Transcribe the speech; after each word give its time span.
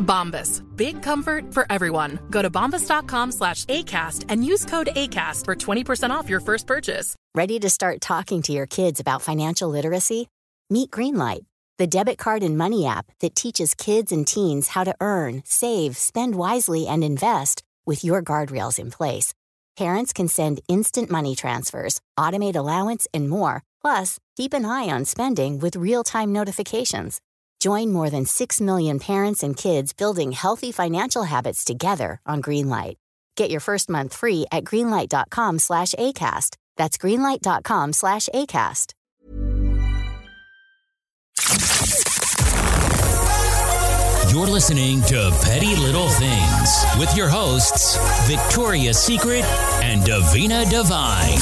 Bombas. 0.00 0.62
Big 0.76 1.02
comfort 1.02 1.54
for 1.54 1.66
everyone. 1.70 2.18
Go 2.30 2.42
to 2.42 2.50
bombas.com 2.50 3.32
slash 3.32 3.64
ACAST 3.66 4.26
and 4.28 4.44
use 4.44 4.64
code 4.64 4.88
ACAST 4.96 5.44
for 5.44 5.54
20% 5.54 6.10
off 6.10 6.28
your 6.28 6.40
first 6.40 6.66
purchase. 6.66 7.14
Ready 7.34 7.58
to 7.60 7.70
start 7.70 8.00
talking 8.00 8.42
to 8.42 8.52
your 8.52 8.66
kids 8.66 9.00
about 9.00 9.22
financial 9.22 9.68
literacy? 9.68 10.28
Meet 10.68 10.90
Greenlight, 10.90 11.44
the 11.78 11.86
debit 11.86 12.18
card 12.18 12.42
and 12.42 12.56
money 12.56 12.86
app 12.86 13.06
that 13.20 13.34
teaches 13.34 13.74
kids 13.74 14.12
and 14.12 14.26
teens 14.26 14.68
how 14.68 14.84
to 14.84 14.94
earn, 15.00 15.42
save, 15.44 15.96
spend 15.96 16.34
wisely, 16.34 16.86
and 16.86 17.02
invest 17.02 17.62
with 17.86 18.04
your 18.04 18.22
guardrails 18.22 18.78
in 18.78 18.90
place. 18.90 19.34
Parents 19.76 20.12
can 20.12 20.28
send 20.28 20.60
instant 20.68 21.10
money 21.10 21.34
transfers, 21.34 22.00
automate 22.18 22.56
allowance, 22.56 23.06
and 23.14 23.28
more. 23.28 23.62
Plus, 23.80 24.18
keep 24.36 24.52
an 24.52 24.64
eye 24.64 24.90
on 24.90 25.04
spending 25.04 25.58
with 25.58 25.74
real 25.74 26.04
time 26.04 26.32
notifications. 26.32 27.20
Join 27.60 27.92
more 27.92 28.10
than 28.10 28.24
6 28.24 28.60
million 28.60 28.98
parents 28.98 29.42
and 29.42 29.56
kids 29.56 29.92
building 29.92 30.32
healthy 30.32 30.72
financial 30.72 31.24
habits 31.24 31.62
together 31.64 32.20
on 32.26 32.42
Greenlight. 32.42 32.96
Get 33.36 33.50
your 33.50 33.60
first 33.60 33.88
month 33.88 34.14
free 34.14 34.46
at 34.50 34.64
greenlight.com 34.64 35.58
slash 35.58 35.94
ACAST. 35.94 36.56
That's 36.76 36.98
greenlight.com 36.98 37.92
slash 37.92 38.28
ACAST. 38.34 38.92
You're 44.30 44.46
listening 44.46 45.02
to 45.02 45.30
Petty 45.42 45.74
Little 45.74 46.08
Things 46.08 46.84
with 46.98 47.16
your 47.16 47.28
hosts, 47.28 47.96
Victoria's 48.28 48.98
Secret 48.98 49.44
and 49.82 50.02
Davina 50.02 50.70
Devine. 50.70 51.38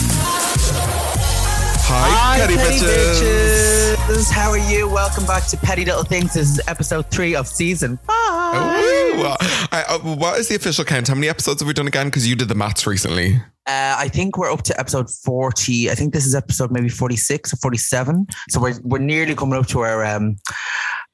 Hi, 1.90 2.38
Petty, 2.38 2.56
Petty 2.56 2.78
bitches. 2.78 3.20
bitches. 3.20 3.77
How 4.08 4.50
are 4.50 4.58
you? 4.58 4.88
Welcome 4.88 5.26
back 5.26 5.46
to 5.48 5.56
Petty 5.58 5.84
Little 5.84 6.02
Things. 6.02 6.32
This 6.32 6.48
is 6.48 6.60
episode 6.66 7.10
three 7.10 7.36
of 7.36 7.46
season 7.46 7.98
five. 8.06 8.82
Ooh. 8.82 9.22
I, 9.70 9.84
uh, 9.86 9.98
what 9.98 10.38
is 10.38 10.48
the 10.48 10.54
official 10.56 10.84
count? 10.86 11.08
How 11.08 11.14
many 11.14 11.28
episodes 11.28 11.60
have 11.60 11.66
we 11.66 11.74
done 11.74 11.86
again? 11.86 12.06
Because 12.06 12.26
you 12.26 12.34
did 12.34 12.48
the 12.48 12.54
maths 12.54 12.86
recently. 12.86 13.36
Uh, 13.66 13.96
I 13.98 14.08
think 14.08 14.38
we're 14.38 14.50
up 14.50 14.62
to 14.62 14.80
episode 14.80 15.10
40. 15.10 15.90
I 15.90 15.94
think 15.94 16.14
this 16.14 16.24
is 16.24 16.34
episode 16.34 16.70
maybe 16.70 16.88
46 16.88 17.52
or 17.52 17.56
47. 17.58 18.26
So 18.48 18.60
we're, 18.62 18.80
we're 18.82 18.98
nearly 18.98 19.34
coming 19.34 19.58
up 19.58 19.66
to 19.68 19.80
our 19.80 20.02
um 20.06 20.36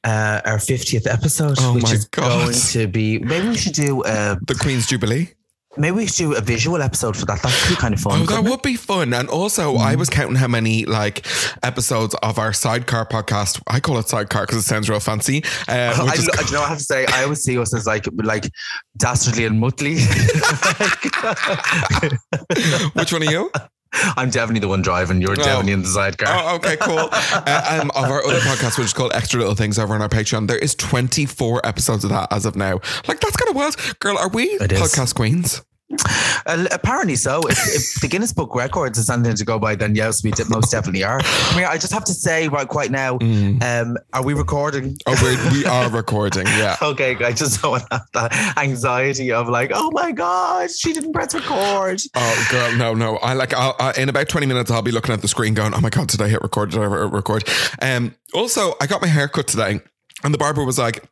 uh, 0.04 0.40
our 0.44 0.58
50th 0.58 1.12
episode, 1.12 1.56
Oh 1.58 1.74
which 1.74 1.82
my 1.84 1.92
is 1.92 2.04
God. 2.06 2.44
going 2.44 2.54
to 2.54 2.86
be 2.86 3.18
maybe 3.18 3.48
we 3.48 3.56
should 3.56 3.72
do 3.72 4.02
uh 4.04 4.36
The 4.46 4.54
Queen's 4.54 4.86
Jubilee. 4.86 5.30
Maybe 5.76 5.96
we 5.96 6.06
should 6.06 6.16
do 6.16 6.34
a 6.34 6.40
visual 6.40 6.80
episode 6.82 7.16
for 7.16 7.26
that. 7.26 7.42
That 7.42 7.52
could 7.52 7.70
be 7.70 7.76
kind 7.76 7.94
of 7.94 8.00
fun. 8.00 8.14
Oh, 8.14 8.18
that 8.18 8.28
couldn't 8.28 8.46
it? 8.46 8.50
would 8.50 8.62
be 8.62 8.76
fun. 8.76 9.12
And 9.12 9.28
also, 9.28 9.76
I 9.76 9.96
was 9.96 10.08
counting 10.08 10.36
how 10.36 10.48
many 10.48 10.84
like 10.84 11.26
episodes 11.62 12.14
of 12.22 12.38
our 12.38 12.52
sidecar 12.52 13.06
podcast. 13.06 13.60
I 13.66 13.80
call 13.80 13.98
it 13.98 14.08
sidecar 14.08 14.46
because 14.46 14.58
it 14.58 14.62
sounds 14.62 14.88
real 14.88 15.00
fancy. 15.00 15.42
Uh, 15.68 15.96
I, 16.00 16.04
which 16.04 16.18
is 16.18 16.26
do 16.26 16.46
you 16.46 16.52
know, 16.52 16.62
I 16.62 16.68
have 16.68 16.78
to 16.78 16.84
say, 16.84 17.06
I 17.06 17.24
always 17.24 17.42
see 17.42 17.58
us 17.58 17.74
as 17.74 17.86
like 17.86 18.06
like 18.22 18.50
dastardly 18.96 19.46
and 19.46 19.62
Muttley. 19.62 19.94
which 22.94 23.12
one 23.12 23.22
are 23.22 23.30
you? 23.30 23.50
I'm 24.16 24.30
definitely 24.30 24.60
the 24.60 24.68
one 24.68 24.82
driving. 24.82 25.20
You're 25.20 25.34
definitely 25.36 25.72
in 25.72 25.82
the 25.82 25.88
sidecar. 25.88 26.28
Oh, 26.30 26.56
okay, 26.56 26.76
cool. 26.80 27.08
Uh, 27.46 27.80
um, 27.82 27.90
of 27.90 28.10
our 28.10 28.24
other 28.24 28.38
podcast, 28.40 28.78
which 28.78 28.86
is 28.86 28.92
called 28.92 29.12
Extra 29.12 29.38
Little 29.40 29.54
Things 29.54 29.78
over 29.78 29.94
on 29.94 30.00
our 30.02 30.08
Patreon, 30.08 30.46
there 30.46 30.58
is 30.58 30.74
24 30.74 31.66
episodes 31.66 32.04
of 32.04 32.10
that 32.10 32.32
as 32.32 32.46
of 32.46 32.56
now. 32.56 32.80
Like, 33.06 33.20
that's 33.20 33.36
kind 33.36 33.50
of 33.50 33.56
wild. 33.56 33.76
Girl, 34.00 34.16
are 34.18 34.28
we 34.28 34.44
It 34.44 34.72
is. 34.72 34.80
podcast 34.80 35.14
queens? 35.14 35.62
Uh, 36.46 36.66
apparently 36.72 37.14
so. 37.16 37.40
If, 37.48 37.58
if 37.74 38.00
the 38.00 38.08
Guinness 38.08 38.32
Book 38.32 38.54
Records 38.54 38.98
is 38.98 39.06
something 39.06 39.34
to 39.34 39.44
go 39.44 39.58
by, 39.58 39.74
then 39.74 39.94
yes, 39.94 40.22
we 40.24 40.30
de- 40.30 40.48
most 40.48 40.70
definitely 40.70 41.04
are. 41.04 41.20
I 41.22 41.56
mean, 41.56 41.66
I 41.66 41.76
just 41.78 41.92
have 41.92 42.04
to 42.04 42.14
say 42.14 42.48
right 42.48 42.68
quite 42.68 42.90
now, 42.90 43.18
um, 43.20 43.96
are 44.12 44.22
we 44.24 44.34
recording? 44.34 44.96
Oh, 45.06 45.16
we're, 45.22 45.52
we 45.52 45.64
are 45.64 45.90
recording. 45.90 46.46
Yeah. 46.46 46.76
Okay, 46.84 47.16
I 47.24 47.32
just 47.32 47.62
don't 47.62 47.82
have 47.90 48.06
that 48.12 48.54
anxiety 48.58 49.32
of 49.32 49.48
like, 49.48 49.70
oh 49.74 49.90
my 49.92 50.12
god, 50.12 50.70
she 50.70 50.92
didn't 50.92 51.12
press 51.12 51.34
record. 51.34 52.00
Oh, 52.14 52.46
girl, 52.50 52.76
no, 52.76 52.94
no. 52.94 53.16
I 53.18 53.32
like, 53.32 53.54
I'll, 53.54 53.74
I, 53.78 53.92
in 53.96 54.08
about 54.08 54.28
20 54.28 54.46
minutes, 54.46 54.70
I'll 54.70 54.82
be 54.82 54.92
looking 54.92 55.14
at 55.14 55.22
the 55.22 55.28
screen 55.28 55.54
going, 55.54 55.72
oh 55.74 55.80
my 55.80 55.88
God, 55.90 56.08
did 56.08 56.20
I 56.20 56.28
hit 56.28 56.42
record? 56.42 56.70
Did 56.70 56.80
I 56.80 56.82
hit 56.82 57.12
record? 57.12 57.48
Um, 57.80 58.14
also, 58.34 58.74
I 58.80 58.86
got 58.86 59.00
my 59.00 59.08
hair 59.08 59.28
cut 59.28 59.48
today, 59.48 59.80
and 60.22 60.34
the 60.34 60.38
barber 60.38 60.64
was 60.64 60.78
like, 60.78 61.04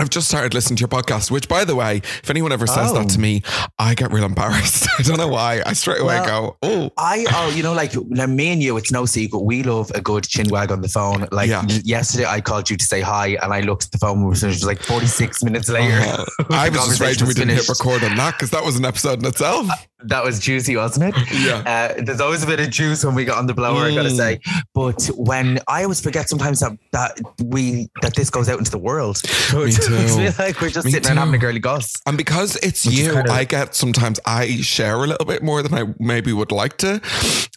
I've 0.00 0.10
just 0.10 0.28
started 0.28 0.54
listening 0.54 0.76
to 0.76 0.80
your 0.82 0.88
podcast, 0.88 1.30
which, 1.30 1.48
by 1.48 1.64
the 1.64 1.74
way, 1.74 1.96
if 1.98 2.30
anyone 2.30 2.52
ever 2.52 2.66
says 2.68 2.90
Oh. 2.92 2.94
that 2.94 3.08
to 3.10 3.18
me, 3.20 3.42
I 3.78 3.94
get 3.94 4.12
real 4.12 4.24
embarrassed. 4.24 4.86
I 4.98 5.02
don't 5.02 5.16
know 5.18 5.26
why. 5.28 5.60
I 5.66 5.72
straight 5.72 6.00
away 6.00 6.20
Well, 6.20 6.26
go, 6.26 6.56
oh, 6.62 6.90
I, 6.96 7.26
oh, 7.34 7.50
you 7.54 7.62
know, 7.64 7.72
like, 7.72 7.92
like 8.10 8.28
me 8.28 8.48
and 8.52 8.62
you, 8.62 8.76
it's 8.76 8.92
no 8.92 9.06
secret. 9.06 9.40
We 9.40 9.62
love 9.64 9.90
a 9.96 10.00
good 10.00 10.24
chin 10.24 10.48
wag 10.50 10.70
on 10.70 10.82
the 10.82 10.88
phone. 10.88 11.26
Like 11.32 11.48
Yeah. 11.50 11.64
yesterday, 11.84 12.26
I 12.26 12.40
called 12.40 12.70
you 12.70 12.76
to 12.76 12.84
say 12.84 13.00
hi, 13.00 13.36
and 13.42 13.52
I 13.52 13.60
looked 13.60 13.86
at 13.86 13.90
the 13.92 13.98
phone. 13.98 14.18
and 14.22 14.26
It 14.36 14.46
was 14.46 14.64
like 14.64 14.80
46 14.82 15.42
minutes 15.42 15.68
later. 15.68 15.98
Uh, 15.98 16.24
I 16.50 16.68
was 16.68 16.86
just 16.86 17.00
raging 17.00 17.26
we 17.26 17.34
didn't 17.34 17.56
hit 17.56 17.68
record 17.68 18.04
on 18.04 18.14
that 18.16 18.34
because 18.34 18.50
that 18.50 18.64
was 18.64 18.76
an 18.76 18.84
episode 18.84 19.18
in 19.18 19.24
itself. 19.26 19.66
That 20.04 20.22
was 20.22 20.38
juicy, 20.38 20.76
wasn't 20.76 21.12
it? 21.16 21.32
Yeah. 21.32 21.56
Uh, 21.98 22.00
there's 22.04 22.20
always 22.20 22.44
a 22.44 22.46
bit 22.46 22.60
of 22.60 22.70
juice 22.70 23.04
when 23.04 23.16
we 23.16 23.24
got 23.24 23.38
on 23.38 23.46
the 23.48 23.54
blower, 23.54 23.82
I 23.86 23.94
gotta 23.94 24.10
Mm. 24.10 24.16
say. 24.16 24.40
But 24.72 25.04
when 25.16 25.58
I 25.66 25.82
always 25.82 26.00
forget 26.00 26.28
sometimes 26.28 26.60
that, 26.60 26.72
that 26.92 27.18
we 27.42 27.88
that 28.02 28.14
this 28.14 28.30
goes 28.30 28.48
out 28.48 28.58
into 28.60 28.70
the 28.70 28.78
world. 28.78 29.16
So 29.16 29.66
Me 29.90 29.96
it 30.04 30.08
too. 30.08 30.14
feels 30.16 30.38
like 30.38 30.60
we're 30.60 30.70
just 30.70 30.90
sitting 30.90 31.10
and 31.10 31.18
having 31.18 31.34
a 31.34 31.38
girly 31.38 31.58
goss. 31.60 31.94
And 32.06 32.16
because 32.16 32.56
it's 32.56 32.84
Which 32.86 32.96
you, 32.96 33.16
I 33.16 33.44
get 33.44 33.74
sometimes 33.74 34.20
I 34.24 34.60
share 34.62 34.96
a 34.96 35.06
little 35.06 35.24
bit 35.26 35.42
more 35.42 35.62
than 35.62 35.74
I 35.74 35.92
maybe 35.98 36.32
would 36.32 36.52
like 36.52 36.76
to. 36.78 37.00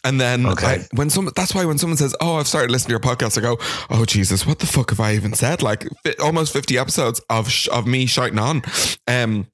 And 0.04 0.20
then 0.20 0.46
Okay. 0.46 0.66
I, 0.68 0.88
when 0.94 1.10
some, 1.10 1.30
that's 1.36 1.54
why 1.54 1.64
when 1.66 1.78
someone 1.78 1.98
says, 1.98 2.16
"Oh, 2.22 2.38
I've 2.38 2.48
started 2.48 2.72
listening 2.72 2.98
to 2.98 3.06
your 3.08 3.16
podcast," 3.16 3.38
I 3.38 3.42
go, 3.42 3.58
"Oh 3.90 4.06
Jesus, 4.06 4.46
what 4.48 4.60
the 4.60 4.66
fuck 4.66 4.90
have 4.90 5.00
I 5.00 5.14
even 5.14 5.34
said?" 5.34 5.62
Like 5.62 5.88
almost 6.24 6.54
fifty 6.54 6.78
episodes 6.78 7.22
of 7.30 7.50
sh- 7.52 7.68
of 7.72 7.86
me 7.86 8.06
shouting 8.08 8.40
on. 8.40 8.64
Um, 9.08 9.48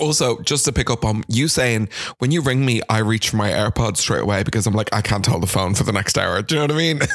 also, 0.00 0.40
just 0.42 0.64
to 0.66 0.72
pick 0.72 0.90
up 0.90 1.04
on 1.04 1.24
you 1.28 1.48
saying, 1.48 1.88
when 2.18 2.30
you 2.30 2.40
ring 2.42 2.64
me, 2.64 2.82
I 2.88 2.98
reach 2.98 3.30
for 3.30 3.36
my 3.36 3.50
AirPods 3.50 3.98
straight 3.98 4.22
away 4.22 4.42
because 4.42 4.66
I'm 4.66 4.74
like, 4.74 4.92
I 4.92 5.00
can't 5.00 5.24
hold 5.26 5.42
the 5.42 5.46
phone 5.46 5.74
for 5.74 5.84
the 5.84 5.92
next 5.92 6.18
hour. 6.18 6.42
Do 6.42 6.54
you 6.54 6.60
know 6.60 6.66
what 6.66 6.72
I 6.72 6.78
mean? 6.78 7.00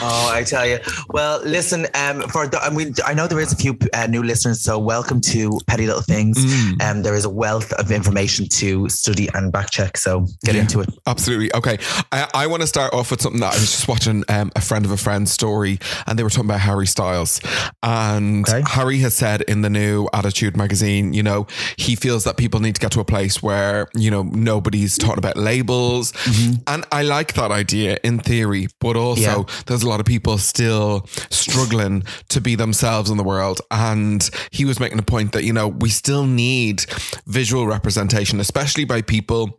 oh, 0.00 0.30
I 0.32 0.42
tell 0.46 0.66
you. 0.66 0.78
Well, 1.10 1.40
listen. 1.44 1.86
Um, 1.94 2.22
for 2.22 2.46
the, 2.46 2.58
I 2.60 2.70
mean, 2.70 2.94
I 3.06 3.14
know 3.14 3.26
there 3.26 3.40
is 3.40 3.52
a 3.52 3.56
few 3.56 3.78
uh, 3.94 4.06
new 4.06 4.22
listeners, 4.22 4.62
so 4.62 4.78
welcome 4.78 5.20
to 5.22 5.58
Petty 5.66 5.86
Little 5.86 6.02
Things. 6.02 6.44
Mm. 6.44 6.82
Um, 6.82 7.02
there 7.02 7.14
is 7.14 7.24
a 7.24 7.30
wealth 7.30 7.72
of 7.74 7.90
information 7.90 8.48
to 8.48 8.88
study 8.88 9.28
and 9.34 9.52
back 9.52 9.70
check. 9.70 9.96
So 9.96 10.26
get 10.44 10.54
Yeah. 10.54 10.62
into 10.62 10.80
it. 10.80 10.88
Absolutely. 11.06 11.52
Okay. 11.54 11.78
I, 12.12 12.28
I 12.34 12.46
want 12.46 12.62
to 12.62 12.66
start 12.66 12.92
off 12.94 13.10
with 13.10 13.20
something 13.20 13.40
that 13.40 13.52
I 13.54 13.56
was 13.56 13.70
just 13.70 13.88
watching 13.88 14.24
um, 14.28 14.50
a 14.56 14.60
friend 14.60 14.84
of 14.84 14.90
a 14.90 14.96
friend's 14.96 15.32
story 15.32 15.78
and 16.06 16.18
they 16.18 16.22
were 16.22 16.30
talking 16.30 16.46
about 16.50 16.60
Harry 16.60 16.86
Styles. 16.86 17.40
And 17.82 18.48
Okay. 18.48 18.62
Harry 18.66 18.98
has 18.98 19.14
said 19.14 19.27
in 19.48 19.62
the 19.62 19.70
new 19.70 20.08
Attitude 20.12 20.56
magazine, 20.56 21.12
you 21.12 21.22
know, 21.22 21.46
he 21.76 21.94
feels 21.96 22.24
that 22.24 22.36
people 22.36 22.60
need 22.60 22.74
to 22.74 22.80
get 22.80 22.92
to 22.92 23.00
a 23.00 23.04
place 23.04 23.42
where, 23.42 23.88
you 23.94 24.10
know, 24.10 24.22
nobody's 24.22 24.96
talking 24.98 25.18
about 25.18 25.36
labels. 25.36 26.12
Mm-hmm. 26.12 26.54
And 26.66 26.84
I 26.92 27.02
like 27.02 27.34
that 27.34 27.50
idea 27.50 27.98
in 28.02 28.18
theory, 28.18 28.68
but 28.80 28.96
also 28.96 29.20
Yeah. 29.20 29.44
there's 29.66 29.82
a 29.82 29.88
lot 29.88 30.00
of 30.00 30.06
people 30.06 30.38
still 30.38 31.06
struggling 31.30 32.02
to 32.28 32.40
be 32.40 32.54
themselves 32.54 33.10
in 33.10 33.16
the 33.16 33.24
world. 33.24 33.60
And 33.70 34.28
he 34.50 34.64
was 34.64 34.80
making 34.80 34.98
a 34.98 35.02
point 35.02 35.32
that, 35.32 35.44
you 35.44 35.52
know, 35.52 35.68
we 35.68 35.90
still 35.90 36.26
need 36.26 36.84
visual 37.26 37.66
representation, 37.66 38.40
especially 38.40 38.84
by 38.84 39.02
people 39.02 39.57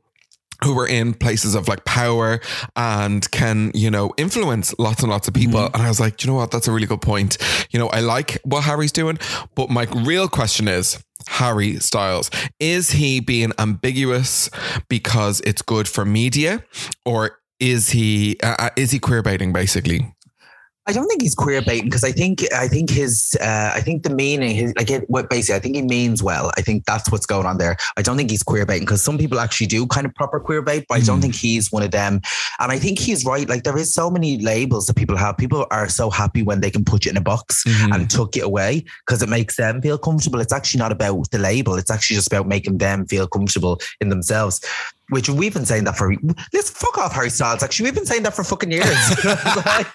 who 0.63 0.77
are 0.77 0.87
in 0.87 1.13
places 1.13 1.55
of 1.55 1.67
like 1.67 1.85
power 1.85 2.39
and 2.75 3.29
can, 3.31 3.71
you 3.73 3.89
know, 3.89 4.11
influence 4.17 4.73
lots 4.77 5.01
and 5.01 5.11
lots 5.11 5.27
of 5.27 5.33
people. 5.33 5.65
And 5.73 5.77
I 5.77 5.87
was 5.87 5.99
like, 5.99 6.23
you 6.23 6.29
know 6.29 6.35
what? 6.35 6.51
That's 6.51 6.67
a 6.67 6.71
really 6.71 6.87
good 6.87 7.01
point. 7.01 7.37
You 7.71 7.79
know, 7.79 7.87
I 7.87 8.01
like 8.01 8.39
what 8.43 8.63
Harry's 8.63 8.91
doing, 8.91 9.19
but 9.55 9.69
my 9.69 9.87
real 9.93 10.27
question 10.27 10.67
is, 10.67 11.01
Harry 11.27 11.75
Styles. 11.79 12.31
Is 12.59 12.91
he 12.91 13.19
being 13.19 13.51
ambiguous 13.59 14.49
because 14.87 15.41
it's 15.41 15.61
good 15.61 15.87
for 15.87 16.05
media, 16.05 16.63
or 17.05 17.39
is 17.59 17.89
he 17.89 18.37
uh, 18.41 18.55
uh 18.57 18.69
is 18.75 18.91
he 18.91 18.99
queer 18.99 19.21
baiting 19.21 19.51
basically? 19.53 20.13
I 20.89 20.91
don't 20.91 21.07
think 21.07 21.21
he's 21.21 21.35
queer 21.35 21.61
baiting 21.61 21.85
because 21.85 22.03
I 22.03 22.11
think 22.11 22.43
I 22.51 22.67
think 22.67 22.89
his 22.89 23.37
uh, 23.39 23.71
I 23.75 23.79
think 23.81 24.01
the 24.01 24.09
meaning 24.09 24.55
his 24.55 24.73
like 24.75 24.89
it, 24.89 25.07
what 25.07 25.29
basically 25.29 25.55
I 25.57 25.59
think 25.59 25.75
he 25.75 25.83
means 25.83 26.23
well. 26.23 26.51
I 26.57 26.61
think 26.61 26.85
that's 26.85 27.11
what's 27.11 27.27
going 27.27 27.45
on 27.45 27.59
there. 27.59 27.77
I 27.95 28.01
don't 28.01 28.17
think 28.17 28.31
he's 28.31 28.41
queer 28.41 28.65
baiting 28.65 28.85
because 28.87 29.03
some 29.03 29.15
people 29.19 29.39
actually 29.39 29.67
do 29.67 29.85
kind 29.85 30.07
of 30.07 30.15
proper 30.15 30.39
queer 30.39 30.63
bait, 30.63 30.85
but 30.89 30.95
I 30.95 31.01
don't 31.01 31.19
Mm. 31.19 31.21
think 31.21 31.35
he's 31.35 31.71
one 31.71 31.83
of 31.83 31.91
them. 31.91 32.21
And 32.59 32.71
I 32.71 32.79
think 32.79 32.97
he's 32.97 33.23
right. 33.23 33.47
Like 33.47 33.63
there 33.65 33.77
is 33.77 33.93
so 33.93 34.09
many 34.09 34.39
labels 34.39 34.87
that 34.87 34.95
people 34.95 35.15
have. 35.15 35.37
People 35.37 35.67
are 35.69 35.87
so 35.89 36.09
happy 36.09 36.41
when 36.41 36.59
they 36.61 36.71
can 36.71 36.83
put 36.83 37.05
it 37.05 37.09
in 37.11 37.17
a 37.17 37.21
box 37.21 37.63
Mhm. 37.65 37.93
and 37.93 38.09
tuck 38.09 38.35
it 38.35 38.43
away 38.43 38.83
because 39.05 39.21
it 39.21 39.29
makes 39.29 39.57
them 39.57 39.81
feel 39.83 39.99
comfortable. 39.99 40.41
It's 40.41 40.53
actually 40.53 40.79
not 40.79 40.91
about 40.91 41.29
the 41.29 41.37
label. 41.37 41.75
It's 41.75 41.91
actually 41.91 42.15
just 42.15 42.27
about 42.33 42.47
making 42.47 42.79
them 42.79 43.05
feel 43.05 43.27
comfortable 43.27 43.79
in 44.01 44.09
themselves. 44.09 44.59
Which 45.09 45.29
we've 45.29 45.53
been 45.53 45.65
saying 45.65 45.85
that 45.85 45.97
for 45.97 46.13
let's 46.53 46.69
fuck 46.69 46.97
off 46.97 47.13
Harry 47.13 47.29
Styles. 47.29 47.63
Actually, 47.63 47.85
we've 47.85 47.95
been 47.95 48.05
saying 48.05 48.23
that 48.23 48.35
for 48.35 48.43
fucking 48.43 48.71
years. 48.71 48.85
like, 49.65 49.87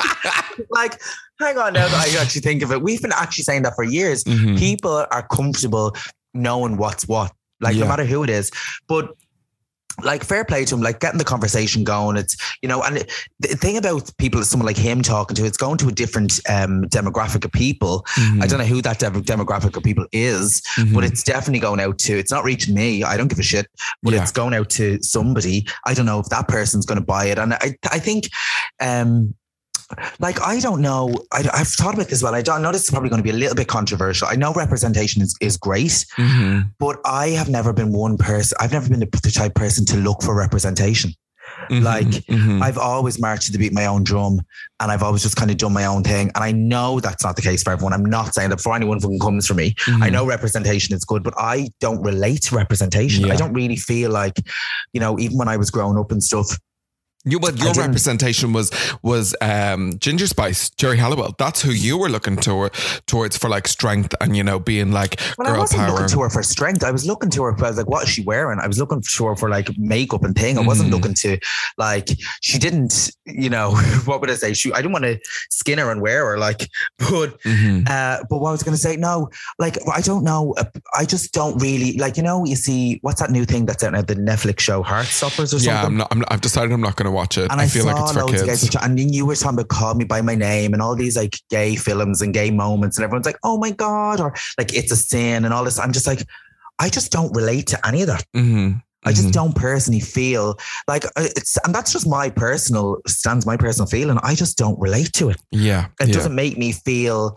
like, 0.70 1.00
hang 1.40 1.56
on 1.58 1.72
now 1.74 1.86
that 1.88 2.06
I 2.16 2.20
actually 2.20 2.40
think 2.40 2.62
of 2.62 2.72
it. 2.72 2.82
We've 2.82 3.00
been 3.00 3.12
actually 3.12 3.44
saying 3.44 3.62
that 3.62 3.74
for 3.76 3.84
years. 3.84 4.24
Mhm. 4.24 4.58
People 4.58 5.06
are 5.10 5.26
comfortable 5.28 5.94
knowing 6.34 6.76
what's 6.76 7.06
what. 7.06 7.32
Like 7.60 7.74
Yeah. 7.76 7.84
no 7.84 7.88
matter 7.88 8.04
who 8.04 8.22
it 8.24 8.30
is. 8.30 8.50
But 8.88 9.10
like 10.02 10.24
fair 10.24 10.44
play 10.44 10.64
to 10.64 10.74
him, 10.74 10.80
like 10.80 10.98
getting 11.00 11.18
the 11.18 11.24
conversation 11.24 11.84
going. 11.84 12.16
It's 12.16 12.36
you 12.62 12.68
know, 12.68 12.82
and 12.82 12.96
the 13.40 13.48
thing 13.48 13.76
about 13.76 14.10
people, 14.18 14.42
someone 14.42 14.66
like 14.66 14.76
him 14.76 15.02
talking 15.02 15.34
to, 15.36 15.44
it's 15.44 15.56
going 15.56 15.78
to 15.78 15.88
a 15.88 15.92
different 15.92 16.40
um, 16.48 16.82
demographic 16.84 17.44
of 17.44 17.52
people. 17.52 18.04
Mhm. 18.16 18.42
I 18.42 18.46
don't 18.46 18.58
know 18.58 18.64
who 18.64 18.82
that 18.82 18.98
dem- 18.98 19.22
demographic 19.24 19.76
of 19.76 19.82
people 19.82 20.06
is, 20.12 20.62
Mhm. 20.78 20.94
but 20.94 21.04
it's 21.04 21.22
definitely 21.22 21.60
going 21.60 21.80
out 21.80 21.98
to. 22.00 22.18
It's 22.18 22.32
not 22.32 22.44
reaching 22.44 22.74
me. 22.74 23.04
I 23.04 23.16
don't 23.16 23.28
give 23.28 23.38
a 23.38 23.42
shit, 23.42 23.66
but 24.02 24.14
Yeah. 24.14 24.22
it's 24.22 24.32
going 24.32 24.54
out 24.54 24.70
to 24.70 24.98
somebody. 25.02 25.66
I 25.86 25.94
don't 25.94 26.06
know 26.06 26.18
if 26.20 26.28
that 26.30 26.48
person's 26.48 26.86
going 26.86 26.98
to 26.98 27.04
buy 27.06 27.26
it, 27.26 27.38
and 27.38 27.54
I 27.54 27.76
I 27.90 27.98
think. 27.98 28.28
um 28.80 29.34
like 30.18 30.40
I 30.40 30.60
don't 30.60 30.80
know. 30.80 31.14
I, 31.32 31.48
I've 31.52 31.68
thought 31.68 31.94
about 31.94 32.08
this. 32.08 32.22
Well, 32.22 32.34
I 32.34 32.42
don't 32.42 32.58
I 32.58 32.62
know 32.62 32.72
this 32.72 32.84
is 32.84 32.90
probably 32.90 33.10
going 33.10 33.20
to 33.22 33.24
be 33.24 33.30
a 33.30 33.38
little 33.38 33.54
bit 33.54 33.68
controversial. 33.68 34.28
I 34.28 34.36
know 34.36 34.52
representation 34.52 35.22
is, 35.22 35.36
is 35.40 35.56
great, 35.56 36.04
Mhm. 36.16 36.70
but 36.78 36.98
I 37.04 37.28
have 37.28 37.48
never 37.48 37.72
been 37.72 37.92
one 37.92 38.16
person. 38.16 38.56
I've 38.60 38.72
never 38.72 38.88
been 38.88 39.00
the, 39.00 39.08
the 39.22 39.30
type 39.30 39.50
of 39.50 39.54
person 39.54 39.84
to 39.86 39.96
look 39.96 40.22
for 40.22 40.34
representation. 40.34 41.12
Mhm. 41.70 41.82
Like, 41.82 42.06
Mhm. 42.06 42.62
I've 42.62 42.78
always 42.78 43.20
marched 43.20 43.46
to 43.46 43.52
the 43.52 43.58
beat 43.58 43.72
my 43.72 43.86
own 43.86 44.02
drum 44.02 44.40
and 44.80 44.90
I've 44.90 45.02
always 45.02 45.22
just 45.22 45.36
kind 45.36 45.50
of 45.50 45.56
done 45.58 45.72
my 45.72 45.84
own 45.84 46.02
thing. 46.02 46.30
And 46.34 46.42
I 46.42 46.52
know 46.52 47.00
that's 47.00 47.22
not 47.22 47.36
the 47.36 47.42
case 47.42 47.62
for 47.62 47.70
everyone. 47.70 47.92
I'm 47.92 48.04
not 48.04 48.34
saying 48.34 48.50
that 48.50 48.60
for 48.60 48.74
anyone 48.74 48.98
who 49.00 49.18
comes 49.18 49.46
for 49.46 49.54
me. 49.54 49.74
I 49.86 50.08
Mhm. 50.08 50.12
know 50.12 50.26
representation 50.26 50.94
is 50.96 51.04
good, 51.04 51.22
but 51.22 51.34
I 51.36 51.68
don't 51.80 52.02
relate 52.02 52.42
to 52.44 52.56
representation. 52.56 53.26
Yeah. 53.26 53.34
I 53.34 53.36
don't 53.36 53.52
really 53.52 53.76
feel 53.76 54.10
like, 54.10 54.40
you 54.94 55.00
know, 55.00 55.18
even 55.18 55.36
when 55.36 55.48
I 55.48 55.56
was 55.58 55.70
growing 55.70 55.98
up 55.98 56.10
and 56.10 56.22
stuff, 56.24 56.58
You, 57.26 57.40
but 57.40 57.58
your 57.58 57.72
representation 57.72 58.52
was 58.52 58.70
was 59.02 59.34
um, 59.40 59.98
Ginger 59.98 60.26
Spice, 60.26 60.68
Geri 60.70 60.98
Halliwell. 60.98 61.34
That's 61.38 61.62
who 61.62 61.70
you 61.70 61.96
were 61.96 62.08
looking 62.10 62.36
toward 62.36 62.74
towards 63.06 63.36
for 63.38 63.48
like 63.48 63.66
strength 63.66 64.14
and 64.20 64.36
you 64.36 64.44
know 64.44 64.58
being 64.58 64.92
like 64.92 65.18
Well, 65.38 65.48
I 65.48 65.58
wasn't 65.58 65.80
power. 65.80 65.90
looking 65.92 66.08
to 66.08 66.20
her 66.20 66.30
for 66.30 66.42
strength. 66.42 66.84
I 66.84 66.90
was 66.90 67.06
looking 67.06 67.30
to 67.30 67.42
her. 67.44 67.56
I 67.64 67.68
was 67.68 67.78
like, 67.78 67.88
what 67.88 68.02
is 68.02 68.10
she 68.10 68.22
wearing? 68.22 68.58
I 68.60 68.66
was 68.66 68.78
looking 68.78 69.00
to 69.02 69.26
her 69.26 69.36
for 69.36 69.48
like 69.48 69.68
makeup 69.78 70.22
and 70.24 70.36
thing. 70.36 70.58
I 70.58 70.60
wasn't 70.60 70.90
Mhm. 70.90 70.92
looking 70.92 71.14
to 71.14 71.38
like 71.78 72.10
she 72.42 72.58
didn't. 72.58 73.10
You 73.24 73.48
know 73.48 73.70
what 74.04 74.20
would 74.20 74.30
I 74.30 74.34
say? 74.34 74.52
She. 74.52 74.70
I 74.72 74.76
didn't 74.82 74.92
want 74.92 75.04
to 75.06 75.18
skin 75.50 75.78
her 75.78 75.90
and 75.90 76.02
wear 76.02 76.26
her. 76.26 76.38
Like, 76.38 76.68
but 76.98 77.40
Mhm. 77.42 77.88
uh, 77.88 78.22
but 78.28 78.38
what 78.38 78.50
I 78.50 78.52
was 78.52 78.62
going 78.62 78.76
to 78.76 78.80
say, 78.82 78.96
no, 78.96 79.30
like 79.58 79.78
I 79.90 80.02
don't 80.02 80.24
know. 80.24 80.54
uh, 80.58 80.64
I 80.94 81.06
just 81.06 81.32
don't 81.32 81.56
really 81.62 81.96
like. 81.96 82.18
You 82.18 82.22
know, 82.22 82.44
you 82.44 82.56
see 82.56 82.98
what's 83.00 83.20
that 83.20 83.30
new 83.30 83.46
thing 83.46 83.64
that's 83.64 83.82
out 83.82 83.92
now? 83.94 84.02
The 84.02 84.14
Netflix 84.16 84.60
show 84.60 84.82
Heartstoppers 84.82 85.54
or 85.54 85.56
Yeah, 85.64 85.80
something. 85.80 85.86
I'm 85.92 85.96
not, 85.96 86.08
I'm 86.10 86.18
not, 86.18 86.28
I've 86.32 86.40
decided 86.42 86.70
I'm 86.72 86.82
not 86.82 86.96
going 86.96 87.06
to 87.06 87.13
watch 87.14 87.38
it. 87.38 87.50
And 87.50 87.60
I, 87.60 87.64
I, 87.64 87.66
feel 87.68 87.86
like 87.86 87.96
it's 87.98 88.12
for 88.12 88.26
kids. 88.26 88.42
guys, 88.42 88.76
and 88.84 88.98
then 88.98 89.12
you 89.12 89.24
were 89.26 89.34
talking 89.36 89.58
about 89.58 89.68
"Call 89.68 89.94
Me 89.94 90.04
by 90.04 90.20
My 90.20 90.34
Name" 90.34 90.72
and 90.74 90.82
all 90.82 90.94
these 90.96 91.16
like 91.16 91.38
gay 91.50 91.76
films 91.76 92.20
and 92.22 92.34
gay 92.34 92.50
moments, 92.50 92.96
and 92.98 93.04
everyone's 93.04 93.26
like, 93.26 93.38
"Oh 93.42 93.56
my 93.58 93.70
god," 93.70 94.20
or 94.20 94.34
like 94.58 94.74
"It's 94.74 94.92
a 94.92 94.96
Sin" 94.96 95.44
and 95.44 95.54
all 95.54 95.64
this. 95.64 95.78
I'm 95.78 95.92
just 95.92 96.06
like, 96.06 96.26
I 96.78 96.88
just 96.88 97.10
don't 97.12 97.34
relate 97.34 97.66
to 97.68 97.86
any 97.86 98.02
of 98.02 98.08
that. 98.08 98.24
Mhm. 98.36 98.82
I 99.06 99.12
just 99.12 99.28
Mhm. 99.28 99.32
don't 99.32 99.54
personally 99.54 100.00
feel 100.00 100.58
like 100.88 101.04
uh, 101.04 101.10
it's, 101.36 101.58
and 101.64 101.74
that's 101.74 101.92
just 101.92 102.06
my 102.06 102.30
personal 102.30 102.96
stands, 103.06 103.44
my 103.46 103.56
personal 103.56 103.86
feeling. 103.86 104.18
I 104.22 104.34
just 104.34 104.56
don't 104.56 104.80
relate 104.80 105.12
to 105.14 105.28
it. 105.28 105.36
Yeah, 105.50 105.86
It 106.00 106.08
yeah. 106.08 106.14
doesn't 106.14 106.34
make 106.34 106.56
me 106.56 106.72
feel 106.72 107.36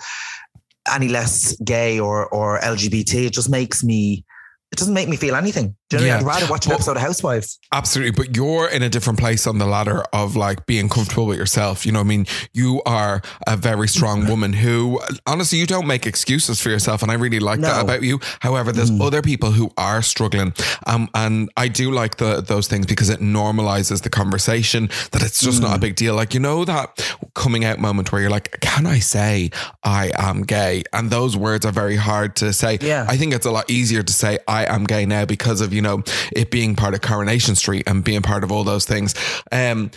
any 0.89 1.09
less 1.09 1.56
gay 1.65 2.00
or 2.00 2.27
or 2.27 2.59
LGBT. 2.62 3.25
It 3.25 3.33
just 3.33 3.50
makes 3.50 3.83
me. 3.83 4.24
It 4.71 4.77
doesn't 4.77 4.93
make 4.93 5.07
me 5.07 5.15
feel 5.15 5.35
anything. 5.35 5.75
Do 5.89 5.95
you 5.97 6.01
know 6.03 6.07
what 6.07 6.13
I 6.13 6.17
mean? 6.17 6.25
Yeah. 6.27 6.33
I'd 6.33 6.39
rather 6.41 6.51
watch 6.51 6.65
an 6.65 6.71
But- 6.71 6.75
episode 6.75 6.97
of 6.97 7.01
Housewives. 7.03 7.57
Absolutely, 7.71 8.11
but 8.11 8.35
you're 8.35 8.67
in 8.67 8.83
a 8.83 8.89
different 8.89 9.17
place 9.17 9.47
on 9.47 9.59
the 9.59 9.65
ladder 9.65 10.03
of 10.11 10.35
like 10.35 10.65
being 10.65 10.89
comfortable 10.89 11.25
with 11.25 11.37
yourself. 11.37 11.85
You 11.85 11.93
know, 11.93 12.01
I 12.01 12.03
mean, 12.03 12.27
you 12.53 12.81
are 12.85 13.21
a 13.47 13.55
very 13.55 13.87
strong 13.87 14.27
woman 14.27 14.51
who, 14.51 14.99
honestly, 15.25 15.57
you 15.57 15.65
don't 15.67 15.87
make 15.87 16.05
excuses 16.05 16.59
for 16.59 16.69
yourself, 16.69 17.01
and 17.01 17.09
I 17.09 17.15
really 17.15 17.39
like 17.39 17.61
that 17.61 17.81
about 17.81 18.03
you. 18.03 18.19
However, 18.41 18.73
there's 18.73 18.91
Mm. 18.91 19.01
other 19.01 19.21
people 19.21 19.51
who 19.51 19.71
are 19.77 20.01
struggling, 20.01 20.53
um, 20.85 21.09
and 21.13 21.49
I 21.55 21.69
do 21.69 21.89
like 21.91 22.17
the 22.17 22.41
those 22.41 22.67
things 22.67 22.85
because 22.85 23.09
it 23.09 23.21
normalizes 23.21 24.01
the 24.01 24.09
conversation 24.09 24.89
that 25.11 25.23
it's 25.23 25.39
just 25.39 25.59
Mm. 25.59 25.63
not 25.63 25.75
a 25.77 25.79
big 25.79 25.95
deal. 25.95 26.13
Like 26.15 26.33
you 26.33 26.41
know 26.41 26.65
that 26.65 26.99
coming 27.35 27.63
out 27.63 27.79
moment 27.79 28.11
where 28.11 28.19
you're 28.21 28.29
like, 28.29 28.57
"Can 28.59 28.85
I 28.85 28.99
say 28.99 29.51
I 29.85 30.11
am 30.17 30.43
gay?" 30.43 30.83
And 30.91 31.09
those 31.09 31.37
words 31.37 31.65
are 31.65 31.71
very 31.71 31.95
hard 31.95 32.35
to 32.37 32.51
say. 32.51 32.77
Yeah. 32.81 33.05
I 33.07 33.15
think 33.15 33.33
it's 33.33 33.45
a 33.45 33.51
lot 33.51 33.69
easier 33.69 34.03
to 34.03 34.13
say 34.13 34.39
I 34.47 34.56
am 34.63 34.86
gay 34.86 35.06
now 35.06 35.25
because 35.25 35.62
of 35.62 35.74
you 35.74 35.81
know 35.81 36.04
it 36.31 36.51
being 36.51 36.75
part 36.75 36.94
of 36.94 37.01
Coronation 37.01 37.56
Street 37.56 37.83
and 37.88 38.04
being 38.04 38.21
part 38.21 38.44
of 38.44 38.51
all 38.51 38.63
those 38.63 38.86
things. 38.86 39.15
Um, 39.51 39.92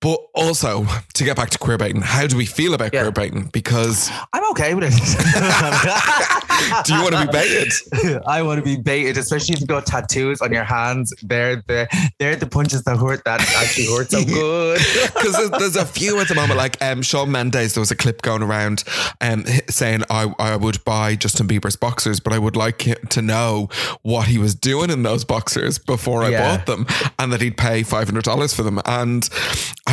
but 0.00 0.18
also 0.34 0.86
to 1.14 1.24
get 1.24 1.36
back 1.36 1.50
to 1.50 1.58
queer 1.58 1.78
baiting, 1.78 2.00
how 2.02 2.26
do 2.26 2.36
we 2.36 2.46
feel 2.46 2.74
about 2.74 2.92
Yeah. 2.92 3.00
queer 3.02 3.12
baiting? 3.12 3.50
Because 3.52 4.10
I'm 4.32 4.44
okay 4.52 4.74
with 4.74 4.84
it. 4.86 4.92
do 6.84 6.94
you 6.94 7.02
want 7.02 7.14
to 7.14 7.26
be 7.26 7.32
baited? 7.32 8.22
I 8.26 8.42
want 8.42 8.58
to 8.58 8.64
be 8.64 8.76
baited, 8.80 9.16
especially 9.18 9.54
if 9.54 9.60
you've 9.60 9.68
got 9.68 9.86
tattoos 9.86 10.40
on 10.40 10.52
your 10.52 10.64
hands. 10.64 11.12
They're 11.22 11.56
the 11.56 11.88
they're 12.18 12.36
the 12.36 12.46
punches 12.46 12.82
that 12.84 12.96
hurt 12.96 13.24
that 13.24 13.40
actually 13.56 13.86
hurt 13.86 14.10
so 14.10 14.24
good. 14.24 14.78
Because 15.14 15.32
there's, 15.36 15.50
there's 15.50 15.76
a 15.76 15.86
few 15.86 16.18
at 16.20 16.28
the 16.28 16.34
moment, 16.34 16.56
like 16.58 16.80
um, 16.82 17.02
Shawn 17.02 17.30
Mendes. 17.30 17.74
There 17.74 17.80
was 17.80 17.90
a 17.90 17.96
clip 17.96 18.22
going 18.22 18.42
around 18.42 18.84
um, 19.20 19.44
saying 19.68 20.02
I, 20.10 20.32
I 20.38 20.56
would 20.56 20.82
buy 20.84 21.14
Justin 21.16 21.46
Bieber's 21.48 21.76
boxers, 21.76 22.20
but 22.20 22.32
I 22.32 22.38
would 22.38 22.56
like 22.56 22.78
to 23.10 23.22
know 23.22 23.68
what 24.02 24.28
he 24.28 24.38
was 24.38 24.54
doing 24.54 24.90
in 24.90 25.02
those 25.02 25.24
boxers 25.24 25.78
before 25.78 26.22
I 26.24 26.30
Yeah. 26.30 26.56
bought 26.56 26.66
them, 26.66 26.86
and 27.18 27.32
that 27.32 27.40
he'd 27.40 27.56
pay 27.56 27.82
five 27.82 28.08
hundred 28.08 28.24
dollars 28.24 28.54
for 28.54 28.62
them. 28.62 28.80
And 28.86 29.28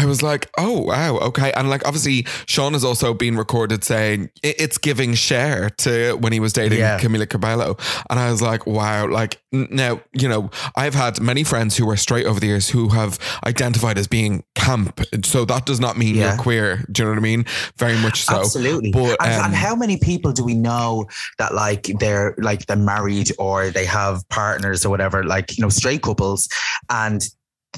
I 0.01 0.05
was 0.05 0.21
like, 0.21 0.49
oh 0.57 0.81
wow, 0.81 1.17
okay. 1.29 1.51
And 1.53 1.69
like 1.69 1.85
obviously, 1.87 2.25
Shawn 2.45 2.73
has 2.73 2.83
also 2.83 3.13
been 3.13 3.35
recorded 3.37 3.83
saying 3.83 4.29
it's 4.43 4.77
giving 4.77 5.13
share 5.15 5.69
to 5.83 6.13
when 6.17 6.33
he 6.33 6.39
was 6.39 6.53
dating 6.53 6.79
Yeah. 6.79 6.99
Camila 6.99 7.27
Cabello, 7.27 7.77
and 8.09 8.19
I 8.19 8.29
was 8.31 8.41
like, 8.41 8.65
wow, 8.67 9.07
like 9.07 9.41
n- 9.53 9.67
now 9.71 10.01
you 10.13 10.29
know 10.29 10.49
I've 10.75 10.93
had 10.93 11.19
many 11.21 11.43
friends 11.43 11.77
who 11.77 11.85
were 11.85 11.97
straight 11.97 12.25
over 12.25 12.39
the 12.39 12.47
years 12.47 12.69
who 12.69 12.89
have 12.89 13.17
identified 13.45 13.97
as 13.97 14.07
being 14.07 14.43
camp, 14.55 15.01
so 15.25 15.45
that 15.45 15.65
does 15.65 15.79
not 15.79 15.97
mean 15.97 16.15
Yeah. 16.15 16.33
you're 16.35 16.43
queer. 16.43 16.83
Do 16.91 17.01
you 17.01 17.05
know 17.05 17.11
what 17.11 17.17
I 17.19 17.21
mean? 17.21 17.45
Very 17.77 17.97
much 17.97 18.23
so. 18.23 18.39
Absolutely. 18.39 18.91
But 18.91 19.17
and, 19.21 19.33
um, 19.39 19.45
and 19.45 19.55
how 19.55 19.75
many 19.75 19.97
people 19.97 20.31
do 20.31 20.43
we 20.43 20.53
know 20.53 21.05
that 21.39 21.53
like 21.55 21.89
they're 21.99 22.35
like 22.37 22.65
they're 22.67 22.77
married 22.77 23.31
or 23.39 23.69
they 23.69 23.85
have 23.85 24.27
partners 24.29 24.85
or 24.85 24.89
whatever, 24.89 25.23
like 25.23 25.57
you 25.57 25.61
know, 25.63 25.69
straight 25.69 26.01
couples 26.03 26.47
and 26.89 27.27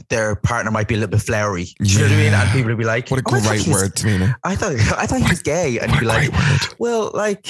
their 0.10 0.36
partner 0.36 0.72
might 0.72 0.88
be 0.88 0.96
a 0.96 0.98
little 0.98 1.12
bit 1.12 1.22
flowery. 1.22 1.66
Do 1.80 1.86
you 1.86 2.00
know 2.00 2.06
what 2.06 2.12
I 2.14 2.18
mean? 2.18 2.34
And 2.34 2.50
people 2.52 2.70
would 2.72 2.78
be 2.78 2.86
like, 2.86 3.10
what 3.12 3.20
a 3.20 3.24
"Oh, 3.28 3.42
great 3.42 3.68
word, 3.68 3.96
Tamina. 3.96 4.36
I 4.44 4.56
thought 4.56 4.74
I 4.98 5.06
thought 5.06 5.22
he 5.22 5.28
was 5.30 5.42
gay, 5.42 5.80
and 5.80 5.92
What 5.92 6.02
you'd 6.02 6.02
be 6.02 6.06
like, 6.08 6.32
word. 6.32 6.76
Well, 6.80 7.12
like 7.14 7.46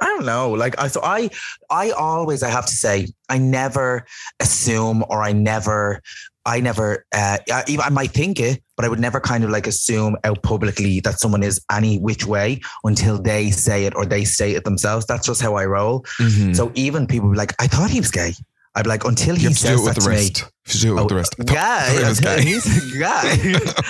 I 0.00 0.06
don't 0.06 0.24
know. 0.26 0.50
Like 0.52 0.78
I 0.78 0.88
so 0.88 1.00
I 1.02 1.30
I 1.70 1.90
always 1.90 2.42
I 2.42 2.48
have 2.48 2.66
to 2.66 2.74
say 2.74 3.08
I 3.28 3.38
never 3.38 4.06
assume 4.40 5.04
or 5.08 5.22
I 5.22 5.32
never 5.32 6.00
I 6.46 6.60
never 6.60 7.04
uh 7.14 7.36
I, 7.52 7.64
even 7.68 7.84
I 7.84 7.90
might 7.90 8.12
think 8.12 8.40
it, 8.40 8.62
but 8.76 8.84
I 8.86 8.88
would 8.88 8.98
never 9.00 9.20
kind 9.20 9.44
of 9.44 9.50
like 9.50 9.66
assume 9.66 10.16
out 10.24 10.42
publicly 10.42 11.00
that 11.00 11.20
someone 11.20 11.42
is 11.42 11.60
any 11.70 11.98
which 11.98 12.24
way 12.26 12.60
until 12.82 13.20
they 13.20 13.50
say 13.50 13.84
it 13.84 13.94
or 13.94 14.06
they 14.06 14.24
say 14.24 14.52
it 14.52 14.64
themselves. 14.64 15.04
That's 15.06 15.26
just 15.26 15.42
how 15.42 15.56
I 15.56 15.66
roll. 15.66 16.02
Mhm. 16.18 16.56
So 16.56 16.72
even 16.74 17.06
people 17.06 17.30
be 17.30 17.36
like, 17.36 17.54
I 17.60 17.66
thought 17.66 17.90
he 17.90 18.00
was 18.00 18.10
gay. 18.10 18.32
I'd 18.76 18.84
be 18.84 18.88
like, 18.90 19.04
until 19.04 19.34
he 19.34 19.42
you 19.42 19.48
have 19.48 19.58
to 19.58 19.62
says 19.62 19.76
do 19.76 19.82
it 19.82 19.84
with 19.84 19.94
that 19.96 20.00
the 20.00 20.00
to 20.02 20.10
me. 20.10 20.16
wrist. 20.16 20.44
You 20.68 20.80
do 20.80 20.92
it 20.96 21.00
with 21.00 21.08
the 21.08 21.14
wrist. 21.16 21.34
I 21.40 21.42
thought- 21.42 21.54
Guy, 21.54 21.86
I 21.86 21.88
thought 21.88 21.98
he 21.98 22.04
was 22.08 22.18
until 22.18 22.36
gay. 22.36 22.44
he's 22.44 22.94
a 22.94 22.98
guy. 23.00 23.22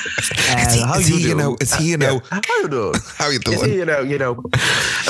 Is 0.66 0.74
he- 0.74 0.80
Uh, 0.82 0.86
how 0.86 0.98
is 0.98 1.06
he, 1.06 1.14
you 1.20 1.26
doing? 1.26 1.36
know, 1.38 1.56
is 1.60 1.74
he, 1.74 1.90
you 1.90 1.96
know- 1.98 2.20
Yeah. 2.32 2.40
how 2.46 2.60
you 2.62 2.68
doing? 2.68 2.94
How 3.18 3.28
you 3.28 3.38
Is 3.46 3.52
he, 3.60 3.66
doing? 3.66 3.78
you 3.78 3.84
know, 3.84 4.00
you 4.00 4.18
know, 4.18 4.42
a 4.54 4.58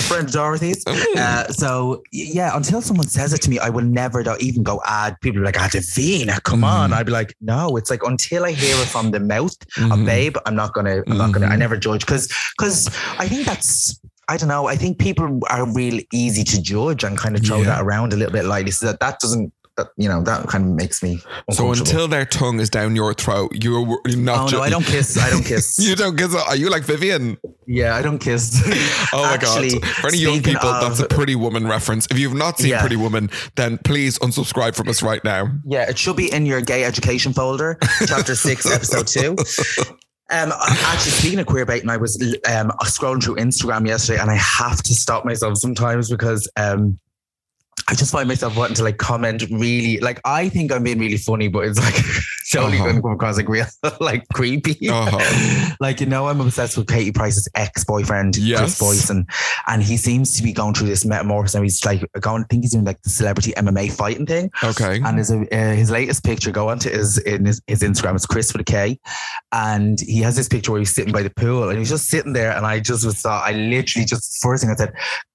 friend 0.03 0.27
of 0.27 0.33
Dorothy's. 0.33 0.85
Uh, 0.87 1.47
so 1.49 2.03
yeah, 2.13 2.57
until 2.57 2.83
someone 2.83 3.07
says 3.07 3.33
it 3.33 3.41
to 3.43 3.51
me, 3.51 3.59
I 3.61 3.69
will 3.71 3.85
never 3.85 4.23
do- 4.25 4.37
even 4.41 4.63
go 4.65 4.81
ad. 4.87 5.17
People 5.21 5.41
are 5.43 5.45
like, 5.45 5.59
ah, 5.61 5.69
Davina, 5.73 6.43
come 6.43 6.65
on. 6.65 6.91
Mhm. 6.91 6.95
I'd 6.95 7.07
be 7.07 7.13
like, 7.13 7.35
no, 7.41 7.77
it's 7.77 7.91
like 7.91 8.03
until 8.05 8.45
I 8.45 8.51
hear 8.53 8.75
it 8.77 8.89
from 8.89 9.13
the 9.13 9.21
mouth 9.21 9.57
Mhm. 9.77 9.93
of 9.93 10.05
babe, 10.05 10.37
I'm 10.47 10.57
not 10.57 10.75
gonna, 10.75 11.03
I'm 11.07 11.17
not 11.19 11.31
gonna, 11.33 11.47
I 11.47 11.51
Mhm. 11.55 11.59
never 11.59 11.77
judge 11.77 12.01
because 12.05 12.29
because 12.59 12.89
I 13.19 13.29
think 13.29 13.47
that's. 13.47 14.01
I 14.29 14.37
don't 14.37 14.49
know. 14.49 14.67
I 14.69 14.77
think 14.77 14.99
people 15.01 15.41
are 15.51 15.67
real 15.73 16.01
easy 16.13 16.45
to 16.45 16.63
judge 16.63 17.03
and 17.03 17.19
kind 17.19 17.35
of 17.37 17.45
throw 17.45 17.59
Yeah. 17.59 17.65
that 17.67 17.81
around 17.83 18.13
a 18.13 18.17
little 18.17 18.33
bit 18.33 18.45
lightly. 18.45 18.71
So 18.71 18.87
that 18.87 19.01
that 19.01 19.19
doesn't. 19.21 19.53
That, 19.81 19.93
you 19.97 20.09
know 20.09 20.23
that 20.23 20.47
kind 20.49 20.65
of 20.65 20.71
makes 20.73 21.03
me. 21.03 21.21
So 21.51 21.73
until 21.73 22.07
their 22.09 22.25
tongue 22.27 22.61
is 22.61 22.69
down 22.69 22.95
your 22.97 23.15
throat, 23.15 23.53
you're 23.63 23.87
not. 24.17 24.45
Oh 24.45 24.49
ju- 24.49 24.57
no, 24.57 24.63
I 24.63 24.71
don't 24.71 24.85
kiss. 24.85 25.17
I 25.19 25.31
don't 25.31 25.45
kiss. 25.45 25.79
You 25.91 25.97
don't 25.97 26.17
kiss. 26.17 26.35
Are 26.35 26.57
you 26.57 26.69
like 26.71 26.83
Vivian? 26.85 27.39
yeah, 27.67 27.97
I 27.97 28.03
don't 28.03 28.19
kiss. 28.19 28.61
Oh 29.13 29.23
my 29.23 29.33
Actually, 29.35 29.79
god! 29.81 29.89
For 29.89 30.09
any 30.09 30.19
young 30.19 30.43
people, 30.43 30.69
of- 30.69 30.83
that's 30.83 31.01
a 31.01 31.07
Pretty 31.09 31.35
Woman 31.35 31.67
reference. 31.67 32.07
If 32.11 32.19
you've 32.19 32.35
not 32.35 32.59
seen 32.59 32.71
Yeah. 32.71 32.81
Pretty 32.81 32.97
Woman, 32.97 33.31
then 33.57 33.79
please 33.79 34.19
unsubscribe 34.21 34.75
from 34.77 34.89
us 34.89 35.03
right 35.03 35.23
now. 35.25 35.49
Yeah, 35.67 35.89
it 35.89 35.99
should 35.99 36.17
be 36.17 36.33
in 36.33 36.47
your 36.47 36.61
gay 36.61 36.85
education 36.85 37.33
folder, 37.33 37.79
chapter 38.07 38.35
six, 38.37 38.67
episode 38.73 39.07
two. 39.07 39.37
Um, 40.33 40.53
actually, 40.55 41.11
speaking 41.11 41.39
of 41.41 41.47
queer 41.47 41.67
baiting, 41.67 41.91
I 41.91 41.97
was 41.97 42.17
um 42.49 42.71
scrolling 42.85 43.23
through 43.23 43.37
Instagram 43.37 43.87
yesterday, 43.87 44.21
and 44.21 44.31
I 44.31 44.37
have 44.37 44.83
to 44.85 44.95
stop 44.95 45.25
myself 45.25 45.57
sometimes 45.59 46.11
because 46.11 46.49
um. 46.57 46.99
I 47.91 47.95
just 47.95 48.13
find 48.13 48.29
myself 48.29 48.57
wanting 48.57 48.77
to 48.77 48.85
like 48.85 48.99
comment 48.99 49.43
really 49.51 49.99
like 49.99 50.21
I 50.25 50.49
think 50.49 50.71
I'm 50.73 50.85
being 50.85 50.99
really 51.01 51.17
funny, 51.17 51.49
but 51.49 51.65
it's 51.65 51.79
like 51.79 51.95
totally 52.53 52.77
Uh-huh. 52.79 52.85
going 52.85 52.97
to 52.97 53.03
come 53.03 53.13
across 53.13 53.37
like 53.37 53.49
real 53.49 53.67
like 54.01 54.25
creepy. 54.33 54.89
Uh-huh. 54.89 55.67
Like 55.81 56.01
you 56.01 56.07
know, 56.07 56.27
I'm 56.29 56.41
obsessed 56.41 56.77
with 56.77 56.87
Katie 56.89 57.11
Price's 57.13 57.49
ex-boyfriend, 57.55 58.37
Yes. 58.37 58.59
Kris 58.61 58.79
Boyson, 58.79 59.17
and 59.67 59.81
and 59.81 59.83
he 59.83 59.97
seems 59.97 60.37
to 60.37 60.43
be 60.43 60.53
going 60.53 60.75
through 60.75 60.89
this 60.89 61.05
metamorphosis. 61.07 61.55
And 61.55 61.65
he's 61.65 61.83
like 61.87 62.03
going, 62.21 62.43
I 62.43 62.47
think 62.51 62.65
he's 62.65 62.73
doing 62.73 62.85
like 62.85 63.01
the 63.03 63.09
celebrity 63.11 63.53
MMA 63.53 63.91
fighting 63.91 64.27
thing. 64.27 64.51
Okay. 64.63 65.01
And 65.03 65.17
his 65.19 65.31
uh, 65.33 65.47
his 65.51 65.91
latest 65.91 66.23
picture, 66.23 66.51
go 66.51 66.69
onto 66.69 66.91
his 66.91 67.17
in 67.19 67.47
his, 67.47 67.63
his 67.67 67.81
Instagram. 67.81 68.15
It's 68.15 68.27
Chris 68.27 68.53
with 68.53 68.61
a 68.61 68.65
K, 68.65 68.99
and 69.53 69.99
he 70.01 70.21
has 70.21 70.37
this 70.37 70.49
picture 70.49 70.71
where 70.73 70.81
he's 70.81 70.95
sitting 70.95 71.13
by 71.13 71.23
the 71.23 71.31
pool, 71.31 71.69
and 71.71 71.79
he's 71.79 71.89
just 71.89 72.09
sitting 72.09 72.35
there. 72.35 72.53
And 72.57 72.67
I 72.67 72.79
just 72.81 73.05
was 73.07 73.17
thought, 73.23 73.43
I 73.49 73.53
literally 73.53 74.05
just 74.05 74.39
first 74.43 74.63
thing 74.63 74.71
I 74.71 74.77
said, 74.77 74.93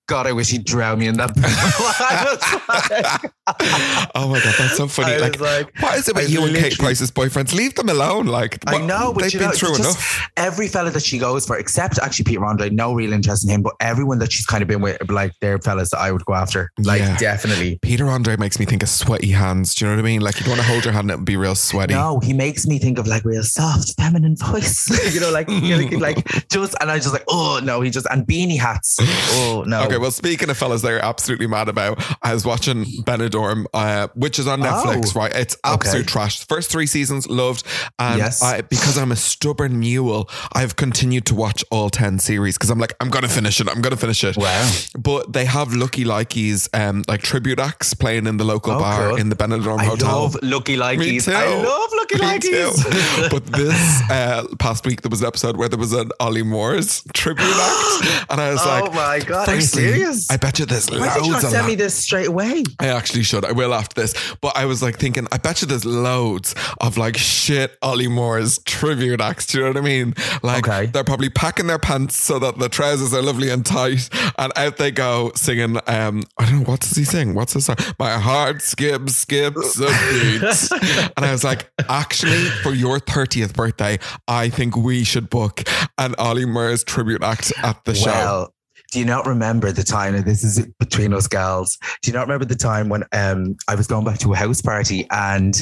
God, 0.07 0.27
I 0.27 0.33
wish 0.33 0.51
he'd 0.51 0.65
drown 0.65 1.00
me 1.00 1.07
in 1.07 1.17
that 1.17 1.35
pool. 1.35 1.45
Like, 3.47 4.12
oh 4.15 4.27
my 4.27 4.39
god, 4.39 4.55
that's 4.57 4.75
so 4.75 4.88
funny. 4.88 5.19
Like, 5.19 5.39
like, 5.39 5.71
what 5.79 5.97
is 6.00 6.09
it 6.09 6.17
I 6.17 6.21
with 6.21 6.31
you 6.31 6.45
and 6.45 6.55
Kate 6.55 6.75
Price's 6.79 7.12
boyfriends? 7.12 7.53
Leave 7.53 7.75
them 7.75 7.89
alone. 7.89 8.25
Like, 8.25 8.57
I 8.65 8.83
know, 8.83 9.13
but 9.13 9.24
they've 9.24 9.33
been 9.33 9.41
know, 9.43 9.51
through 9.51 9.75
just 9.75 9.81
enough. 9.81 10.29
every 10.35 10.67
fella 10.67 10.89
that 10.89 11.03
she 11.03 11.19
goes 11.19 11.45
for, 11.45 11.55
except 11.57 12.00
actually 12.00 12.24
Peter 12.24 12.43
Andre, 12.43 12.71
no 12.71 12.93
real 12.95 13.13
interest 13.13 13.43
in 13.45 13.51
him, 13.51 13.62
but 13.62 13.74
everyone 13.79 14.17
that 14.19 14.31
she's 14.31 14.47
kind 14.47 14.63
of 14.63 14.67
been 14.67 14.81
with, 14.81 14.97
like 15.12 15.31
they're 15.41 15.59
fellas 15.59 15.91
that 15.91 16.00
I 16.00 16.12
would 16.12 16.25
go 16.25 16.33
after. 16.33 16.71
Like 16.79 17.01
Yeah. 17.01 17.17
definitely. 17.17 17.77
Peter 17.83 18.07
Andre 18.07 18.35
makes 18.35 18.57
me 18.57 18.65
think 18.65 18.81
of 18.81 18.89
sweaty 18.89 19.29
hands. 19.29 19.75
Do 19.75 19.85
you 19.85 19.91
know 19.91 19.97
what 19.97 20.01
I 20.01 20.05
mean? 20.05 20.21
Like, 20.21 20.39
you'd 20.39 20.47
want 20.47 20.59
to 20.59 20.65
hold 20.65 20.83
your 20.83 20.93
hand 20.93 21.05
and 21.05 21.12
it 21.12 21.17
would 21.17 21.25
be 21.25 21.38
real 21.38 21.55
sweaty. 21.55 21.93
No, 21.93 22.19
he 22.19 22.33
makes 22.33 22.65
me 22.65 22.79
think 22.79 22.97
of 22.97 23.05
like 23.05 23.24
real 23.25 23.43
soft, 23.43 23.93
feminine 24.00 24.35
voice. 24.38 24.88
you 25.13 25.19
know, 25.19 25.29
like 25.31 25.47
know, 25.50 25.77
like 26.00 26.25
just 26.50 26.75
and 26.81 26.89
I 26.89 26.97
just 26.97 27.13
like, 27.13 27.25
oh 27.27 27.59
no, 27.63 27.81
he 27.81 27.91
just 27.91 28.07
and 28.09 28.25
beanie 28.25 28.59
hats. 28.59 28.97
Oh 29.00 29.63
no. 29.67 29.83
Okay, 29.83 29.94
well, 29.97 30.11
speaking 30.11 30.49
of 30.49 30.57
fellas, 30.57 30.81
they're 30.81 31.03
absolutely 31.03 31.47
mad 31.47 31.69
about. 31.69 32.03
I 32.21 32.33
was 32.33 32.45
watching 32.45 32.85
Benidorm, 33.03 33.65
uh, 33.73 34.07
which 34.15 34.39
is 34.39 34.47
on 34.47 34.61
Netflix, 34.61 35.15
Oh. 35.15 35.19
right? 35.19 35.31
It's 35.33 35.55
absolute 35.63 36.01
Okay. 36.01 36.05
trash. 36.05 36.45
First 36.47 36.71
three 36.71 36.85
seasons, 36.87 37.27
loved, 37.27 37.63
and 37.99 38.17
Yes. 38.19 38.41
I, 38.41 38.61
because 38.61 38.97
I'm 38.97 39.11
a 39.11 39.15
stubborn 39.15 39.79
mule, 39.79 40.29
I've 40.53 40.75
continued 40.75 41.25
to 41.27 41.35
watch 41.35 41.63
all 41.71 41.89
ten 41.89 42.19
series 42.19 42.57
because 42.57 42.69
I'm 42.69 42.79
like, 42.79 42.93
I'm 42.99 43.09
gonna 43.09 43.27
finish 43.29 43.59
it. 43.59 43.67
I'm 43.69 43.81
gonna 43.81 43.97
finish 43.97 44.23
it. 44.23 44.37
Wow. 44.37 44.71
But 44.97 45.33
they 45.33 45.45
have 45.45 45.73
Lucky 45.73 46.03
Likeys, 46.05 46.69
um, 46.73 47.03
like 47.07 47.21
tribute 47.21 47.59
acts 47.59 47.93
playing 47.93 48.27
in 48.27 48.37
the 48.37 48.43
local 48.43 48.73
Oh, 48.73 48.79
bar 48.79 49.09
cool. 49.09 49.17
in 49.17 49.29
the 49.29 49.35
Benidorm 49.35 49.79
I 49.79 49.85
Hotel. 49.85 50.09
love 50.21 50.37
Lucky 50.41 50.75
Likeys. 50.77 51.27
I 51.27 51.55
love 51.63 51.89
Lucky. 51.97 52.15
Likeys. 52.17 53.29
but 53.31 53.45
this 53.47 54.01
uh, 54.09 54.43
past 54.59 54.85
week 54.85 55.01
there 55.01 55.09
was 55.09 55.21
an 55.21 55.27
episode 55.27 55.57
where 55.57 55.67
there 55.69 55.79
was 55.79 55.93
an 55.93 56.09
Olly 56.19 56.43
Murs 56.43 57.03
tribute 57.13 57.45
act, 57.45 58.25
and 58.31 58.41
I 58.41 58.51
was 58.51 58.61
oh 58.63 58.67
like, 58.69 58.83
oh 58.89 58.93
my 58.93 59.19
god, 59.19 59.45
firstly, 59.45 59.85
serious? 59.94 60.32
I 60.32 60.38
bet 60.38 60.60
you 60.60 60.65
there's 60.65 60.89
Why 60.89 61.13
did 61.15 61.25
you 61.25 61.32
not 61.32 61.44
loads 61.44 61.54
send 61.56 61.68
me 61.68 61.75
this 61.75 61.96
straight 61.96 62.27
away? 62.27 62.63
I 62.80 62.88
actually 62.88 63.24
should. 63.24 63.46
I 63.46 63.51
will 63.51 63.74
after 63.74 64.00
this. 64.01 64.13
But 64.42 64.58
I 64.58 64.65
was 64.65 64.82
like 64.82 64.98
thinking, 64.98 65.27
I 65.32 65.38
bet 65.38 65.62
you 65.62 65.68
there's 65.68 65.86
loads 65.86 66.56
of 66.82 66.98
like 66.98 67.18
shit 67.18 67.77
Olly 67.82 68.08
Murs 68.08 68.60
tribute 68.65 69.22
acts. 69.22 69.46
Do 69.48 69.58
you 69.60 69.63
know 69.65 69.70
what 69.72 69.77
I 69.77 69.82
mean? 69.82 70.13
Like 70.44 70.68
Okay. 70.68 70.86
they're 70.88 71.04
probably 71.04 71.30
packing 71.30 71.68
their 71.68 71.80
pants 71.80 72.18
so 72.18 72.39
that 72.39 72.58
the 72.60 72.70
trousers 72.70 73.13
are 73.13 73.22
lovely 73.22 73.50
and 73.50 73.65
tight, 73.65 74.10
and 74.38 74.51
out 74.56 74.77
they 74.77 74.92
go 74.92 75.32
singing. 75.36 75.77
Um, 75.88 76.24
I 76.38 76.46
don't 76.46 76.60
know 76.60 76.65
what 76.72 76.82
does 76.82 76.92
he 76.96 77.04
sing. 77.04 77.34
What's 77.36 77.54
the 77.54 77.62
song? 77.62 77.75
My 78.00 78.12
heart 78.18 78.62
skips, 78.62 79.15
skips 79.15 79.80
a 79.80 79.86
beat. 79.88 80.72
and 81.18 81.25
I 81.25 81.32
was 81.32 81.44
like, 81.44 81.70
actually, 81.89 82.46
for 82.63 82.74
your 82.74 83.00
thirtieth 83.00 83.54
birthday, 83.54 84.00
I 84.27 84.50
think 84.50 84.75
we 84.75 85.04
should 85.04 85.30
book 85.30 85.63
an 85.98 86.15
Olly 86.18 86.46
Murs 86.46 86.84
tribute 86.84 87.24
act 87.24 87.51
at 87.63 87.84
the 87.86 87.96
show. 87.96 88.50
Do 88.92 89.00
you 89.00 89.06
not 89.06 89.25
remember 89.25 89.72
the 89.72 89.84
time? 89.84 90.15
And 90.15 90.25
this 90.25 90.44
is 90.44 90.65
between 90.80 91.13
us 91.13 91.27
girls. 91.27 91.77
Do 92.01 92.12
you 92.12 92.13
not 92.13 92.27
remember 92.27 92.46
the 92.46 92.56
time 92.56 92.89
when 92.89 93.04
um, 93.12 93.58
I 93.68 93.75
was 93.75 93.88
going 93.88 94.06
back 94.06 94.20
to 94.20 94.34
a 94.34 94.36
house 94.36 94.62
party 94.62 95.08
and 95.12 95.62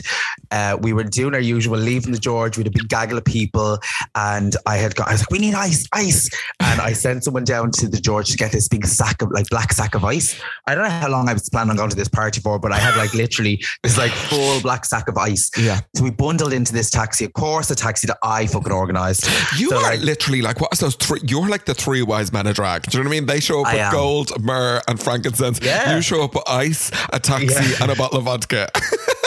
uh, 0.53 0.77
we 0.81 0.93
were 0.93 1.03
doing 1.03 1.33
our 1.33 1.39
usual, 1.41 1.77
leaving 1.77 2.12
the 2.13 2.19
George 2.19 2.57
with 2.57 2.67
a 2.67 2.72
big 2.72 2.88
gaggle 2.88 3.17
of 3.17 3.25
people, 3.25 3.77
and 4.15 4.55
I 4.65 4.77
had 4.77 4.95
got, 4.95 5.07
I 5.10 5.13
was 5.13 5.22
like, 5.22 5.31
we 5.31 5.39
need 5.39 5.55
ice, 5.55 5.86
ice, 5.91 6.29
and 6.62 6.79
I 6.79 6.93
sent 6.93 7.24
someone 7.25 7.43
down 7.43 7.72
to 7.72 7.88
the 7.89 8.00
George 8.00 8.29
to 8.31 8.38
get 8.38 8.51
this 8.51 8.67
big 8.67 8.86
sack 8.86 9.22
of 9.22 9.31
like 9.31 9.48
black 9.50 9.74
sack 9.74 9.95
of 9.95 10.05
ice. 10.05 10.39
I 10.67 10.75
don't 10.75 10.83
know 10.83 10.89
how 10.91 11.10
long 11.10 11.27
I 11.27 11.33
was 11.33 11.50
planning 11.50 11.72
on 11.72 11.77
going 11.77 11.89
to 11.89 11.95
this 11.95 12.07
party 12.07 12.39
for, 12.39 12.60
but 12.60 12.72
I 12.72 12.77
had 12.77 12.95
like 12.95 13.13
literally 13.13 13.62
this 13.83 13.98
like 13.98 14.12
full 14.12 14.62
black 14.62 14.86
sack 14.86 15.07
of 15.10 15.17
ice. 15.17 15.50
Yeah. 15.57 15.81
So 15.95 16.03
we 16.03 16.12
bundled 16.12 16.53
into 16.53 16.72
this 16.72 16.89
taxi. 16.91 17.25
Of 17.25 17.33
course, 17.33 17.69
a 17.72 17.75
taxi 17.75 18.07
that 18.07 18.17
I 18.24 18.45
fucking 18.45 18.72
organised. 18.72 19.24
You 19.60 19.69
So, 19.72 19.77
are 19.77 19.81
like, 19.81 20.01
literally 20.01 20.41
like 20.43 20.62
what's 20.62 20.79
those 20.79 20.95
three? 20.95 21.19
You're 21.24 21.50
like 21.50 21.65
the 21.65 21.74
three 21.74 22.03
wise 22.03 22.31
men 22.31 22.45
of 22.48 22.55
drag. 22.55 22.83
Do 22.83 22.98
you 22.98 23.03
know 23.03 23.10
what 23.10 23.15
I 23.15 23.19
mean? 23.19 23.25
They 23.25 23.39
show 23.39 23.62
up 23.62 23.67
I 23.67 23.74
with 23.74 23.81
am. 23.81 23.91
gold, 23.93 24.43
myrrh, 24.43 24.81
and 24.88 25.00
frankincense. 25.01 25.60
Yeah. 25.63 25.95
You 25.95 26.01
show 26.01 26.24
up 26.24 26.36
with 26.36 26.43
ice, 26.48 26.91
a 27.12 27.19
taxi, 27.19 27.48
Yeah. 27.72 27.77
and 27.81 27.91
a 27.91 27.95
bottle 27.95 28.19
of 28.19 28.25
vodka. 28.25 28.69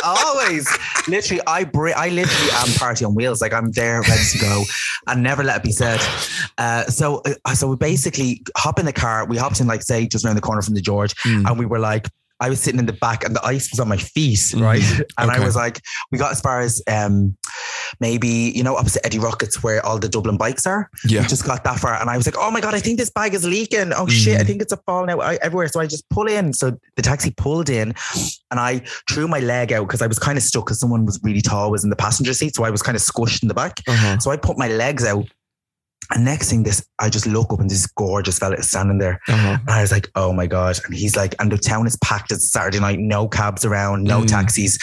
always. 0.07 0.69
Literally 1.09 1.41
i 1.47 1.65
br- 1.65 1.97
i 1.97 2.09
literally 2.09 2.51
am 2.55 2.69
party 2.79 3.05
on 3.05 3.15
wheels. 3.15 3.41
Like 3.41 3.53
i'm 3.53 3.71
there 3.73 4.01
ready 4.03 4.25
to 4.33 4.39
go. 4.39 4.63
And 5.07 5.23
never 5.23 5.43
let 5.45 5.59
it 5.59 5.63
be 5.63 5.73
said. 5.73 6.01
Uh, 6.59 6.85
so 6.85 7.23
uh, 7.45 7.55
so 7.55 7.69
we 7.69 7.77
basically 7.77 8.43
hop 8.57 8.79
in 8.79 8.87
the 8.87 8.93
car. 8.93 9.27
We 9.27 9.37
hopped 9.37 9.61
in 9.61 9.67
like 9.67 9.83
say 9.83 10.07
just 10.07 10.25
around 10.25 10.37
the 10.37 10.41
corner 10.43 10.63
from 10.63 10.75
the 10.75 10.81
george 10.81 11.15
Mm. 11.25 11.47
and 11.49 11.59
we 11.59 11.67
were 11.67 11.79
like 11.79 12.09
I 12.39 12.51
was 12.51 12.61
sitting 12.61 12.79
in 12.79 12.85
the 12.85 12.93
back 12.93 13.25
and 13.25 13.35
the 13.35 13.43
ice 13.43 13.71
was 13.71 13.81
on 13.81 13.89
my 13.89 13.97
feet, 13.97 14.53
right? 14.59 14.83
And 15.17 15.31
I 15.31 15.41
was 15.43 15.57
like, 15.57 15.81
we 16.13 16.19
got 16.19 16.33
as 16.33 16.41
far 16.43 16.61
as 16.61 16.83
um 16.87 17.35
maybe, 18.01 18.29
you 18.55 18.63
know, 18.63 18.77
opposite 18.77 19.05
Eddie 19.07 19.19
Rockets 19.19 19.63
where 19.63 19.85
all 19.85 19.99
the 19.99 20.09
Dublin 20.09 20.37
bikes 20.37 20.67
are. 20.67 20.91
Yeah. 21.07 21.23
We 21.23 21.29
just 21.29 21.45
got 21.45 21.65
that 21.65 21.79
far. 21.79 22.01
And 22.01 22.11
I 22.11 22.17
was 22.17 22.27
like, 22.27 22.37
oh 22.39 22.51
my 22.51 22.61
God, 22.61 22.75
I 22.75 22.81
think 22.81 22.99
this 22.99 23.11
bag 23.11 23.35
is 23.35 23.45
leaking. 23.45 23.93
Oh 23.95 24.07
shit, 24.07 24.39
I 24.41 24.43
Mm. 24.43 24.47
think 24.47 24.63
it's 24.63 24.73
a 24.73 24.77
fall 24.79 25.09
out 25.09 25.21
I- 25.23 25.39
everywhere. 25.43 25.69
So 25.69 25.81
I 25.81 25.87
just 25.87 26.09
pull 26.11 26.27
in. 26.27 26.53
So 26.53 26.77
the 26.97 27.03
taxi 27.03 27.31
pulled 27.37 27.69
in 27.71 27.95
and 28.51 28.61
I 28.61 28.83
threw 29.11 29.29
my 29.29 29.41
leg 29.41 29.73
out 29.73 29.87
because 29.87 30.03
I 30.03 30.07
was 30.07 30.19
kind 30.19 30.37
of 30.39 30.45
stuck 30.45 30.67
because 30.67 30.81
someone 30.81 31.05
was 31.07 31.21
really 31.23 31.41
tall, 31.43 31.71
was 31.71 31.85
in 31.85 31.91
the 31.91 31.97
passenger 31.97 32.35
seat. 32.35 32.55
So 32.55 32.65
I 32.65 32.71
was 32.71 32.83
kind 32.83 32.97
of 32.97 33.03
squished 33.03 33.43
in 33.43 33.49
the 33.49 33.55
back. 33.55 33.81
Uh-huh. 33.89 34.19
So 34.19 34.31
I 34.31 34.37
put 34.37 34.59
my 34.59 34.69
legs 34.69 35.05
out. 35.05 35.25
And 36.15 36.25
next 36.25 36.51
thing, 36.51 36.63
this 36.63 36.87
I 37.01 37.11
just 37.11 37.27
look 37.27 37.53
up 37.53 37.59
and 37.59 37.69
this 37.69 37.85
gorgeous 37.89 38.39
fella 38.39 38.55
is 38.55 38.69
standing 38.69 38.99
there. 38.99 39.21
Uh-huh. 39.27 39.59
And 39.61 39.69
I 39.71 39.81
was 39.83 39.91
like, 39.91 40.09
oh 40.15 40.33
my 40.33 40.47
God. 40.47 40.79
And 40.85 40.95
he's 40.95 41.17
like, 41.17 41.35
and 41.41 41.51
the 41.51 41.59
town 41.59 41.85
is 41.89 41.97
packed. 41.97 42.31
It's 42.31 42.49
Saturday 42.53 42.79
night, 42.79 43.01
no 43.01 43.27
cabs 43.27 43.65
around, 43.65 44.05
no 44.05 44.21
Mm. 44.21 44.29
taxis. 44.29 44.79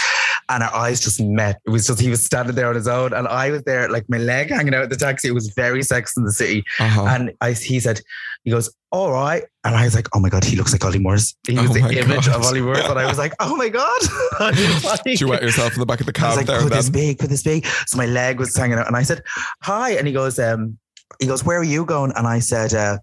And 0.54 0.64
our 0.64 0.74
eyes 0.76 1.02
just 1.02 1.20
met. 1.20 1.60
It 1.66 1.72
was 1.72 1.88
just, 1.88 2.00
he 2.00 2.10
was 2.10 2.24
standing 2.24 2.56
there 2.56 2.70
on 2.70 2.76
his 2.76 2.88
own. 2.88 3.12
And 3.14 3.28
I 3.28 3.50
was 3.50 3.64
there, 3.64 3.90
like 3.90 4.06
my 4.08 4.18
leg 4.18 4.50
hanging 4.50 4.74
out 4.76 4.84
of 4.84 4.90
the 4.90 4.96
taxi. 4.96 5.28
It 5.30 5.34
was 5.34 5.50
very 5.50 5.82
sex 5.82 6.16
in 6.16 6.24
the 6.24 6.32
city. 6.32 6.64
Uh-huh. 6.80 7.06
And 7.06 7.32
I, 7.42 7.54
he 7.54 7.80
said, 7.80 8.02
he 8.44 8.52
goes, 8.52 8.74
all 8.92 9.12
right. 9.12 9.44
And 9.64 9.76
I 9.76 9.86
was 9.86 9.96
like, 9.96 10.08
oh 10.14 10.20
my 10.20 10.30
God, 10.30 10.44
he 10.44 10.56
looks 10.56 10.72
like 10.72 10.86
Olly 10.86 11.00
Murs. 11.00 11.36
He 11.48 11.58
was 11.58 11.72
Oh 11.72 11.74
the 11.74 11.80
image 12.00 12.28
God. 12.28 12.36
of 12.36 12.46
Ollie 12.46 12.62
Moore. 12.62 12.78
And 12.78 13.00
I 13.00 13.08
was 13.08 13.18
like, 13.18 13.34
oh 13.40 13.56
my 13.56 13.70
God. 13.70 14.00
Did 15.06 15.20
you 15.20 15.28
wet 15.30 15.42
yourself 15.42 15.74
in 15.74 15.80
the 15.80 15.86
back 15.86 16.00
of 16.00 16.06
the 16.06 16.14
I 16.16 16.20
cab 16.20 16.28
was 16.30 16.38
like, 16.38 16.46
there 16.46 16.60
could 16.60 16.72
then? 16.72 16.78
this 16.78 16.90
be? 16.90 17.16
Could 17.16 17.30
this 17.30 17.44
be? 17.44 17.64
So 17.88 17.98
my 17.98 18.06
leg 18.06 18.38
was 18.40 18.56
hanging 18.56 18.78
out, 18.78 18.88
and 18.88 18.96
I 18.96 19.04
said, 19.04 19.24
"Hi," 19.62 19.92
and 19.92 20.06
he 20.06 20.14
goes, 20.14 20.38
um, 20.38 20.78
he 21.20 21.26
goes, 21.28 21.44
"Where 21.44 21.60
are 21.60 21.64
you 21.64 21.86
going?" 21.86 22.12
And 22.16 22.28
I 22.28 22.40
said, 22.40 22.74
uh, 22.74 22.98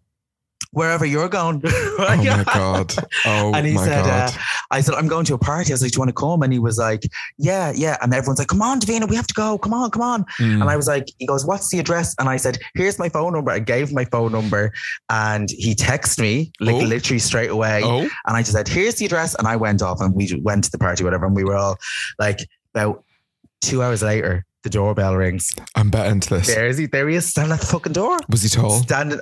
"Wherever 0.72 1.04
you're 1.04 1.28
going." 1.28 1.62
Oh 2.02 2.16
my 2.16 2.44
god! 2.54 2.94
Oh 3.26 3.52
and 3.54 3.66
he 3.66 3.74
my 3.74 3.84
said, 3.84 4.04
god! 4.04 4.30
uh, 4.34 4.38
"I 4.70 4.80
said 4.80 4.94
I'm 4.94 5.06
going 5.08 5.24
to 5.26 5.34
a 5.34 5.38
party." 5.38 5.72
I 5.72 5.74
was 5.74 5.82
like, 5.82 5.92
"Do 5.92 5.96
you 5.96 6.00
want 6.00 6.08
to 6.08 6.14
come?" 6.14 6.42
And 6.42 6.52
he 6.52 6.58
was 6.58 6.78
like, 6.78 7.02
"Yeah, 7.38 7.72
yeah." 7.74 7.96
And 8.00 8.12
everyone's 8.14 8.38
like, 8.38 8.48
"Come 8.48 8.62
on, 8.62 8.80
Davina, 8.80 9.08
we 9.08 9.16
have 9.16 9.26
to 9.26 9.34
go. 9.34 9.58
Come 9.58 9.74
on, 9.74 9.90
come 9.90 10.02
on." 10.02 10.24
Mm. 10.38 10.60
And 10.60 10.64
I 10.64 10.76
was 10.76 10.86
like, 10.88 11.08
he 11.18 11.26
goes, 11.26 11.44
What's 11.44 11.68
the 11.70 11.78
address? 11.78 12.14
And 12.18 12.28
I 12.28 12.36
said, 12.38 12.58
Here's 12.74 12.98
my 12.98 13.08
phone 13.08 13.32
number. 13.34 13.50
I 13.50 13.58
gave 13.58 13.88
him 13.88 13.94
my 13.94 14.04
phone 14.06 14.32
number 14.32 14.72
and 15.10 15.48
he 15.50 15.74
texted 15.74 16.20
me 16.20 16.52
like 16.60 16.74
Oh. 16.76 16.78
literally 16.78 17.18
straight 17.18 17.50
away. 17.50 17.82
oh, 17.84 18.00
And 18.26 18.36
I 18.36 18.40
just 18.40 18.52
said, 18.52 18.66
Here's 18.68 18.94
the 18.96 19.06
address. 19.06 19.34
And 19.34 19.46
I 19.46 19.56
went 19.56 19.82
off 19.82 20.00
and 20.00 20.14
we 20.14 20.40
went 20.42 20.64
to 20.64 20.70
the 20.70 20.78
party, 20.78 21.04
whatever. 21.04 21.26
And 21.26 21.36
we 21.36 21.44
were 21.44 21.56
all 21.56 21.76
like, 22.18 22.40
about 22.74 23.04
two 23.60 23.82
hours 23.82 24.02
later, 24.02 24.46
the 24.62 24.70
doorbell 24.70 25.16
rings. 25.16 25.54
I'm 25.74 25.90
betting 25.90 26.20
to 26.20 26.30
this. 26.36 26.46
There's 26.46 26.78
he, 26.78 26.86
there 26.86 27.08
he 27.08 27.16
is, 27.16 27.26
standing 27.28 27.52
at 27.52 27.60
the 27.60 27.66
fucking 27.66 27.92
door. 27.92 28.18
Was 28.28 28.42
he 28.42 28.48
tall? 28.48 28.70
Standing. 28.82 29.20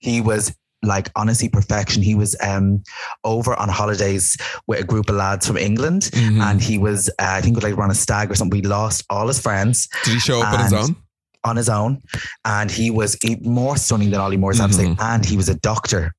He 0.00 0.20
was 0.20 0.54
like 0.82 1.10
honestly 1.14 1.48
perfection. 1.48 2.02
He 2.02 2.14
was 2.14 2.34
um 2.42 2.82
over 3.22 3.54
on 3.54 3.68
holidays 3.68 4.36
with 4.66 4.80
a 4.80 4.84
group 4.84 5.08
of 5.10 5.16
lads 5.16 5.46
from 5.46 5.56
England. 5.58 6.10
Mhm. 6.14 6.40
And 6.40 6.60
he 6.60 6.78
was, 6.78 7.08
uh, 7.18 7.36
I 7.38 7.40
think, 7.42 7.62
like 7.62 7.76
on 7.76 7.90
a 7.90 7.94
stag 7.94 8.30
or 8.30 8.34
something. 8.34 8.60
We 8.62 8.66
lost 8.66 9.04
all 9.10 9.28
his 9.28 9.38
friends. 9.38 9.88
Did 10.04 10.14
he 10.14 10.20
show 10.20 10.40
up 10.40 10.52
on 10.54 10.64
his 10.64 10.72
own? 10.72 10.96
on 11.42 11.56
his 11.56 11.70
own, 11.70 11.98
and 12.44 12.70
he 12.70 12.90
was 12.90 13.16
more 13.40 13.74
stunning 13.78 14.10
than 14.10 14.20
Olly 14.20 14.36
Murs, 14.36 14.60
I'm 14.60 14.72
saying, 14.72 14.96
and 15.00 15.24
he 15.24 15.38
was 15.38 15.48
a 15.48 15.54
doctor. 15.54 16.12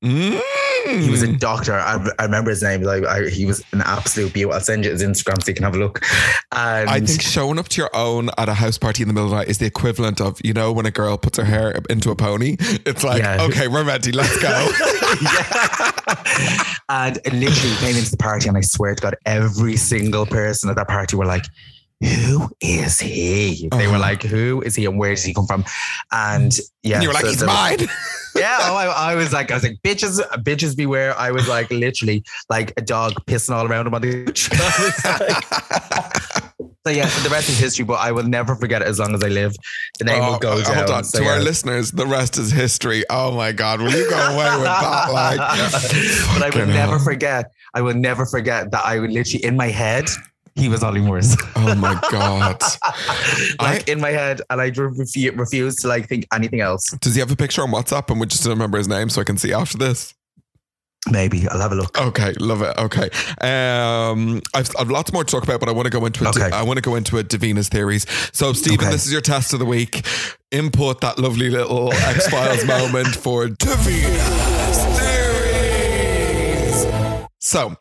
Mm. 0.86 1.02
He 1.02 1.10
was 1.10 1.22
a 1.22 1.32
doctor. 1.32 1.74
I, 1.74 2.08
I 2.18 2.24
remember 2.24 2.50
his 2.50 2.62
name. 2.62 2.82
Like 2.82 3.04
I, 3.04 3.28
he 3.28 3.46
was 3.46 3.64
an 3.72 3.82
absolute 3.82 4.32
beauty. 4.32 4.52
I'll 4.52 4.60
send 4.60 4.84
you 4.84 4.90
his 4.90 5.02
Instagram 5.02 5.42
so 5.42 5.48
you 5.48 5.54
can 5.54 5.64
have 5.64 5.74
a 5.74 5.78
look. 5.78 6.00
And 6.52 6.88
I 6.88 7.00
think 7.00 7.22
showing 7.22 7.58
up 7.58 7.68
to 7.68 7.80
your 7.80 7.94
own 7.94 8.30
at 8.38 8.48
a 8.48 8.54
house 8.54 8.78
party 8.78 9.02
in 9.02 9.08
the 9.08 9.14
middle 9.14 9.26
of 9.26 9.30
the 9.30 9.36
night 9.36 9.48
is 9.48 9.58
the 9.58 9.66
equivalent 9.66 10.20
of, 10.20 10.38
you 10.44 10.52
know, 10.52 10.72
when 10.72 10.86
a 10.86 10.90
girl 10.90 11.16
puts 11.16 11.38
her 11.38 11.44
hair 11.44 11.80
into 11.88 12.10
a 12.10 12.16
pony. 12.16 12.56
It's 12.84 13.04
like, 13.04 13.22
Yeah. 13.22 13.42
okay, 13.42 13.68
we're 13.68 13.84
ready, 13.84 14.12
let's 14.12 14.38
go. 14.40 14.48
and 16.88 17.16
literally 17.26 17.76
came 17.76 17.96
into 17.96 18.10
the 18.10 18.16
party, 18.18 18.48
and 18.48 18.56
I 18.56 18.60
swear 18.62 18.94
to 18.94 19.02
God, 19.02 19.16
every 19.24 19.76
single 19.76 20.26
person 20.26 20.70
at 20.70 20.76
that 20.76 20.88
party 20.88 21.16
were 21.16 21.26
like, 21.26 21.44
"Who 22.02 22.50
is 22.60 22.98
he?" 23.00 23.68
They 23.70 23.86
were 23.86 23.94
Uh-huh. 23.94 24.00
like, 24.00 24.22
"Who 24.22 24.62
is 24.62 24.74
he? 24.74 24.84
And 24.86 24.98
where 24.98 25.10
does 25.14 25.24
he 25.24 25.32
come 25.34 25.46
from? 25.46 25.64
And 26.10 26.56
yeah, 26.82 26.94
and 26.96 27.02
you 27.02 27.08
were 27.08 27.14
like, 27.14 27.22
so 27.24 27.28
he's 27.28 27.38
there- 27.40 27.46
mine. 27.48 27.78
Yeah, 28.34 28.56
oh, 28.62 28.74
I, 28.74 28.86
I 29.12 29.14
was 29.14 29.30
like, 29.30 29.50
I 29.50 29.54
was 29.54 29.62
like, 29.62 29.76
bitches, 29.84 30.18
bitches 30.38 30.74
beware. 30.74 31.14
I 31.18 31.30
was 31.30 31.48
like, 31.48 31.70
literally, 31.70 32.24
like 32.48 32.72
a 32.78 32.80
dog 32.80 33.12
pissing 33.26 33.54
all 33.54 33.66
around 33.66 33.86
him 33.86 33.94
on 33.94 34.00
the 34.00 34.24
couch. 34.24 34.48
Like- 35.04 36.16
so 36.84 36.90
yeah, 36.90 37.06
so 37.06 37.22
the 37.22 37.30
rest 37.30 37.48
is 37.48 37.58
history, 37.58 37.84
but 37.84 38.00
I 38.00 38.10
will 38.10 38.24
never 38.24 38.56
forget 38.56 38.82
it 38.82 38.88
as 38.88 38.98
long 38.98 39.14
as 39.14 39.22
I 39.22 39.28
live. 39.28 39.54
The 39.98 40.04
name 40.06 40.20
Oh, 40.22 40.32
will 40.32 40.38
go 40.38 40.52
uh, 40.54 40.64
down. 40.64 40.76
Hold 40.78 40.90
on. 40.90 41.04
So, 41.04 41.20
to 41.22 41.26
our 41.28 41.38
listeners, 41.40 41.92
the 41.92 42.06
rest 42.06 42.38
is 42.38 42.50
history. 42.50 43.04
Oh 43.08 43.30
my 43.36 43.52
God. 43.52 43.80
Will 43.80 43.92
you 43.92 44.08
go 44.10 44.16
away 44.16 44.50
with 44.56 44.64
that? 44.64 45.08
Like, 45.12 45.38
but 45.38 46.42
I 46.42 46.58
will 46.58 46.66
never 46.66 46.92
hell. 46.96 46.98
forget. 46.98 47.52
I 47.74 47.82
will 47.82 47.94
never 47.94 48.26
forget 48.26 48.70
that 48.72 48.84
I 48.84 48.98
would 48.98 49.12
literally 49.12 49.44
in 49.44 49.56
my 49.56 49.68
head. 49.68 50.08
He 50.54 50.68
was 50.68 50.84
Olly 50.84 51.00
Murs, 51.00 51.34
Oh 51.56 51.74
my 51.74 51.98
God. 52.10 52.62
like 53.60 53.88
in 53.88 54.00
my 54.00 54.10
head, 54.10 54.42
and 54.50 54.60
I 54.60 54.70
refu- 54.70 55.38
refuse 55.38 55.76
to 55.76 55.88
like 55.88 56.08
think 56.08 56.26
anything 56.32 56.60
else. 56.60 56.90
Does 57.00 57.14
he 57.14 57.20
have 57.20 57.30
a 57.30 57.36
picture 57.36 57.62
on 57.62 57.70
WhatsApp 57.70 58.10
and 58.10 58.20
we 58.20 58.26
just 58.26 58.42
don't 58.44 58.52
remember 58.52 58.76
his 58.78 58.86
name 58.88 59.08
so 59.08 59.20
I 59.20 59.24
can 59.24 59.38
see 59.38 59.52
after 59.52 59.78
this? 59.78 60.14
Maybe 61.10 61.48
I'll 61.48 61.58
have 61.60 61.72
a 61.72 61.74
look. 61.74 62.00
Okay, 62.00 62.32
love 62.38 62.62
it. 62.62 62.76
Okay, 62.78 63.08
um, 63.40 64.40
I've, 64.54 64.70
I've 64.78 64.88
lots 64.88 65.12
more 65.12 65.24
to 65.24 65.30
talk 65.32 65.42
about, 65.42 65.58
but 65.58 65.68
I 65.68 65.72
want 65.72 65.86
to 65.86 65.90
go 65.90 66.06
into 66.06 66.22
it. 66.24 66.28
Okay. 66.36 66.48
I 66.54 66.62
want 66.62 66.76
to 66.76 66.82
go 66.82 66.94
into 66.94 67.16
it. 67.16 67.26
Davina's 67.28 67.68
theories. 67.68 68.06
So, 68.32 68.52
Stephen, 68.52 68.78
Okay. 68.86 68.90
this 68.92 69.04
is 69.06 69.10
your 69.10 69.20
test 69.20 69.52
of 69.52 69.58
the 69.58 69.64
week. 69.64 70.06
Input 70.52 71.00
that 71.00 71.18
lovely 71.18 71.50
little 71.50 71.92
X 71.92 72.28
Files 72.28 72.64
moment 72.64 73.08
for 73.16 73.46
Davina's 73.48 74.78
theories. 75.00 76.86
So. 77.40 77.74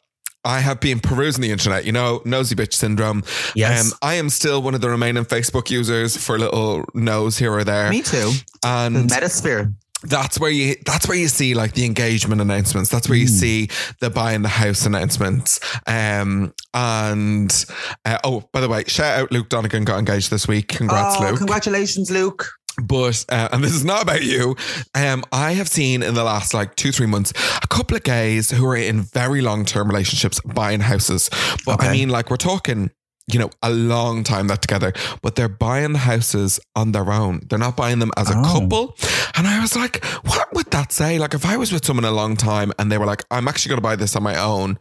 I 0.44 0.60
have 0.60 0.80
been 0.80 1.00
perusing 1.00 1.42
the 1.42 1.52
internet, 1.52 1.86
you 1.86 1.92
know, 1.92 2.22
nosy 2.26 2.56
bitch 2.56 2.74
syndrome. 2.74 3.24
Yes. 3.56 3.92
Um, 3.92 3.98
I 4.02 4.16
am 4.16 4.30
still 4.30 4.62
one 4.62 4.74
of 4.74 4.82
the 4.82 4.90
remaining 4.90 5.24
Facebook 5.26 5.70
users 5.70 6.18
for 6.18 6.36
a 6.36 6.40
little 6.40 6.84
nose 6.96 7.38
here 7.38 7.54
or 7.54 7.64
there. 7.64 7.90
Me 7.90 8.02
too. 8.02 8.32
The 8.62 8.68
And 8.68 9.10
Metasphere. 9.10 9.74
that's 10.04 10.40
where 10.40 10.50
you 10.50 10.76
that's 10.84 11.08
where 11.08 11.16
you 11.18 11.28
see 11.28 11.54
like 11.54 11.74
the 11.74 11.86
engagement 11.86 12.42
announcements 12.42 12.90
that's 12.90 13.08
where 13.08 13.20
you 13.20 13.28
Hmm. 13.28 13.34
see 13.36 13.70
the 14.00 14.10
buying 14.10 14.42
the 14.42 14.50
house 14.50 14.84
announcements 14.88 15.60
um 15.86 16.52
and 16.74 17.66
uh, 18.06 18.18
oh 18.24 18.44
by 18.52 18.62
the 18.62 18.68
way 18.68 18.84
shout 18.88 19.20
out 19.20 19.32
luke 19.32 19.48
donegan 19.50 19.84
got 19.86 20.00
engaged 20.00 20.32
this 20.32 20.48
week 20.48 20.70
congrats 20.70 21.18
oh, 21.20 21.28
luke 21.30 21.38
congratulations, 21.38 22.10
Luke. 22.10 22.50
But 22.82 23.26
uh, 23.30 23.50
and 23.52 23.64
this 23.64 23.74
is 23.74 23.86
not 23.86 24.04
about 24.04 24.24
you. 24.24 24.56
Um 24.96 25.24
i 25.32 25.54
have 25.54 25.68
seen 25.68 26.04
in 26.04 26.14
the 26.14 26.24
last 26.24 26.54
like 26.54 26.76
two 26.76 26.92
three 26.92 27.08
months 27.08 27.32
a 27.64 27.68
couple 27.68 27.96
of 27.96 28.04
gays 28.04 28.52
who 28.52 28.66
are 28.68 28.76
in 28.76 29.02
very 29.02 29.42
long-term 29.42 29.88
relationships 29.88 30.40
buying 30.42 30.82
houses. 30.82 31.30
But 31.66 31.84
i 31.84 31.92
mean 31.92 32.10
like 32.10 32.30
we're 32.30 32.38
talking 32.38 32.92
you 33.34 33.40
know, 33.40 33.50
a 33.62 33.70
long 33.70 34.24
time 34.24 34.48
that 34.48 34.62
together, 34.62 34.94
but 35.22 35.36
they're 35.36 35.50
buying 35.50 35.96
houses 35.96 36.60
on 36.76 36.92
their 36.92 37.12
own. 37.12 37.42
They're 37.50 37.60
not 37.60 37.76
buying 37.78 38.00
them 38.00 38.12
as 38.18 38.30
a 38.30 38.38
Oh. 38.38 38.44
couple. 38.44 38.96
And 39.38 39.48
I 39.48 39.60
was 39.62 39.76
like, 39.76 40.04
what 40.26 40.54
would 40.54 40.70
that 40.72 40.92
say? 40.92 41.18
Like, 41.20 41.34
if 41.34 41.46
I 41.46 41.58
was 41.58 41.72
with 41.72 41.86
someone 41.86 42.06
a 42.06 42.12
long 42.12 42.36
time 42.36 42.72
and 42.80 42.92
they 42.92 42.98
were 42.98 43.06
like, 43.06 43.24
I'm 43.32 43.48
actually 43.48 43.70
going 43.70 43.78
to 43.78 43.82
buy 43.84 43.96
this 43.96 44.16
on 44.16 44.24
my 44.24 44.38
own, 44.40 44.78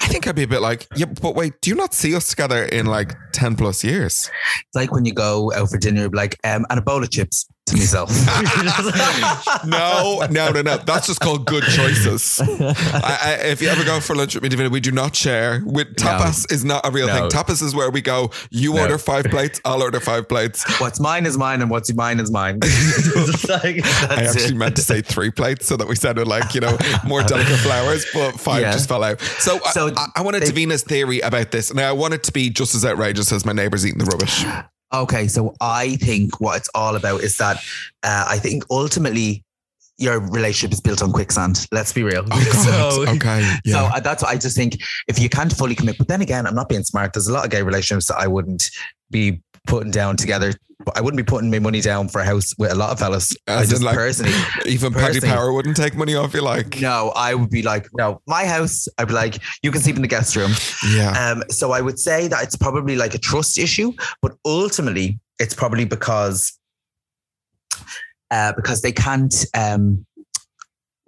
I 0.00 0.06
think 0.08 0.26
I'd 0.26 0.34
be 0.36 0.42
a 0.42 0.48
bit 0.48 0.60
like, 0.60 0.86
yeah, 0.96 1.06
but 1.06 1.34
wait, 1.34 1.60
do 1.62 1.70
you 1.70 1.76
not 1.76 1.94
see 1.94 2.14
us 2.14 2.28
together 2.28 2.64
in 2.64 2.86
like 2.86 3.14
10 3.32 3.56
plus 3.56 3.82
years? 3.82 4.30
It's 4.58 4.74
like 4.74 4.92
when 4.92 5.04
you 5.04 5.12
go 5.14 5.52
out 5.54 5.70
for 5.70 5.78
dinner, 5.78 6.08
like, 6.10 6.36
um, 6.44 6.66
and 6.70 6.78
a 6.78 6.82
bowl 6.82 7.02
of 7.02 7.10
chips 7.10 7.46
to 7.66 7.76
myself. 7.76 8.10
No, 9.66 10.24
no, 10.30 10.50
no, 10.52 10.62
no. 10.62 10.76
That's 10.78 11.06
just 11.08 11.20
called 11.20 11.46
good 11.46 11.64
choices. 11.64 12.40
I, 12.40 13.18
I, 13.22 13.32
if 13.46 13.60
you 13.60 13.68
ever 13.68 13.84
go 13.84 13.98
for 14.00 14.14
lunch 14.14 14.34
with 14.34 14.42
me, 14.44 14.48
Davina, 14.48 14.70
we 14.70 14.80
do 14.80 14.92
not 14.92 15.16
share. 15.16 15.62
With 15.64 15.96
tapas 15.96 16.50
is 16.52 16.64
not 16.64 16.86
a 16.86 16.90
real 16.90 17.06
No. 17.08 17.14
thing. 17.14 17.30
Tapas 17.30 17.62
is 17.62 17.74
where 17.74 17.90
we 17.90 18.00
go. 18.00 18.30
You 18.50 18.74
No. 18.74 18.82
order 18.82 18.98
five 18.98 19.24
plates, 19.26 19.60
I'll 19.64 19.82
order 19.82 19.98
five 20.00 20.28
plates. 20.28 20.64
what's 20.80 21.00
mine 21.00 21.26
is 21.26 21.36
mine, 21.36 21.60
and 21.62 21.70
what's 21.70 21.92
mine 21.94 22.20
is 22.20 22.30
mine. 22.30 22.60
Like, 23.48 23.84
I 24.10 24.24
actually 24.28 24.44
it. 24.44 24.56
meant 24.56 24.76
to 24.76 24.82
say 24.82 25.00
three 25.02 25.30
plates 25.30 25.66
so 25.66 25.76
that 25.76 25.88
we 25.88 25.94
sounded 25.96 26.26
like, 26.28 26.54
you 26.54 26.60
know, 26.60 26.76
more 27.06 27.22
delicate 27.22 27.56
flowers, 27.58 28.04
but 28.12 28.32
five 28.38 28.60
Yeah. 28.62 28.72
just 28.72 28.88
fell 28.88 29.02
out. 29.02 29.20
So, 29.20 29.58
I- 29.64 29.70
So 29.72 29.92
I, 29.96 30.06
I 30.16 30.22
wanted 30.22 30.42
they- 30.42 30.50
Davina's 30.66 30.82
theory 30.82 31.20
about 31.20 31.50
this. 31.50 31.72
Now, 31.72 31.88
I 31.88 31.92
want 31.92 32.14
it 32.14 32.22
to 32.24 32.32
be 32.32 32.50
just 32.50 32.74
as 32.74 32.84
outrageous 32.84 33.32
as 33.32 33.44
my 33.44 33.52
neighbours 33.52 33.86
eating 33.86 33.98
the 33.98 34.04
rubbish. 34.06 34.44
Okay, 34.94 35.26
so 35.28 35.54
I 35.60 35.96
think 35.96 36.40
what 36.40 36.56
it's 36.58 36.68
all 36.74 36.96
about 36.96 37.22
is 37.22 37.36
that 37.38 37.56
uh, 38.02 38.24
I 38.28 38.38
think 38.38 38.64
ultimately 38.70 39.42
your 39.98 40.20
relationship 40.20 40.72
is 40.72 40.80
built 40.80 41.02
on 41.02 41.10
quicksand. 41.10 41.66
Let's 41.72 41.92
be 41.92 42.02
real. 42.02 42.24
Oh. 42.30 42.40
So- 43.04 43.10
okay. 43.14 43.42
So 43.42 43.82
Yeah. 43.82 43.90
uh, 43.94 44.00
that's 44.00 44.22
what 44.22 44.30
I 44.30 44.36
just 44.36 44.56
think 44.56 44.76
if 45.08 45.18
you 45.18 45.28
can't 45.28 45.52
fully 45.52 45.74
commit, 45.74 45.98
but 45.98 46.06
then 46.08 46.20
again, 46.20 46.46
I'm 46.46 46.54
not 46.54 46.68
being 46.68 46.84
smart. 46.84 47.12
There's 47.14 47.28
a 47.28 47.32
lot 47.32 47.44
of 47.44 47.50
gay 47.50 47.62
relationships 47.62 48.06
that 48.08 48.18
I 48.18 48.26
wouldn't 48.26 48.70
be 49.10 49.40
putting 49.66 49.90
down 49.90 50.16
together. 50.16 50.52
I 50.94 51.00
wouldn't 51.00 51.16
be 51.16 51.28
putting 51.28 51.50
my 51.50 51.58
money 51.58 51.80
down 51.80 52.08
for 52.08 52.20
a 52.20 52.24
house 52.24 52.54
with 52.58 52.70
a 52.70 52.74
lot 52.74 52.90
of 52.90 52.98
fellas. 52.98 53.36
I 53.48 53.64
just 53.64 53.82
like, 53.82 53.96
personally, 53.96 54.32
Even 54.66 54.92
Paddy 54.92 55.20
Power 55.20 55.52
wouldn't 55.52 55.76
take 55.76 55.96
money 55.96 56.14
off 56.14 56.34
you, 56.34 56.42
like. 56.42 56.80
no, 56.80 57.12
I 57.16 57.34
would 57.34 57.50
be 57.50 57.62
like, 57.62 57.88
no, 57.94 58.20
my 58.26 58.44
house. 58.44 58.86
I'd 58.98 59.08
be 59.08 59.14
like, 59.14 59.38
you 59.62 59.72
can 59.72 59.80
sleep 59.80 59.96
in 59.96 60.02
the 60.02 60.08
guest 60.08 60.36
room. 60.36 60.52
Yeah. 60.94 61.10
Um, 61.12 61.42
so 61.48 61.72
I 61.72 61.80
would 61.80 61.98
say 61.98 62.28
that 62.28 62.44
it's 62.44 62.56
probably 62.56 62.94
like 62.94 63.14
a 63.14 63.18
trust 63.18 63.58
issue, 63.58 63.92
but 64.22 64.36
ultimately 64.44 65.18
it's 65.38 65.54
probably 65.54 65.84
because 65.84 66.58
uh, 68.30 68.52
because 68.54 68.82
they 68.82 68.92
can't 68.92 69.46
um, 69.54 70.04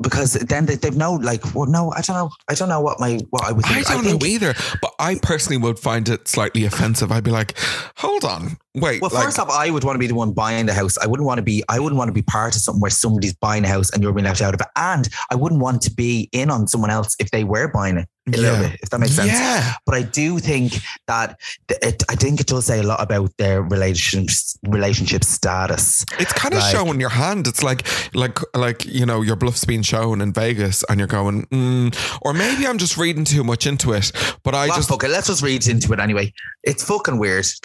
because 0.01 0.35
then 0.35 0.67
they, 0.67 0.77
they've 0.77 0.97
no 0.97 1.15
like 1.15 1.55
well 1.55 1.67
no 1.67 1.93
I 1.93 2.01
don't 2.03 2.17
know 2.17 2.31
I 2.49 2.55
don't 2.55 2.69
know 2.69 2.81
what 2.81 3.01
my 3.01 3.19
what 3.31 3.45
I 3.45 3.53
would 3.53 3.65
I 3.67 3.83
don't 3.83 4.05
think, 4.05 4.21
know 4.21 4.27
either, 4.27 4.55
but 4.81 4.95
I 4.99 5.17
personally 5.23 5.59
would 5.59 5.79
find 5.79 6.09
it 6.09 6.29
slightly 6.29 6.65
offensive. 6.65 7.11
I'd 7.11 7.25
be 7.25 7.31
like, 7.31 7.59
hold 7.97 8.25
on, 8.25 8.59
wait. 8.81 9.01
Well, 9.03 9.11
like, 9.13 9.25
first 9.25 9.39
off, 9.39 9.51
I 9.51 9.71
would 9.71 9.85
want 9.85 9.95
to 9.97 9.99
be 10.01 10.07
the 10.07 10.15
one 10.15 10.33
buying 10.33 10.67
the 10.67 10.75
house. 10.75 10.97
I 10.99 11.07
wouldn't 11.07 11.27
want 11.27 11.39
to 11.39 11.43
be. 11.43 11.63
I 11.69 11.79
wouldn't 11.81 11.99
want 11.99 12.09
to 12.09 12.13
be 12.13 12.23
part 12.23 12.55
of 12.57 12.63
something 12.63 12.81
where 12.81 12.91
somebody's 12.91 13.35
buying 13.35 13.65
a 13.65 13.69
house 13.69 13.91
and 13.91 14.03
you're 14.03 14.13
being 14.13 14.25
left 14.25 14.41
out 14.43 14.55
of 14.55 14.61
it. 14.61 14.67
And 14.77 15.09
I 15.31 15.35
wouldn't 15.35 15.61
want 15.61 15.83
to 15.83 15.93
be 15.93 16.29
in 16.33 16.51
on 16.51 16.67
someone 16.69 16.91
else 16.91 17.15
if 17.19 17.31
they 17.31 17.45
were 17.45 17.69
buying 17.69 17.97
it. 17.99 18.09
A 18.29 18.31
little 18.37 18.59
bit, 18.69 18.79
if 18.83 18.91
that 18.91 18.99
makes 18.99 19.13
sense. 19.15 19.29
Yeah. 19.33 19.73
But 19.87 19.95
I 19.95 20.03
do 20.03 20.39
think 20.39 20.75
that 21.07 21.41
it, 21.71 22.03
I 22.11 22.15
think 22.15 22.41
it 22.41 22.47
does 22.47 22.67
say 22.67 22.79
a 22.81 22.83
lot 22.83 23.01
about 23.03 23.35
their 23.39 23.63
relationships 23.63 24.59
relationship 24.69 25.25
status. 25.25 26.05
It's 26.19 26.35
kind 26.35 26.53
of 26.53 26.61
Like- 26.61 26.75
showing 26.77 27.01
your 27.01 27.09
hand. 27.09 27.47
It's 27.47 27.63
like, 27.63 27.87
like, 28.15 28.39
like 28.55 28.85
you 28.85 29.07
know, 29.07 29.23
your 29.23 29.35
bluff's 29.37 29.65
being 29.65 29.81
shown 29.81 30.21
in 30.21 30.35
Vegas, 30.35 30.85
and 30.91 31.01
you're 31.01 31.07
going, 31.07 31.47
mm, 31.47 32.19
or 32.21 32.35
maybe 32.35 32.67
I'm 32.67 32.77
just 32.77 32.99
reading 32.99 33.25
too 33.25 33.43
much 33.45 33.67
into 33.67 33.95
it. 33.95 34.13
But 34.45 34.55
I 34.55 34.67
Well, 34.67 34.77
just, 34.77 34.91
fuck 34.91 35.05
it. 35.05 35.09
Let's 35.09 35.29
just 35.29 35.43
read 35.43 35.67
into 35.67 35.91
it 35.95 35.99
anyway. 35.99 36.31
It's 36.65 36.85
fucking 36.85 37.17
weird. 37.19 37.47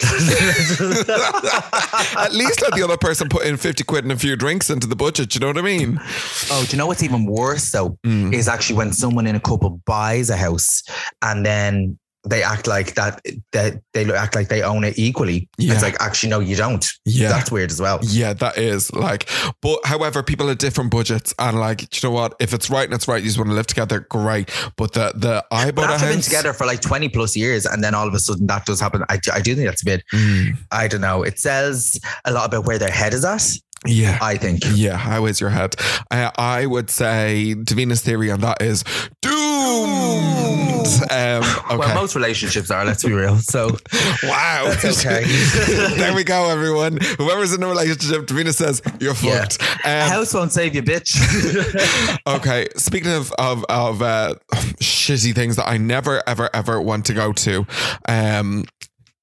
at 2.18 2.32
least 2.32 2.62
let 2.62 2.74
the 2.74 2.82
other 2.82 2.96
person 2.96 3.28
put 3.28 3.46
in 3.46 3.56
fifty 3.56 3.84
quid 3.84 4.04
and 4.04 4.12
a 4.12 4.16
few 4.16 4.36
drinks 4.36 4.70
into 4.70 4.86
the 4.86 4.96
budget. 4.96 5.30
Do 5.30 5.36
You 5.36 5.40
know 5.40 5.46
what 5.48 5.58
I 5.58 5.62
mean? 5.62 6.00
Oh, 6.50 6.64
do 6.64 6.72
you 6.72 6.78
know 6.78 6.86
what's 6.86 7.02
even 7.02 7.26
worse 7.26 7.70
though? 7.70 7.98
Mm. 8.04 8.32
Is 8.32 8.48
actually 8.48 8.76
when 8.76 8.92
someone 8.92 9.26
in 9.26 9.34
a 9.36 9.40
couple 9.40 9.80
buys 9.86 10.30
a 10.30 10.36
house 10.36 10.82
and 11.22 11.44
then 11.44 11.98
they 12.24 12.42
act 12.42 12.66
like 12.66 12.94
that 12.94 13.20
that 13.52 13.82
they 13.92 14.10
act 14.12 14.34
like 14.34 14.48
they 14.48 14.62
own 14.62 14.84
it 14.84 14.98
equally. 14.98 15.48
Yeah. 15.58 15.74
It's 15.74 15.82
like 15.82 15.96
actually 16.00 16.30
no, 16.30 16.40
you 16.40 16.56
don't. 16.56 16.84
Yeah. 17.04 17.28
That's 17.28 17.50
weird 17.50 17.70
as 17.70 17.80
well. 17.80 18.00
Yeah, 18.02 18.32
that 18.34 18.56
is 18.56 18.92
like, 18.92 19.28
but 19.60 19.80
however, 19.84 20.22
people 20.22 20.48
have 20.48 20.58
different 20.58 20.90
budgets, 20.90 21.34
and 21.38 21.58
like, 21.58 21.82
you 21.82 22.08
know 22.08 22.14
what? 22.14 22.34
If 22.40 22.54
it's 22.54 22.70
right 22.70 22.84
and 22.84 22.94
it's 22.94 23.08
right, 23.08 23.22
you 23.22 23.28
just 23.28 23.38
want 23.38 23.50
to 23.50 23.54
live 23.54 23.66
together, 23.66 24.00
great. 24.00 24.50
But 24.76 24.92
the 24.92 25.12
the 25.14 25.44
I 25.50 25.70
bought 25.70 25.90
after 25.90 26.06
been 26.06 26.20
together 26.20 26.52
for 26.52 26.66
like 26.66 26.80
20 26.80 27.08
plus 27.10 27.36
years 27.36 27.66
and 27.66 27.82
then 27.84 27.94
all 27.94 28.08
of 28.08 28.14
a 28.14 28.18
sudden 28.18 28.46
that 28.46 28.64
does 28.66 28.80
happen, 28.80 29.04
I, 29.08 29.18
I 29.32 29.40
do 29.40 29.54
think 29.54 29.66
that's 29.66 29.82
a 29.82 29.84
bit, 29.84 30.04
Mm, 30.12 30.56
I 30.70 30.88
don't 30.88 31.00
know. 31.00 31.22
It 31.22 31.38
says 31.38 31.98
a 32.24 32.32
lot 32.32 32.46
about 32.46 32.66
where 32.66 32.78
their 32.78 32.90
head 32.90 33.14
is 33.14 33.24
at, 33.24 33.44
yeah. 33.86 34.18
I 34.22 34.36
think. 34.36 34.60
Yeah, 34.74 34.94
I 34.94 34.98
how 34.98 35.26
is 35.26 35.40
your 35.40 35.50
head? 35.50 35.74
Uh, 36.10 36.30
I 36.36 36.66
would 36.66 36.90
say 36.90 37.54
Davina's 37.56 38.00
theory 38.02 38.30
on 38.30 38.40
that 38.40 38.60
is 38.62 38.84
doomed. 39.22 40.86
Um, 41.10 41.42
okay. 41.70 41.76
Well, 41.76 41.94
most 41.94 42.14
relationships 42.14 42.70
are, 42.70 42.84
let's 42.84 43.02
be 43.04 43.12
real. 43.12 43.38
So 43.38 43.68
wow. 44.24 44.64
That's 44.66 45.04
okay. 45.04 45.24
there 45.96 46.14
we 46.14 46.24
go, 46.24 46.50
everyone. 46.50 46.98
Whoever's 47.18 47.52
in 47.52 47.62
a 47.62 47.66
relationship, 47.68 48.26
Davina 48.26 48.54
says, 48.54 48.82
you're 49.00 49.14
Yeah. 49.22 49.40
fucked. 49.40 49.62
a 49.84 50.02
Um, 50.04 50.10
house 50.10 50.34
won't 50.34 50.52
save 50.52 50.74
you, 50.74 50.82
bitch. 50.82 51.16
okay. 52.26 52.68
Speaking 52.76 53.12
of 53.12 53.32
of, 53.38 53.64
of 53.68 54.02
uh, 54.02 54.34
shitty 54.80 55.34
things 55.34 55.56
that 55.56 55.68
I 55.68 55.76
never, 55.78 56.22
ever, 56.26 56.50
ever 56.54 56.80
want 56.80 57.06
to 57.06 57.14
go 57.14 57.32
to, 57.32 57.66
um, 58.08 58.64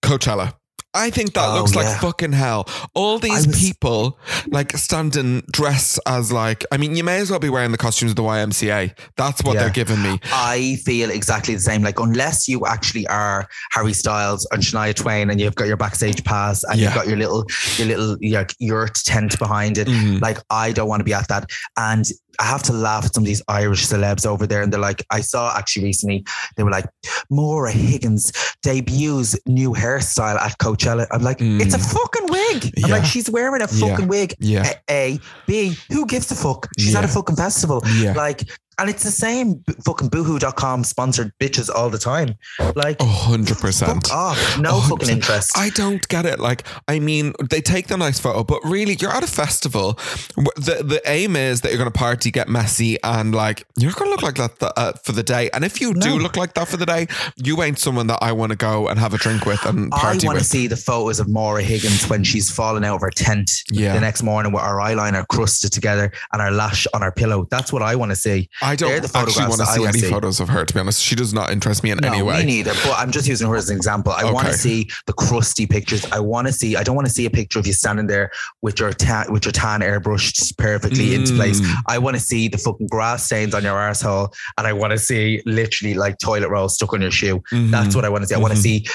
Coachella. 0.03 0.53
I 0.93 1.09
think 1.09 1.33
that 1.33 1.47
Oh, 1.47 1.55
looks 1.55 1.73
like 1.73 1.85
yeah. 1.85 1.99
fucking 1.99 2.33
hell. 2.33 2.67
All 2.93 3.17
these 3.17 3.47
was- 3.47 3.57
people 3.59 4.19
like 4.47 4.75
standing 4.77 5.41
dressed 5.51 5.99
as 6.05 6.31
like, 6.31 6.65
I 6.71 6.77
mean, 6.77 6.95
you 6.95 7.03
may 7.03 7.19
as 7.19 7.29
well 7.31 7.39
be 7.39 7.49
wearing 7.49 7.71
the 7.71 7.77
costumes 7.77 8.11
of 8.11 8.15
the 8.17 8.23
YMCA. 8.23 8.93
That's 9.15 9.41
what 9.43 9.53
Yeah. 9.55 9.61
they're 9.61 9.69
giving 9.69 10.01
me. 10.01 10.19
I 10.33 10.77
feel 10.85 11.09
exactly 11.09 11.53
the 11.55 11.61
same. 11.61 11.81
Like, 11.81 11.99
unless 11.99 12.47
you 12.49 12.65
actually 12.65 13.07
are 13.07 13.47
Harry 13.71 13.93
Styles 13.93 14.45
and 14.51 14.61
Shania 14.61 14.93
Twain, 14.93 15.29
and 15.29 15.39
you've 15.39 15.55
got 15.55 15.67
your 15.67 15.77
backstage 15.77 16.23
pass, 16.25 16.63
and 16.65 16.77
Yeah. 16.79 16.87
you've 16.87 16.95
got 16.95 17.07
your 17.07 17.17
little, 17.17 17.45
your 17.77 17.87
little 17.87 18.17
your 18.19 18.45
yurt 18.59 18.95
tent 19.05 19.39
behind 19.39 19.77
it. 19.77 19.87
Mhm. 19.87 20.21
Like, 20.21 20.39
I 20.49 20.71
don't 20.73 20.89
want 20.89 20.99
to 20.99 21.05
be 21.05 21.13
at 21.13 21.27
that. 21.29 21.49
And 21.77 22.05
I 22.39 22.43
have 22.45 22.63
to 22.63 22.73
laugh 22.73 23.05
at 23.05 23.13
some 23.13 23.23
of 23.23 23.27
these 23.27 23.41
Irish 23.47 23.85
celebs 23.87 24.25
over 24.25 24.47
there, 24.47 24.61
and 24.61 24.71
they're 24.71 24.79
like, 24.79 25.05
I 25.09 25.21
saw 25.21 25.53
actually 25.57 25.83
recently, 25.85 26.25
they 26.55 26.63
were 26.63 26.71
like, 26.71 26.85
Maura 27.29 27.71
Higgins 27.71 28.31
debuts 28.63 29.35
new 29.45 29.71
hairstyle 29.73 30.35
at 30.39 30.57
Coachella. 30.59 31.07
I'm 31.11 31.21
like, 31.23 31.39
Mm. 31.39 31.61
it's 31.61 31.73
a 31.73 31.79
fucking 31.79 32.27
wig. 32.29 32.73
I'm 32.83 32.89
Yeah. 32.89 32.95
like, 32.95 33.05
she's 33.05 33.29
wearing 33.29 33.61
a 33.61 33.67
Yeah. 33.71 33.87
fucking 33.89 34.07
wig. 34.07 34.35
Yeah. 34.39 34.73
A, 34.89 35.15
A. 35.15 35.19
B. 35.47 35.77
Who 35.91 36.05
gives 36.05 36.31
a 36.31 36.35
fuck? 36.35 36.67
She's 36.77 36.95
at 36.95 37.03
a 37.03 37.07
fucking 37.07 37.35
festival. 37.35 37.81
Yeah. 37.95 38.13
Like, 38.13 38.49
and 38.79 38.89
it's 38.89 39.03
the 39.03 39.11
same 39.11 39.63
fucking 39.85 40.09
boohoo.com 40.09 40.83
sponsored 40.83 41.31
bitches 41.39 41.69
all 41.73 41.89
the 41.89 41.97
time. 41.97 42.35
Like, 42.75 42.99
A 43.01 43.05
hundred 43.05 43.57
percent. 43.57 44.07
fuck 44.07 44.15
off. 44.15 44.59
No 44.59 44.69
A 44.77 44.79
hundred 44.79 44.99
fucking 44.99 45.15
interest. 45.17 45.57
I 45.57 45.69
don't 45.69 46.05
get 46.07 46.25
it. 46.25 46.39
Like, 46.39 46.63
I 46.87 46.99
mean, 46.99 47.33
they 47.49 47.61
take 47.61 47.87
the 47.87 47.97
nice 47.97 48.19
photo, 48.19 48.43
but 48.43 48.59
really, 48.63 48.95
you're 48.99 49.11
at 49.11 49.23
a 49.23 49.27
festival. 49.27 49.93
The 50.35 50.81
the 50.83 51.01
aim 51.05 51.35
is 51.35 51.61
that 51.61 51.69
you're 51.69 51.77
going 51.77 51.91
to 51.91 51.97
party, 51.97 52.31
get 52.31 52.47
messy, 52.49 52.97
and 53.03 53.33
like 53.35 53.65
you're 53.77 53.91
going 53.91 54.07
to 54.07 54.11
look 54.11 54.23
like 54.23 54.35
that 54.35 54.59
th- 54.59 54.71
uh, 54.77 54.93
for 55.03 55.11
the 55.11 55.23
day. 55.23 55.49
And 55.53 55.63
if 55.63 55.79
you 55.81 55.93
do 55.93 56.17
look 56.17 56.37
like 56.37 56.53
that 56.55 56.67
for 56.67 56.77
the 56.77 56.85
day, 56.85 57.07
you 57.35 57.61
ain't 57.63 57.79
someone 57.79 58.07
that 58.07 58.19
I 58.21 58.31
want 58.31 58.51
to 58.51 58.55
go 58.55 58.87
and 58.87 58.99
have 58.99 59.13
a 59.13 59.17
drink 59.17 59.45
with 59.45 59.63
and 59.65 59.91
party 59.91 60.17
with. 60.17 60.23
I 60.23 60.27
want 60.27 60.39
to 60.39 60.45
see 60.45 60.67
the 60.67 60.77
photos 60.77 61.19
of 61.19 61.27
Maura 61.27 61.61
Higgins 61.61 62.09
when 62.09 62.23
she's 62.23 62.49
falling 62.49 62.83
out 62.83 62.95
of 62.95 63.01
her 63.01 63.09
tent 63.11 63.51
Yeah. 63.71 63.93
the 63.93 63.99
next 64.01 64.23
morning 64.23 64.51
with 64.51 64.61
our 64.63 64.77
eyeliner 64.77 65.27
crusted 65.27 65.71
together 65.71 66.11
and 66.33 66.41
our 66.41 66.51
lash 66.51 66.87
on 66.93 67.03
our 67.03 67.11
pillow. 67.11 67.47
That's 67.51 67.71
what 67.73 67.81
I 67.81 67.95
want 67.95 68.11
to 68.11 68.15
see. 68.15 68.49
I 68.61 68.75
don't 68.75 69.01
the 69.01 69.11
actually 69.17 69.47
want 69.47 69.59
to 69.61 69.65
see 69.65 69.85
any 69.85 69.99
see. 69.99 70.09
photos 70.09 70.39
of 70.39 70.49
her. 70.49 70.65
To 70.65 70.73
be 70.73 70.79
honest, 70.79 71.01
she 71.01 71.15
does 71.15 71.33
not 71.33 71.49
interest 71.51 71.83
me 71.83 71.91
in 71.91 71.97
No, 71.99 72.09
any 72.09 72.21
way. 72.21 72.39
me 72.39 72.45
neither. 72.45 72.73
But 72.83 72.93
I'm 72.97 73.11
just 73.11 73.27
using 73.27 73.47
her 73.49 73.55
as 73.55 73.69
an 73.69 73.75
example. 73.75 74.11
I 74.11 74.31
want 74.31 74.47
to 74.47 74.53
see 74.53 74.89
the 75.07 75.13
crusty 75.13 75.65
pictures. 75.65 76.05
I 76.11 76.19
want 76.19 76.47
to 76.47 76.53
see. 76.53 76.75
I 76.75 76.83
don't 76.83 76.95
want 76.95 77.07
to 77.07 77.13
see 77.13 77.25
a 77.25 77.29
picture 77.29 77.59
of 77.59 77.65
you 77.67 77.73
standing 77.73 78.07
there 78.07 78.31
with 78.61 78.79
your 78.79 78.91
tan, 78.93 79.31
with 79.31 79.45
your 79.45 79.51
tan 79.51 79.81
airbrushed 79.81 80.57
perfectly 80.57 81.15
into 81.15 81.33
place. 81.35 81.59
Mm. 81.61 81.73
I 81.87 81.97
want 81.97 82.15
to 82.15 82.21
see 82.21 82.47
the 82.47 82.57
fucking 82.57 82.87
grass 82.87 83.25
stains 83.25 83.53
on 83.55 83.63
your 83.63 83.73
arsehole, 83.75 84.33
and 84.57 84.67
I 84.67 84.73
want 84.73 84.91
to 84.91 84.97
see 84.99 85.41
literally 85.45 85.93
like 85.95 86.17
toilet 86.19 86.49
roll 86.49 86.69
stuck 86.69 86.93
on 86.93 87.01
your 87.01 87.11
shoe. 87.11 87.41
Mhm. 87.51 87.71
That's 87.71 87.95
what 87.95 88.05
I 88.05 88.09
want 88.09 88.23
to 88.23 88.27
see. 88.27 88.35
I 88.35 88.39
want 88.39 88.53
to 88.53 88.59
see 88.59 88.85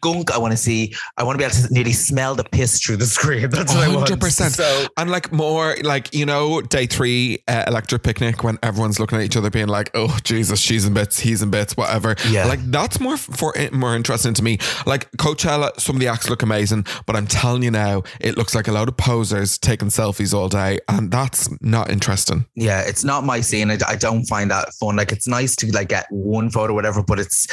gunk. 0.00 0.30
I 0.32 0.38
want 0.38 0.52
to 0.52 0.56
see. 0.56 0.94
I 1.16 1.22
want 1.24 1.34
to 1.34 1.38
be 1.38 1.44
able 1.44 1.54
to 1.54 1.72
nearly 1.72 1.92
smell 1.92 2.34
the 2.34 2.44
piss 2.44 2.80
through 2.80 2.96
the 2.98 3.06
screen. 3.06 3.50
That's 3.50 3.74
what 3.74 3.82
I 3.88 3.94
want. 3.94 4.08
100%. 4.08 4.50
So 4.50 4.86
And 4.96 5.10
like 5.10 5.32
more 5.32 5.76
like, 5.82 6.14
you 6.14 6.26
know, 6.26 6.60
day 6.60 6.86
three 6.86 7.42
uh, 7.48 7.64
electric 7.66 8.02
picnic 8.02 8.44
when 8.44 8.58
everyone's 8.62 8.98
looking 9.00 9.18
at 9.18 9.24
each 9.24 9.36
other 9.36 9.50
being 9.50 9.68
like, 9.68 9.90
oh, 9.94 10.18
Jesus, 10.22 10.60
she's 10.60 10.84
in 10.86 10.94
bits, 10.94 11.18
he's 11.20 11.42
in 11.42 11.50
bits, 11.50 11.76
whatever. 11.76 12.16
Yeah. 12.28 12.46
Like 12.46 12.60
that's 12.70 13.00
more 13.00 13.16
for 13.16 13.54
more 13.72 13.94
interesting 13.96 14.34
to 14.34 14.42
me. 14.42 14.58
Like 14.86 15.10
Coachella, 15.12 15.78
some 15.80 15.96
of 15.96 16.00
the 16.00 16.08
acts 16.08 16.28
look 16.30 16.42
amazing, 16.42 16.86
but 17.06 17.16
I'm 17.16 17.26
telling 17.26 17.62
you 17.62 17.70
now, 17.70 18.02
it 18.20 18.36
looks 18.36 18.54
like 18.54 18.68
a 18.68 18.72
load 18.72 18.88
of 18.88 18.96
posers 18.96 19.58
taking 19.58 19.88
selfies 19.88 20.32
all 20.34 20.48
day. 20.48 20.78
And 20.88 21.10
that's 21.10 21.48
not 21.62 21.90
interesting. 21.90 22.46
yeah, 22.54 22.80
it's 22.82 23.04
not 23.04 23.24
my 23.24 23.40
scene. 23.40 23.70
I, 23.70 23.78
I 23.86 23.96
don't 23.96 24.24
find 24.24 24.50
that 24.50 24.72
fun. 24.74 24.96
Like 24.96 25.12
it's 25.12 25.26
nice 25.26 25.56
to 25.56 25.70
like 25.72 25.88
get 25.88 26.06
one 26.10 26.50
photo, 26.50 26.74
whatever, 26.74 27.02
but 27.02 27.18
it's 27.18 27.46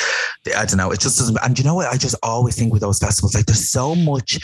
I 0.57 0.65
don't 0.65 0.77
know. 0.77 0.91
It 0.91 0.99
just 0.99 1.17
doesn't. 1.19 1.37
And 1.43 1.57
you 1.57 1.63
know 1.65 1.75
what? 1.75 1.87
I 1.87 1.97
just 1.97 2.15
always 2.33 2.55
think 2.55 2.73
with 2.73 2.81
those 2.81 2.99
festivals, 2.99 3.35
like 3.35 3.45
there's 3.45 3.69
so 3.69 3.95
much 3.95 4.39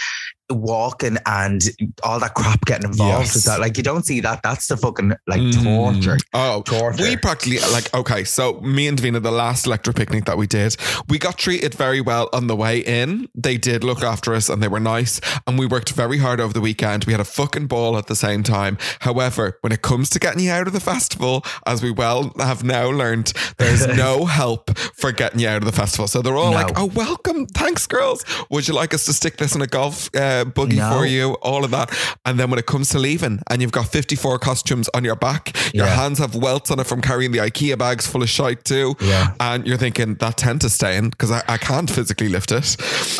walking 0.51 1.17
and 1.25 1.61
all 2.03 2.19
that 2.19 2.33
crap 2.33 2.65
getting 2.65 2.89
involved 2.89 3.25
Yes. 3.25 3.35
with 3.35 3.43
that. 3.45 3.59
Like 3.59 3.77
you 3.77 3.83
don't 3.83 4.05
see 4.05 4.19
that. 4.21 4.41
That's 4.43 4.67
the 4.67 4.77
fucking 4.77 5.13
like 5.27 5.41
Mm. 5.41 5.63
torture. 5.63 6.17
Oh, 6.33 6.61
Torture. 6.63 7.03
we 7.03 7.15
practically 7.17 7.59
like 7.71 7.93
okay. 7.93 8.23
So 8.23 8.59
me 8.61 8.87
and 8.87 8.99
Davina, 8.99 9.21
the 9.21 9.31
last 9.31 9.65
electric 9.65 9.95
picnic 9.95 10.25
that 10.25 10.37
we 10.37 10.47
did, 10.47 10.75
we 11.07 11.17
got 11.19 11.37
treated 11.37 11.73
very 11.75 12.01
well 12.01 12.29
on 12.33 12.47
the 12.47 12.55
way 12.55 12.79
in. 12.79 13.27
They 13.35 13.57
did 13.57 13.83
look 13.83 14.03
after 14.03 14.33
us 14.33 14.49
and 14.49 14.61
they 14.61 14.67
were 14.67 14.79
nice, 14.79 15.19
and 15.47 15.57
we 15.59 15.65
worked 15.65 15.91
very 15.91 16.17
hard 16.17 16.39
over 16.41 16.53
the 16.53 16.61
weekend. 16.61 17.05
We 17.05 17.13
had 17.13 17.21
a 17.21 17.25
fucking 17.25 17.67
ball 17.67 17.97
at 17.97 18.07
the 18.07 18.15
same 18.15 18.43
time. 18.43 18.77
However, 19.01 19.57
when 19.61 19.71
it 19.71 19.81
comes 19.81 20.09
to 20.11 20.19
getting 20.19 20.41
you 20.43 20.51
out 20.51 20.67
of 20.67 20.73
the 20.73 20.79
festival, 20.79 21.43
as 21.65 21.81
we 21.83 21.91
well 21.91 22.33
have 22.39 22.63
now 22.63 22.89
learned, 22.89 23.33
there's 23.57 23.85
no 24.05 24.25
help 24.25 24.77
for 24.77 25.11
getting 25.11 25.39
you 25.39 25.47
out 25.47 25.57
of 25.57 25.65
the 25.65 25.71
festival. 25.71 26.07
So 26.07 26.21
they're 26.21 26.35
all 26.37 26.51
No. 26.51 26.57
like, 26.57 26.77
"Oh, 26.79 26.85
welcome, 26.85 27.45
thanks, 27.47 27.85
girls. 27.87 28.23
Would 28.49 28.67
you 28.67 28.73
like 28.73 28.93
us 28.93 29.05
to 29.05 29.13
stick 29.13 29.37
this 29.37 29.55
in 29.55 29.61
a 29.61 29.67
golf 29.67 30.09
uh, 30.15 30.38
buggy 30.45 30.77
No. 30.77 30.91
for 30.91 31.05
you?" 31.05 31.33
All 31.41 31.63
of 31.63 31.71
that, 31.71 31.91
and 32.25 32.39
then 32.39 32.49
when 32.49 32.59
it 32.59 32.65
comes 32.65 32.89
to 32.89 32.99
leaving, 32.99 33.41
and 33.49 33.61
you've 33.61 33.71
got 33.71 33.87
54 33.87 34.39
costumes 34.39 34.89
on 34.93 35.03
your 35.03 35.15
back, 35.15 35.55
your 35.73 35.85
Yeah. 35.85 35.95
hands 35.95 36.19
have 36.19 36.35
welts 36.35 36.71
on 36.71 36.79
it 36.79 36.87
from 36.87 37.01
carrying 37.01 37.31
the 37.31 37.39
IKEA 37.39 37.77
bags 37.77 38.07
full 38.07 38.23
of 38.23 38.29
shite 38.29 38.63
too. 38.65 38.95
Yeah. 39.01 39.31
And 39.39 39.65
you're 39.67 39.77
thinking 39.77 40.15
that 40.15 40.37
tent 40.37 40.63
is 40.63 40.73
staying 40.73 41.09
because 41.11 41.31
I, 41.31 41.43
I 41.47 41.57
can't 41.57 41.89
physically 41.89 42.29
lift 42.29 42.51
it. 42.51 42.75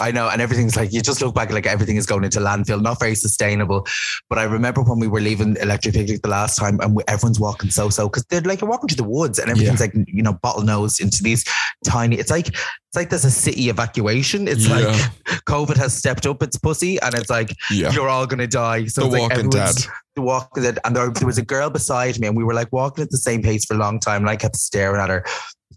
I 0.00 0.10
know, 0.10 0.28
and 0.28 0.42
everything's 0.42 0.76
like 0.76 0.92
you 0.92 1.00
just 1.00 1.20
look 1.22 1.34
back, 1.34 1.52
like 1.52 1.66
everything 1.66 1.96
is 1.96 2.04
going 2.06 2.24
into 2.24 2.40
landfill, 2.40 2.82
not 2.82 2.98
very 2.98 3.14
sustainable. 3.14 3.86
But 4.28 4.38
I 4.38 4.42
remember 4.44 4.82
when 4.82 4.98
we 4.98 5.06
were 5.06 5.20
leaving 5.20 5.56
Electric 5.60 5.94
Picnic 5.94 6.22
the 6.22 6.28
last 6.28 6.56
time, 6.56 6.80
and 6.80 6.96
we, 6.96 7.02
everyone's 7.06 7.38
walking 7.38 7.70
so 7.70 7.88
so 7.90 8.08
because 8.08 8.24
they're 8.24 8.40
like 8.40 8.60
you're 8.60 8.70
walking 8.70 8.88
to 8.88 8.96
the 8.96 9.04
woods, 9.04 9.38
and 9.38 9.50
everything's 9.50 9.80
like 9.80 9.94
you 9.94 10.22
know 10.22 10.34
bottlenose 10.44 11.00
into 11.00 11.22
these 11.22 11.44
tiny. 11.84 12.16
It's 12.16 12.30
like 12.30 12.54
it's 12.94 12.96
like 13.00 13.10
there's 13.10 13.24
a 13.24 13.30
city 13.30 13.68
evacuation. 13.70 14.46
It's 14.46 14.68
Yeah. 14.68 14.76
like 14.76 14.86
COVID 15.46 15.76
has 15.78 15.92
stepped 15.94 16.26
up 16.26 16.44
its 16.44 16.56
pussy, 16.56 17.00
and 17.00 17.12
it's 17.14 17.28
like 17.28 17.52
Yeah. 17.68 17.90
you're 17.90 18.08
all 18.08 18.24
gonna 18.24 18.46
die. 18.46 18.86
So 18.86 19.00
The 19.00 19.06
it's 19.06 19.12
like 19.14 19.22
Walking 19.22 19.38
everyone's- 19.46 19.74
Dead. 19.84 19.92
The 20.14 20.22
Walking 20.22 20.62
Dead, 20.62 20.78
and 20.84 20.94
there, 20.94 21.10
there 21.10 21.26
was 21.26 21.38
a 21.38 21.44
girl 21.44 21.70
beside 21.70 22.20
me, 22.20 22.28
and 22.28 22.36
we 22.36 22.44
were 22.44 22.54
like 22.54 22.68
walking 22.72 23.02
at 23.02 23.10
the 23.10 23.18
same 23.18 23.42
pace 23.42 23.64
for 23.64 23.74
a 23.74 23.78
long 23.78 23.98
time, 23.98 24.22
and 24.22 24.30
I 24.30 24.36
kept 24.36 24.54
staring 24.56 25.00
at 25.00 25.10
her. 25.10 25.24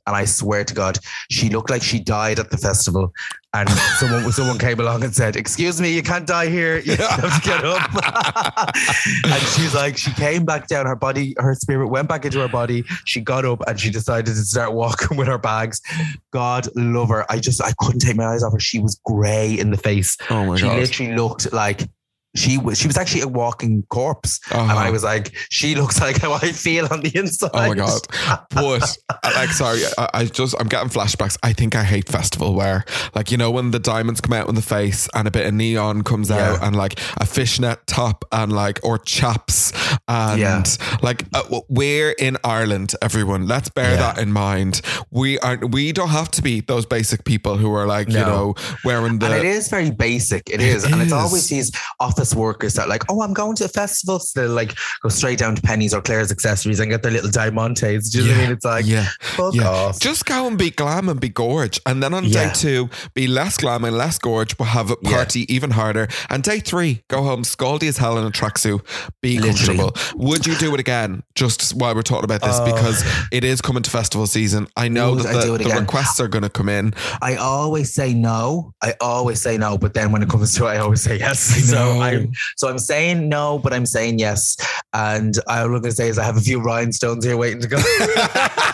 And 0.07 0.15
I 0.15 0.25
swear 0.25 0.63
to 0.63 0.73
God, 0.73 0.97
she 1.29 1.49
looked 1.49 1.69
like 1.69 1.83
she 1.83 1.99
died 1.99 2.39
at 2.39 2.49
the 2.49 2.57
festival. 2.57 3.13
And 3.53 3.69
someone 3.69 4.31
someone 4.31 4.57
came 4.57 4.79
along 4.79 5.03
and 5.03 5.13
said, 5.13 5.35
"Excuse 5.35 5.81
me, 5.81 5.93
you 5.93 6.01
can't 6.01 6.25
die 6.25 6.47
here. 6.47 6.79
You 6.79 6.95
have 6.95 7.41
to 7.41 7.47
get 7.47 7.63
up." 7.63 8.75
and 9.25 9.41
she's 9.49 9.73
like, 9.73 9.97
she 9.97 10.11
came 10.13 10.45
back 10.45 10.67
down. 10.67 10.85
Her 10.85 10.95
body, 10.95 11.33
her 11.37 11.55
spirit 11.55 11.87
went 11.87 12.07
back 12.07 12.25
into 12.25 12.39
her 12.39 12.47
body. 12.47 12.83
She 13.05 13.21
got 13.21 13.45
up 13.45 13.61
and 13.67 13.79
she 13.79 13.89
decided 13.89 14.25
to 14.27 14.35
start 14.35 14.73
walking 14.73 15.17
with 15.17 15.27
her 15.27 15.37
bags. 15.37 15.81
God 16.31 16.67
love 16.75 17.09
her. 17.09 17.25
I 17.31 17.39
just 17.39 17.61
I 17.61 17.73
couldn't 17.79 17.99
take 17.99 18.15
my 18.15 18.25
eyes 18.25 18.43
off 18.43 18.53
her. 18.53 18.59
She 18.59 18.79
was 18.79 18.99
grey 19.05 19.57
in 19.57 19.71
the 19.71 19.77
face. 19.77 20.17
Oh 20.29 20.45
my 20.45 20.55
she 20.55 20.63
god. 20.63 20.79
literally 20.79 21.15
looked 21.15 21.51
like. 21.53 21.81
She 22.37 22.57
was 22.57 22.77
she 22.77 22.87
was 22.87 22.97
actually 22.97 23.21
a 23.21 23.27
walking 23.27 23.83
corpse, 23.89 24.39
and 24.51 24.71
Uh-huh. 24.71 24.77
I 24.87 24.89
was 24.91 25.03
like, 25.03 25.35
she 25.49 25.75
looks 25.75 25.99
like 26.07 26.21
how 26.21 26.33
I 26.33 26.51
feel 26.51 26.87
on 26.91 27.01
the 27.01 27.11
inside. 27.17 27.51
Oh 27.53 27.67
my 27.69 27.75
god! 27.75 28.01
But 28.51 28.97
like, 29.23 29.49
sorry, 29.49 29.81
I, 29.97 30.09
I 30.13 30.25
just 30.25 30.55
I'm 30.59 30.67
getting 30.67 30.89
flashbacks. 30.89 31.37
I 31.43 31.53
think 31.53 31.75
I 31.75 31.83
hate 31.83 32.07
festival 32.07 32.53
wear. 32.53 32.85
Like 33.15 33.31
you 33.31 33.37
know 33.37 33.51
when 33.51 33.71
the 33.71 33.79
diamonds 33.79 34.21
come 34.21 34.33
out 34.33 34.47
in 34.49 34.55
the 34.55 34.61
face 34.61 35.09
and 35.13 35.27
a 35.27 35.31
bit 35.31 35.45
of 35.47 35.53
neon 35.53 36.03
comes 36.03 36.29
Yeah. 36.29 36.53
out 36.53 36.63
and 36.63 36.75
like 36.75 36.99
a 37.17 37.25
fishnet 37.25 37.85
top 37.87 38.23
and 38.31 38.51
like 38.53 38.79
or 38.83 38.97
chaps 38.99 39.71
and 40.07 40.39
Yeah. 40.39 40.63
like 41.01 41.25
uh, 41.33 41.61
we're 41.69 42.11
in 42.11 42.37
Ireland. 42.43 42.93
Everyone, 43.01 43.47
let's 43.47 43.69
bear 43.69 43.91
Yeah. 43.91 44.13
that 44.13 44.17
in 44.19 44.31
mind. 44.31 44.81
We 45.11 45.39
aren't. 45.39 45.71
we 45.71 45.91
don't 45.91 46.09
have 46.09 46.29
to 46.31 46.41
be 46.41 46.61
those 46.61 46.85
basic 46.85 47.23
people 47.25 47.57
who 47.57 47.73
are 47.73 47.87
like 47.87 48.07
you 48.09 48.19
know 48.19 48.53
wearing 48.85 49.19
the 49.19 49.25
and 49.27 49.35
it 49.35 49.45
is 49.45 49.69
very 49.69 49.91
basic. 49.91 50.49
It 50.49 50.61
is. 50.61 50.83
It 50.83 50.91
and 50.91 51.01
it's 51.01 51.11
always 51.13 51.47
these 51.49 51.71
office 51.99 52.26
workers 52.35 52.73
that 52.75 52.89
like, 52.89 53.03
oh, 53.09 53.21
I'm 53.21 53.33
going 53.33 53.55
to 53.57 53.65
a 53.65 53.67
festival. 53.67 54.19
So 54.19 54.41
they'll 54.41 54.51
like 54.51 54.75
go 55.01 55.09
straight 55.09 55.39
down 55.39 55.55
to 55.55 55.61
Penneys 55.61 55.93
or 55.93 56.01
Claire's 56.01 56.31
accessories 56.31 56.79
and 56.79 56.89
get 56.89 57.03
their 57.03 57.11
little 57.11 57.29
diamantes. 57.29 58.11
Do 58.11 58.19
you 58.19 58.25
know 58.25 58.31
what 58.31 58.37
I 58.37 58.43
mean? 58.43 58.51
It's 58.51 58.65
like, 58.65 58.85
yeah. 58.85 59.07
fuck 59.21 59.53
Yeah. 59.55 59.67
off. 59.69 59.99
Just 59.99 60.25
go 60.25 60.47
and 60.47 60.57
be 60.57 60.69
glam 60.71 61.09
and 61.09 61.19
be 61.19 61.29
gorge. 61.29 61.79
And 61.85 62.01
then 62.01 62.13
on 62.13 62.25
Yeah. 62.25 62.47
day 62.47 62.53
two, 62.53 62.89
be 63.13 63.27
less 63.27 63.57
glam 63.57 63.83
and 63.85 63.97
less 63.97 64.17
gorge, 64.19 64.57
but 64.57 64.65
have 64.65 64.91
a 64.91 64.97
Yeah. 65.01 65.11
party 65.17 65.51
even 65.53 65.71
harder. 65.71 66.07
And 66.29 66.43
day 66.43 66.59
three, 66.59 67.03
go 67.09 67.23
home 67.23 67.43
scaldy 67.43 67.87
as 67.87 67.97
hell 67.97 68.17
in 68.17 68.25
a 68.25 68.31
tracksuit, 68.31 68.81
be 69.21 69.39
Literally. 69.39 69.77
comfortable. 69.77 69.93
Would 70.27 70.45
you 70.47 70.55
do 70.55 70.73
it 70.73 70.79
again? 70.79 71.23
Just 71.35 71.73
while 71.75 71.93
we're 71.95 72.01
talking 72.01 72.25
about 72.25 72.41
this, 72.41 72.57
Oh. 72.59 72.65
because 72.65 73.03
it 73.31 73.43
is 73.43 73.61
coming 73.61 73.83
to 73.83 73.89
festival 73.89 74.27
season. 74.27 74.67
I 74.75 74.87
know 74.87 75.15
that 75.15 75.45
the, 75.45 75.57
the 75.57 75.69
requests 75.79 76.19
are 76.19 76.27
going 76.27 76.43
to 76.43 76.49
come 76.49 76.69
in. 76.69 76.93
I 77.21 77.35
always 77.35 77.93
say 77.93 78.13
no. 78.13 78.73
I 78.81 78.95
always 79.01 79.41
say 79.41 79.57
no, 79.57 79.77
but 79.77 79.93
then 79.93 80.11
when 80.11 80.23
it 80.23 80.29
comes 80.29 80.53
to 80.55 80.65
it, 80.65 80.69
I 80.69 80.77
always 80.77 81.01
say 81.01 81.17
yes. 81.19 81.53
I 81.55 81.59
So 81.61 81.93
know. 81.93 82.01
I'm 82.17 82.31
so 82.55 82.67
I'm 82.67 82.79
saying 82.79 83.29
no, 83.29 83.59
but 83.59 83.73
I'm 83.73 83.85
saying 83.85 84.19
yes. 84.19 84.57
And 84.93 85.37
all 85.47 85.65
I'm 85.65 85.71
gonna 85.73 85.91
say 85.91 86.09
is 86.09 86.17
I 86.17 86.23
have 86.23 86.37
a 86.37 86.41
few 86.41 86.59
rhinestones 86.59 87.25
here 87.25 87.37
waiting 87.37 87.61
to 87.61 87.67
go. 87.67 87.77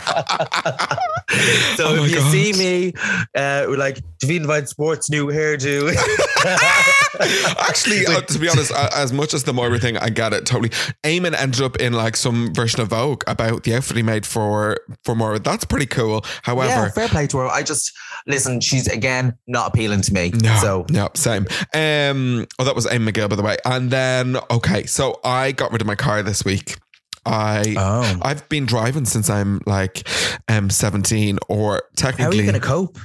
so 1.76 1.86
Oh 1.88 2.04
if 2.04 2.10
you 2.10 2.16
God. 2.18 2.32
see 2.32 2.52
me, 2.52 2.92
uh, 3.36 3.64
we're 3.68 3.76
like 3.76 3.98
Davina 4.22 4.46
Vine 4.46 4.66
Sports 4.66 5.10
new 5.10 5.26
hairdo. 5.28 5.94
Actually, 7.58 8.06
uh, 8.06 8.20
to 8.22 8.38
be 8.38 8.48
honest, 8.48 8.72
uh, 8.72 8.88
as 8.94 9.12
much 9.12 9.34
as 9.34 9.44
the 9.44 9.52
Moira 9.52 9.78
thing, 9.78 9.96
I 9.98 10.08
get 10.08 10.32
it 10.32 10.46
totally. 10.46 10.70
Eamon 11.04 11.34
ended 11.38 11.60
up 11.60 11.76
in 11.76 11.92
like 11.92 12.16
some 12.16 12.52
version 12.54 12.80
of 12.80 12.88
Vogue 12.88 13.22
about 13.26 13.64
the 13.64 13.74
outfit 13.74 13.96
he 13.96 14.02
made 14.02 14.26
for 14.26 14.76
for 15.04 15.14
Moira. 15.14 15.38
That's 15.38 15.64
pretty 15.64 15.86
cool. 15.86 16.22
yeah, 16.24 16.30
However, 16.42 16.90
fair 16.90 17.08
play 17.08 17.26
to 17.28 17.38
her. 17.38 17.46
I 17.46 17.62
just 17.62 17.92
listen. 18.26 18.60
She's 18.60 18.86
again 18.88 19.36
not 19.46 19.68
appealing 19.68 20.02
to 20.02 20.12
me. 20.14 20.30
no, 20.30 20.56
So 20.60 20.86
no, 20.90 21.10
same. 21.14 21.46
Um, 21.74 22.46
oh, 22.58 22.64
that 22.64 22.74
was 22.74 22.86
Eamon 22.86 23.10
McGill, 23.10 23.28
by 23.30 23.36
the 23.36 23.42
way. 23.42 23.56
And 23.64 23.90
then, 23.90 24.36
okay, 24.50 24.84
so 24.86 25.20
I 25.24 25.52
got 25.52 25.72
rid 25.72 25.80
of 25.80 25.86
my 25.86 25.94
car 25.94 26.22
this 26.22 26.44
week. 26.44 26.76
I 27.24 27.74
Oh. 27.78 28.18
I've 28.22 28.48
been 28.48 28.66
driving 28.66 29.04
since 29.04 29.30
I'm 29.30 29.60
like 29.66 30.08
um 30.48 30.70
17 30.70 31.38
or 31.48 31.82
technically 31.96 32.24
how 32.24 32.30
are 32.30 32.34
you 32.34 32.42
going 32.42 32.60
to 32.60 32.66
cope? 32.66 32.98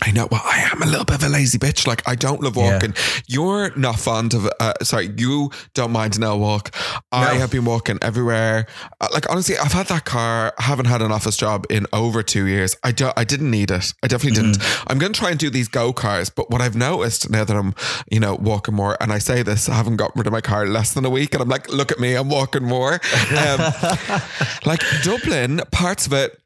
I 0.00 0.10
know. 0.10 0.26
Well, 0.30 0.40
I 0.44 0.68
am 0.72 0.80
a 0.82 0.86
little 0.86 1.04
bit 1.04 1.16
of 1.16 1.24
a 1.24 1.28
lazy 1.28 1.58
bitch. 1.58 1.86
Like, 1.86 2.02
I 2.08 2.14
don't 2.14 2.40
love 2.42 2.56
Yeah. 2.56 2.72
walking. 2.74 2.94
You're 3.26 3.76
not 3.76 3.98
fond 3.98 4.32
of, 4.32 4.48
uh, 4.58 4.72
sorry, 4.82 5.10
you 5.16 5.50
don't 5.74 5.92
mind 5.92 6.16
an 6.16 6.22
L 6.22 6.38
walk. 6.38 6.70
I 7.12 7.34
have 7.34 7.50
been 7.50 7.64
walking 7.66 7.98
everywhere. 8.00 8.66
Uh, 9.00 9.08
like, 9.12 9.28
honestly, 9.30 9.58
I've 9.58 9.72
had 9.72 9.88
that 9.88 10.04
car. 10.06 10.54
I 10.58 10.62
haven't 10.62 10.86
had 10.86 11.02
an 11.02 11.12
office 11.12 11.36
job 11.36 11.66
in 11.68 11.86
over 11.92 12.22
two 12.22 12.46
years. 12.46 12.74
I, 12.82 12.92
don't. 12.92 13.12
I 13.18 13.24
didn't 13.24 13.50
need 13.50 13.70
it. 13.70 13.92
I 14.02 14.06
definitely 14.08 14.40
didn't. 14.40 14.58
Mm-hmm. 14.58 14.88
I'm 14.90 14.98
going 14.98 15.12
to 15.12 15.18
try 15.18 15.30
and 15.30 15.38
do 15.38 15.50
these 15.50 15.68
go 15.68 15.92
cars. 15.92 16.30
But 16.30 16.50
what 16.50 16.62
I've 16.62 16.76
noticed 16.76 17.28
now 17.28 17.44
that 17.44 17.56
I'm, 17.56 17.74
you 18.10 18.20
know, 18.20 18.34
walking 18.36 18.74
more, 18.74 18.96
and 19.00 19.12
I 19.12 19.18
say 19.18 19.42
this, 19.42 19.68
I 19.68 19.74
haven't 19.74 19.96
got 19.96 20.16
rid 20.16 20.26
of 20.26 20.32
my 20.32 20.40
car 20.40 20.66
less 20.66 20.94
than 20.94 21.04
a 21.04 21.10
week. 21.10 21.34
And 21.34 21.42
I'm 21.42 21.48
like, 21.48 21.68
look 21.68 21.92
at 21.92 21.98
me, 22.00 22.14
I'm 22.14 22.28
walking 22.30 22.64
more. 22.64 22.94
Um, 23.36 23.72
like, 24.64 24.82
Dublin, 25.02 25.60
parts 25.70 26.06
of 26.06 26.12
it, 26.12 26.38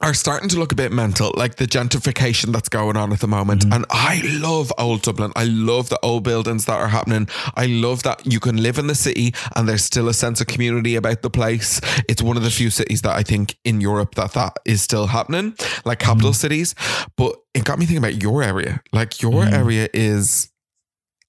are 0.00 0.14
starting 0.14 0.48
to 0.48 0.58
look 0.58 0.72
a 0.72 0.74
bit 0.74 0.92
mental, 0.92 1.32
like 1.36 1.56
the 1.56 1.66
gentrification 1.66 2.52
that's 2.52 2.68
going 2.68 2.96
on 2.96 3.12
at 3.12 3.20
the 3.20 3.28
moment. 3.28 3.64
Mm. 3.64 3.76
And 3.76 3.86
I 3.90 4.20
love 4.24 4.72
old 4.76 5.02
Dublin. 5.02 5.32
I 5.36 5.44
love 5.44 5.88
the 5.88 5.98
old 6.02 6.24
buildings 6.24 6.64
that 6.66 6.78
are 6.78 6.88
happening. 6.88 7.28
I 7.54 7.66
love 7.66 8.02
that 8.02 8.30
you 8.30 8.40
can 8.40 8.62
live 8.62 8.78
in 8.78 8.86
the 8.86 8.94
city 8.94 9.34
and 9.54 9.68
there's 9.68 9.84
still 9.84 10.08
a 10.08 10.14
sense 10.14 10.40
of 10.40 10.46
community 10.46 10.96
about 10.96 11.22
the 11.22 11.30
place. 11.30 11.80
It's 12.08 12.22
one 12.22 12.36
of 12.36 12.42
the 12.42 12.50
few 12.50 12.70
cities 12.70 13.02
that 13.02 13.16
I 13.16 13.22
think 13.22 13.56
in 13.64 13.80
Europe 13.80 14.16
that 14.16 14.32
that 14.32 14.56
is 14.64 14.82
still 14.82 15.06
happening, 15.06 15.54
like 15.84 16.00
capital 16.00 16.30
mm. 16.30 16.36
cities. 16.36 16.74
But 17.16 17.36
it 17.54 17.64
got 17.64 17.78
me 17.78 17.86
thinking 17.86 18.04
about 18.04 18.20
your 18.20 18.42
area. 18.42 18.82
Like 18.92 19.22
your 19.22 19.44
mm. 19.44 19.52
area 19.52 19.88
is 19.94 20.50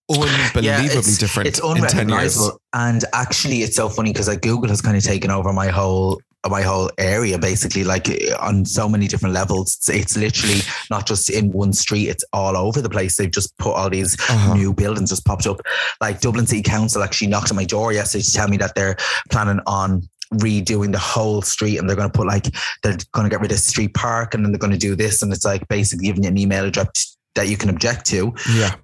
unbelievably 0.09 0.67
it's, 0.67 1.17
different 1.17 1.47
It's 1.47 1.59
in 1.59 1.65
10 1.65 1.75
years. 1.75 1.93
unrecognizable. 1.93 2.59
And 2.73 3.03
actually, 3.13 3.61
it's 3.61 3.75
so 3.75 3.89
funny 3.89 4.11
because 4.11 4.27
like 4.27 4.41
Google 4.41 4.69
has 4.69 4.81
kind 4.81 4.97
of 4.97 5.03
taken 5.03 5.31
over 5.31 5.53
my 5.53 5.67
whole 5.67 6.19
my 6.49 6.61
whole 6.61 6.89
area 6.97 7.37
basically 7.39 7.83
like 7.83 8.07
on 8.39 8.65
so 8.65 8.87
many 8.87 9.07
different 9.07 9.33
levels. 9.33 9.75
It's, 9.77 9.89
it's 9.89 10.17
literally 10.17 10.59
not 10.89 11.07
just 11.07 11.29
in 11.29 11.51
one 11.51 11.73
street 11.73 12.09
it's 12.09 12.23
all 12.33 12.55
over 12.57 12.81
the 12.81 12.89
place. 12.89 13.17
They've 13.17 13.31
just 13.31 13.57
put 13.57 13.73
all 13.75 13.89
these 13.89 14.15
Uh-huh. 14.29 14.53
new 14.53 14.73
buildings 14.73 15.09
just 15.09 15.25
popped 15.25 15.47
up. 15.47 15.59
Like 16.01 16.21
dublin 16.21 16.45
city 16.47 16.61
council 16.61 17.03
actually 17.03 17.27
knocked 17.27 17.51
on 17.51 17.55
my 17.55 17.65
door 17.65 17.93
yesterday 17.93 18.23
to 18.23 18.31
tell 18.33 18.47
me 18.47 18.57
that 18.57 18.75
they're 18.75 18.95
planning 19.31 19.59
on 19.65 20.07
redoing 20.33 20.91
the 20.91 20.99
whole 20.99 21.41
street 21.41 21.77
and 21.77 21.87
they're 21.87 21.95
going 21.95 22.09
to 22.11 22.17
put 22.17 22.27
like 22.27 22.45
they're 22.83 22.97
going 23.13 23.25
to 23.25 23.29
get 23.29 23.39
rid 23.41 23.51
of 23.51 23.59
street 23.59 23.93
park 23.93 24.33
and 24.33 24.43
then 24.43 24.51
they're 24.51 24.59
going 24.59 24.71
to 24.73 24.77
do 24.77 24.95
this. 24.95 25.21
And 25.21 25.31
it's 25.31 25.45
like 25.45 25.67
basically 25.67 26.07
giving 26.07 26.23
you 26.23 26.29
an 26.29 26.37
email 26.37 26.65
address 26.65 27.15
that 27.35 27.47
you 27.47 27.57
can 27.57 27.69
object 27.69 28.05
to. 28.07 28.33
Yeah. 28.53 28.75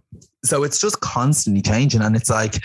So 0.44 0.64
it's 0.64 0.80
just 0.80 1.00
constantly 1.02 1.62
changing 1.62 2.02
and 2.02 2.16
it's 2.16 2.30
like 2.30 2.64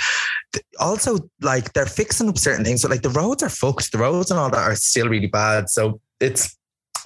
also 0.80 1.18
like 1.42 1.72
they're 1.72 1.86
fixing 1.86 2.28
up 2.28 2.38
certain 2.38 2.64
things 2.64 2.82
so 2.82 2.88
like 2.88 3.02
the 3.02 3.10
roads 3.10 3.42
are 3.42 3.48
fucked. 3.48 3.92
The 3.92 3.98
roads 3.98 4.30
and 4.30 4.40
all 4.40 4.50
that 4.50 4.58
are 4.58 4.74
still 4.74 5.08
really 5.08 5.26
bad. 5.26 5.68
So 5.68 6.00
it's 6.20 6.56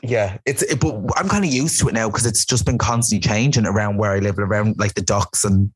yeah 0.03 0.39
it's 0.47 0.63
it, 0.63 0.81
but 0.81 0.95
i'm 1.17 1.29
kind 1.29 1.45
of 1.45 1.53
used 1.53 1.79
to 1.79 1.87
it 1.87 1.93
now 1.93 2.09
because 2.09 2.25
it's 2.25 2.47
just 2.47 2.65
been 2.65 2.79
constantly 2.79 3.21
changing 3.21 3.67
around 3.67 3.99
where 3.99 4.13
i 4.13 4.19
live 4.19 4.39
around 4.39 4.75
like 4.79 4.95
the 4.95 5.03
docks 5.03 5.45
and 5.45 5.71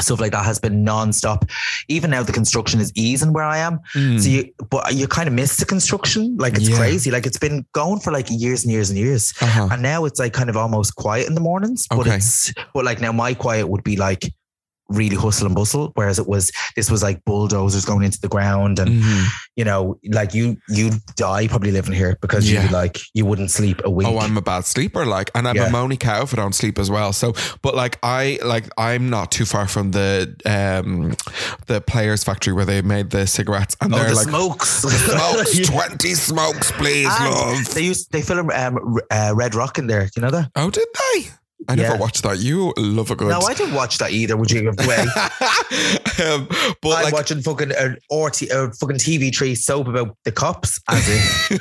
stuff 0.00 0.20
like 0.20 0.32
that 0.32 0.44
has 0.44 0.58
been 0.58 0.82
non-stop 0.84 1.44
even 1.88 2.10
now 2.10 2.22
the 2.22 2.32
construction 2.32 2.80
is 2.80 2.92
easing 2.94 3.32
where 3.32 3.44
i 3.44 3.58
am 3.58 3.78
Mm. 3.94 4.20
so 4.20 4.28
you 4.28 4.44
but 4.70 4.94
you 4.94 5.06
kind 5.06 5.28
of 5.28 5.34
miss 5.34 5.56
the 5.56 5.64
construction 5.64 6.36
like 6.38 6.54
it's 6.56 6.68
Yeah. 6.68 6.76
crazy 6.78 7.10
like 7.10 7.26
it's 7.26 7.38
been 7.38 7.64
going 7.72 8.00
for 8.00 8.12
like 8.12 8.26
years 8.30 8.64
and 8.64 8.72
years 8.72 8.90
and 8.90 8.98
years 8.98 9.32
Uh-huh. 9.40 9.68
and 9.70 9.82
now 9.82 10.04
it's 10.04 10.18
like 10.18 10.32
kind 10.32 10.50
of 10.50 10.56
almost 10.56 10.94
quiet 10.96 11.28
in 11.28 11.34
the 11.34 11.40
mornings. 11.40 11.86
But 11.88 12.00
Okay. 12.06 12.16
it's 12.16 12.52
but 12.74 12.84
like 12.84 13.00
now 13.00 13.12
my 13.12 13.34
quiet 13.34 13.68
would 13.68 13.84
be 13.84 13.96
like 13.96 14.32
really 14.88 15.16
hustle 15.16 15.46
and 15.46 15.54
bustle. 15.54 15.92
Whereas 15.94 16.18
it 16.18 16.26
was 16.28 16.52
this 16.76 16.90
was 16.90 17.02
like 17.02 17.24
bulldozers 17.24 17.84
going 17.84 18.02
into 18.04 18.20
the 18.20 18.28
ground 18.28 18.78
and 18.78 19.02
Mhm. 19.02 19.26
you 19.56 19.64
know, 19.64 19.98
like 20.10 20.34
you 20.34 20.56
you'd 20.68 21.00
die 21.16 21.46
probably 21.48 21.70
living 21.70 21.94
here 21.94 22.16
because 22.20 22.50
Yeah. 22.50 22.62
you'd 22.64 22.72
like 22.72 23.00
you 23.14 23.24
wouldn't 23.24 23.50
sleep 23.50 23.80
a 23.84 23.90
week. 23.90 24.06
Oh, 24.06 24.18
I'm 24.18 24.36
a 24.36 24.42
bad 24.42 24.66
sleeper, 24.66 25.06
like, 25.06 25.30
and 25.34 25.48
I'm 25.48 25.56
Yeah. 25.56 25.68
a 25.68 25.70
moany 25.70 25.98
cow 25.98 26.22
if 26.22 26.32
I 26.34 26.36
don't 26.36 26.54
sleep 26.54 26.78
as 26.78 26.90
well. 26.90 27.12
So, 27.12 27.34
but 27.62 27.74
like, 27.74 27.98
I 28.02 28.38
like, 28.44 28.68
I'm 28.76 29.08
not 29.10 29.30
too 29.32 29.44
far 29.46 29.66
from 29.68 29.92
the 29.92 30.34
um 30.44 31.14
the 31.66 31.80
Players 31.80 32.22
Factory 32.24 32.52
where 32.52 32.64
they 32.66 32.82
made 32.82 33.10
the 33.10 33.26
cigarettes, 33.26 33.76
and 33.80 33.94
oh, 33.94 33.98
they're 33.98 34.08
the 34.10 34.14
like, 34.16 34.28
smokes. 34.28 34.68
smokes, 34.82 35.58
Yeah. 35.58 35.64
twenty 35.66 36.14
smokes, 36.14 36.70
please, 36.72 37.08
And 37.20 37.34
love. 37.34 37.74
They 37.74 37.82
used 37.82 38.12
they 38.12 38.22
film 38.22 38.50
um, 38.50 38.98
uh, 39.10 39.32
Red 39.34 39.54
Rock 39.54 39.78
in 39.78 39.86
there. 39.86 40.10
You 40.14 40.22
know 40.22 40.30
that? 40.30 40.50
Oh, 40.56 40.70
did 40.70 40.86
they? 41.14 41.30
I 41.68 41.74
never 41.76 41.94
Yeah. 41.94 42.00
watched 42.00 42.22
that. 42.22 42.38
You 42.38 42.72
love 42.76 43.10
a 43.10 43.16
good. 43.16 43.28
No, 43.28 43.40
I 43.40 43.54
didn't 43.54 43.74
watch 43.74 43.98
that 43.98 44.10
either. 44.12 44.36
Would 44.36 44.50
you 44.50 44.62
give 44.62 44.74
away? 44.86 45.04
um, 46.24 46.46
but 46.82 46.90
I'm 46.90 47.04
like, 47.04 47.12
watching 47.12 47.40
fucking 47.42 47.72
uh, 47.72 47.94
RT, 48.14 48.50
uh, 48.50 48.70
fucking 48.80 48.96
TV 48.98 49.32
tree 49.32 49.54
soap 49.54 49.88
about 49.88 50.16
the 50.24 50.32
cops. 50.32 50.80
As 50.88 51.08
in, 51.08 51.58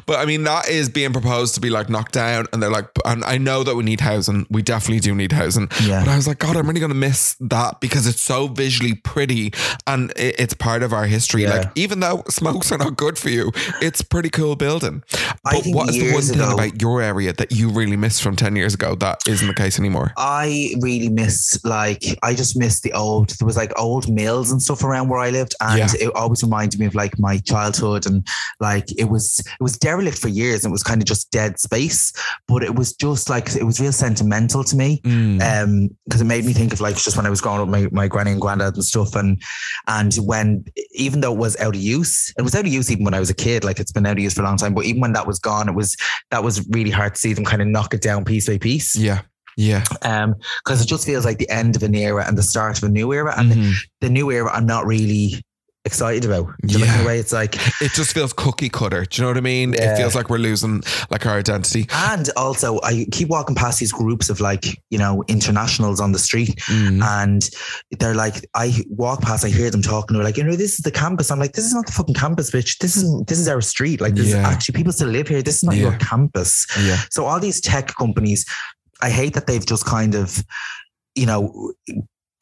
but 0.06 0.18
I 0.18 0.24
mean, 0.26 0.44
that 0.44 0.68
is 0.68 0.88
being 0.88 1.12
proposed 1.12 1.54
to 1.54 1.60
be 1.60 1.70
like 1.70 1.88
knocked 1.88 2.12
down, 2.12 2.46
and 2.52 2.62
they're 2.62 2.70
like, 2.70 2.88
and 3.04 3.24
I 3.24 3.38
know 3.38 3.62
that 3.64 3.74
we 3.74 3.84
need 3.84 4.00
housing. 4.00 4.46
We 4.50 4.62
definitely 4.62 5.00
do 5.00 5.14
need 5.14 5.32
housing. 5.32 5.68
Yeah. 5.82 6.00
But 6.04 6.10
I 6.10 6.16
was 6.16 6.26
like, 6.26 6.38
God, 6.38 6.56
I'm 6.56 6.66
really 6.66 6.80
going 6.80 6.90
to 6.92 6.96
miss 6.96 7.36
that 7.40 7.80
because 7.80 8.06
it's 8.06 8.22
so 8.22 8.48
visually 8.48 8.94
pretty 8.94 9.52
and 9.86 10.10
it, 10.16 10.36
it's 10.38 10.54
part 10.54 10.82
of 10.82 10.92
our 10.92 11.06
history. 11.06 11.42
Yeah. 11.42 11.58
Like, 11.58 11.70
even 11.74 12.00
though 12.00 12.22
smokes 12.28 12.72
are 12.72 12.78
not 12.78 12.96
good 12.96 13.18
for 13.18 13.30
you, 13.30 13.52
it's 13.80 14.02
pretty 14.02 14.30
cool 14.30 14.56
building. 14.56 15.02
But 15.44 15.64
what 15.66 15.88
is 15.90 15.96
the 15.96 16.02
one 16.02 16.12
years 16.12 16.30
thing 16.30 16.40
about 16.40 16.80
your 16.80 17.02
area 17.02 17.32
that 17.34 17.52
you 17.52 17.70
really 17.70 17.96
missed 17.96 18.22
from 18.22 18.36
10 18.36 18.56
years 18.56 18.74
ago 18.74 18.94
that 18.96 19.20
isn't 19.34 19.46
the 19.48 19.54
case 19.54 19.78
anymore? 19.78 20.12
I 20.16 20.74
really 20.80 21.08
miss 21.10 21.62
like 21.64 22.02
I 22.22 22.34
just 22.34 22.56
miss 22.56 22.80
the 22.80 22.92
old 22.92 23.30
there 23.38 23.46
was 23.46 23.56
like 23.56 23.72
old 23.78 24.08
mills 24.10 24.50
and 24.50 24.62
stuff 24.62 24.82
around 24.84 25.08
where 25.08 25.20
I 25.20 25.30
lived 25.30 25.54
and 25.60 25.78
Yeah. 25.78 25.88
it 26.08 26.14
always 26.14 26.42
reminded 26.42 26.80
me 26.80 26.86
of 26.86 26.94
like 26.94 27.18
my 27.18 27.38
childhood 27.38 28.06
and 28.06 28.26
like 28.60 28.86
it 28.98 29.04
was 29.10 29.40
it 29.40 29.62
was 29.62 29.76
derelict 29.76 30.18
for 30.18 30.28
years 30.28 30.64
and 30.64 30.70
it 30.70 30.76
was 30.78 30.82
kind 30.82 31.02
of 31.02 31.06
just 31.06 31.30
dead 31.30 31.58
space 31.60 32.12
but 32.48 32.62
it 32.62 32.74
was 32.74 32.94
just 32.94 33.28
like 33.28 33.54
it 33.56 33.64
was 33.64 33.80
real 33.80 33.92
sentimental 33.92 34.64
to 34.64 34.76
me 34.76 35.00
Mm. 35.04 35.40
um 35.42 35.90
because 36.06 36.20
it 36.20 36.24
made 36.24 36.44
me 36.44 36.52
think 36.52 36.72
of 36.72 36.80
like 36.80 36.96
just 36.96 37.16
when 37.16 37.26
I 37.26 37.30
was 37.30 37.40
growing 37.40 37.60
up 37.60 37.68
my, 37.68 37.88
my 37.92 38.06
granny 38.08 38.30
and 38.32 38.40
granddad 38.40 38.74
and 38.74 38.84
stuff 38.84 39.14
and 39.16 39.42
and 39.88 40.14
when 40.16 40.64
even 40.92 41.20
though 41.20 41.32
it 41.32 41.38
was 41.38 41.56
out 41.58 41.74
of 41.74 41.80
use 41.80 42.32
it 42.38 42.42
was 42.42 42.54
out 42.54 42.64
of 42.66 42.72
use 42.72 42.90
even 42.90 43.04
when 43.04 43.14
I 43.14 43.20
was 43.20 43.30
a 43.30 43.34
kid 43.34 43.64
like 43.64 43.80
it's 43.80 43.92
been 43.92 44.06
out 44.06 44.12
of 44.18 44.18
use 44.22 44.34
for 44.34 44.42
a 44.42 44.44
long 44.44 44.56
time 44.56 44.74
but 44.74 44.84
even 44.84 45.00
when 45.00 45.12
that 45.14 45.26
was 45.26 45.38
gone 45.38 45.68
it 45.68 45.74
was 45.74 45.96
that 46.30 46.42
was 46.44 46.66
really 46.68 46.90
hard 46.90 47.14
to 47.14 47.20
see 47.20 47.32
them 47.32 47.44
kind 47.44 47.60
of 47.62 47.68
knock 47.68 47.92
it 47.94 48.02
down 48.02 48.24
piece 48.24 48.46
by 48.46 48.58
piece 48.58 48.94
yeah. 48.96 49.20
Yeah. 49.56 49.84
um 50.02 50.34
because 50.64 50.80
it 50.82 50.86
just 50.88 51.06
feels 51.06 51.24
like 51.24 51.38
the 51.38 51.48
end 51.50 51.76
of 51.76 51.82
an 51.82 51.94
era 51.94 52.24
and 52.26 52.36
the 52.36 52.42
start 52.42 52.78
of 52.78 52.84
a 52.84 52.88
new 52.88 53.12
era 53.12 53.34
and 53.36 53.52
Mhm. 53.52 53.72
the 54.00 54.10
new 54.10 54.30
era 54.30 54.50
i'm 54.52 54.66
not 54.66 54.86
really 54.86 55.42
excited 55.86 56.24
about 56.24 56.46
know, 56.46 56.54
Yeah. 56.78 56.94
in 56.94 57.00
a 57.02 57.06
way 57.06 57.18
it's 57.18 57.30
like 57.32 57.56
It 57.82 57.92
just 57.92 58.14
feels 58.14 58.32
cookie 58.32 58.70
cutter. 58.70 59.04
Do 59.04 59.14
you 59.14 59.22
know 59.22 59.28
what 59.28 59.36
I 59.36 59.42
mean? 59.42 59.74
It 59.74 59.96
feels 59.98 60.14
like 60.14 60.30
we're 60.30 60.38
losing 60.38 60.82
like 61.10 61.26
our 61.26 61.36
identity. 61.36 61.86
and 61.92 62.30
also 62.38 62.80
i 62.82 63.04
keep 63.12 63.28
walking 63.28 63.54
past 63.54 63.80
these 63.80 63.92
groups 63.92 64.30
of 64.30 64.40
like 64.40 64.64
you 64.88 64.96
know 64.98 65.22
internationals 65.28 66.00
on 66.00 66.12
the 66.12 66.18
street 66.18 66.56
Mm. 66.70 67.02
and 67.20 67.50
they're 68.00 68.14
like 68.14 68.36
i 68.54 68.72
walk 68.88 69.20
past 69.20 69.44
i 69.44 69.50
hear 69.50 69.70
them 69.70 69.82
talking 69.82 70.16
they're 70.16 70.24
like 70.24 70.38
you 70.38 70.44
know 70.44 70.56
this 70.56 70.72
is 70.78 70.82
the 70.88 70.90
campus 70.90 71.30
i'm 71.30 71.38
like 71.38 71.52
this 71.52 71.66
is 71.66 71.74
not 71.74 71.84
the 71.84 71.92
fucking 71.92 72.14
campus 72.14 72.50
bitch 72.50 72.78
this 72.78 72.96
is 72.96 73.04
this 73.26 73.38
is 73.38 73.46
our 73.46 73.60
street 73.60 74.00
like 74.00 74.14
this 74.14 74.28
Yeah. 74.28 74.48
actually 74.48 74.72
people 74.80 74.92
still 74.92 75.08
live 75.08 75.28
here 75.28 75.42
this 75.42 75.56
is 75.56 75.64
not 75.64 75.76
your 75.76 75.96
campus 75.98 76.66
Yeah. 76.82 76.96
so 77.10 77.26
all 77.26 77.40
these 77.40 77.60
tech 77.60 77.94
companies 77.94 78.46
i 79.04 79.10
hate 79.10 79.34
that 79.34 79.46
they've 79.46 79.66
just 79.66 79.84
kind 79.84 80.14
of 80.14 80.42
you 81.14 81.26
know 81.26 81.72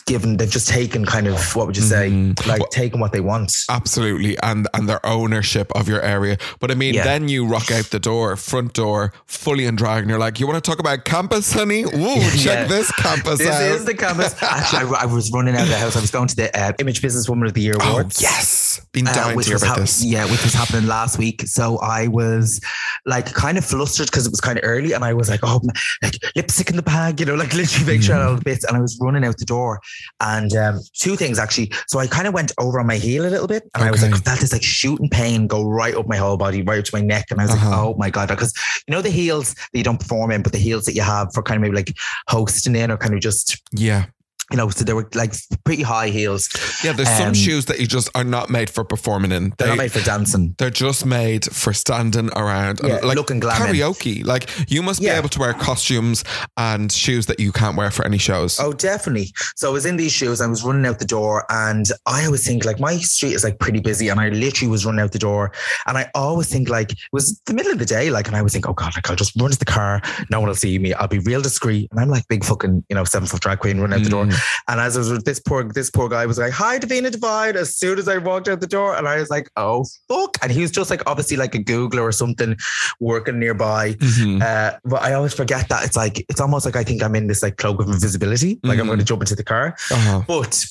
given 0.07 0.37
they've 0.37 0.51
just 0.51 0.69
taken 0.69 1.05
kind 1.05 1.27
of 1.27 1.55
what 1.57 1.67
would 1.67 1.77
you 1.77 1.83
say 1.83 2.11
Mhm. 2.11 2.47
like 2.47 2.61
Well- 2.61 2.69
taken 2.69 3.01
what 3.01 3.13
they 3.13 3.21
want 3.21 3.53
Absolutely, 3.69 4.37
and 4.43 4.67
and 4.75 4.89
their 4.89 5.05
ownership 5.07 5.71
of 5.75 5.89
your 5.89 6.01
area. 6.03 6.37
But 6.61 6.71
I 6.71 6.75
mean, 6.75 6.95
Yeah. 6.95 7.05
then 7.05 7.29
you 7.29 7.45
rock 7.47 7.71
out 7.71 7.87
the 7.91 7.99
door, 8.01 8.37
front 8.37 8.73
door, 8.75 9.13
fully 9.27 9.67
in 9.67 9.77
drag, 9.77 10.03
and 10.03 10.11
you're 10.11 10.19
like, 10.19 10.41
"You 10.41 10.47
want 10.47 10.63
to 10.63 10.71
talk 10.71 10.79
about 10.81 11.05
campus, 11.05 11.53
honey? 11.53 11.83
Ooh, 11.85 12.21
check 12.37 12.69
this 12.69 12.91
campus 12.93 13.39
this 13.39 13.49
out." 13.49 13.63
is 13.63 13.85
the 13.85 13.95
campus 13.95 14.35
actually 14.43 14.97
I, 14.97 15.03
I 15.03 15.07
was 15.07 15.31
running 15.33 15.55
out 15.55 15.63
of 15.63 15.69
the 15.69 15.79
house 15.79 15.97
i 15.97 16.01
was 16.01 16.11
going 16.11 16.29
to 16.29 16.37
the 16.37 16.49
uh, 16.59 16.73
image 16.79 17.01
business 17.03 17.29
woman 17.29 17.47
of 17.47 17.55
the 17.55 17.61
year 17.63 17.75
oh 17.81 17.91
awards 17.91 18.21
yes, 18.21 18.81
been 18.93 19.07
uh, 19.09 19.13
dying 19.13 19.31
to 19.31 19.37
which 19.37 19.47
hear 19.47 19.57
about 19.57 19.67
hap- 19.69 19.79
this. 19.79 20.03
yeah, 20.05 20.25
which 20.31 20.43
was 20.45 20.53
happening 20.55 20.87
last 20.87 21.19
week. 21.19 21.43
So 21.47 21.79
I 21.79 22.07
was 22.09 22.61
like 23.07 23.33
kind 23.33 23.57
of 23.59 23.65
flustered 23.65 24.07
because 24.07 24.27
it 24.27 24.31
was 24.31 24.41
kind 24.41 24.59
of 24.59 24.65
early, 24.65 24.93
and 24.93 25.05
I 25.05 25.13
was 25.15 25.29
like, 25.29 25.41
oh, 25.43 25.61
like 26.03 26.17
lipstick 26.37 26.71
in 26.71 26.77
the 26.77 26.83
bag, 26.83 27.21
you 27.21 27.27
know, 27.27 27.35
like 27.35 27.53
literally 27.55 27.87
make 27.93 28.03
sure 28.03 28.17
Mm. 28.17 28.27
all 28.27 28.35
the 28.37 28.43
bits. 28.43 28.65
And 28.65 28.77
I 28.77 28.81
was 28.81 28.99
running 29.01 29.25
out 29.25 29.39
the 29.39 29.45
door, 29.45 29.81
And 30.21 30.55
um, 30.57 30.81
two 30.95 31.17
things 31.17 31.39
actually. 31.39 31.73
So 31.89 31.99
I 31.99 32.07
kind 32.07 32.27
of 32.29 32.35
went 32.35 32.53
over 32.59 32.79
on 32.81 32.87
my 32.87 32.97
heel 32.97 33.27
a 33.27 33.31
little 33.31 33.49
bit, 33.49 33.65
and 33.75 33.83
I 33.85 33.91
was 33.91 34.03
like, 34.03 34.13
Okay. 34.13 34.23
felt 34.23 34.41
this 34.41 34.53
like 34.53 34.63
shooting 34.63 35.09
pain 35.09 35.47
go 35.47 35.65
right 35.65 35.95
up 35.95 36.07
my 36.07 36.17
whole 36.17 36.37
body, 36.37 36.63
right 36.63 36.79
up 36.79 36.85
to 36.85 36.95
my 36.97 37.01
neck, 37.03 37.27
and 37.31 37.41
I 37.41 37.45
was 37.45 37.53
Uh-huh. 37.53 37.69
like, 37.71 37.79
oh 37.79 37.95
my 37.99 38.11
god, 38.11 38.29
because 38.29 38.53
you 38.87 38.93
know 38.93 39.03
the 39.03 39.11
heels 39.11 39.55
that 39.55 39.79
you 39.79 39.85
don't 39.85 39.99
perform 40.01 40.31
in, 40.31 40.43
but 40.43 40.53
the 40.53 40.59
heels 40.59 40.85
that 40.85 40.95
you 40.95 41.03
have 41.03 41.33
for 41.35 41.43
kind 41.43 41.57
of 41.57 41.63
maybe 41.63 41.77
like 41.77 41.97
hosting 42.29 42.77
in 42.77 42.91
or 42.91 42.97
kind 42.97 43.15
of 43.15 43.21
just 43.21 43.61
Yeah. 43.73 44.07
You 44.53 44.57
know, 44.59 44.69
so 44.69 44.85
they 44.85 44.93
were 44.93 45.09
like 45.15 45.35
pretty 45.65 45.83
high 45.83 46.09
heels. 46.09 46.49
Yeah, 46.85 46.93
there's 46.93 47.09
some 47.09 47.29
Um, 47.29 47.35
shoes 47.35 47.65
that 47.67 47.81
you 47.81 47.87
just 47.87 48.09
are 48.15 48.23
not 48.25 48.51
made 48.51 48.71
for 48.71 48.85
performing 48.85 49.33
in. 49.33 49.53
They're 49.59 49.67
They, 49.67 49.67
not 49.69 49.79
made 49.79 49.93
for 49.93 50.01
dancing. 50.03 50.55
they're 50.59 50.71
just 50.71 51.05
made 51.07 51.45
for 51.47 51.73
standing 51.73 52.31
around 52.37 52.81
and 52.81 53.03
like 53.03 53.17
looking 53.17 53.41
karaoke. 53.41 54.25
Like 54.25 54.49
you 54.71 54.83
must 54.83 55.01
Yeah. 55.01 55.15
be 55.15 55.19
able 55.19 55.29
to 55.31 55.39
wear 55.41 55.55
costumes 55.55 56.25
and 56.57 56.91
shoes 56.93 57.27
that 57.27 57.41
you 57.41 57.53
can't 57.53 57.77
wear 57.77 57.91
for 57.91 58.05
any 58.05 58.19
shows. 58.19 58.59
Oh, 58.61 58.73
definitely. 58.73 59.33
So 59.57 59.69
I 59.69 59.73
was 59.73 59.87
in 59.87 59.97
these 59.97 60.13
shoes. 60.13 60.41
I 60.41 60.47
was 60.47 60.63
running 60.63 60.87
out 60.87 60.99
the 60.99 61.05
door, 61.07 61.45
and 61.51 61.87
I 62.07 62.25
always 62.27 62.45
think 62.47 62.65
like 62.65 62.79
my 62.81 62.97
street 62.99 63.33
is 63.33 63.45
like 63.45 63.59
pretty 63.59 63.81
busy, 63.81 64.09
and 64.09 64.21
I 64.21 64.29
literally 64.29 64.71
was 64.71 64.85
running 64.85 65.01
out 65.01 65.13
the 65.13 65.19
door, 65.19 65.53
and 65.87 65.97
I 65.97 66.11
always 66.15 66.49
think 66.49 66.69
like 66.69 66.93
it 66.93 66.99
was 67.13 67.41
the 67.47 67.55
middle 67.55 67.73
of 67.73 67.79
the 67.79 67.87
day, 67.87 68.11
like, 68.11 68.27
and 68.27 68.37
I 68.37 68.43
was 68.43 68.53
think, 68.53 68.69
oh 68.69 68.73
god, 68.75 68.93
like 68.95 69.09
I'll 69.09 69.17
just 69.17 69.33
run 69.41 69.51
to 69.51 69.59
the 69.59 69.65
car, 69.65 70.03
no 70.31 70.41
one 70.41 70.49
will 70.49 70.55
see 70.57 70.79
me, 70.79 70.93
I'll 70.95 71.09
be 71.09 71.21
real 71.21 71.41
discreet, 71.41 71.89
and 71.91 72.01
I'm 72.01 72.09
like 72.09 72.27
big 72.29 72.45
fucking 72.45 72.85
you 72.89 72.97
know 72.97 73.05
seven 73.05 73.27
foot 73.29 73.41
drag 73.41 73.59
queen 73.61 73.81
running 73.81 73.99
out 73.99 74.05
the 74.05 74.11
door, 74.11 74.27
Mm. 74.27 74.42
And 74.69 74.81
as 74.81 74.97
I 74.97 75.01
was 75.01 75.23
this 75.25 75.41
poor 75.41 75.65
this 75.65 75.91
poor 75.91 76.09
guy 76.09 76.27
was 76.27 76.39
like, 76.39 76.53
hi 76.53 76.79
Davina 76.79 77.11
Devine, 77.11 77.57
as 77.57 77.77
soon 77.77 77.99
as 77.99 78.09
I 78.09 78.19
walked 78.19 78.49
out 78.49 78.61
the 78.61 78.67
door, 78.67 78.97
and 78.97 79.07
I 79.09 79.17
was 79.21 79.31
like, 79.31 79.51
oh 79.57 79.85
fuck, 80.09 80.37
and 80.43 80.51
he 80.53 80.61
was 80.61 80.71
just 80.71 80.91
like 80.91 81.03
obviously 81.07 81.37
like 81.37 81.55
a 81.55 81.59
Googler 81.59 82.03
or 82.03 82.13
something 82.13 82.57
working 83.01 83.39
nearby. 83.39 83.93
Mhm. 83.95 84.43
Uh, 84.43 84.79
but 84.85 85.03
I 85.03 85.15
always 85.15 85.35
forget 85.35 85.69
that 85.69 85.85
it's 85.85 85.97
like 85.97 86.25
it's 86.29 86.41
almost 86.41 86.65
like 86.65 86.77
I 86.77 86.85
think 86.85 87.03
I'm 87.03 87.15
in 87.17 87.27
this 87.27 87.43
like 87.43 87.57
cloak 87.57 87.81
of 87.81 87.89
invisibility, 87.89 88.59
like 88.63 88.79
I'm 88.79 88.85
Mhm. 88.85 88.89
going 88.89 88.99
to 88.99 89.05
jump 89.05 89.23
into 89.23 89.35
the 89.35 89.45
car. 89.45 89.77
Uh-huh. 89.91 90.23
But 90.27 90.65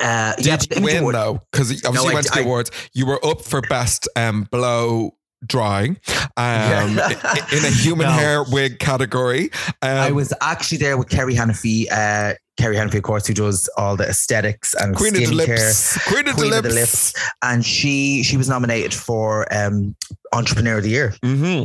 uh, 0.00 0.34
Did 0.36 0.46
yeah, 0.46 0.52
you 0.52 0.58
but 0.58 0.68
the 0.70 0.76
Image 0.76 0.84
win 0.94 0.96
Award- 1.02 1.14
though? 1.14 1.42
Because 1.52 1.70
obviously 1.84 1.92
No, 1.94 2.02
you 2.04 2.10
I- 2.10 2.14
went 2.14 2.26
to 2.26 2.32
the 2.32 2.40
I- 2.40 2.42
awards. 2.44 2.70
You 2.94 3.06
were 3.06 3.24
up 3.24 3.42
for 3.42 3.60
best 3.62 4.08
um, 4.16 4.48
blow 4.50 5.16
drying 5.46 5.96
um, 6.36 6.96
Yeah. 6.96 7.34
in 7.52 7.64
a 7.64 7.70
human 7.82 8.06
No. 8.06 8.12
hair 8.12 8.44
wig 8.44 8.78
category. 8.78 9.50
Um, 9.82 9.90
I 9.90 10.10
was 10.12 10.32
actually 10.40 10.78
there 10.78 10.96
with 10.98 11.08
Kerry 11.08 11.34
Hannafy. 11.34 11.86
Uh, 11.90 12.34
Kerry 12.60 12.76
Hannafy, 12.76 12.98
of 12.98 13.02
course, 13.02 13.26
who 13.26 13.34
does 13.34 13.68
all 13.76 13.96
the 13.96 14.04
aesthetics 14.08 14.74
and 14.74 14.94
Queen 14.94 15.14
of 15.16 15.22
the. 15.28 15.34
Lips. 15.34 15.98
Queen 16.08 16.20
of 16.28 16.36
the 16.36 16.40
Queen 16.42 16.50
Lips. 16.50 16.58
of 16.58 16.62
the 16.64 16.74
Lips. 16.80 17.14
And 17.42 17.64
she 17.64 18.22
she 18.22 18.36
was 18.36 18.48
nominated 18.48 18.92
for 18.94 19.46
um, 19.54 19.96
Entrepreneur 20.32 20.76
of 20.78 20.84
the 20.84 20.90
Year. 20.90 21.14
hmm 21.22 21.64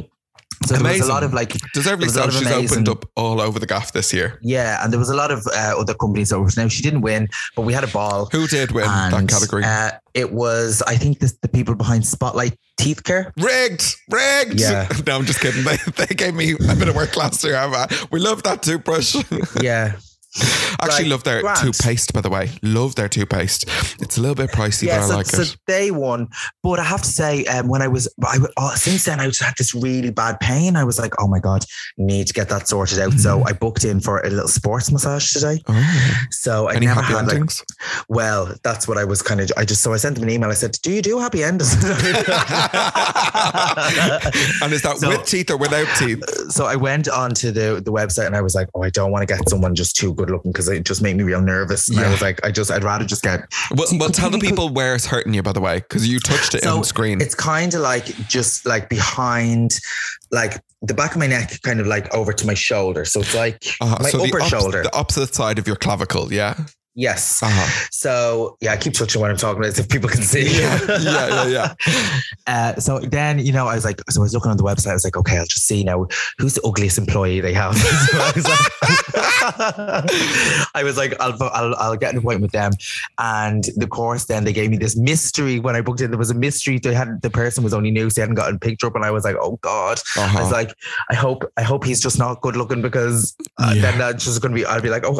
So 0.65 0.75
there 0.77 0.83
was 0.93 1.01
a 1.01 1.07
lot 1.07 1.23
of 1.23 1.33
like 1.33 1.51
Deservedly 1.73 2.07
There 2.07 2.25
was 2.25 2.35
a 2.35 2.37
so. 2.37 2.39
She's 2.39 2.47
amazing- 2.47 2.71
opened 2.71 2.89
up 2.89 3.05
all 3.15 3.41
over 3.41 3.59
the 3.59 3.67
gaff 3.67 3.91
this 3.91 4.13
year. 4.13 4.39
yeah, 4.41 4.81
and 4.83 4.91
there 4.91 4.99
was 4.99 5.09
a 5.09 5.15
lot 5.15 5.29
of 5.31 5.45
uh, 5.47 5.73
other 5.77 5.93
companies 5.93 6.29
that 6.29 6.39
were 6.39 6.49
now 6.57 6.67
she 6.69 6.81
didn't 6.81 7.01
win, 7.01 7.27
but 7.55 7.63
we 7.63 7.73
had 7.73 7.83
a 7.83 7.87
ball. 7.87 8.27
Who 8.31 8.47
did 8.47 8.71
win 8.71 8.85
that 8.87 9.27
category? 9.27 9.63
Uh, 9.65 9.91
it 10.13 10.31
was 10.31 10.81
I 10.87 10.95
think 10.97 11.19
this, 11.19 11.33
the 11.41 11.49
people 11.49 11.75
behind 11.75 12.05
Spotlight 12.05 12.57
Teeth 12.77 13.03
Care. 13.03 13.33
Rigged, 13.37 13.95
rigged. 14.09 14.59
Yeah. 14.61 14.87
No, 15.07 15.17
I'm 15.17 15.25
just 15.25 15.39
kidding. 15.41 15.63
They, 15.69 15.77
they 16.05 16.15
gave 16.15 16.33
me 16.33 16.53
a 16.53 16.75
bit 16.75 16.87
of 16.87 16.95
work 16.95 17.15
last 17.17 17.43
year. 17.43 17.59
We 18.11 18.19
love 18.19 18.41
that 18.43 18.63
toothbrush. 18.63 19.15
Yeah, 19.61 19.97
Actually, 20.81 21.05
Like, 21.05 21.11
love 21.11 21.23
their 21.23 21.41
grand. 21.41 21.59
toothpaste. 21.59 22.13
By 22.13 22.21
the 22.21 22.29
way, 22.29 22.51
love 22.61 22.95
their 22.95 23.07
toothpaste. 23.09 23.65
It's 24.01 24.17
a 24.17 24.21
little 24.21 24.35
bit 24.35 24.49
pricey, 24.51 24.83
yeah. 24.87 24.97
but 24.99 25.05
I 25.05 25.07
So, 25.09 25.15
like 25.17 25.25
so 25.27 25.41
it. 25.41 25.57
they 25.67 25.91
won, 25.91 26.27
but 26.63 26.79
I 26.79 26.83
have 26.83 27.01
to 27.01 27.07
say, 27.09 27.45
um, 27.45 27.67
when 27.67 27.81
I 27.81 27.87
was, 27.87 28.07
I 28.23 28.37
oh, 28.57 28.73
since 28.75 29.05
then 29.05 29.19
I 29.19 29.25
just 29.27 29.41
had 29.43 29.53
this 29.57 29.73
really 29.75 30.11
bad 30.11 30.39
pain. 30.39 30.75
I 30.75 30.83
was 30.83 30.97
like, 30.99 31.13
oh 31.19 31.27
my 31.27 31.39
god, 31.39 31.65
need 31.97 32.27
to 32.27 32.33
get 32.33 32.49
that 32.49 32.67
sorted 32.67 32.99
out. 32.99 33.13
So 33.13 33.35
Mm-hmm. 33.39 33.47
I 33.47 33.53
booked 33.53 33.83
in 33.83 33.99
for 33.99 34.19
a 34.21 34.29
little 34.29 34.47
sports 34.47 34.91
massage 34.91 35.31
today. 35.33 35.61
Oh, 35.67 36.19
So 36.31 36.67
I 36.69 36.75
any 36.75 36.85
never 36.85 37.01
happy 37.01 37.13
had 37.13 37.27
like, 37.41 37.49
well, 38.07 38.53
that's 38.63 38.87
what 38.87 38.97
I 38.97 39.03
was 39.03 39.21
kind 39.21 39.41
of. 39.41 39.51
I 39.57 39.65
just 39.65 39.81
so 39.83 39.93
I 39.93 39.97
sent 39.97 40.15
them 40.15 40.23
an 40.23 40.29
email. 40.29 40.49
I 40.49 40.53
said, 40.53 40.77
do 40.83 40.91
you 40.91 41.01
do 41.01 41.19
happy 41.19 41.43
endings? 41.43 41.73
and 44.61 44.73
is 44.73 44.81
that 44.83 44.97
So- 44.99 45.09
with 45.09 45.25
teeth 45.25 45.49
or 45.51 45.57
without 45.57 45.87
teeth? 45.97 46.23
so 46.51 46.65
I 46.65 46.75
went 46.75 47.07
onto 47.09 47.51
the 47.51 47.81
the 47.83 47.91
website 47.91 48.27
and 48.27 48.35
I 48.35 48.41
was 48.41 48.55
like, 48.55 48.69
oh, 48.75 48.83
I 48.83 48.89
don't 48.89 49.11
want 49.11 49.27
to 49.27 49.33
get 49.33 49.47
someone 49.49 49.75
just 49.75 49.95
too 49.95 50.13
good 50.13 50.29
looking 50.29 50.51
because 50.51 50.64
it 50.67 50.85
just 50.85 51.01
made 51.01 51.15
me 51.15 51.23
real 51.23 51.41
nervous. 51.41 51.89
Yeah. 51.89 52.07
I 52.07 52.11
was 52.11 52.21
like, 52.21 52.45
I 52.45 52.51
just, 52.51 52.71
I'd 52.71 52.83
rather 52.83 53.05
just 53.05 53.23
get. 53.23 53.45
Well, 53.71 53.87
well 53.99 54.09
tell 54.09 54.29
the 54.29 54.39
people 54.39 54.69
where 54.73 54.95
it's 54.95 55.05
hurting 55.05 55.33
you, 55.33 55.43
by 55.43 55.51
the 55.53 55.61
way, 55.61 55.79
because 55.79 56.07
you 56.07 56.19
touched 56.19 56.55
it 56.55 56.63
So 56.63 56.77
on 56.77 56.83
screen. 56.83 57.21
It's 57.21 57.35
kind 57.35 57.73
of 57.73 57.81
like 57.81 58.05
just 58.27 58.65
like 58.65 58.89
behind, 58.89 59.79
like 60.31 60.61
the 60.81 60.93
back 60.93 61.11
of 61.13 61.17
my 61.17 61.27
neck, 61.27 61.61
kind 61.61 61.79
of 61.79 61.87
like 61.87 62.13
over 62.13 62.33
to 62.33 62.45
my 62.47 62.53
shoulder. 62.53 63.05
So 63.05 63.21
it's 63.21 63.35
like 63.35 63.63
Uh-huh. 63.81 63.97
my 64.01 64.09
So 64.09 64.17
the 64.19 64.25
upper 64.25 64.41
shoulder. 64.41 64.83
the 64.83 64.95
opposite 64.95 65.33
side 65.33 65.57
of 65.59 65.67
your 65.67 65.75
clavicle. 65.75 66.31
Yeah. 66.33 66.55
Yes. 66.95 67.43
Uh-huh. 67.43 67.87
So 67.91 68.57
yeah, 68.61 68.71
I 68.73 68.77
keep 68.77 68.95
switching 68.95 69.21
when 69.21 69.29
I'm 69.31 69.37
talking 69.37 69.59
about 69.61 69.69
it 69.73 69.79
if 69.79 69.89
people 69.89 70.09
can 70.09 70.21
see. 70.21 70.45
Yeah, 70.61 70.79
yeah, 71.01 71.45
yeah, 71.47 71.73
Uh, 72.47 72.75
so 72.79 72.99
then, 72.99 73.39
you 73.39 73.51
know, 73.51 73.67
I 73.67 73.75
was 73.75 73.83
like, 73.85 73.99
so 74.09 74.21
I 74.21 74.23
was 74.23 74.33
looking 74.33 74.51
on 74.51 74.57
the 74.57 74.63
website. 74.63 74.91
I 74.91 74.93
was 74.93 75.03
like, 75.03 75.17
okay, 75.17 75.37
I'll 75.37 75.45
just 75.45 75.65
see 75.65 75.83
now 75.83 76.07
who's 76.37 76.53
the 76.55 76.61
ugliest 76.63 76.97
employee 76.97 77.39
they 77.41 77.53
have. 77.53 77.75
so 77.77 78.17
I 78.19 78.31
was 78.35 78.45
like, 78.47 79.59
I 80.75 80.83
was 80.83 80.97
like, 80.97 81.13
I'll, 81.19 81.35
I'll, 81.53 81.75
I'll 81.75 81.95
get 81.97 82.11
an 82.13 82.19
appointment 82.19 82.41
with 82.43 82.51
them. 82.51 82.71
And 83.17 83.63
the 83.77 83.87
course, 83.87 84.25
then 84.25 84.43
they 84.43 84.53
gave 84.53 84.69
me 84.69 84.77
this 84.77 84.95
mystery 84.95 85.59
when 85.59 85.75
I 85.75 85.81
booked 85.81 86.01
in. 86.01 86.11
There 86.11 86.17
was 86.19 86.31
a 86.31 86.35
mystery. 86.35 86.79
They 86.79 86.93
had 86.93 87.21
the 87.21 87.29
person 87.29 87.63
was 87.63 87.73
only 87.73 87.91
new, 87.91 88.09
so 88.09 88.15
they 88.15 88.21
hadn't 88.21 88.35
gotten 88.35 88.59
picked 88.59 88.83
up. 88.83 88.95
And 88.95 89.03
I 89.05 89.11
was 89.11 89.23
like, 89.23 89.35
oh 89.39 89.57
God. 89.61 89.99
I 90.17 90.23
Uh-huh. 90.25 90.39
was 90.39 90.51
like, 90.51 90.73
I 91.09 91.15
hope, 91.15 91.43
I 91.57 91.63
hope 91.63 91.83
he's 91.83 92.01
just 92.01 92.17
not 92.19 92.41
good 92.41 92.55
looking 92.55 92.81
because 92.81 93.35
uh, 93.59 93.73
Yeah. 93.75 93.81
then 93.81 93.97
that's 93.99 94.25
just 94.25 94.41
going 94.41 94.51
to 94.51 94.55
be, 94.55 94.65
I'll 94.65 94.81
be 94.81 94.89
like, 94.89 95.03
oh, 95.05 95.19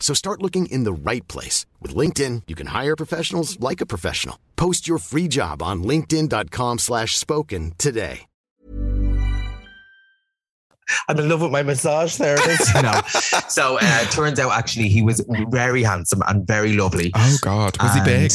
So 0.00 0.14
start 0.14 0.42
looking 0.42 0.64
in 0.66 0.84
the 0.84 0.92
right 1.10 1.26
place. 1.28 1.66
With 1.82 1.94
LinkedIn, 1.94 2.44
you 2.46 2.54
can 2.54 2.68
hire 2.68 2.96
professionals 2.96 3.60
like 3.60 3.82
a 3.82 3.86
professional. 3.86 4.38
Post 4.56 4.88
your 4.88 4.96
free 4.98 5.28
job 5.28 5.62
on 5.62 5.82
linkedin.com 5.82 6.78
slash 6.78 7.18
spoken 7.18 7.74
today. 7.76 8.28
I'm 11.08 11.18
in 11.18 11.28
love 11.28 11.42
with 11.42 11.50
my 11.50 11.62
massage 11.62 12.16
therapist. 12.16 12.74
no. 12.82 13.00
So 13.48 13.78
uh, 13.80 14.04
turns 14.06 14.38
out 14.38 14.52
actually 14.52 14.88
he 14.88 15.02
was 15.02 15.24
very 15.48 15.82
handsome 15.82 16.22
and 16.28 16.46
very 16.46 16.74
lovely. 16.74 17.10
Oh 17.14 17.36
God, 17.40 17.76
was 17.82 17.94
he 17.94 18.00
big? 18.02 18.32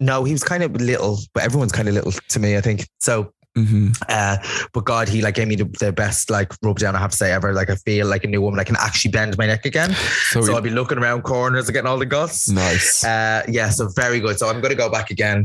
No, 0.00 0.22
he 0.24 0.32
was 0.32 0.44
kind 0.44 0.62
of 0.62 0.72
little, 0.80 1.18
but 1.32 1.44
everyone's 1.44 1.72
kind 1.72 1.88
of 1.88 1.94
little 1.94 2.12
to 2.12 2.38
me, 2.38 2.56
I 2.56 2.60
think. 2.60 2.86
So, 3.00 3.32
hmm 3.56 3.88
uh, 4.08 4.36
but 4.72 4.84
God, 4.84 5.08
he 5.08 5.22
like 5.22 5.36
gave 5.36 5.46
me 5.48 5.54
the, 5.56 5.64
the 5.80 5.92
best 5.92 6.28
like 6.30 6.52
rub 6.62 6.78
down 6.78 6.96
I 6.96 6.98
have 6.98 7.12
to 7.12 7.16
say 7.16 7.32
ever. 7.32 7.52
Like 7.52 7.70
I 7.70 7.76
feel 7.76 8.06
like 8.06 8.24
a 8.24 8.26
new 8.28 8.40
woman. 8.42 8.58
I 8.60 8.64
can 8.64 8.76
actually 8.76 9.12
bend 9.12 9.38
my 9.38 9.46
neck 9.46 9.64
again. 9.64 9.90
So, 10.30 10.42
So 10.42 10.54
I'll 10.54 10.60
be 10.60 10.70
looking 10.70 10.98
around 10.98 11.22
corners 11.22 11.66
and 11.68 11.74
getting 11.74 11.86
all 11.88 11.98
the 11.98 12.06
guts. 12.06 12.48
nice. 12.48 13.04
Uh, 13.04 13.42
yeah, 13.48 13.70
so 13.70 13.88
very 13.94 14.18
good. 14.20 14.38
So 14.38 14.48
I'm 14.48 14.60
going 14.60 14.70
to 14.70 14.76
go 14.76 14.90
back 14.90 15.10
again 15.10 15.44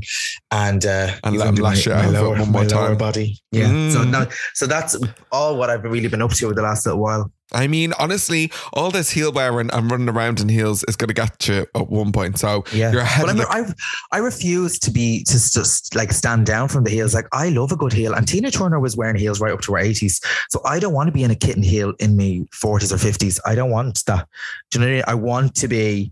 and 0.52 0.84
uh, 0.86 1.12
And 1.24 1.38
let 1.38 1.50
him 1.50 1.56
lash 1.56 1.86
my, 1.88 1.94
it 1.94 1.96
my 1.98 2.06
out 2.06 2.14
lower, 2.14 2.30
one 2.40 2.50
more 2.52 2.64
my 2.64 2.68
time. 2.68 2.98
body. 2.98 3.40
Yeah. 3.52 3.70
So 3.92 4.00
Mm. 4.00 4.10
no, 4.10 4.26
so 4.54 4.66
that's 4.68 4.98
all 5.32 5.58
what 5.58 5.70
I've 5.70 5.84
really 5.84 6.08
been 6.08 6.22
up 6.22 6.32
to 6.32 6.46
over 6.46 6.56
the 6.56 6.62
last 6.64 6.86
little 6.86 7.02
while. 7.02 7.32
I 7.52 7.68
mean, 7.68 7.94
honestly, 8.00 8.52
all 8.74 8.92
this 8.92 9.10
heel 9.10 9.32
wearing 9.32 9.70
and 9.72 9.90
running 9.90 10.10
around 10.10 10.40
in 10.40 10.50
heels 10.50 10.84
is 10.88 10.96
going 10.96 11.08
to 11.08 11.14
get 11.14 11.48
you 11.48 11.66
at 11.76 11.90
one 11.90 12.12
point. 12.12 12.38
So 12.38 12.64
Yeah, 12.74 12.92
you're 12.92 13.02
ahead 13.02 13.26
but 13.26 13.36
of 13.40 13.46
I'm, 13.50 13.66
the 13.68 13.76
I 14.12 14.18
I 14.18 14.20
refuse 14.20 14.78
to 14.80 14.92
be 14.92 15.24
to 15.26 15.34
just 15.34 15.96
like 15.96 16.12
stand 16.12 16.46
down 16.46 16.68
from 16.68 16.84
the 16.84 16.92
heels. 16.92 17.14
Like 17.14 17.28
I 17.32 17.50
love 17.50 17.72
a 17.72 17.76
good 17.76 17.94
heel, 17.94 18.14
and 18.14 18.28
Tina 18.28 18.52
Turner 18.52 18.80
was 18.80 18.96
wearing 18.96 19.16
heels 19.16 19.40
right 19.42 19.52
up 19.54 19.62
to 19.62 19.74
her 19.74 19.80
80s. 19.82 20.24
So 20.50 20.62
I 20.66 20.80
don't 20.80 20.94
want 20.94 21.08
to 21.08 21.12
be 21.12 21.24
in 21.24 21.32
a 21.32 21.36
kitten 21.36 21.64
heel 21.64 21.94
in 22.00 22.16
my 22.18 22.46
40s 22.54 22.92
or 22.92 22.98
50s. 22.98 23.40
I 23.46 23.56
don't 23.56 23.72
want 23.72 24.06
that. 24.06 24.28
Do 24.72 24.80
you 24.80 24.86
know 24.86 24.88
what 24.88 24.92
I 24.92 24.96
mean? 24.98 25.04
I 25.08 25.14
want 25.16 25.56
to 25.56 25.68
be 25.68 26.12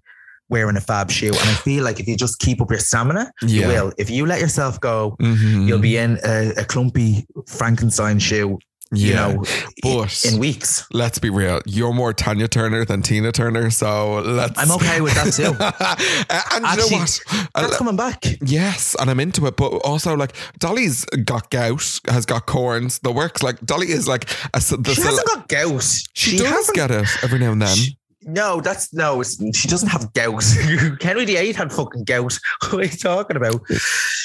wearing 0.50 0.78
a 0.78 0.82
fab 0.82 1.12
shoe. 1.12 1.28
And 1.28 1.38
I 1.50 1.54
feel 1.56 1.84
like 1.84 2.00
if 2.00 2.08
you 2.08 2.16
just 2.16 2.40
keep 2.40 2.62
up 2.62 2.70
your 2.72 2.80
stamina, 2.80 3.32
Yeah. 3.42 3.62
you 3.64 3.68
will. 3.68 3.92
If 3.98 4.10
you 4.10 4.26
let 4.26 4.40
yourself 4.40 4.80
go, 4.80 5.18
Mhm. 5.20 5.68
you'll 5.68 5.78
be 5.80 5.98
in 5.98 6.18
a, 6.24 6.52
a 6.58 6.64
clumpy 6.64 7.28
Frankenstein 7.48 8.18
shoe, 8.18 8.58
you 8.92 9.14
Yeah. 9.14 9.34
know, 9.34 9.44
But 9.84 10.26
in 10.26 10.40
weeks. 10.40 10.86
let's 10.92 11.20
be 11.20 11.30
real. 11.30 11.62
You're 11.66 11.94
more 11.94 12.14
Tanya 12.14 12.48
Turner 12.48 12.86
than 12.86 13.02
Tina 13.02 13.32
Turner. 13.32 13.70
So 13.70 14.16
let's. 14.22 14.58
I'm 14.60 14.72
okay 14.72 15.02
with 15.02 15.14
that 15.16 15.34
too. 15.34 15.54
And 16.54 16.66
you 16.66 16.90
know 16.90 16.98
what? 16.98 17.20
That's 17.56 17.74
Uh, 17.74 17.78
coming 17.78 17.96
back. 17.96 18.24
Yes, 18.42 18.96
and 19.00 19.10
I'm 19.10 19.20
into 19.20 19.46
it. 19.48 19.56
But 19.58 19.68
also, 19.84 20.16
like 20.16 20.34
Dolly's 20.60 21.06
got 21.26 21.50
gout, 21.50 22.00
has 22.08 22.26
got 22.26 22.46
corns, 22.46 23.00
the 23.00 23.12
works. 23.12 23.44
Like 23.44 23.60
Dolly 23.66 23.92
is 23.92 24.08
like 24.08 24.30
a, 24.54 24.60
the 24.60 24.94
She 24.94 25.02
hasn't 25.02 25.28
got 25.28 25.48
gout. 25.48 25.84
she, 26.14 26.38
does 26.38 26.70
get 26.74 26.92
it 26.92 27.08
every 27.24 27.40
now 27.40 27.52
and 27.52 27.62
then. 27.62 27.78
No, 28.24 28.62
that's 28.62 28.94
no. 28.94 29.22
It's, 29.22 29.38
she 29.56 29.68
doesn't 29.68 29.90
have 29.90 30.12
gout. 30.14 30.44
Henry 31.02 31.26
VIII 31.26 31.54
had 31.54 31.72
fucking 31.72 32.04
gout. 32.04 32.38
What 32.68 32.82
are 32.82 32.84
you 32.84 32.98
talking 32.98 33.38
about? 33.38 33.62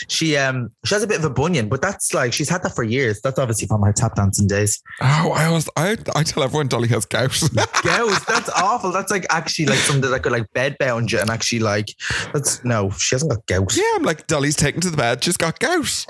She 0.08 0.36
um 0.36 0.70
she 0.84 0.94
has 0.94 1.02
a 1.02 1.06
bit 1.06 1.18
of 1.18 1.24
a 1.24 1.30
bunion, 1.30 1.68
but 1.68 1.80
that's 1.82 2.12
like 2.14 2.32
she's 2.32 2.48
had 2.48 2.62
that 2.62 2.74
for 2.74 2.82
years. 2.82 3.20
That's 3.20 3.38
obviously 3.38 3.68
from 3.68 3.82
her 3.82 3.92
tap 3.92 4.16
dancing 4.16 4.48
days. 4.48 4.82
oh, 5.00 5.32
I 5.32 5.44
always 5.44 5.68
I, 5.76 5.96
I 6.16 6.22
tell 6.22 6.42
everyone 6.42 6.68
Dolly 6.68 6.88
has 6.88 7.04
gout. 7.04 7.38
Gout. 7.82 8.26
That's 8.26 8.48
awful. 8.50 8.90
That's 8.90 9.10
like 9.10 9.26
actually 9.30 9.66
like 9.66 9.78
something 9.78 10.10
that 10.10 10.22
could 10.22 10.32
like 10.32 10.52
bed 10.52 10.76
bound 10.78 11.12
you 11.12 11.20
and 11.20 11.30
actually 11.30 11.60
like 11.60 11.88
that's 12.32 12.64
no. 12.64 12.90
She 12.90 13.14
hasn't 13.14 13.30
got 13.30 13.46
gout. 13.46 13.76
yeah, 13.76 13.84
I'm 13.94 14.02
like 14.02 14.26
Dolly's 14.26 14.56
taken 14.56 14.80
to 14.80 14.90
the 14.90 14.96
bed. 14.96 15.22
She's 15.22 15.36
got 15.36 15.58
gout. 15.60 16.06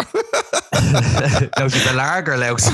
no, 1.59 1.69
she's 1.69 1.87
a 1.91 1.95
louse. 1.95 2.69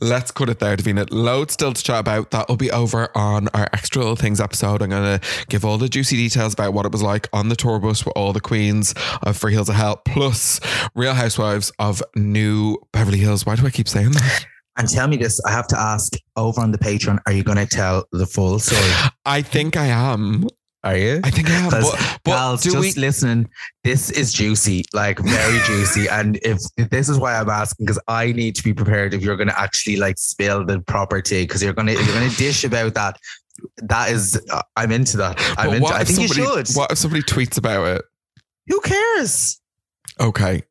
Let's 0.00 0.30
cut 0.30 0.48
it 0.50 0.58
there, 0.58 0.76
Davina. 0.76 1.08
Loads 1.10 1.54
still 1.54 1.72
to 1.72 1.82
chat 1.82 2.00
about. 2.00 2.30
That'll 2.30 2.56
be 2.56 2.70
over 2.70 3.08
on 3.16 3.48
our 3.48 3.61
extra 3.72 4.00
little 4.00 4.16
things 4.16 4.40
episode. 4.40 4.82
I'm 4.82 4.90
going 4.90 5.18
to 5.18 5.26
give 5.48 5.64
all 5.64 5.78
the 5.78 5.88
juicy 5.88 6.16
details 6.16 6.54
about 6.54 6.72
what 6.72 6.86
it 6.86 6.92
was 6.92 7.02
like 7.02 7.28
on 7.32 7.48
the 7.48 7.56
tour 7.56 7.78
bus 7.78 8.04
with 8.04 8.12
all 8.16 8.32
the 8.32 8.40
queens 8.40 8.94
of 9.22 9.36
For 9.36 9.50
Hills 9.50 9.68
of 9.68 9.74
Hell, 9.74 10.02
plus 10.04 10.60
Real 10.94 11.14
Housewives 11.14 11.72
of 11.78 12.02
New 12.16 12.78
Beverly 12.92 13.18
Hills. 13.18 13.46
Why 13.46 13.56
do 13.56 13.66
I 13.66 13.70
keep 13.70 13.88
saying 13.88 14.12
that? 14.12 14.46
and 14.78 14.88
tell 14.88 15.06
me 15.06 15.16
this, 15.16 15.40
I 15.44 15.50
have 15.50 15.66
to 15.68 15.78
ask 15.78 16.14
over 16.36 16.60
on 16.60 16.72
the 16.72 16.78
Patreon, 16.78 17.18
are 17.26 17.32
you 17.32 17.42
gonna 17.42 17.66
tell 17.66 18.04
the 18.12 18.26
full 18.26 18.58
story? 18.58 19.12
I 19.24 19.42
think 19.42 19.76
I 19.76 19.86
am. 19.86 20.46
Are 20.84 20.96
you? 20.96 21.20
I 21.22 21.30
think 21.30 21.48
I 21.48 21.54
am. 21.54 21.70
But, 21.70 21.82
but 22.24 22.32
pals, 22.32 22.64
just 22.64 22.76
we? 22.76 22.92
listening, 22.94 23.48
this 23.84 24.10
is 24.10 24.32
juicy, 24.32 24.84
like 24.92 25.20
very 25.20 25.58
juicy. 25.60 26.08
And 26.12 26.40
if, 26.42 26.58
if 26.76 26.90
this 26.90 27.08
is 27.08 27.18
why 27.18 27.38
I'm 27.38 27.48
asking, 27.48 27.86
because 27.86 28.00
I 28.08 28.32
need 28.32 28.56
to 28.56 28.64
be 28.64 28.74
prepared 28.74 29.14
if 29.14 29.22
you're 29.22 29.36
going 29.36 29.48
to 29.48 29.60
actually 29.60 29.96
like 29.96 30.18
spill 30.18 30.64
the 30.66 30.80
proper 30.80 31.20
tea, 31.20 31.44
because 31.44 31.62
you're 31.62 31.72
going 31.72 31.86
to 31.86 31.92
you're 31.92 32.04
going 32.06 32.28
to 32.28 32.36
dish 32.36 32.64
about 32.64 32.94
that. 32.94 33.16
That 33.78 34.10
is, 34.10 34.40
uh, 34.50 34.62
I'm 34.76 34.92
into 34.92 35.18
that. 35.18 35.36
I'm 35.58 35.68
but 35.68 35.76
into. 35.76 35.94
I 35.94 36.04
think 36.04 36.20
you 36.20 36.28
should. 36.28 36.68
What 36.74 36.92
if 36.92 36.98
somebody 36.98 37.22
tweets 37.22 37.58
about 37.58 37.96
it? 37.96 38.02
Who 38.68 38.80
cares? 38.80 39.60
Okay. 40.20 40.62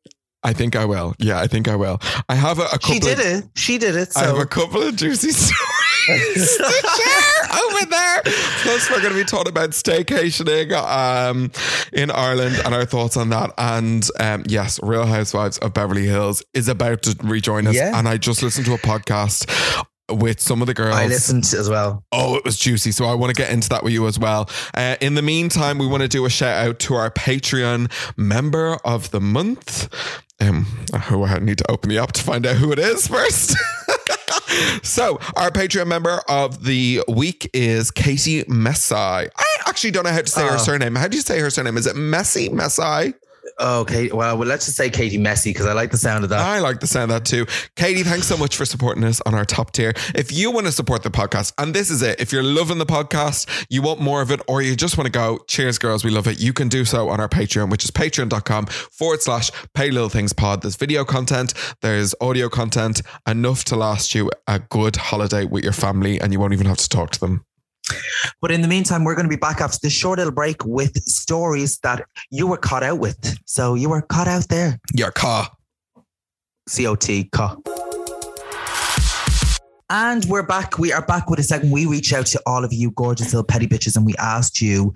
I 0.44 0.52
think 0.52 0.74
I 0.74 0.84
will. 0.84 1.14
Yeah, 1.18 1.40
I 1.40 1.46
think 1.46 1.68
I 1.68 1.76
will. 1.76 2.00
I 2.28 2.34
have 2.34 2.58
a, 2.58 2.62
a 2.64 2.70
couple 2.70 2.94
She 2.94 2.98
did 2.98 3.20
of, 3.20 3.26
it. 3.26 3.44
She 3.54 3.78
did 3.78 3.94
it. 3.94 4.08
I 4.16 4.24
have 4.24 4.38
a 4.38 4.46
couple 4.46 4.82
of 4.82 4.96
juicy 4.96 5.30
stories 5.30 6.56
to 6.56 6.64
share 6.64 7.60
over 7.64 7.86
there. 7.86 8.22
Plus, 8.62 8.90
we're 8.90 9.00
going 9.00 9.12
to 9.12 9.18
be 9.18 9.24
talking 9.24 9.50
about 9.50 9.70
staycationing 9.70 10.72
um, 10.72 11.52
in 11.92 12.10
Ireland 12.10 12.60
and 12.64 12.74
our 12.74 12.84
thoughts 12.84 13.16
on 13.16 13.30
that. 13.30 13.52
And 13.56 14.08
um, 14.18 14.42
yes, 14.48 14.80
Real 14.82 15.06
Housewives 15.06 15.58
of 15.58 15.74
Beverly 15.74 16.06
Hills 16.06 16.42
is 16.54 16.66
about 16.66 17.02
to 17.02 17.16
rejoin 17.22 17.68
us. 17.68 17.76
Yeah. 17.76 17.96
And 17.96 18.08
I 18.08 18.16
just 18.16 18.42
listened 18.42 18.66
to 18.66 18.74
a 18.74 18.78
podcast 18.78 19.48
with 20.10 20.40
some 20.40 20.60
of 20.60 20.66
the 20.66 20.74
girls. 20.74 20.94
I 20.94 21.06
listened 21.06 21.44
as 21.58 21.68
well. 21.70 22.04
Oh, 22.12 22.36
it 22.36 22.44
was 22.44 22.58
juicy. 22.58 22.92
So 22.92 23.04
I 23.06 23.14
want 23.14 23.34
to 23.34 23.40
get 23.40 23.50
into 23.52 23.68
that 23.70 23.82
with 23.84 23.92
you 23.92 24.06
as 24.06 24.18
well. 24.18 24.48
Uh, 24.74 24.96
in 25.00 25.14
the 25.14 25.22
meantime, 25.22 25.78
we 25.78 25.86
want 25.86 26.02
to 26.02 26.08
do 26.08 26.24
a 26.26 26.30
shout 26.30 26.66
out 26.66 26.78
to 26.80 26.94
our 26.94 27.10
Patreon 27.10 27.90
member 28.18 28.78
of 28.84 29.10
the 29.10 29.20
month. 29.20 29.88
Um, 30.40 30.64
who 31.04 31.22
I 31.24 31.38
need 31.38 31.58
to 31.58 31.70
open 31.70 31.88
the 31.88 31.98
app 31.98 32.12
to 32.12 32.22
find 32.22 32.44
out 32.46 32.56
who 32.56 32.72
it 32.72 32.78
is 32.80 33.06
first. 33.06 33.56
so, 34.82 35.18
our 35.36 35.50
Patreon 35.50 35.86
member 35.86 36.20
of 36.28 36.64
the 36.64 37.00
week 37.08 37.48
is 37.54 37.90
Katie 37.92 38.42
Messai. 38.44 39.28
I 39.36 39.44
actually 39.68 39.92
don't 39.92 40.04
know 40.04 40.10
how 40.10 40.20
to 40.22 40.26
say 40.26 40.42
her 40.42 40.54
Oh. 40.54 40.58
surname. 40.58 40.94
How 40.96 41.06
do 41.08 41.16
you 41.16 41.22
say 41.22 41.38
her 41.38 41.48
surname? 41.50 41.76
Is 41.76 41.86
it 41.86 41.94
Messy 41.96 42.48
Messai? 42.48 43.14
Okay. 43.60 44.10
Well, 44.10 44.38
well, 44.38 44.48
let's 44.48 44.66
just 44.66 44.76
say 44.76 44.90
Katie 44.90 45.18
Messy 45.18 45.50
because 45.50 45.66
I 45.66 45.72
like 45.72 45.90
the 45.90 45.96
sound 45.98 46.24
of 46.24 46.30
that. 46.30 46.40
I 46.40 46.60
like 46.60 46.80
the 46.80 46.86
sound 46.86 47.10
of 47.10 47.18
that 47.22 47.28
too. 47.28 47.46
Katie, 47.76 48.02
thanks 48.02 48.26
so 48.26 48.36
much 48.36 48.56
for 48.56 48.64
supporting 48.64 49.04
us 49.04 49.20
on 49.22 49.34
our 49.34 49.44
top 49.44 49.72
tier. 49.72 49.92
If 50.14 50.32
you 50.32 50.50
want 50.50 50.66
to 50.66 50.72
support 50.72 51.02
the 51.02 51.10
podcast, 51.10 51.52
and 51.58 51.74
this 51.74 51.90
is 51.90 52.02
it, 52.02 52.20
if 52.20 52.32
you're 52.32 52.42
loving 52.42 52.78
the 52.78 52.86
podcast, 52.86 53.66
you 53.68 53.82
want 53.82 54.00
more 54.00 54.22
of 54.22 54.30
it, 54.30 54.40
or 54.48 54.62
you 54.62 54.76
just 54.76 54.96
want 54.96 55.06
to 55.06 55.12
go, 55.12 55.38
cheers, 55.48 55.78
girls, 55.78 56.04
we 56.04 56.10
love 56.10 56.26
it, 56.26 56.40
you 56.40 56.52
can 56.52 56.68
do 56.68 56.84
so 56.84 57.08
on 57.08 57.20
our 57.20 57.28
Patreon, 57.28 57.70
which 57.70 57.84
is 57.84 57.90
patreon.com 57.90 58.66
forward 58.66 59.22
slash 59.22 59.50
pay 59.74 59.90
little 59.90 60.08
things 60.08 60.32
pod. 60.32 60.62
There's 60.62 60.76
video 60.76 61.04
content, 61.04 61.54
there's 61.80 62.14
audio 62.20 62.48
content, 62.48 63.02
enough 63.26 63.64
to 63.66 63.76
last 63.76 64.14
you 64.14 64.30
a 64.46 64.58
good 64.58 64.96
holiday 64.96 65.44
with 65.44 65.64
your 65.64 65.72
family, 65.72 66.20
and 66.20 66.32
you 66.32 66.40
won't 66.40 66.52
even 66.52 66.66
have 66.66 66.78
to 66.78 66.88
talk 66.88 67.10
to 67.12 67.20
them. 67.20 67.44
But 68.40 68.50
in 68.50 68.62
the 68.62 68.68
meantime, 68.68 69.04
we're 69.04 69.14
going 69.14 69.26
to 69.26 69.30
be 69.30 69.36
back 69.36 69.60
after 69.60 69.78
this 69.82 69.92
short 69.92 70.18
little 70.18 70.32
break 70.32 70.64
with 70.64 70.96
stories 71.04 71.78
that 71.80 72.04
you 72.30 72.46
were 72.46 72.56
caught 72.56 72.82
out 72.82 72.98
with. 72.98 73.36
So 73.46 73.74
you 73.74 73.88
were 73.90 74.02
caught 74.02 74.28
out 74.28 74.48
there. 74.48 74.78
Your 74.94 75.10
car. 75.10 75.48
C 76.68 76.86
O 76.86 76.94
T, 76.94 77.28
ca. 77.32 77.56
And 79.94 80.24
we're 80.24 80.42
back. 80.42 80.78
We 80.78 80.90
are 80.90 81.04
back 81.04 81.28
with 81.28 81.38
a 81.38 81.42
second. 81.42 81.70
We 81.70 81.84
reach 81.84 82.14
out 82.14 82.24
to 82.26 82.40
all 82.46 82.64
of 82.64 82.72
you 82.72 82.92
gorgeous 82.92 83.26
little 83.34 83.44
petty 83.44 83.66
bitches 83.66 83.94
and 83.94 84.06
we 84.06 84.14
asked 84.18 84.62
you 84.62 84.94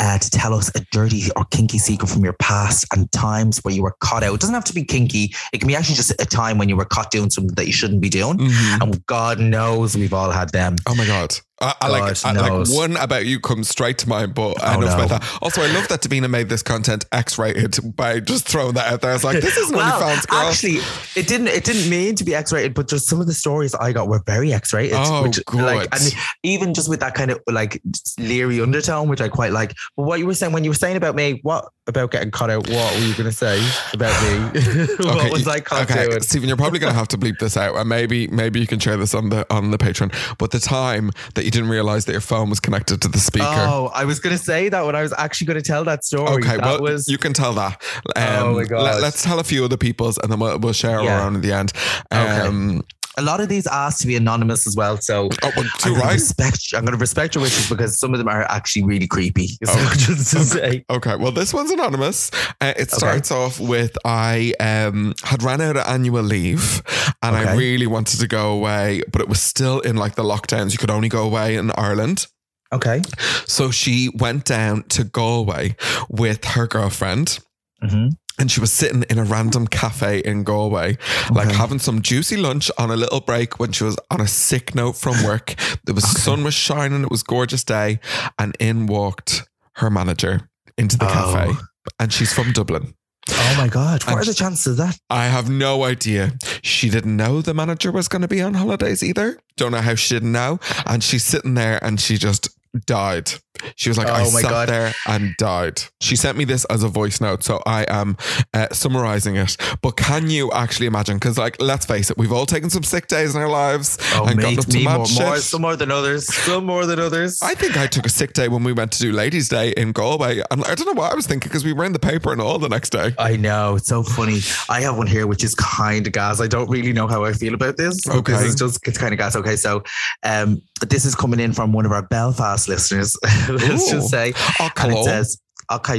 uh, 0.00 0.18
to 0.18 0.30
tell 0.30 0.52
us 0.52 0.68
a 0.74 0.80
dirty 0.90 1.26
or 1.36 1.44
kinky 1.52 1.78
secret 1.78 2.08
from 2.08 2.24
your 2.24 2.32
past 2.32 2.84
and 2.92 3.10
times 3.12 3.58
where 3.58 3.72
you 3.72 3.84
were 3.84 3.94
caught 4.00 4.24
out. 4.24 4.34
It 4.34 4.40
doesn't 4.40 4.54
have 4.54 4.64
to 4.64 4.74
be 4.74 4.82
kinky. 4.84 5.32
It 5.52 5.58
can 5.58 5.68
be 5.68 5.76
actually 5.76 5.94
just 5.94 6.10
a 6.20 6.26
time 6.26 6.58
when 6.58 6.68
you 6.68 6.76
were 6.76 6.84
caught 6.84 7.12
doing 7.12 7.30
something 7.30 7.54
that 7.54 7.66
you 7.68 7.72
shouldn't 7.72 8.00
be 8.00 8.08
doing. 8.08 8.38
Mhm. 8.38 8.82
And 8.82 9.06
God 9.06 9.38
knows 9.38 9.96
we've 9.96 10.12
all 10.14 10.32
had 10.32 10.50
them. 10.50 10.74
Oh 10.88 10.96
my 10.96 11.06
god. 11.06 11.36
I, 11.62 11.74
I 11.82 11.88
like, 11.88 12.24
I, 12.24 12.32
like 12.32 12.68
one 12.70 12.96
about 12.96 13.24
you 13.24 13.38
comes 13.40 13.68
straight 13.68 13.96
to 13.98 14.08
mind, 14.08 14.34
but 14.34 14.56
Oh, 14.60 14.78
enough 14.80 14.98
no. 14.98 15.04
about 15.04 15.20
that. 15.20 15.38
Also, 15.40 15.62
I 15.62 15.68
love 15.72 15.86
that 15.88 16.00
Davina 16.02 16.28
made 16.28 16.48
this 16.48 16.62
content 16.62 17.04
X-rated 17.12 17.96
by 17.96 18.18
just 18.20 18.48
throwing 18.48 18.74
that 18.74 18.92
out 18.92 19.00
there. 19.00 19.10
I 19.10 19.14
was 19.14 19.22
like, 19.24 19.40
this 19.40 19.56
is 19.56 19.70
well, 19.70 20.00
OnlyFans, 20.00 20.26
girl. 20.26 20.38
actually, 20.40 20.78
it 21.14 21.28
didn't. 21.28 21.48
It 21.48 21.64
didn't 21.64 21.88
mean 21.88 22.16
to 22.16 22.24
be 22.24 22.34
X-rated, 22.34 22.74
but 22.74 22.88
just 22.88 23.06
some 23.08 23.20
of 23.20 23.26
the 23.28 23.32
stories 23.34 23.74
I 23.76 23.92
got 23.92 24.08
were 24.08 24.22
very 24.26 24.52
X-rated. 24.52 24.96
Oh, 24.96 25.22
which, 25.22 25.38
Like, 25.52 25.90
good. 25.90 26.00
and 26.00 26.14
even 26.42 26.74
just 26.74 26.88
with 26.88 26.98
that 27.00 27.14
kind 27.14 27.30
of 27.30 27.40
like 27.46 27.80
leery 28.18 28.60
undertone, 28.60 29.08
which 29.08 29.20
I 29.20 29.28
quite 29.28 29.52
like. 29.52 29.74
But 29.96 30.02
what 30.04 30.18
you 30.18 30.26
were 30.26 30.34
saying 30.34 30.52
when 30.52 30.64
you 30.64 30.70
were 30.70 30.74
saying 30.74 30.96
about 30.96 31.14
me, 31.14 31.38
what 31.44 31.66
about 31.86 32.10
getting 32.10 32.30
cut 32.30 32.50
out? 32.50 32.68
What 32.68 32.94
were 32.94 33.00
you 33.06 33.14
going 33.14 33.30
to 33.30 33.32
say 33.32 33.64
about 33.92 34.20
me? 34.22 34.60
what 35.04 35.30
was 35.32 35.46
I 35.46 35.60
caught 35.60 35.88
okay, 35.90 36.08
doing? 36.08 36.22
Stephen, 36.22 36.48
you're 36.48 36.56
probably 36.56 36.78
going 36.80 36.92
to 36.92 36.98
have 36.98 37.08
to 37.08 37.18
bleep 37.18 37.38
this 37.38 37.56
out, 37.56 37.76
and 37.76 37.88
maybe 37.88 38.26
maybe 38.28 38.58
you 38.60 38.66
can 38.66 38.80
share 38.80 38.96
this 38.96 39.14
on 39.14 39.28
the 39.28 39.46
on 39.52 39.70
the 39.70 39.78
Patreon. 39.78 40.12
But 40.38 40.50
the 40.50 40.58
time 40.60 41.10
that 41.34 41.44
you 41.44 41.51
didn't 41.52 41.68
realize 41.70 42.06
that 42.06 42.12
your 42.12 42.20
phone 42.20 42.50
was 42.50 42.58
connected 42.58 43.00
to 43.02 43.08
the 43.08 43.18
speaker. 43.18 43.46
Oh, 43.46 43.90
I 43.94 44.04
was 44.04 44.18
going 44.18 44.36
to 44.36 44.42
say 44.42 44.68
that 44.68 44.84
when 44.84 44.96
I 44.96 45.02
was 45.02 45.12
actually 45.16 45.46
going 45.46 45.60
to 45.62 45.66
tell 45.66 45.84
that 45.84 46.04
story. 46.04 46.32
Okay, 46.42 46.56
that 46.56 46.60
well, 46.60 46.80
was 46.82 47.06
you 47.08 47.18
can 47.18 47.32
tell 47.32 47.52
that. 47.54 47.80
Um, 48.16 48.24
Oh 48.42 48.54
my 48.54 48.64
God. 48.64 48.82
Let, 48.82 49.04
us 49.04 49.22
tell 49.22 49.38
a 49.38 49.44
few 49.44 49.64
other 49.64 49.76
people's, 49.76 50.18
and 50.18 50.32
then 50.32 50.40
we'll, 50.40 50.58
we'll 50.58 50.72
share 50.72 51.00
Yeah. 51.02 51.24
own 51.24 51.36
at 51.36 51.42
the 51.42 51.52
end. 51.52 51.72
Okay. 52.12 52.80
A 53.18 53.22
lot 53.22 53.40
of 53.40 53.48
these 53.48 53.66
asked 53.66 54.00
to 54.02 54.06
be 54.06 54.16
anonymous 54.16 54.66
as 54.66 54.76
well. 54.76 54.96
So 54.96 55.28
oh, 55.42 55.52
well, 55.56 55.66
I'm 55.84 55.94
gonna 55.94 56.12
respect. 56.12 56.72
I'm 56.74 56.84
going 56.84 56.96
to 56.96 57.00
respect 57.00 57.34
your 57.34 57.42
wishes 57.42 57.68
because 57.68 57.98
some 57.98 58.14
of 58.14 58.18
them 58.18 58.28
are 58.28 58.42
actually 58.44 58.84
really 58.84 59.06
creepy. 59.06 59.48
So 59.64 59.72
to 59.74 60.16
say. 60.16 60.84
Okay, 60.88 61.16
well, 61.16 61.32
this 61.32 61.52
one's 61.52 61.70
anonymous. 61.70 62.30
Uh, 62.60 62.72
it 62.76 62.90
starts 62.90 63.30
off 63.30 63.60
with 63.60 63.96
I 64.04 64.54
um, 64.60 65.14
had 65.22 65.42
ran 65.42 65.60
out 65.60 65.76
of 65.76 65.86
annual 65.86 66.22
leave 66.22 66.82
and 67.22 67.36
I 67.36 67.54
really 67.54 67.86
wanted 67.86 68.20
to 68.20 68.26
go 68.26 68.52
away, 68.52 69.02
but 69.10 69.20
it 69.20 69.28
was 69.28 69.40
still 69.40 69.80
in 69.80 69.96
like 69.96 70.14
the 70.14 70.24
lockdowns. 70.24 70.72
You 70.72 70.78
could 70.78 70.90
only 70.90 71.08
go 71.08 71.24
away 71.24 71.56
in 71.56 71.70
Ireland. 71.76 72.26
Okay. 72.72 73.02
So 73.46 73.70
she 73.70 74.10
went 74.18 74.44
down 74.44 74.84
to 74.84 75.04
Galway 75.04 75.76
with 76.08 76.44
her 76.44 76.66
girlfriend. 76.66 77.38
Mm-hmm. 77.82 78.08
And 78.38 78.50
she 78.50 78.60
was 78.60 78.72
sitting 78.72 79.04
in 79.10 79.18
a 79.18 79.24
random 79.24 79.66
cafe 79.66 80.18
in 80.20 80.42
Galway, 80.42 80.96
like 81.32 81.50
having 81.52 81.78
some 81.78 82.02
juicy 82.02 82.36
lunch 82.36 82.70
on 82.78 82.90
a 82.90 82.96
little 82.96 83.20
break 83.20 83.60
when 83.60 83.72
she 83.72 83.84
was 83.84 83.96
on 84.10 84.20
a 84.20 84.26
sick 84.26 84.74
note 84.74 84.96
from 84.96 85.22
work. 85.24 85.54
The 85.84 85.92
was 85.94 86.04
sun 86.22 86.42
was 86.42 86.54
shining, 86.54 87.02
it 87.02 87.10
was 87.10 87.22
gorgeous 87.22 87.62
day, 87.62 88.00
and 88.38 88.56
in 88.58 88.86
walked 88.86 89.42
her 89.76 89.90
manager 89.90 90.48
into 90.78 90.96
the 90.98 91.04
Oh. 91.06 91.12
cafe. 91.12 91.52
And 92.00 92.12
she's 92.12 92.32
from 92.32 92.52
Dublin. 92.52 92.94
Oh 93.30 93.54
my 93.56 93.68
God. 93.68 94.02
What 94.04 94.12
And 94.12 94.20
are 94.20 94.24
the 94.24 94.34
chances 94.34 94.66
of 94.66 94.76
that? 94.78 94.98
I 95.10 95.26
have 95.26 95.48
no 95.50 95.84
idea. 95.84 96.32
She 96.62 96.88
didn't 96.90 97.16
know 97.16 97.40
the 97.42 97.54
manager 97.54 97.92
was 97.92 98.08
going 98.08 98.22
to 98.22 98.28
be 98.28 98.40
on 98.42 98.54
holidays 98.54 99.02
either. 99.02 99.38
Don't 99.56 99.70
know 99.72 99.80
how 99.80 99.94
she 99.94 100.14
didn't 100.14 100.32
know. 100.32 100.58
And 100.86 101.04
she's 101.04 101.22
sitting 101.24 101.54
there 101.54 101.78
and 101.84 102.00
she 102.00 102.16
just 102.18 102.48
died. 102.86 103.30
She 103.76 103.90
was 103.90 103.96
like, 103.98 104.08
Oh 104.08 104.14
I 104.14 104.24
sat 104.24 104.50
God. 104.50 104.68
there 104.68 104.92
and 105.06 105.36
died. 105.36 105.82
She 106.00 106.16
sent 106.16 106.36
me 106.36 106.44
this 106.44 106.64
as 106.64 106.82
a 106.82 106.88
voice 106.88 107.20
note, 107.20 107.44
so 107.44 107.62
I 107.64 107.84
am 107.86 108.16
uh, 108.54 108.66
summarizing 108.72 109.36
it. 109.36 109.56
But 109.82 109.92
can 109.92 110.28
you 110.30 110.50
actually 110.50 110.86
imagine? 110.86 111.16
Because, 111.16 111.38
like, 111.38 111.60
let's 111.62 111.86
face 111.86 112.10
it, 112.10 112.18
we've 112.18 112.32
all 112.32 112.46
taken 112.46 112.70
some 112.70 112.82
sick 112.82 113.06
days 113.06 113.36
in 113.36 113.40
our 113.42 113.48
lives 113.48 113.98
Oh, 114.14 114.24
and 114.26 114.36
mate, 114.36 114.56
gotten 114.56 114.58
up 114.58 114.66
to 114.66 114.84
mad 114.84 114.96
more, 114.96 115.06
shit. 115.06 115.26
more, 115.26 115.36
some 115.36 115.62
more 115.62 115.76
than 115.76 115.90
others. 115.92 116.34
Some 116.34 116.66
more 116.66 116.86
than 116.86 116.98
others. 116.98 117.38
I 117.40 117.54
think 117.54 117.76
I 117.76 117.86
took 117.86 118.04
a 118.06 118.08
sick 118.08 118.32
day 118.32 118.48
when 118.48 118.64
we 118.64 118.72
went 118.72 118.90
to 118.92 118.98
do 118.98 119.12
Ladies' 119.12 119.48
Day 119.48 119.70
in 119.76 119.92
Galway, 119.92 120.40
and 120.50 120.64
I 120.64 120.74
don't 120.74 120.86
know 120.86 121.00
what 121.00 121.12
I 121.12 121.14
was 121.14 121.26
thinking 121.28 121.48
because 121.48 121.64
we 121.64 121.72
were 121.72 121.84
in 121.84 121.92
the 121.92 122.00
paper 122.00 122.32
and 122.32 122.40
all 122.40 122.58
the 122.58 122.68
next 122.70 122.90
day. 122.90 123.12
I 123.18 123.36
know 123.36 123.76
it's 123.76 123.86
so 123.88 124.02
funny. 124.02 124.40
I 124.68 124.80
have 124.80 124.96
one 124.96 125.06
here 125.06 125.26
which 125.28 125.44
is 125.44 125.54
kind 125.54 126.04
of 126.06 126.12
gas. 126.12 126.40
I 126.40 126.48
don't 126.48 126.68
really 126.68 126.92
know 126.92 127.06
how 127.06 127.24
I 127.24 127.32
feel 127.32 127.54
about 127.54 127.76
this. 127.76 128.00
Okay. 128.08 128.32
This 128.32 128.42
is 128.42 128.54
just 128.56 128.88
it's 128.88 128.98
kind 128.98 129.12
of 129.12 129.18
gas. 129.18 129.36
Okay, 129.36 129.54
so 129.56 129.84
um, 130.24 130.60
this 130.80 131.04
is 131.04 131.14
coming 131.14 131.38
in 131.38 131.52
from 131.52 131.72
one 131.72 131.86
of 131.86 131.92
our 131.92 132.02
Belfast 132.02 132.61
listeners. 132.68 133.16
Let's 133.48 133.88
Ooh. 133.88 133.96
just 133.96 134.10
say, 134.10 134.32
and 134.60 134.92
it 134.92 135.04
says, 135.04 135.40
"Okay, 135.70 135.98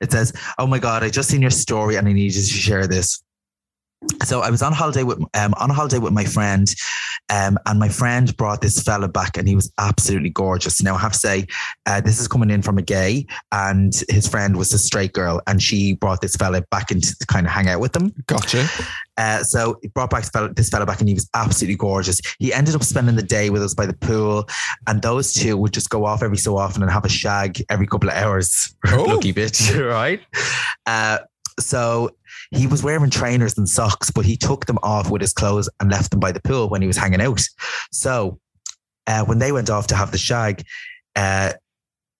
It 0.00 0.12
says, 0.12 0.32
"Oh 0.58 0.66
my 0.66 0.78
god, 0.78 1.02
I 1.02 1.10
just 1.10 1.28
seen 1.28 1.42
your 1.42 1.50
story 1.50 1.96
and 1.96 2.06
I 2.08 2.12
need 2.12 2.34
you 2.34 2.42
to 2.42 2.46
share 2.46 2.86
this." 2.86 3.22
So 4.24 4.40
I 4.40 4.50
was 4.50 4.62
on 4.62 4.72
holiday 4.72 5.02
with 5.02 5.18
um 5.34 5.54
on 5.58 5.70
a 5.70 5.74
holiday 5.74 5.98
with 5.98 6.12
my 6.12 6.24
friend, 6.24 6.72
um, 7.28 7.58
and 7.66 7.78
my 7.78 7.88
friend 7.88 8.36
brought 8.36 8.60
this 8.60 8.82
fella 8.82 9.08
back, 9.08 9.36
and 9.36 9.48
he 9.48 9.54
was 9.54 9.72
absolutely 9.78 10.30
gorgeous. 10.30 10.82
Now 10.82 10.94
I 10.94 10.98
have 10.98 11.12
to 11.12 11.18
say, 11.18 11.46
uh, 11.86 12.00
this 12.00 12.20
is 12.20 12.28
coming 12.28 12.50
in 12.50 12.62
from 12.62 12.78
a 12.78 12.82
gay, 12.82 13.26
and 13.52 13.92
his 14.08 14.28
friend 14.28 14.56
was 14.56 14.72
a 14.72 14.78
straight 14.78 15.12
girl, 15.12 15.40
and 15.46 15.62
she 15.62 15.94
brought 15.94 16.20
this 16.20 16.36
fella 16.36 16.62
back 16.70 16.90
into 16.90 17.16
to 17.18 17.26
kind 17.26 17.46
of 17.46 17.52
hang 17.52 17.68
out 17.68 17.80
with 17.80 17.92
them. 17.92 18.12
Gotcha. 18.26 18.66
Uh, 19.16 19.42
so 19.42 19.78
he 19.82 19.88
brought 19.88 20.10
back 20.10 20.22
this 20.22 20.30
fella, 20.30 20.52
this 20.52 20.68
fella 20.68 20.86
back, 20.86 21.00
and 21.00 21.08
he 21.08 21.14
was 21.14 21.28
absolutely 21.34 21.76
gorgeous. 21.76 22.20
He 22.38 22.52
ended 22.52 22.74
up 22.74 22.84
spending 22.84 23.16
the 23.16 23.22
day 23.22 23.50
with 23.50 23.62
us 23.62 23.74
by 23.74 23.86
the 23.86 23.94
pool, 23.94 24.48
and 24.86 25.02
those 25.02 25.32
two 25.32 25.56
would 25.56 25.72
just 25.72 25.90
go 25.90 26.04
off 26.04 26.22
every 26.22 26.38
so 26.38 26.56
often 26.56 26.82
and 26.82 26.90
have 26.90 27.04
a 27.04 27.08
shag 27.08 27.64
every 27.70 27.86
couple 27.86 28.08
of 28.08 28.14
hours. 28.14 28.74
Oh. 28.88 29.02
Lucky 29.02 29.32
bitch, 29.32 29.76
right? 29.90 30.20
Uh, 30.86 31.18
so 31.58 32.10
he 32.50 32.66
was 32.66 32.82
wearing 32.82 33.10
trainers 33.10 33.56
and 33.58 33.68
socks, 33.68 34.10
but 34.10 34.24
he 34.24 34.36
took 34.36 34.66
them 34.66 34.78
off 34.82 35.10
with 35.10 35.20
his 35.20 35.32
clothes 35.32 35.68
and 35.80 35.90
left 35.90 36.10
them 36.10 36.20
by 36.20 36.32
the 36.32 36.40
pool 36.40 36.68
when 36.68 36.80
he 36.80 36.86
was 36.86 36.96
hanging 36.96 37.20
out. 37.20 37.40
So 37.92 38.38
uh, 39.06 39.24
when 39.24 39.38
they 39.38 39.52
went 39.52 39.70
off 39.70 39.86
to 39.88 39.96
have 39.96 40.10
the 40.12 40.18
shag, 40.18 40.62
uh, 41.16 41.52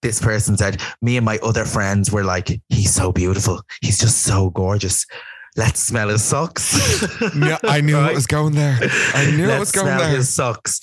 this 0.01 0.21
person 0.21 0.57
said, 0.57 0.81
Me 1.01 1.17
and 1.17 1.25
my 1.25 1.37
other 1.43 1.65
friends 1.65 2.11
were 2.11 2.23
like, 2.23 2.49
He's 2.69 2.93
so 2.93 3.11
beautiful. 3.11 3.61
He's 3.81 3.97
just 3.99 4.23
so 4.23 4.49
gorgeous. 4.51 5.05
Let's 5.55 5.79
smell 5.79 6.09
his 6.09 6.23
socks. 6.23 6.77
Yeah, 7.35 7.57
I 7.63 7.81
knew 7.81 7.97
Right? 7.97 8.11
it 8.11 8.15
was 8.15 8.27
going 8.27 8.53
there. 8.53 8.77
I 9.15 9.31
knew 9.35 9.45
it 9.45 9.47
Let's 9.47 9.59
was 9.59 9.71
going 9.71 9.87
smell 9.87 9.99
there. 9.99 10.09
his 10.15 10.29
socks. 10.29 10.81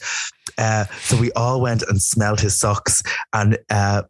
Uh, 0.58 0.84
so 1.02 1.16
we 1.16 1.30
all 1.32 1.60
went 1.60 1.82
and 1.82 2.00
smelled 2.02 2.40
his 2.40 2.58
socks, 2.58 3.02
and 3.32 3.56
uh, 3.70 4.02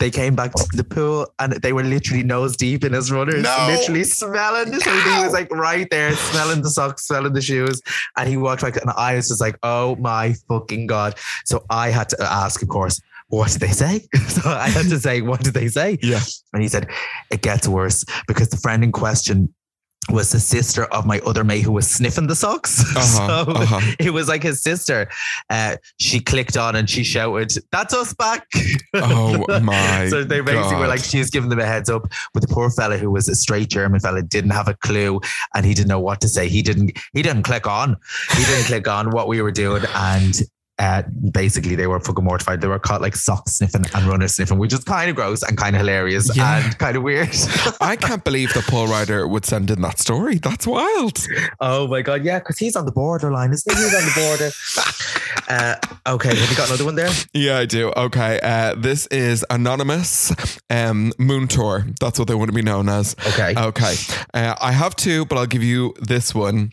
they 0.00 0.10
came 0.10 0.34
back 0.34 0.52
to 0.54 0.66
the 0.76 0.84
pool, 0.84 1.26
and 1.38 1.52
they 1.54 1.72
were 1.72 1.82
literally 1.84 2.22
nose 2.22 2.56
deep 2.56 2.84
in 2.84 2.92
his 2.92 3.10
runners, 3.10 3.42
No. 3.42 3.66
literally 3.68 4.04
smelling. 4.04 4.78
So 4.80 4.90
he 4.90 5.24
was 5.24 5.32
like 5.32 5.50
right 5.50 5.88
there, 5.90 6.14
smelling 6.14 6.62
the 6.62 6.70
socks, 6.70 7.06
smelling 7.06 7.32
the 7.32 7.42
shoes, 7.42 7.80
and 8.16 8.28
he 8.28 8.36
walked 8.36 8.62
back, 8.62 8.76
and 8.76 8.90
I 8.96 9.14
was 9.14 9.28
just 9.28 9.40
like, 9.40 9.58
"Oh 9.62 9.96
my 9.96 10.34
fucking 10.48 10.86
god!" 10.86 11.18
So 11.44 11.64
I 11.70 11.90
had 11.90 12.08
to 12.10 12.22
ask, 12.22 12.62
of 12.62 12.68
course. 12.68 13.00
What 13.30 13.50
did 13.50 13.60
they 13.60 13.72
say? 13.72 14.06
So 14.28 14.48
I 14.48 14.70
had 14.70 14.88
to 14.88 14.98
say, 14.98 15.20
what 15.20 15.42
did 15.42 15.52
they 15.52 15.68
say? 15.68 15.98
Yeah. 16.02 16.20
And 16.54 16.62
he 16.62 16.68
said, 16.68 16.88
it 17.30 17.42
gets 17.42 17.68
worse 17.68 18.02
because 18.26 18.48
the 18.48 18.56
friend 18.56 18.82
in 18.82 18.90
question 18.90 19.52
was 20.10 20.32
the 20.32 20.40
sister 20.40 20.84
of 20.86 21.06
my 21.06 21.20
other 21.20 21.44
mate 21.44 21.62
who 21.62 21.72
was 21.72 21.88
sniffing 21.88 22.26
the 22.26 22.36
socks. 22.36 22.84
Uh-huh, 22.98 23.44
so 23.44 23.52
uh-huh. 23.52 23.94
it 24.00 24.10
was 24.10 24.28
like 24.28 24.42
his 24.42 24.60
sister. 24.60 25.08
Uh, 25.50 25.76
she 25.98 26.18
clicked 26.18 26.56
on 26.56 26.74
and 26.74 26.90
she 26.90 27.04
shouted, 27.04 27.52
That's 27.70 27.94
us 27.94 28.12
back. 28.14 28.46
Oh 28.94 29.44
my 29.62 30.08
So 30.08 30.24
they 30.24 30.40
basically 30.40 30.76
were 30.76 30.88
like, 30.88 31.04
she 31.04 31.18
was 31.18 31.30
giving 31.30 31.48
them 31.48 31.60
a 31.60 31.66
heads 31.66 31.88
up. 31.88 32.10
But 32.34 32.42
the 32.42 32.48
poor 32.48 32.70
fella 32.70 32.98
who 32.98 33.10
was 33.10 33.28
a 33.28 33.34
straight 33.34 33.68
German 33.68 34.00
fella 34.00 34.22
didn't 34.22 34.50
have 34.50 34.68
a 34.68 34.74
clue 34.74 35.20
and 35.54 35.64
he 35.64 35.74
didn't 35.74 35.88
know 35.88 36.00
what 36.00 36.20
to 36.22 36.28
say. 36.28 36.48
He 36.48 36.62
didn't 36.62 36.98
he 37.12 37.22
didn't 37.22 37.42
click 37.42 37.66
on. 37.66 37.96
He 38.36 38.44
didn't 38.44 38.64
click 38.64 38.88
on 38.88 39.10
what 39.10 39.28
we 39.28 39.40
were 39.42 39.52
doing. 39.52 39.84
And 39.94 40.42
uh, 40.78 41.02
basically 41.32 41.74
they 41.74 41.86
were 41.86 41.98
fucking 42.00 42.24
mortified. 42.24 42.60
They 42.60 42.68
were 42.68 42.78
caught 42.78 43.00
like 43.00 43.16
sock 43.16 43.48
sniffing 43.48 43.84
and 43.94 44.04
runner 44.06 44.28
sniffing, 44.28 44.58
which 44.58 44.72
is 44.72 44.84
kind 44.84 45.10
of 45.10 45.16
gross 45.16 45.42
and 45.42 45.56
kind 45.56 45.74
of 45.74 45.80
hilarious 45.80 46.34
Yeah. 46.36 46.64
and 46.64 46.78
kind 46.78 46.96
of 46.96 47.02
weird. 47.02 47.28
I 47.80 47.96
can't 47.96 48.22
believe 48.24 48.52
that 48.54 48.64
Paul 48.64 48.86
Ryder 48.86 49.26
would 49.26 49.44
send 49.44 49.70
in 49.70 49.80
that 49.82 49.98
story. 49.98 50.38
That's 50.38 50.66
wild. 50.66 51.18
Oh 51.60 51.86
my 51.88 52.02
god, 52.02 52.24
yeah, 52.24 52.38
because 52.38 52.58
he's 52.58 52.76
on 52.76 52.84
the 52.86 52.92
borderline, 52.92 53.52
isn't 53.52 53.76
he? 53.76 53.82
He's 53.82 53.94
on 53.94 54.02
the 54.02 54.12
border. 54.20 54.50
uh, 55.48 56.14
okay, 56.14 56.36
have 56.36 56.50
you 56.50 56.56
got 56.56 56.68
another 56.68 56.84
one 56.84 56.94
there? 56.94 57.10
Yeah, 57.32 57.58
I 57.58 57.64
do. 57.66 57.92
Okay. 57.96 58.38
Uh, 58.42 58.74
this 58.76 59.06
is 59.08 59.44
Anonymous 59.50 60.32
um, 60.70 61.12
Moon 61.18 61.48
Tour. 61.48 61.86
That's 62.00 62.18
what 62.18 62.28
they 62.28 62.34
want 62.34 62.50
to 62.50 62.54
be 62.54 62.62
known 62.62 62.88
as. 62.88 63.16
Okay. 63.28 63.54
Okay. 63.56 63.94
Uh, 64.34 64.54
I 64.60 64.72
have 64.72 64.94
two, 64.96 65.24
but 65.26 65.38
I'll 65.38 65.46
give 65.46 65.62
you 65.62 65.94
this 66.00 66.34
one. 66.34 66.72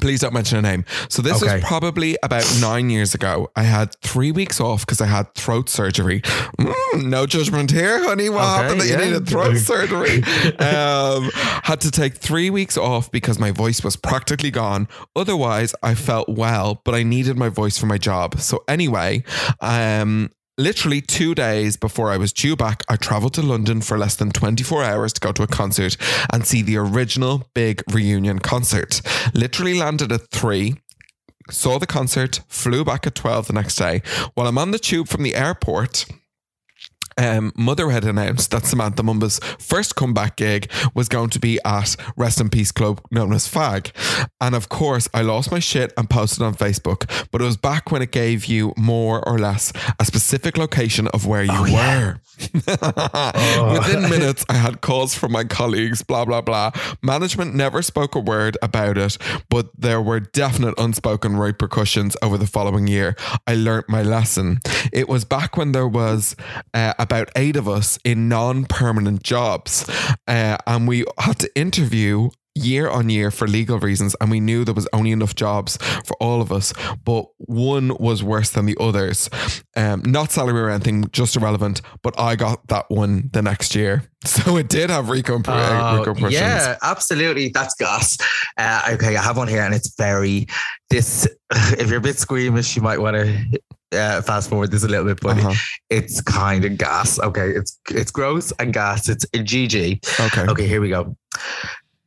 Please 0.00 0.20
don't 0.20 0.34
mention 0.34 0.58
a 0.58 0.62
name. 0.62 0.84
So 1.08 1.22
this 1.22 1.42
Okay. 1.42 1.56
was 1.56 1.64
probably 1.64 2.16
about 2.22 2.44
nine 2.60 2.90
years 2.90 3.14
ago. 3.14 3.50
I 3.56 3.62
had 3.62 3.94
three 4.02 4.30
weeks 4.30 4.60
off 4.60 4.84
because 4.84 5.00
I 5.00 5.06
had 5.06 5.34
throat 5.34 5.68
surgery. 5.70 6.20
Mm, 6.58 7.04
no 7.06 7.26
judgment 7.26 7.70
here, 7.70 8.02
honey. 8.04 8.28
What 8.28 8.42
Okay, 8.42 8.62
happened 8.62 8.80
that 8.82 8.88
yeah. 8.88 8.98
you 9.00 9.04
needed 9.06 9.26
throat 9.28 9.56
surgery? 9.72 10.22
Um, 10.58 11.30
had 11.62 11.80
to 11.80 11.90
take 11.90 12.14
three 12.16 12.50
weeks 12.50 12.76
off 12.76 13.10
because 13.10 13.38
my 13.38 13.50
voice 13.50 13.82
was 13.82 13.96
practically 13.96 14.50
gone. 14.50 14.88
Otherwise, 15.14 15.74
I 15.82 15.94
felt 15.94 16.28
well, 16.28 16.80
but 16.84 16.94
I 16.94 17.02
needed 17.02 17.36
my 17.36 17.48
voice 17.48 17.78
for 17.78 17.86
my 17.86 17.98
job. 17.98 18.38
So 18.38 18.64
anyway, 18.68 19.24
um, 19.60 20.30
literally 20.58 21.00
two 21.00 21.34
days 21.34 21.76
before 21.76 22.10
I 22.10 22.16
was 22.16 22.32
due 22.32 22.56
back, 22.56 22.82
I 22.88 22.96
traveled 22.96 23.34
to 23.34 23.42
London 23.42 23.80
for 23.80 23.98
less 23.98 24.16
than 24.16 24.30
24 24.30 24.82
hours 24.82 25.12
to 25.14 25.20
go 25.20 25.32
to 25.32 25.42
a 25.42 25.46
concert 25.46 25.96
and 26.32 26.46
see 26.46 26.62
the 26.62 26.76
original 26.76 27.48
big 27.54 27.82
reunion 27.92 28.38
concert. 28.38 29.00
Literally 29.34 29.74
landed 29.74 30.12
at 30.12 30.30
three. 30.30 30.76
Saw 31.48 31.78
the 31.78 31.86
concert, 31.86 32.40
flew 32.48 32.84
back 32.84 33.06
at 33.06 33.14
12 33.14 33.46
the 33.46 33.52
next 33.52 33.76
day. 33.76 34.02
While 34.34 34.48
I'm 34.48 34.58
on 34.58 34.72
the 34.72 34.80
tube 34.80 35.08
from 35.08 35.22
the 35.22 35.36
airport, 35.36 36.06
um, 37.18 37.52
Mother 37.56 37.90
had 37.90 38.04
announced 38.04 38.50
that 38.50 38.66
Samantha 38.66 39.02
Mumba's 39.02 39.38
first 39.58 39.96
comeback 39.96 40.36
gig 40.36 40.70
was 40.94 41.08
going 41.08 41.30
to 41.30 41.38
be 41.38 41.58
at 41.64 41.96
Rest 42.16 42.40
in 42.40 42.48
Peace 42.48 42.72
Club 42.72 43.00
known 43.10 43.32
as 43.32 43.48
FAG. 43.48 43.92
And 44.40 44.54
of 44.54 44.68
course, 44.68 45.08
I 45.14 45.22
lost 45.22 45.50
my 45.50 45.58
shit 45.58 45.92
and 45.96 46.10
posted 46.10 46.42
on 46.42 46.54
Facebook, 46.54 47.28
but 47.30 47.40
it 47.40 47.44
was 47.44 47.56
back 47.56 47.90
when 47.90 48.02
it 48.02 48.12
gave 48.12 48.46
you 48.46 48.74
more 48.76 49.26
or 49.26 49.38
less 49.38 49.72
a 49.98 50.04
specific 50.04 50.58
location 50.58 51.08
of 51.08 51.26
where 51.26 51.44
you 51.44 51.62
were. 51.72 52.20
Within 52.38 54.02
minutes, 54.10 54.44
I 54.48 54.54
had 54.54 54.80
calls 54.80 55.14
from 55.14 55.32
my 55.32 55.44
colleagues, 55.44 56.02
blah, 56.02 56.24
blah, 56.24 56.42
blah. 56.42 56.70
Management 57.02 57.54
never 57.54 57.80
spoke 57.82 58.14
a 58.14 58.20
word 58.20 58.58
about 58.60 58.98
it, 58.98 59.16
but 59.48 59.70
there 59.76 60.02
were 60.02 60.20
definite 60.20 60.74
unspoken 60.78 61.36
repercussions 61.36 62.16
over 62.22 62.36
the 62.36 62.46
following 62.46 62.86
year. 62.86 63.16
I 63.46 63.54
learnt 63.54 63.88
my 63.88 64.02
lesson. 64.02 64.60
It 64.92 65.08
was 65.08 65.24
back 65.24 65.56
when 65.56 65.72
there 65.72 65.88
was 65.88 66.36
uh, 66.74 66.92
about 67.06 67.30
eight 67.36 67.56
of 67.56 67.68
us 67.68 67.98
in 68.04 68.28
non-permanent 68.28 69.22
jobs, 69.22 69.88
uh, 70.26 70.56
and 70.66 70.88
we 70.88 71.04
had 71.18 71.38
to 71.38 71.48
interview 71.56 72.30
year 72.56 72.88
on 72.88 73.10
year 73.10 73.30
for 73.30 73.46
legal 73.46 73.78
reasons 73.78 74.16
and 74.18 74.30
we 74.30 74.40
knew 74.40 74.64
there 74.64 74.72
was 74.72 74.88
only 74.94 75.12
enough 75.12 75.34
jobs 75.34 75.76
for 76.06 76.16
all 76.20 76.40
of 76.40 76.50
us 76.50 76.72
but 77.04 77.26
one 77.36 77.94
was 77.98 78.22
worse 78.22 78.48
than 78.48 78.64
the 78.64 78.74
others 78.80 79.28
um, 79.76 80.00
not 80.06 80.32
salary 80.32 80.58
or 80.58 80.70
anything 80.70 81.04
just 81.12 81.36
irrelevant 81.36 81.82
but 82.02 82.18
I 82.18 82.34
got 82.34 82.66
that 82.68 82.86
one 82.88 83.28
the 83.34 83.42
next 83.42 83.74
year 83.74 84.04
so 84.24 84.56
it 84.56 84.68
did 84.68 84.88
have 84.88 85.06
recomp- 85.06 85.48
uh, 85.48 85.96
Oh, 85.96 85.98
repercussions 85.98 86.32
yeah, 86.32 86.76
absolutely. 86.82 87.50
That's 87.50 87.74
gas. 87.74 88.16
Uh, 88.56 88.92
okay, 88.94 89.16
I 89.16 89.22
have 89.22 89.36
one 89.36 89.46
here, 89.46 89.62
and 89.62 89.74
it's 89.74 89.94
very 89.96 90.46
this. 90.90 91.28
If 91.78 91.90
you're 91.90 91.98
a 91.98 92.02
bit 92.02 92.18
squeamish, 92.18 92.74
you 92.74 92.82
might 92.82 92.98
want 92.98 93.16
to 93.16 93.60
uh, 93.92 94.20
fast 94.22 94.48
forward 94.50 94.70
this 94.70 94.82
a 94.84 94.88
little 94.88 95.04
bit, 95.06 95.20
but 95.20 95.38
Uh-huh. 95.38 95.52
it's 95.90 96.20
kind 96.20 96.64
of 96.64 96.76
gas. 96.78 97.18
Okay, 97.20 97.50
it's 97.50 97.78
it's 97.90 98.10
gross 98.10 98.52
and 98.58 98.72
gas. 98.72 99.08
It's 99.08 99.24
in 99.32 99.44
GG. 99.44 100.00
Okay. 100.20 100.50
Okay, 100.50 100.66
here 100.66 100.80
we 100.80 100.88
go. 100.88 101.16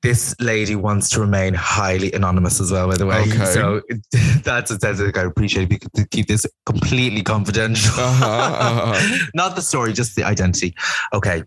This 0.02 0.34
lady 0.40 0.76
wants 0.78 1.10
to 1.10 1.20
remain 1.20 1.54
highly 1.54 2.14
anonymous 2.14 2.62
as 2.62 2.72
well, 2.72 2.88
by 2.88 2.96
the 2.96 3.06
way. 3.06 3.20
Okay. 3.22 3.46
So 3.46 3.82
that's 4.44 4.72
it. 4.72 4.82
Says 4.82 5.02
I 5.02 5.22
appreciate 5.24 5.70
you 5.72 5.80
could 5.80 6.10
keep 6.12 6.28
this 6.28 6.46
completely 6.66 7.22
confidential. 7.22 7.94
Uh-huh, 8.00 8.26
uh-huh. 8.26 9.26
Not 9.34 9.56
the 9.58 9.62
story, 9.62 9.92
just 9.94 10.16
the 10.16 10.24
identity. 10.24 10.74
Okay. 11.14 11.44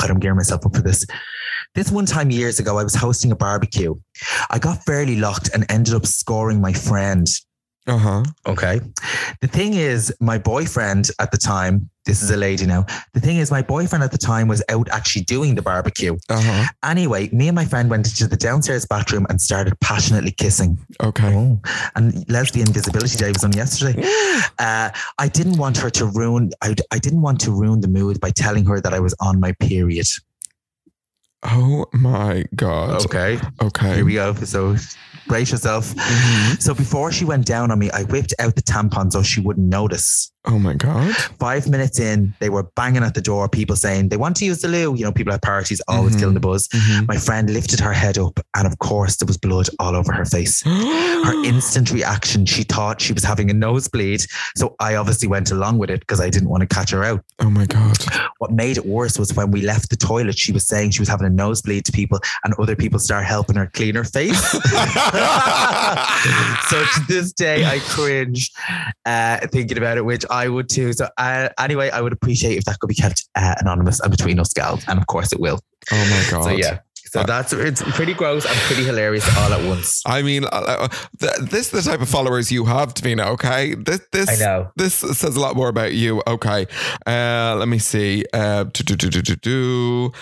God, 0.00 0.10
I'm 0.10 0.18
gearing 0.18 0.36
myself 0.36 0.64
up 0.64 0.74
for 0.74 0.82
this. 0.82 1.04
This 1.74 1.90
one 1.90 2.06
time 2.06 2.30
years 2.30 2.58
ago, 2.58 2.78
I 2.78 2.82
was 2.84 2.94
hosting 2.94 3.32
a 3.32 3.36
barbecue. 3.36 3.94
I 4.50 4.58
got 4.58 4.82
fairly 4.84 5.16
locked 5.16 5.50
and 5.52 5.64
ended 5.70 5.92
up 5.94 6.06
scoring 6.06 6.60
my 6.60 6.72
friend. 6.72 7.26
Uh 7.86 7.98
huh. 7.98 8.24
Okay. 8.46 8.80
The 9.40 9.46
thing 9.46 9.74
is, 9.74 10.14
my 10.20 10.38
boyfriend 10.38 11.10
at 11.20 11.30
the 11.30 11.38
time, 11.38 11.88
this 12.04 12.22
is 12.22 12.30
a 12.30 12.36
lady 12.36 12.66
now. 12.66 12.84
The 13.14 13.20
thing 13.20 13.36
is, 13.36 13.50
my 13.50 13.62
boyfriend 13.62 14.02
at 14.02 14.12
the 14.12 14.18
time 14.18 14.48
was 14.48 14.62
out 14.68 14.88
actually 14.90 15.22
doing 15.22 15.54
the 15.54 15.62
barbecue. 15.62 16.16
Uh 16.28 16.40
huh. 16.40 16.64
Anyway, 16.84 17.28
me 17.32 17.48
and 17.48 17.54
my 17.54 17.64
friend 17.64 17.88
went 17.88 18.08
into 18.08 18.26
the 18.26 18.36
downstairs 18.36 18.86
bathroom 18.86 19.26
and 19.28 19.40
started 19.40 19.78
passionately 19.80 20.32
kissing. 20.32 20.78
Okay. 21.02 21.34
Oh, 21.34 21.60
and 21.94 22.28
lesbian 22.28 22.66
visibility 22.72 23.16
day 23.16 23.30
was 23.32 23.44
on 23.44 23.52
yesterday. 23.52 24.02
uh, 24.58 24.90
I 25.18 25.28
didn't 25.28 25.58
want 25.58 25.76
her 25.78 25.90
to 25.90 26.06
ruin. 26.06 26.50
I, 26.62 26.74
I 26.92 26.98
didn't 26.98 27.22
want 27.22 27.40
to 27.42 27.52
ruin 27.52 27.80
the 27.80 27.88
mood 27.88 28.20
by 28.20 28.30
telling 28.30 28.64
her 28.66 28.80
that 28.80 28.94
I 28.94 29.00
was 29.00 29.14
on 29.20 29.38
my 29.38 29.52
period. 29.60 30.06
Oh 31.42 31.86
my 31.92 32.44
god. 32.54 33.04
Okay. 33.04 33.38
Okay. 33.62 33.94
Here 33.96 34.04
we 34.04 34.14
go. 34.14 34.34
So 34.34 34.76
brace 35.26 35.50
yourself. 35.52 35.94
Mm-hmm. 35.94 36.54
So 36.54 36.74
before 36.74 37.12
she 37.12 37.24
went 37.24 37.46
down 37.46 37.70
on 37.70 37.78
me, 37.78 37.90
I 37.90 38.04
whipped 38.04 38.34
out 38.38 38.56
the 38.56 38.62
tampon 38.62 39.12
so 39.12 39.22
she 39.22 39.40
wouldn't 39.40 39.66
notice. 39.66 40.32
Oh 40.48 40.58
my 40.58 40.74
god. 40.74 41.14
Five 41.38 41.68
minutes 41.68 41.98
in, 41.98 42.32
they 42.38 42.50
were 42.50 42.62
banging 42.76 43.02
at 43.02 43.14
the 43.14 43.20
door, 43.20 43.48
people 43.48 43.74
saying 43.74 44.10
they 44.10 44.16
want 44.16 44.36
to 44.36 44.44
use 44.44 44.60
the 44.60 44.68
loo. 44.68 44.94
You 44.94 45.04
know, 45.04 45.12
people 45.12 45.32
at 45.32 45.42
parties 45.42 45.82
always 45.88 46.14
killing 46.14 46.34
the 46.34 46.40
buzz. 46.40 46.68
My 47.08 47.16
friend 47.16 47.50
lifted 47.50 47.80
her 47.80 47.92
head 47.92 48.16
up, 48.16 48.38
and 48.54 48.66
of 48.66 48.78
course, 48.78 49.16
there 49.16 49.26
was 49.26 49.36
blood 49.36 49.68
all 49.80 49.96
over 49.96 50.12
her 50.12 50.24
face. 50.24 50.62
her 50.62 51.44
instant 51.44 51.90
reaction, 51.90 52.46
she 52.46 52.62
thought 52.62 53.00
she 53.00 53.12
was 53.12 53.24
having 53.24 53.50
a 53.50 53.54
nosebleed. 53.54 54.24
So 54.54 54.76
I 54.78 54.94
obviously 54.94 55.26
went 55.26 55.50
along 55.50 55.78
with 55.78 55.90
it 55.90 56.00
because 56.00 56.20
I 56.20 56.30
didn't 56.30 56.48
want 56.48 56.60
to 56.60 56.68
catch 56.68 56.90
her 56.90 57.02
out. 57.02 57.24
Oh 57.40 57.50
my 57.50 57.66
god. 57.66 57.96
What 58.38 58.52
made 58.52 58.76
it 58.76 58.86
worse 58.86 59.18
was 59.18 59.34
when 59.34 59.50
we 59.50 59.62
left 59.62 59.90
the 59.90 59.96
toilet, 59.96 60.38
she 60.38 60.52
was 60.52 60.66
saying 60.66 60.92
she 60.92 61.00
was 61.00 61.08
having 61.08 61.26
a 61.26 61.30
nosebleed 61.30 61.84
to 61.86 61.92
people, 61.92 62.20
and 62.44 62.54
other 62.58 62.76
people 62.76 63.00
started 63.00 63.26
helping 63.26 63.56
her 63.56 63.66
clean 63.66 63.96
her 63.96 64.04
face. 64.04 64.40
so 66.68 66.84
to 66.84 67.00
this 67.08 67.32
day, 67.32 67.64
I 67.64 67.80
cringe 67.80 68.52
uh, 69.04 69.46
thinking 69.48 69.78
about 69.78 69.98
it, 69.98 70.04
which 70.04 70.24
I 70.36 70.48
would 70.48 70.68
too. 70.68 70.92
So 70.92 71.08
uh, 71.16 71.48
anyway, 71.58 71.90
I 71.90 72.00
would 72.00 72.12
appreciate 72.12 72.58
if 72.58 72.64
that 72.64 72.78
could 72.78 72.88
be 72.88 72.94
kept 72.94 73.24
uh, 73.34 73.54
anonymous 73.58 74.00
and 74.00 74.10
between 74.10 74.38
us 74.38 74.52
gals, 74.52 74.84
and 74.88 74.98
of 74.98 75.06
course 75.06 75.32
it 75.32 75.40
will. 75.40 75.58
Oh 75.92 76.04
my 76.10 76.30
god. 76.30 76.44
So 76.44 76.50
yeah. 76.50 76.80
So 77.16 77.22
that's 77.22 77.52
it's 77.52 77.82
pretty 77.94 78.14
gross 78.14 78.44
and 78.44 78.54
pretty 78.66 78.84
hilarious 78.84 79.24
all 79.38 79.52
at 79.52 79.66
once. 79.66 80.02
I 80.04 80.22
mean, 80.22 80.44
uh, 80.44 80.48
uh, 80.48 80.88
th- 81.20 81.50
this 81.50 81.72
is 81.72 81.84
the 81.84 81.90
type 81.90 82.02
of 82.02 82.08
followers 82.08 82.50
you 82.52 82.64
have, 82.66 82.94
Davina. 82.94 83.26
Okay, 83.28 83.74
this 83.74 84.00
this 84.12 84.28
I 84.28 84.44
know. 84.44 84.70
this 84.76 84.94
says 84.94 85.36
a 85.36 85.40
lot 85.40 85.56
more 85.56 85.68
about 85.68 85.94
you. 85.94 86.22
Okay, 86.26 86.66
uh, 87.06 87.56
let 87.58 87.68
me 87.68 87.78
see. 87.78 88.24
Uh, 88.34 88.64
do, 88.64 88.82
do, 88.82 88.96
do, 88.96 89.08
do, 89.08 89.22
do, 89.22 89.36
do. 89.36 90.12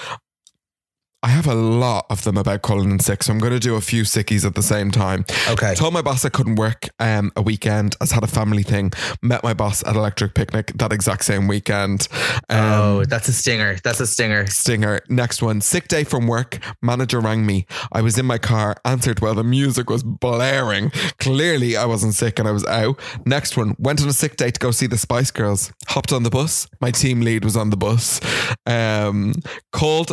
I 1.24 1.28
have 1.28 1.46
a 1.46 1.54
lot 1.54 2.04
of 2.10 2.22
them 2.24 2.36
about 2.36 2.60
calling 2.60 2.90
and 2.90 3.00
sick, 3.00 3.22
so 3.22 3.32
I'm 3.32 3.38
going 3.38 3.54
to 3.54 3.58
do 3.58 3.76
a 3.76 3.80
few 3.80 4.02
sickies 4.02 4.44
at 4.44 4.56
the 4.56 4.62
same 4.62 4.90
time. 4.90 5.24
Okay. 5.48 5.74
Told 5.74 5.94
my 5.94 6.02
boss 6.02 6.22
I 6.26 6.28
couldn't 6.28 6.56
work 6.56 6.90
um, 6.98 7.32
a 7.34 7.40
weekend. 7.40 7.96
As 8.02 8.10
had 8.10 8.22
a 8.22 8.26
family 8.26 8.62
thing. 8.62 8.92
Met 9.22 9.42
my 9.42 9.54
boss 9.54 9.82
at 9.86 9.96
Electric 9.96 10.34
Picnic 10.34 10.72
that 10.74 10.92
exact 10.92 11.24
same 11.24 11.48
weekend. 11.48 12.08
Um, 12.50 12.58
oh, 12.58 13.04
that's 13.06 13.26
a 13.28 13.32
stinger. 13.32 13.78
That's 13.82 14.00
a 14.00 14.06
stinger. 14.06 14.46
Stinger. 14.48 15.00
Next 15.08 15.40
one. 15.40 15.62
Sick 15.62 15.88
day 15.88 16.04
from 16.04 16.26
work. 16.26 16.58
Manager 16.82 17.20
rang 17.20 17.46
me. 17.46 17.64
I 17.90 18.02
was 18.02 18.18
in 18.18 18.26
my 18.26 18.36
car, 18.36 18.76
answered 18.84 19.20
while 19.20 19.34
the 19.34 19.44
music 19.44 19.88
was 19.88 20.02
blaring. 20.02 20.90
Clearly, 21.20 21.74
I 21.74 21.86
wasn't 21.86 22.12
sick 22.12 22.38
and 22.38 22.46
I 22.46 22.52
was 22.52 22.66
out. 22.66 23.00
Next 23.24 23.56
one. 23.56 23.76
Went 23.78 24.02
on 24.02 24.08
a 24.08 24.12
sick 24.12 24.36
day 24.36 24.50
to 24.50 24.60
go 24.60 24.70
see 24.72 24.88
the 24.88 24.98
Spice 24.98 25.30
Girls. 25.30 25.72
Hopped 25.88 26.12
on 26.12 26.22
the 26.22 26.28
bus. 26.28 26.68
My 26.82 26.90
team 26.90 27.22
lead 27.22 27.44
was 27.44 27.56
on 27.56 27.70
the 27.70 27.78
bus. 27.78 28.20
Um, 28.66 29.36
called 29.72 30.12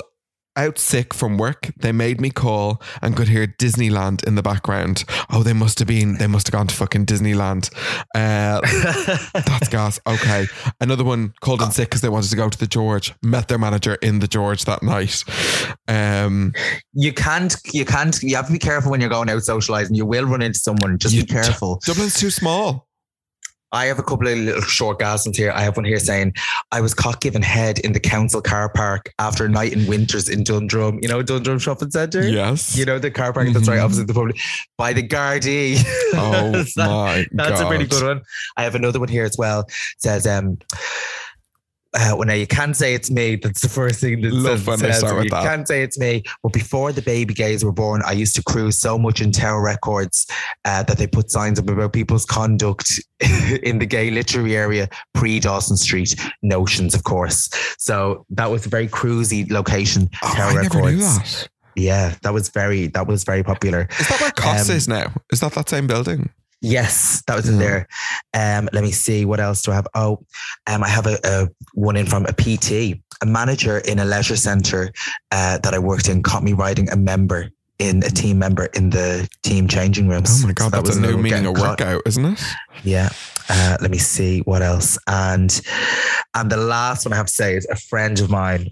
out 0.56 0.78
sick 0.78 1.14
from 1.14 1.38
work. 1.38 1.72
They 1.78 1.91
made 1.91 2.20
me 2.20 2.30
call 2.30 2.82
and 3.02 3.16
could 3.16 3.28
hear 3.28 3.47
Disneyland 3.47 4.24
in 4.26 4.36
the 4.36 4.41
background. 4.41 5.04
Oh, 5.32 5.43
they 5.43 5.54
must 5.54 5.80
have 5.80 5.88
been, 5.88 6.18
they 6.18 6.28
must 6.28 6.47
have 6.47 6.54
gone 6.54 6.68
to 6.68 6.76
fucking 6.76 7.06
Disneyland. 7.06 7.72
Uh, 8.16 8.62
that's 9.34 9.70
gas. 9.70 9.99
Okay. 10.06 10.45
Another 10.80 11.04
one 11.04 11.34
called 11.41 11.62
in 11.62 11.72
sick 11.72 11.89
because 11.89 12.02
they 12.02 12.10
wanted 12.10 12.30
to 12.30 12.36
go 12.36 12.49
to 12.49 12.58
the 12.58 12.68
George. 12.68 13.14
Met 13.24 13.47
their 13.47 13.58
manager 13.58 13.95
in 13.95 14.20
the 14.20 14.28
George 14.28 14.66
that 14.66 14.84
night. 14.84 15.24
Um, 15.88 16.54
You 16.93 17.14
can't, 17.14 17.56
you 17.74 17.86
can't, 17.86 18.22
you 18.22 18.36
have 18.36 18.47
to 18.47 18.54
be 18.54 18.60
careful 18.60 18.91
when 18.91 19.02
you're 19.02 19.10
going 19.10 19.30
out 19.30 19.41
socializing. 19.43 19.95
You 19.95 20.06
will 20.06 20.26
run 20.26 20.41
into 20.41 20.60
someone. 20.60 20.97
Just 20.97 21.16
be 21.16 21.26
careful. 21.26 21.80
Dublin's 21.86 22.20
too 22.20 22.30
small. 22.30 22.88
I 23.72 23.86
have 23.86 23.99
a 23.99 24.03
couple 24.03 24.28
of 24.28 24.38
little 24.38 24.61
short 24.61 24.99
gasms 24.99 25.36
here. 25.36 25.51
I 25.51 25.61
have 25.61 25.78
one 25.78 25.86
here 25.86 25.99
saying, 25.99 26.34
I 26.72 26.82
was 26.82 26.93
caught 26.93 27.22
giving 27.22 27.41
head 27.41 27.80
in 27.80 27.93
the 27.93 27.99
council 27.99 28.41
car 28.41 28.69
park 28.69 29.13
after 29.19 29.45
a 29.45 29.49
night 29.49 29.74
in 29.74 29.88
winters 29.88 30.28
in 30.30 30.43
Dundrum. 30.43 30.99
You 31.01 31.07
know, 31.07 31.22
Dundrum 31.22 31.59
Shopping 31.59 31.91
Centre? 31.91 32.28
Yes. 32.28 32.76
You 32.78 32.86
know, 32.86 32.99
the 32.99 33.11
car 33.11 33.32
park 33.34 33.47
that's 33.53 33.67
right 33.67 33.80
opposite 33.80 34.07
the 34.07 34.13
public 34.13 34.38
by 34.78 34.93
the 34.93 35.07
Gardaí. 35.07 35.78
Oh 36.13 36.51
That- 36.76 36.88
my 36.88 37.26
That's 37.32 37.61
a 37.61 37.67
pretty 37.67 37.86
good 37.88 38.03
one. 38.03 38.22
I 38.57 38.63
have 38.63 38.76
another 38.76 38.99
one 38.99 39.09
here 39.09 39.24
as 39.26 39.38
well. 39.38 39.61
It 39.61 39.74
says, 39.99 40.28
um, 40.28 40.57
uh, 41.93 42.15
well, 42.17 42.25
now 42.25 42.33
you 42.33 42.47
can't 42.47 42.75
say 42.75 42.93
it's 42.93 43.11
me. 43.11 43.35
That's 43.35 43.61
the 43.61 43.67
first 43.69 43.99
thing 43.99 44.21
that 44.21 44.31
Love 44.31 44.59
says, 44.59 44.67
when 44.67 44.79
they 44.79 44.91
start 44.93 45.15
with 45.15 45.23
you 45.25 45.29
that. 45.31 45.43
can't 45.43 45.67
say 45.67 45.83
it's 45.83 45.99
me. 45.99 46.23
But 46.41 46.53
before 46.53 46.91
the 46.91 47.01
baby 47.01 47.33
gays 47.33 47.65
were 47.65 47.71
born, 47.73 48.01
I 48.05 48.13
used 48.13 48.35
to 48.37 48.43
cruise 48.43 48.79
so 48.79 48.97
much 48.97 49.21
in 49.21 49.31
Tower 49.31 49.61
Records 49.61 50.25
uh, 50.65 50.83
that 50.83 50.97
they 50.97 51.07
put 51.07 51.29
signs 51.31 51.59
up 51.59 51.69
about 51.69 51.91
people's 51.93 52.25
conduct 52.25 53.01
in 53.63 53.79
the 53.79 53.85
gay 53.85 54.09
literary 54.09 54.55
area 54.55 54.87
pre 55.13 55.39
Dawson 55.39 55.75
Street. 55.77 56.15
Notions, 56.41 56.95
of 56.95 57.03
course. 57.03 57.49
So 57.77 58.25
that 58.29 58.49
was 58.49 58.65
a 58.65 58.69
very 58.69 58.87
cruisy 58.87 59.49
location. 59.51 60.09
Oh, 60.23 60.33
Tower 60.33 60.51
I 60.51 60.61
never 60.63 60.77
Records. 60.77 60.95
knew 60.95 61.01
that. 61.01 61.49
Yeah, 61.75 62.15
that 62.23 62.33
was 62.33 62.49
very 62.49 62.87
that 62.87 63.07
was 63.07 63.23
very 63.23 63.43
popular. 63.43 63.87
Is 63.99 64.07
that 64.09 64.19
where 64.21 64.31
COS 64.31 64.69
Um, 64.69 64.75
is 64.75 64.87
now? 64.87 65.13
Is 65.31 65.39
that 65.39 65.53
that 65.53 65.69
same 65.69 65.87
building? 65.87 66.29
Yes, 66.62 67.24
that 67.26 67.36
was 67.36 67.49
in 67.49 67.57
there. 67.57 67.88
Um, 68.36 68.70
let 68.72 68.84
me 68.84 68.91
see 68.91 69.26
what 69.26 69.39
else 69.39 69.64
do 69.64 69.72
I 69.72 69.76
have. 69.76 69.88
Oh, 69.95 70.24
um, 70.68 70.84
I 70.84 70.89
have 70.89 71.07
a, 71.07 71.18
a 71.24 71.47
one 71.74 71.97
in 71.97 72.05
from 72.05 72.26
a 72.28 72.34
PT, 72.34 72.99
a 73.22 73.26
manager 73.26 73.80
in 73.80 73.97
a 73.97 74.05
leisure 74.05 74.36
center 74.36 74.91
uh, 75.32 75.57
that 75.57 75.74
I 75.74 75.80
worked 75.80 76.07
in, 76.07 76.22
caught 76.22 76.43
me 76.43 76.53
riding 76.53 76.89
a 76.91 76.95
member 76.95 77.49
in 77.80 78.03
a 78.03 78.09
team 78.12 78.38
member 78.38 78.66
in 78.76 78.91
the 78.91 79.28
team 79.41 79.68
changing 79.68 80.07
rooms. 80.07 80.43
Oh 80.43 80.47
my 80.47 80.53
god, 80.53 80.66
So 80.66 80.70
that 80.70 80.78
that's 80.78 80.89
was 80.89 80.97
a 80.97 81.01
new 81.01 81.18
meaning 81.18 81.47
of 81.47 81.57
workout, 81.57 82.03
isn't 82.05 82.26
it? 82.26 82.43
Yeah. 82.84 83.09
Uh, 83.49 83.78
let 83.82 83.89
me 83.89 83.97
see 83.97 84.41
what 84.41 84.62
else. 84.62 84.99
And 85.07 85.59
and 86.36 86.51
the 86.51 86.57
last 86.57 87.05
one 87.05 87.14
I 87.14 87.16
have 87.16 87.26
to 87.26 87.34
say 87.34 87.55
is 87.55 87.68
a 87.72 87.76
friend 87.76 88.20
of 88.20 88.30
mine. 88.30 88.70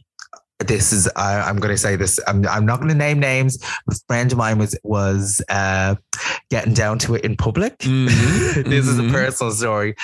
This 0.60 0.91
is 0.91 1.10
I, 1.16 1.39
I'm 1.41 1.57
going 1.57 1.74
to 1.74 1.78
say 1.78 1.95
this. 1.95 2.20
I'm 2.28 2.45
I'm 2.47 2.66
not 2.66 2.78
going 2.78 2.89
to 2.89 2.95
name 2.95 3.20
names. 3.20 3.57
A 3.89 3.95
friend 4.07 4.32
of 4.32 4.38
mine 4.38 4.57
was 4.57 4.78
was 4.84 5.41
uh, 5.49 5.95
getting 6.49 6.74
down 6.74 6.99
to 6.99 7.16
it 7.16 7.24
in 7.24 7.38
public. 7.38 7.78
Mm-hmm. 7.80 8.70
this 8.70 8.88
is 8.88 8.99
a 8.99 9.03
personal 9.03 9.53
story, 9.53 9.95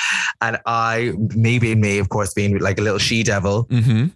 and 0.41 0.57
I, 0.65 1.13
me 1.35 1.59
being 1.59 1.81
me, 1.81 1.99
of 1.99 2.09
course, 2.09 2.33
being 2.33 2.57
like 2.59 2.79
a 2.79 2.81
little 2.81 2.99
she 2.99 3.23
devil. 3.23 3.65
Mm-hmm. 3.65 4.07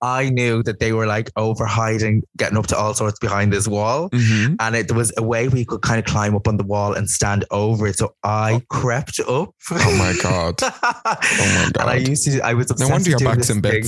I 0.00 0.30
knew 0.30 0.62
that 0.64 0.80
they 0.80 0.92
were 0.92 1.06
like 1.06 1.30
over 1.36 1.64
hiding, 1.64 2.22
getting 2.36 2.58
up 2.58 2.66
to 2.68 2.76
all 2.76 2.94
sorts 2.94 3.18
behind 3.18 3.52
this 3.52 3.68
wall. 3.68 4.10
Mm-hmm. 4.10 4.54
And 4.60 4.76
it 4.76 4.88
there 4.88 4.96
was 4.96 5.12
a 5.16 5.22
way 5.22 5.48
we 5.48 5.64
could 5.64 5.82
kind 5.82 5.98
of 5.98 6.04
climb 6.04 6.34
up 6.34 6.48
on 6.48 6.56
the 6.56 6.64
wall 6.64 6.94
and 6.94 7.08
stand 7.08 7.44
over 7.50 7.86
it. 7.86 7.98
So 7.98 8.14
I 8.22 8.62
crept 8.68 9.20
up. 9.20 9.54
Oh 9.70 9.96
my 9.98 10.14
god. 10.22 10.60
Oh 11.34 11.64
my 11.64 11.70
god. 11.72 11.80
And 11.80 11.90
I 11.90 11.96
used 11.96 12.24
to, 12.24 12.40
I 12.40 12.54
was 12.54 12.68
no 12.68 12.74
obsessed 12.74 12.90
wonder 12.90 13.04
with 13.04 13.08
your 13.08 13.18
doing 13.18 13.30
back's 13.30 13.48
this 13.48 13.56
in 13.56 13.62
thing. 13.62 13.84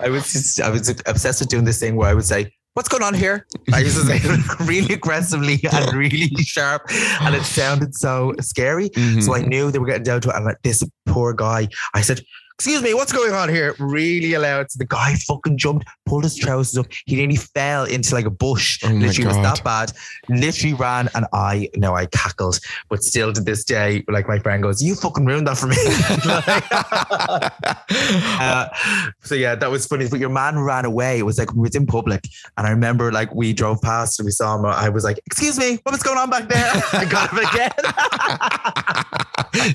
I 0.00 0.08
was 0.10 0.32
just, 0.32 0.60
I 0.60 0.70
was 0.70 0.88
obsessed 1.06 1.40
with 1.40 1.48
doing 1.48 1.64
this 1.64 1.80
thing 1.80 1.96
where 1.96 2.08
I 2.08 2.14
would 2.14 2.24
say, 2.24 2.52
What's 2.78 2.88
going 2.88 3.02
on 3.02 3.12
here? 3.12 3.44
I 3.72 3.80
used 3.80 3.96
to 3.96 4.04
say 4.04 4.20
it 4.22 4.60
really 4.60 4.94
aggressively 4.94 5.58
and 5.72 5.92
really 5.94 6.30
sharp, 6.44 6.82
and 7.22 7.34
it 7.34 7.42
sounded 7.42 7.92
so 7.96 8.34
scary. 8.40 8.90
Mm-hmm. 8.90 9.20
So 9.20 9.34
I 9.34 9.42
knew 9.42 9.72
they 9.72 9.80
were 9.80 9.86
getting 9.86 10.04
down 10.04 10.20
to 10.20 10.28
it. 10.28 10.36
And 10.36 10.44
like 10.44 10.62
this 10.62 10.84
poor 11.04 11.34
guy, 11.34 11.66
I 11.94 12.02
said, 12.02 12.20
Excuse 12.58 12.82
me, 12.82 12.92
what's 12.92 13.12
going 13.12 13.32
on 13.32 13.48
here? 13.48 13.76
Really 13.78 14.36
loud. 14.36 14.68
So 14.68 14.78
the 14.78 14.84
guy 14.84 15.14
fucking 15.14 15.58
jumped, 15.58 15.86
pulled 16.06 16.24
his 16.24 16.34
trousers 16.34 16.76
up. 16.76 16.86
He 17.06 17.14
nearly 17.14 17.36
fell 17.36 17.84
into 17.84 18.12
like 18.12 18.24
a 18.24 18.30
bush. 18.30 18.80
Oh 18.82 18.88
Literally, 18.88 19.22
it 19.22 19.26
was 19.28 19.36
that 19.36 19.62
bad. 19.62 19.92
Literally 20.28 20.74
ran, 20.74 21.08
and 21.14 21.24
I 21.32 21.68
know 21.76 21.94
I 21.94 22.06
cackled, 22.06 22.58
but 22.88 23.04
still 23.04 23.32
to 23.32 23.40
this 23.40 23.62
day, 23.62 24.02
like 24.08 24.26
my 24.26 24.40
friend 24.40 24.60
goes, 24.60 24.82
"You 24.82 24.96
fucking 24.96 25.24
ruined 25.24 25.46
that 25.46 25.56
for 25.56 25.68
me." 25.68 25.76
Uh, 28.40 28.68
so 29.22 29.34
yeah, 29.34 29.54
that 29.54 29.70
was 29.70 29.86
funny. 29.86 30.06
But 30.08 30.20
your 30.20 30.28
man 30.28 30.58
ran 30.58 30.84
away. 30.84 31.18
It 31.18 31.22
was 31.22 31.38
like 31.38 31.50
it 31.50 31.56
was 31.56 31.74
in 31.74 31.86
public, 31.86 32.24
and 32.56 32.66
I 32.66 32.70
remember 32.70 33.12
like 33.12 33.34
we 33.34 33.52
drove 33.52 33.80
past 33.82 34.18
and 34.18 34.26
we 34.26 34.32
saw 34.32 34.56
him. 34.56 34.64
I 34.64 34.88
was 34.88 35.04
like, 35.04 35.20
"Excuse 35.26 35.58
me, 35.58 35.78
what 35.82 35.92
was 35.92 36.02
going 36.02 36.18
on 36.18 36.30
back 36.30 36.48
there?" 36.48 36.72
I 36.92 37.04
got 37.04 37.30
him 37.30 37.38
again. 37.38 37.70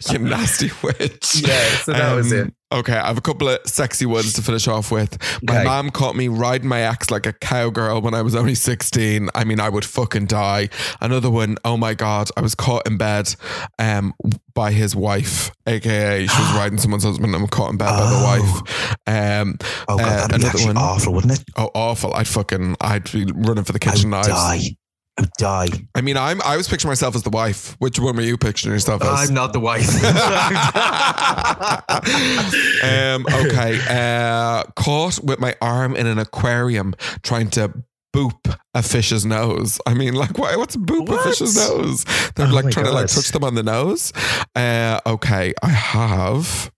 you 0.12 0.20
nasty 0.20 0.72
witch. 0.82 1.36
Yeah, 1.36 1.70
so 1.78 1.94
that 1.94 2.16
was 2.16 2.32
it. 2.32 2.54
Okay, 2.74 2.94
I 2.98 3.06
have 3.08 3.18
a 3.20 3.22
couple 3.22 3.48
of 3.50 3.60
sexy 3.66 4.06
ones 4.08 4.34
to 4.34 4.42
finish 4.42 4.68
off 4.68 4.92
with. 4.92 5.18
My 5.44 5.58
Okay. 5.58 5.64
mom 5.66 5.92
caught 5.92 6.16
me 6.16 6.28
riding 6.28 6.68
my 6.68 6.82
ex 6.82 7.12
like 7.12 7.28
a 7.28 7.34
cowgirl 7.34 8.02
when 8.02 8.14
I 8.16 8.24
was 8.24 8.34
only 8.36 8.56
16. 8.56 9.30
I 9.36 9.44
mean, 9.44 9.60
I 9.60 9.70
would 9.70 9.86
fucking 9.86 10.26
die. 10.26 10.70
Another 11.00 11.30
one, 11.30 11.58
oh 11.64 11.78
my 11.78 11.94
God, 11.94 12.30
I 12.36 12.42
was 12.42 12.56
caught 12.56 12.88
in 12.88 12.98
bed 12.98 13.36
um, 13.78 14.14
by 14.56 14.72
his 14.72 14.96
wife, 14.96 15.52
aka 15.68 16.26
she 16.26 16.42
was 16.42 16.52
riding 16.56 16.80
someone's 16.80 17.04
husband 17.04 17.36
and 17.36 17.44
I'm 17.44 17.48
caught 17.50 17.72
in 17.72 17.78
bed 17.78 17.90
by 17.90 18.10
the 18.10 18.24
wife. 18.24 18.98
Um, 19.06 19.58
Oh 19.88 19.98
god, 19.98 20.06
uh, 20.08 20.28
that'd 20.28 20.42
be 20.42 20.48
actually 20.48 20.76
awful, 20.76 21.14
wouldn't 21.14 21.34
it? 21.34 21.44
Oh, 21.56 21.70
awful. 21.76 22.14
I'd 22.16 22.28
fucking, 22.28 22.76
I'd 22.82 23.12
be 23.12 23.26
running 23.36 23.64
for 23.66 23.74
the 23.74 23.80
I 23.88 23.92
kitchen 23.92 24.10
would 24.10 24.18
knives. 24.18 24.28
die. 24.30 24.76
I 25.18 25.26
die. 25.38 25.68
I 25.94 26.02
mean, 26.02 26.18
I'm 26.18 26.42
I 26.42 26.58
was 26.58 26.68
picturing 26.68 26.90
myself 26.90 27.16
as 27.16 27.24
the 27.24 27.30
wife. 27.30 27.76
Which 27.80 28.00
one 28.00 28.16
were 28.16 28.24
you 28.24 28.38
picturing 28.38 28.74
yourself 28.74 29.04
as? 29.04 29.30
I'm 29.30 29.36
not 29.36 29.54
the 29.54 29.60
wife. 29.60 29.88
um, 32.84 33.26
okay. 33.46 33.80
Uh, 33.88 34.64
caught 34.76 35.24
with 35.24 35.40
my 35.40 35.56
arm 35.62 35.96
in 35.96 36.08
an 36.08 36.18
aquarium 36.18 36.96
trying 37.22 37.52
to 37.52 37.72
boop 38.14 38.58
a 38.74 38.82
fish's 38.82 39.26
nose. 39.26 39.80
I 39.86 39.94
mean, 39.94 40.16
like, 40.16 40.38
why, 40.38 40.56
what's 40.56 40.76
boop 40.76 41.10
a 41.10 41.24
fish's 41.24 41.56
nose? 41.56 42.06
They're 42.36 42.48
Oh 42.48 42.52
like 42.52 42.70
trying 42.70 42.86
to 42.86 42.92
like 42.92 43.08
touch 43.08 43.32
them 43.32 43.44
on 43.44 43.56
the 43.56 43.64
nose. 43.64 44.14
Uh, 44.56 45.00
okay. 45.06 45.54
I 45.62 45.70
have 45.70 46.72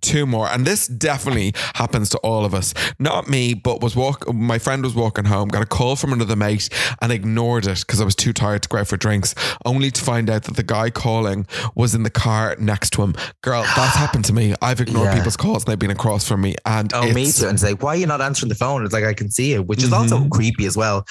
two 0.00 0.26
more 0.26 0.48
and 0.48 0.66
this 0.66 0.86
definitely 0.86 1.52
happens 1.74 2.08
to 2.08 2.18
all 2.18 2.44
of 2.44 2.54
us 2.54 2.74
not 2.98 3.28
me 3.28 3.54
but 3.54 3.80
was 3.80 3.94
walk 3.96 4.32
my 4.32 4.58
friend 4.58 4.82
was 4.82 4.94
walking 4.94 5.24
home 5.24 5.48
got 5.48 5.62
a 5.62 5.66
call 5.66 5.96
from 5.96 6.12
another 6.12 6.36
mate 6.36 6.68
and 7.02 7.12
ignored 7.12 7.66
it 7.66 7.80
because 7.80 8.00
i 8.00 8.04
was 8.04 8.14
too 8.14 8.32
tired 8.32 8.62
to 8.62 8.68
go 8.68 8.78
out 8.78 8.86
for 8.88 8.96
drinks 8.96 9.34
only 9.64 9.90
to 9.90 10.02
find 10.02 10.28
out 10.30 10.44
that 10.44 10.56
the 10.56 10.62
guy 10.62 10.90
calling 10.90 11.46
was 11.74 11.94
in 11.94 12.02
the 12.02 12.10
car 12.10 12.56
next 12.58 12.90
to 12.90 13.02
him 13.02 13.14
girl 13.42 13.62
that's 13.76 13.96
happened 14.04 14.24
to 14.24 14.32
me 14.32 14.54
i've 14.62 14.80
ignored 14.80 15.06
Yeah. 15.06 15.14
people's 15.16 15.36
calls 15.36 15.64
and 15.64 15.70
they've 15.72 15.78
been 15.78 15.90
across 15.90 16.26
from 16.26 16.40
me 16.42 16.54
and 16.66 16.92
Oh, 16.94 17.02
me 17.02 17.10
it's- 17.22 17.38
too. 17.40 17.48
And 17.48 17.58
say, 17.58 17.70
like, 17.70 17.82
why 17.82 17.90
are 17.94 17.96
you 17.96 18.06
not 18.06 18.20
answering 18.20 18.48
the 18.48 18.54
phone? 18.54 18.84
It's 18.84 18.92
like 18.92 19.04
I 19.04 19.12
can 19.14 19.30
see 19.30 19.52
it, 19.54 19.66
which 19.66 19.82
is 19.82 19.92
also 19.92 20.18
Mhm. 20.18 20.30
creepy 20.30 20.66
as 20.66 20.76
well. 20.76 21.04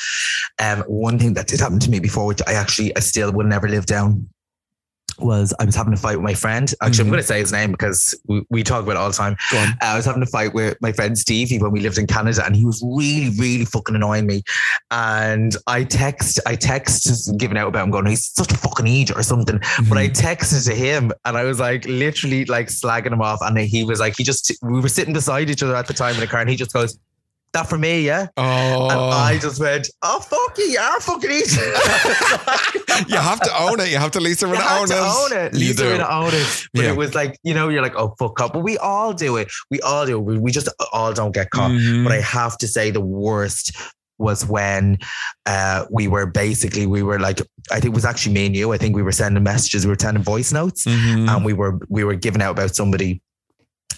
Um, 0.60 0.80
one 0.88 1.18
thing 1.20 1.34
that 1.36 1.48
did 1.48 1.60
happen 1.60 1.80
to 1.80 1.90
me 1.90 2.00
before, 2.00 2.26
which 2.26 2.42
I 2.48 2.54
actually 2.54 2.96
I 2.96 3.00
still 3.00 3.32
would 3.34 3.46
never 3.46 3.68
live 3.68 3.86
down, 3.86 4.28
was 5.22 5.54
I 5.60 5.66
was 5.66 5.76
having 5.76 5.94
a 5.94 5.98
fight 5.98 6.18
with 6.18 6.24
my 6.24 6.34
friend. 6.34 6.74
Actually, 6.82 7.02
I'm 7.02 7.08
Mhm. 7.08 7.12
going 7.12 7.22
to 7.22 7.28
say 7.28 7.40
his 7.40 7.52
name 7.52 7.72
because 7.72 8.16
we, 8.28 8.44
we 8.50 8.64
talk 8.64 8.84
about 8.84 8.92
it 8.92 8.98
all 8.98 9.10
the 9.10 9.16
time. 9.16 9.36
Uh, 9.54 9.68
I 9.82 9.96
was 9.96 10.06
having 10.06 10.22
a 10.24 10.26
fight 10.28 10.54
with 10.54 10.78
my 10.82 10.92
friend 10.92 11.18
Stevie 11.18 11.60
when 11.60 11.72
we 11.72 11.80
lived 11.80 11.98
in 11.98 12.08
Canada, 12.08 12.46
and 12.46 12.56
he 12.56 12.66
was 12.66 12.82
really, 12.86 13.30
really 13.38 13.66
fucking 13.66 13.96
annoying 13.96 14.26
me. 14.28 14.44
And 14.92 15.56
I 15.68 15.84
text, 15.84 16.40
I 16.46 16.56
text, 16.56 17.32
giving 17.38 17.58
out 17.58 17.68
about 17.68 17.84
him, 17.86 17.92
going, 17.92 18.06
"He's 18.08 18.26
such 18.34 18.52
a 18.52 18.58
fucking 18.58 18.88
idiot" 18.88 19.12
or 19.18 19.24
something. 19.24 19.60
But 19.88 19.98
I 19.98 20.08
Mm-hmm. 20.10 20.28
texted 20.28 20.66
to 20.68 20.76
him, 20.76 21.12
and 21.26 21.38
I 21.38 21.44
was 21.44 21.60
like, 21.60 21.86
literally, 21.86 22.46
like 22.46 22.68
slagging 22.68 23.12
him 23.14 23.22
off. 23.22 23.40
And 23.42 23.58
he 23.58 23.84
was 23.84 24.00
like, 24.00 24.16
he 24.18 24.24
just, 24.24 24.52
we 24.62 24.80
were 24.80 24.90
sitting 24.90 25.14
beside 25.14 25.50
each 25.50 25.64
other 25.64 25.76
at 25.76 25.88
the 25.88 25.94
time 25.94 26.16
in 26.16 26.20
the 26.22 26.28
car, 26.28 26.42
and 26.42 26.50
he 26.50 26.56
just 26.56 26.74
goes. 26.74 26.98
That 27.54 27.68
for 27.68 27.78
me, 27.80 28.02
yeah. 28.06 28.28
oh 28.38 28.90
And 28.92 29.00
I 29.00 29.40
just 29.40 29.60
went, 29.60 29.90
oh 30.04 30.20
fuck 30.20 30.56
you, 30.60 30.66
you 30.66 30.80
are 30.80 31.00
fucking 31.02 31.30
idiot. 31.32 31.50
you 33.10 33.16
have 33.18 33.40
to 33.42 33.52
own 33.60 33.80
it 33.80 33.90
you 33.90 33.98
have 33.98 34.12
to 34.12 34.20
least 34.20 34.42
You 34.42 34.50
own 34.50 34.56
have 34.56 34.84
it 34.84 34.88
to 34.88 35.00
own 35.00 35.34
it. 35.34 35.54
Lisa 35.54 35.84
do. 35.84 35.90
would 35.94 36.02
own 36.02 36.30
it. 36.32 36.68
But 36.74 36.84
Yeah. 36.84 36.92
it 36.92 36.98
was 36.98 37.16
like, 37.16 37.38
you 37.44 37.54
know, 37.56 37.70
you're 37.70 37.82
like, 37.82 37.96
oh 37.96 38.14
fuck 38.20 38.40
up. 38.40 38.54
But 38.54 38.60
we 38.60 38.78
all 38.78 39.14
do 39.14 39.38
it. 39.38 39.50
We 39.72 39.82
all 39.82 40.06
do 40.06 40.18
it. 40.20 40.22
We, 40.22 40.38
we 40.38 40.52
just 40.52 40.70
all 40.94 41.12
don't 41.14 41.34
get 41.34 41.50
caught. 41.50 41.72
Mhm. 41.72 42.04
But 42.04 42.14
I 42.14 42.22
have 42.22 42.58
to 42.60 42.68
say 42.68 42.92
the 42.92 43.02
worst 43.02 43.76
was 44.20 44.46
when 44.46 44.98
uh, 45.46 45.86
we 45.90 46.08
were 46.08 46.26
basically 46.26 46.86
we 46.86 47.02
were 47.04 47.20
like 47.20 47.42
I 47.72 47.76
think 47.80 47.86
it 47.94 47.96
was 47.96 48.06
actually 48.06 48.34
me 48.34 48.46
and 48.48 48.56
you. 48.56 48.74
I 48.74 48.78
think 48.78 48.96
we 48.96 49.02
were 49.02 49.12
sending 49.14 49.42
messages, 49.44 49.86
we 49.86 49.92
were 49.92 49.98
sending 50.00 50.22
voice 50.24 50.52
notes, 50.52 50.86
Mhm. 50.86 51.30
and 51.30 51.46
we 51.46 51.54
were 51.54 51.80
we 51.90 52.04
were 52.04 52.16
giving 52.16 52.42
out 52.42 52.52
about 52.52 52.76
somebody 52.76 53.22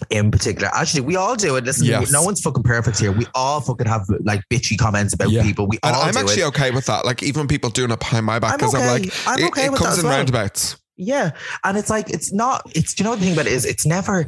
in 0.09 0.31
particular. 0.31 0.69
Actually, 0.73 1.01
we 1.01 1.15
all 1.15 1.35
do 1.35 1.55
it. 1.55 1.63
Listen, 1.63 1.85
Yes. 1.85 2.11
no 2.11 2.23
one's 2.23 2.41
fucking 2.41 2.63
perfect 2.63 2.99
here. 2.99 3.11
We 3.11 3.25
all 3.35 3.61
fucking 3.61 3.87
have 3.87 4.03
like 4.23 4.41
bitchy 4.49 4.77
comments 4.77 5.13
about 5.13 5.29
Yeah. 5.29 5.43
people. 5.43 5.67
We 5.67 5.77
and 5.83 5.95
all 5.95 6.01
I'm 6.03 6.17
actually 6.17 6.41
it. 6.41 6.47
okay 6.47 6.71
with 6.71 6.85
that. 6.87 7.05
Like 7.05 7.21
even 7.23 7.47
people 7.47 7.69
doing 7.69 7.91
it 7.91 7.99
behind 7.99 8.25
my 8.25 8.39
back 8.39 8.53
I'm 8.53 8.57
because 8.57 8.73
I'm, 8.75 8.81
okay. 8.81 8.91
like, 8.91 9.13
I'm 9.27 9.39
it, 9.39 9.47
okay 9.49 9.65
it 9.65 9.71
with 9.71 9.79
that 9.79 9.85
comes 9.85 9.99
in 9.99 10.05
well. 10.05 10.17
roundabouts. 10.17 10.77
Yeah. 10.97 11.31
And 11.63 11.77
it's 11.77 11.89
like, 11.89 12.09
it's 12.09 12.31
not, 12.33 12.63
it's, 12.75 12.97
you 12.99 13.03
know 13.05 13.15
the 13.15 13.21
thing 13.21 13.33
about 13.33 13.47
it 13.47 13.53
is 13.53 13.65
it's 13.65 13.85
never 13.85 14.27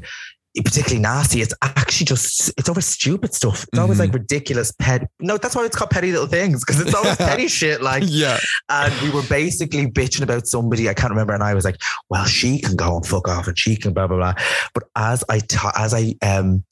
particularly 0.56 1.02
nasty. 1.02 1.42
It's 1.42 1.54
actually 1.62 2.06
just, 2.06 2.52
it's 2.58 2.70
over 2.70 2.82
stupid 2.82 3.34
stuff. 3.34 3.64
It's 3.72 3.80
always 3.80 3.98
Mhm. 3.98 4.02
like 4.02 4.14
ridiculous 4.14 4.72
pet. 4.78 5.08
No, 5.20 5.38
that's 5.38 5.56
why 5.56 5.66
it's 5.66 5.76
called 5.76 5.90
petty 5.90 6.12
little 6.12 6.28
things 6.28 6.64
because 6.64 6.80
it's 6.82 6.94
always 6.94 7.16
petty 7.18 7.48
shit. 7.48 7.82
Like, 7.82 8.04
Yeah. 8.06 8.38
and 8.70 8.94
we 9.02 9.10
were 9.10 9.24
basically 9.24 9.88
bitching 9.88 10.22
about 10.22 10.46
somebody. 10.48 10.90
I 10.90 10.94
can't 10.94 11.10
remember. 11.12 11.34
And 11.34 11.44
I 11.44 11.54
was 11.56 11.66
like, 11.66 11.78
well, 12.10 12.26
she 12.26 12.60
can 12.60 12.76
go 12.76 12.98
and 12.98 13.06
fuck 13.06 13.28
off 13.28 13.48
and 13.48 13.58
she 13.58 13.76
can 13.76 13.94
blah, 13.94 14.08
blah, 14.08 14.18
blah. 14.18 14.34
But 14.74 14.84
as 14.96 15.24
I, 15.30 15.40
ta- 15.40 15.74
as 15.76 15.94
I, 15.94 16.16
um, 16.22 16.64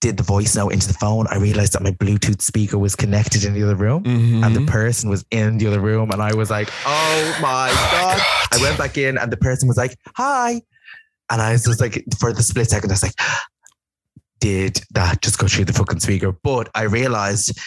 did 0.00 0.16
the 0.16 0.22
voice 0.22 0.54
note 0.54 0.68
into 0.72 0.86
the 0.86 0.94
phone, 0.94 1.26
I 1.28 1.38
realized 1.38 1.72
that 1.72 1.82
my 1.82 1.90
Bluetooth 1.90 2.40
speaker 2.40 2.78
was 2.78 2.94
connected 2.94 3.42
in 3.42 3.52
the 3.52 3.64
other 3.64 3.74
room 3.74 4.04
Mhm. 4.04 4.44
and 4.46 4.54
the 4.54 4.64
person 4.70 5.10
was 5.10 5.24
in 5.32 5.58
the 5.58 5.66
other 5.66 5.80
room. 5.80 6.12
And 6.12 6.22
I 6.22 6.34
was 6.34 6.50
like, 6.50 6.70
oh 6.86 7.38
my 7.42 7.68
God. 7.90 8.20
I 8.52 8.58
went 8.62 8.78
back 8.78 8.96
in 8.96 9.18
and 9.18 9.32
the 9.32 9.36
person 9.36 9.66
was 9.66 9.76
like, 9.76 9.96
hi. 10.16 10.62
And 11.30 11.42
I 11.42 11.52
was 11.52 11.64
just 11.64 11.80
like, 11.80 12.04
for 12.18 12.32
the 12.32 12.42
split 12.42 12.70
second, 12.70 12.90
I 12.90 12.94
was 12.94 13.02
like, 13.02 13.14
did 14.40 14.80
that 14.92 15.20
just 15.22 15.38
go 15.38 15.46
through 15.46 15.66
the 15.66 15.72
fucking 15.72 16.00
speaker? 16.00 16.32
But 16.32 16.70
I 16.74 16.82
realized 16.84 17.58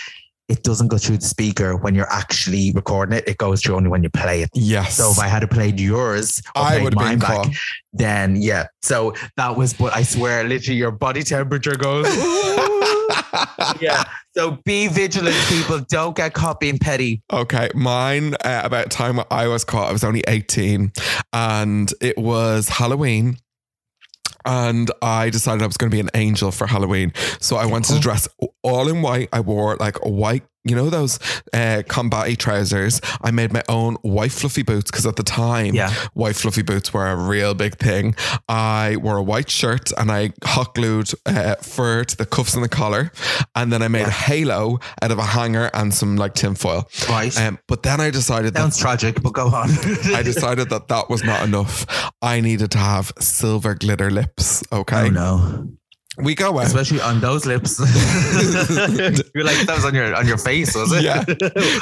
it 0.51 0.63
doesn't 0.63 0.89
go 0.89 0.97
through 0.97 1.17
the 1.17 1.25
speaker 1.25 1.77
when 1.77 1.95
you're 1.95 2.11
actually 2.11 2.71
recording 2.73 3.17
it. 3.17 3.27
It 3.27 3.37
goes 3.37 3.61
through 3.61 3.75
only 3.75 3.89
when 3.89 4.03
you 4.03 4.09
play 4.09 4.41
it. 4.41 4.49
Yes. 4.53 4.95
So 4.95 5.11
if 5.11 5.19
I 5.19 5.27
had 5.27 5.49
played 5.49 5.79
yours, 5.79 6.41
I 6.55 6.81
would 6.83 6.93
have 6.93 7.01
mine 7.01 7.11
been 7.11 7.19
back, 7.19 7.43
caught. 7.43 7.55
then 7.93 8.35
yeah. 8.35 8.67
So 8.81 9.13
that 9.37 9.55
was, 9.55 9.73
but 9.73 9.95
I 9.95 10.03
swear, 10.03 10.43
literally, 10.43 10.77
your 10.77 10.91
body 10.91 11.23
temperature 11.23 11.75
goes. 11.75 12.05
yeah. 13.79 14.03
So 14.35 14.59
be 14.65 14.87
vigilant, 14.87 15.37
people. 15.47 15.79
Don't 15.89 16.15
get 16.15 16.33
caught 16.33 16.59
being 16.59 16.77
petty. 16.77 17.21
Okay, 17.31 17.69
mine 17.73 18.35
uh, 18.43 18.61
about 18.63 18.89
time 18.91 19.21
I 19.31 19.47
was 19.47 19.63
caught. 19.63 19.87
I 19.87 19.91
was 19.93 20.03
only 20.03 20.23
18 20.27 20.91
and 21.31 21.93
it 22.01 22.17
was 22.17 22.67
Halloween. 22.67 23.37
And 24.45 24.89
I 25.01 25.29
decided 25.29 25.61
I 25.61 25.67
was 25.67 25.77
going 25.77 25.89
to 25.89 25.95
be 25.95 25.99
an 25.99 26.09
angel 26.13 26.51
for 26.51 26.67
Halloween. 26.67 27.13
So 27.39 27.57
I 27.57 27.65
wanted 27.65 27.89
to 27.93 27.97
oh. 27.97 28.01
dress 28.01 28.27
all 28.63 28.87
in 28.87 29.01
white. 29.01 29.29
I 29.31 29.39
wore 29.41 29.75
like 29.77 29.97
a 30.03 30.09
white, 30.09 30.43
you 30.63 30.75
know, 30.75 30.89
those 30.89 31.17
uh, 31.53 31.81
combat 31.87 32.37
trousers. 32.37 33.01
I 33.21 33.31
made 33.31 33.51
my 33.51 33.63
own 33.67 33.95
white 34.03 34.31
fluffy 34.31 34.61
boots 34.63 34.91
because 34.91 35.05
at 35.05 35.15
the 35.15 35.23
time, 35.23 35.73
Yeah. 35.73 35.91
white 36.13 36.35
fluffy 36.35 36.61
boots 36.61 36.93
were 36.93 37.07
a 37.07 37.15
real 37.15 37.53
big 37.53 37.77
thing. 37.77 38.15
I 38.47 38.97
wore 39.01 39.17
a 39.17 39.23
white 39.23 39.49
shirt 39.49 39.91
and 39.97 40.11
I 40.11 40.31
hot 40.43 40.75
glued 40.75 41.11
uh, 41.25 41.55
fur 41.55 42.03
to 42.03 42.15
the 42.17 42.25
cuffs 42.25 42.53
and 42.53 42.63
the 42.63 42.69
collar. 42.69 43.11
And 43.55 43.73
then 43.73 43.81
I 43.81 43.87
made 43.87 44.05
a 44.07 44.11
halo 44.11 44.79
out 45.01 45.11
of 45.11 45.17
a 45.17 45.23
hanger 45.25 45.69
and 45.73 45.93
some 45.93 46.15
like 46.15 46.33
tinfoil. 46.35 46.87
Right. 47.09 47.35
Um, 47.39 47.57
but 47.67 47.81
then 47.83 47.99
I 47.99 48.09
decided 48.11 48.53
that 48.53 48.59
Sounds 48.59 48.77
tragic, 48.77 49.21
but 49.23 49.33
go 49.33 49.47
on. 49.47 49.69
I 50.13 50.21
decided 50.23 50.69
that 50.69 50.87
that 50.89 51.09
was 51.09 51.23
not 51.23 51.43
enough. 51.43 51.85
I 52.21 52.39
needed 52.41 52.69
to 52.71 52.77
have 52.77 53.11
silver 53.19 53.73
glitter 53.75 54.11
lips. 54.11 54.63
Okay. 54.71 55.07
Oh 55.07 55.09
no. 55.09 55.67
We 56.17 56.35
go 56.35 56.59
out. 56.59 56.65
Especially 56.65 56.99
on 56.99 57.21
those 57.21 57.45
lips. 57.45 57.79
You're 59.33 59.45
like 59.45 59.65
that 59.65 59.73
was 59.75 59.85
on 59.85 59.95
your 59.95 60.13
on 60.13 60.27
your 60.27 60.37
face, 60.37 60.75
was 60.75 60.91
it? 60.91 61.03
Yeah. 61.03 61.23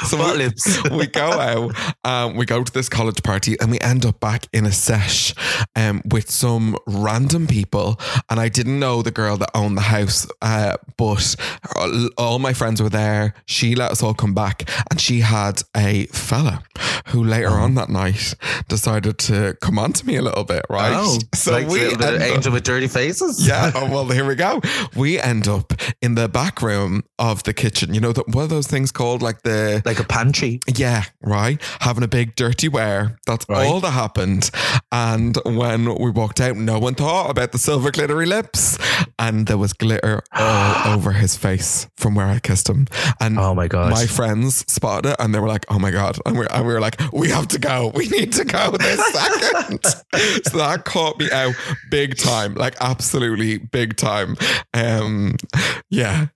So 0.06 0.16
we, 0.16 0.36
lips? 0.38 0.82
we 0.90 1.06
go 1.06 1.22
out, 1.30 1.74
um, 2.04 2.36
we 2.36 2.44
go 2.46 2.62
to 2.64 2.72
this 2.72 2.88
college 2.88 3.22
party, 3.22 3.56
and 3.60 3.70
we 3.70 3.78
end 3.80 4.06
up 4.06 4.18
back 4.20 4.46
in 4.52 4.66
a 4.66 4.72
sesh 4.72 5.34
um, 5.76 6.02
with 6.04 6.30
some 6.30 6.76
random 6.86 7.46
people. 7.46 7.98
And 8.28 8.40
I 8.40 8.48
didn't 8.48 8.78
know 8.78 9.02
the 9.02 9.10
girl 9.10 9.36
that 9.36 9.50
owned 9.54 9.76
the 9.76 9.82
house, 9.82 10.26
uh, 10.42 10.76
but 10.96 11.36
all, 11.76 12.08
all 12.16 12.38
my 12.38 12.52
friends 12.52 12.80
were 12.82 12.88
there. 12.88 13.34
She 13.46 13.74
let 13.74 13.90
us 13.90 14.02
all 14.02 14.14
come 14.14 14.34
back, 14.34 14.68
and 14.90 15.00
she 15.00 15.20
had 15.20 15.62
a 15.76 16.06
fella 16.06 16.62
who 17.08 17.22
later 17.24 17.48
Oh. 17.50 17.62
on 17.64 17.74
that 17.74 17.88
night 17.88 18.34
decided 18.68 19.18
to 19.18 19.56
come 19.60 19.78
on 19.78 19.92
to 19.94 20.06
me 20.06 20.16
a 20.16 20.22
little 20.22 20.44
bit, 20.44 20.64
right? 20.70 20.92
Oh, 20.94 21.18
so 21.34 21.52
like 21.52 21.68
we, 21.68 21.94
the 21.94 22.14
up- 22.16 22.20
angel 22.20 22.52
with 22.52 22.62
dirty 22.64 22.86
faces. 22.88 23.46
yeah. 23.46 23.70
Oh, 23.74 23.90
well, 23.90 24.04
here 24.20 24.28
we 24.28 24.34
go. 24.34 24.60
We 24.96 25.18
end 25.18 25.48
up 25.48 25.72
in 26.02 26.14
the 26.14 26.28
back 26.28 26.60
room 26.60 27.04
of 27.18 27.42
the 27.44 27.54
kitchen. 27.54 27.94
You 27.94 28.00
know, 28.00 28.12
the, 28.12 28.22
what 28.26 28.42
are 28.42 28.46
those 28.48 28.66
things 28.66 28.92
called? 28.92 29.22
Like 29.22 29.40
the. 29.42 29.80
like 29.86 29.98
a 29.98 30.04
pantry. 30.04 30.60
Yeah, 30.76 31.04
right. 31.22 31.58
Having 31.80 32.04
a 32.04 32.08
big 32.08 32.36
dirty 32.36 32.68
wear. 32.68 33.18
That's 33.26 33.46
Right. 33.48 33.66
all 33.66 33.80
that 33.80 33.92
happened. 33.92 34.50
And 34.92 35.38
when 35.46 35.94
we 35.98 36.10
walked 36.10 36.40
out, 36.40 36.56
no 36.56 36.78
one 36.78 36.94
thought 36.94 37.30
about 37.30 37.52
the 37.52 37.58
silver 37.58 37.90
glittery 37.90 38.26
lips. 38.26 38.76
And 39.18 39.46
there 39.46 39.56
was 39.58 39.72
glitter 39.72 40.22
all 40.34 40.92
over 40.94 41.12
his 41.12 41.34
face 41.36 41.88
from 41.96 42.14
where 42.14 42.26
I 42.26 42.40
kissed 42.40 42.68
him. 42.68 42.86
And 43.20 43.38
Oh 43.38 43.54
my 43.54 43.68
god, 43.68 43.90
my 43.90 44.04
friends 44.06 44.64
spotted 44.70 45.10
it 45.12 45.16
and 45.18 45.34
they 45.34 45.38
were 45.38 45.48
like, 45.48 45.64
oh 45.70 45.78
my 45.78 45.90
God. 45.90 46.18
And 46.26 46.38
we, 46.38 46.46
and 46.50 46.66
we 46.66 46.72
were 46.74 46.80
like, 46.80 47.00
we 47.12 47.30
have 47.30 47.48
to 47.48 47.58
go. 47.58 47.90
We 47.94 48.08
need 48.08 48.32
to 48.34 48.44
go 48.44 48.70
this 48.76 49.00
second. 49.12 49.84
so 50.44 50.58
that 50.58 50.84
caught 50.84 51.18
me 51.18 51.30
out 51.30 51.54
big 51.90 52.16
time, 52.18 52.54
like 52.54 52.74
absolutely 52.80 53.58
big 53.58 53.96
time. 53.96 54.09
Um, 54.74 55.36
yeah. 55.88 56.26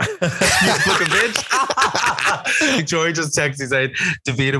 you 0.00 0.06
fucking 0.18 1.06
bitch. 1.06 2.86
Joy 2.86 3.12
just 3.12 3.36
texted 3.36 3.68
saying, 3.68 3.94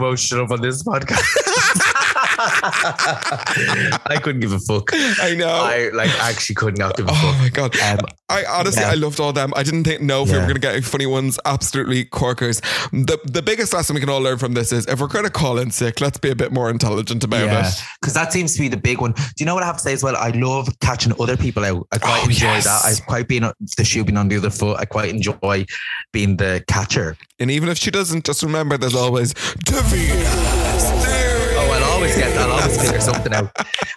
won't 0.01 0.18
shut 0.18 0.41
up 0.41 0.51
on 0.51 0.61
this 0.62 0.82
podcast. 0.82 2.03
I 4.07 4.18
couldn't 4.22 4.41
give 4.41 4.53
a 4.53 4.59
fuck. 4.61 4.91
I 4.93 5.34
know. 5.37 5.49
I 5.49 5.91
like 5.93 6.11
actually 6.22 6.55
could 6.55 6.78
not 6.78 6.97
give 6.97 7.07
a 7.07 7.11
Oh 7.11 7.14
fuck. 7.14 7.24
Oh 7.24 7.39
my 7.39 7.49
god! 7.49 7.76
Um, 7.80 8.07
I 8.28 8.45
honestly, 8.45 8.82
yeah. 8.82 8.91
I 8.91 8.95
loved 8.95 9.20
all 9.20 9.32
them. 9.32 9.53
I 9.57 9.62
didn't 9.62 9.84
think 9.84 10.03
know 10.03 10.22
if 10.22 10.28
we 10.30 10.34
were 10.37 10.43
going 10.43 10.55
to 10.55 10.61
get 10.61 10.72
any 10.74 10.82
funny 10.82 11.07
ones. 11.07 11.39
Absolutely 11.45 12.05
corkers. 12.05 12.61
The 12.93 13.18
the 13.24 13.43
biggest 13.43 13.72
lesson 13.72 13.95
we 13.95 14.01
can 14.01 14.09
all 14.11 14.20
learn 14.20 14.39
from 14.39 14.55
this 14.55 14.72
is 14.72 14.87
if 14.87 15.01
we're 15.01 15.07
going 15.07 15.24
to 15.24 15.30
call 15.30 15.59
in 15.59 15.70
sick, 15.70 16.01
let's 16.01 16.18
be 16.18 16.30
a 16.30 16.34
bit 16.37 16.53
more 16.53 16.70
intelligent 16.70 17.24
about 17.24 17.45
Yeah, 17.47 17.68
it. 17.68 17.74
because 18.01 18.14
that 18.14 18.32
seems 18.32 18.55
to 18.55 18.61
be 18.61 18.68
the 18.68 18.76
big 18.76 19.01
one. 19.01 19.12
Do 19.12 19.22
you 19.39 19.47
know 19.47 19.55
what 19.55 19.62
I 19.62 19.66
have 19.66 19.76
to 19.76 19.82
say 19.82 19.93
as 19.93 20.03
well? 20.03 20.16
I 20.16 20.30
love 20.30 20.68
catching 20.80 21.12
other 21.20 21.37
people 21.37 21.64
out. 21.64 21.87
I 21.93 21.99
quite 21.99 22.20
Oh, 22.22 22.28
enjoy 22.28 22.47
yes. 22.47 22.64
that. 22.64 22.84
I 22.84 22.95
quite 23.07 23.28
being 23.28 23.43
the 23.76 23.84
shoe 23.84 24.05
being 24.05 24.16
on 24.16 24.28
the 24.28 24.37
other 24.37 24.51
foot. 24.51 24.78
I 24.78 24.84
quite 24.84 25.11
enjoy 25.11 25.64
being 26.12 26.37
the 26.37 26.64
catcher. 26.68 27.16
And 27.39 27.51
even 27.51 27.68
if 27.68 27.78
she 27.78 27.91
doesn't, 27.91 28.24
just 28.24 28.43
remember 28.43 28.76
there's 28.78 28.95
always 28.95 29.34
Davina. 29.34 30.55
I'll 32.79 32.85
always 32.85 33.07
get. 33.07 33.09
I'll 33.09 33.16
always 33.27 33.27
figure 33.27 33.31
something 33.31 33.33
out. 33.35 33.51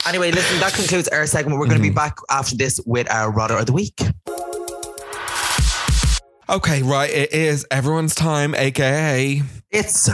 Anyway, 0.08 0.32
listen. 0.32 0.60
That 0.60 0.74
concludes 0.74 1.08
our 1.10 1.26
segment. 1.26 1.60
We're 1.60 1.68
going 1.68 1.82
to 1.82 1.88
Mm-hmm. 1.88 1.94
be 1.94 1.96
back 1.96 2.18
after 2.30 2.56
this 2.56 2.80
with 2.86 3.10
our 3.12 3.32
Rotter 3.32 3.58
of 3.58 3.66
the 3.66 3.74
Week. 3.74 4.00
Okay, 6.50 6.82
right. 6.82 7.10
It 7.12 7.32
is 7.32 7.66
everyone's 7.70 8.16
time, 8.16 8.56
aka 8.56 9.42
It's 9.70 10.10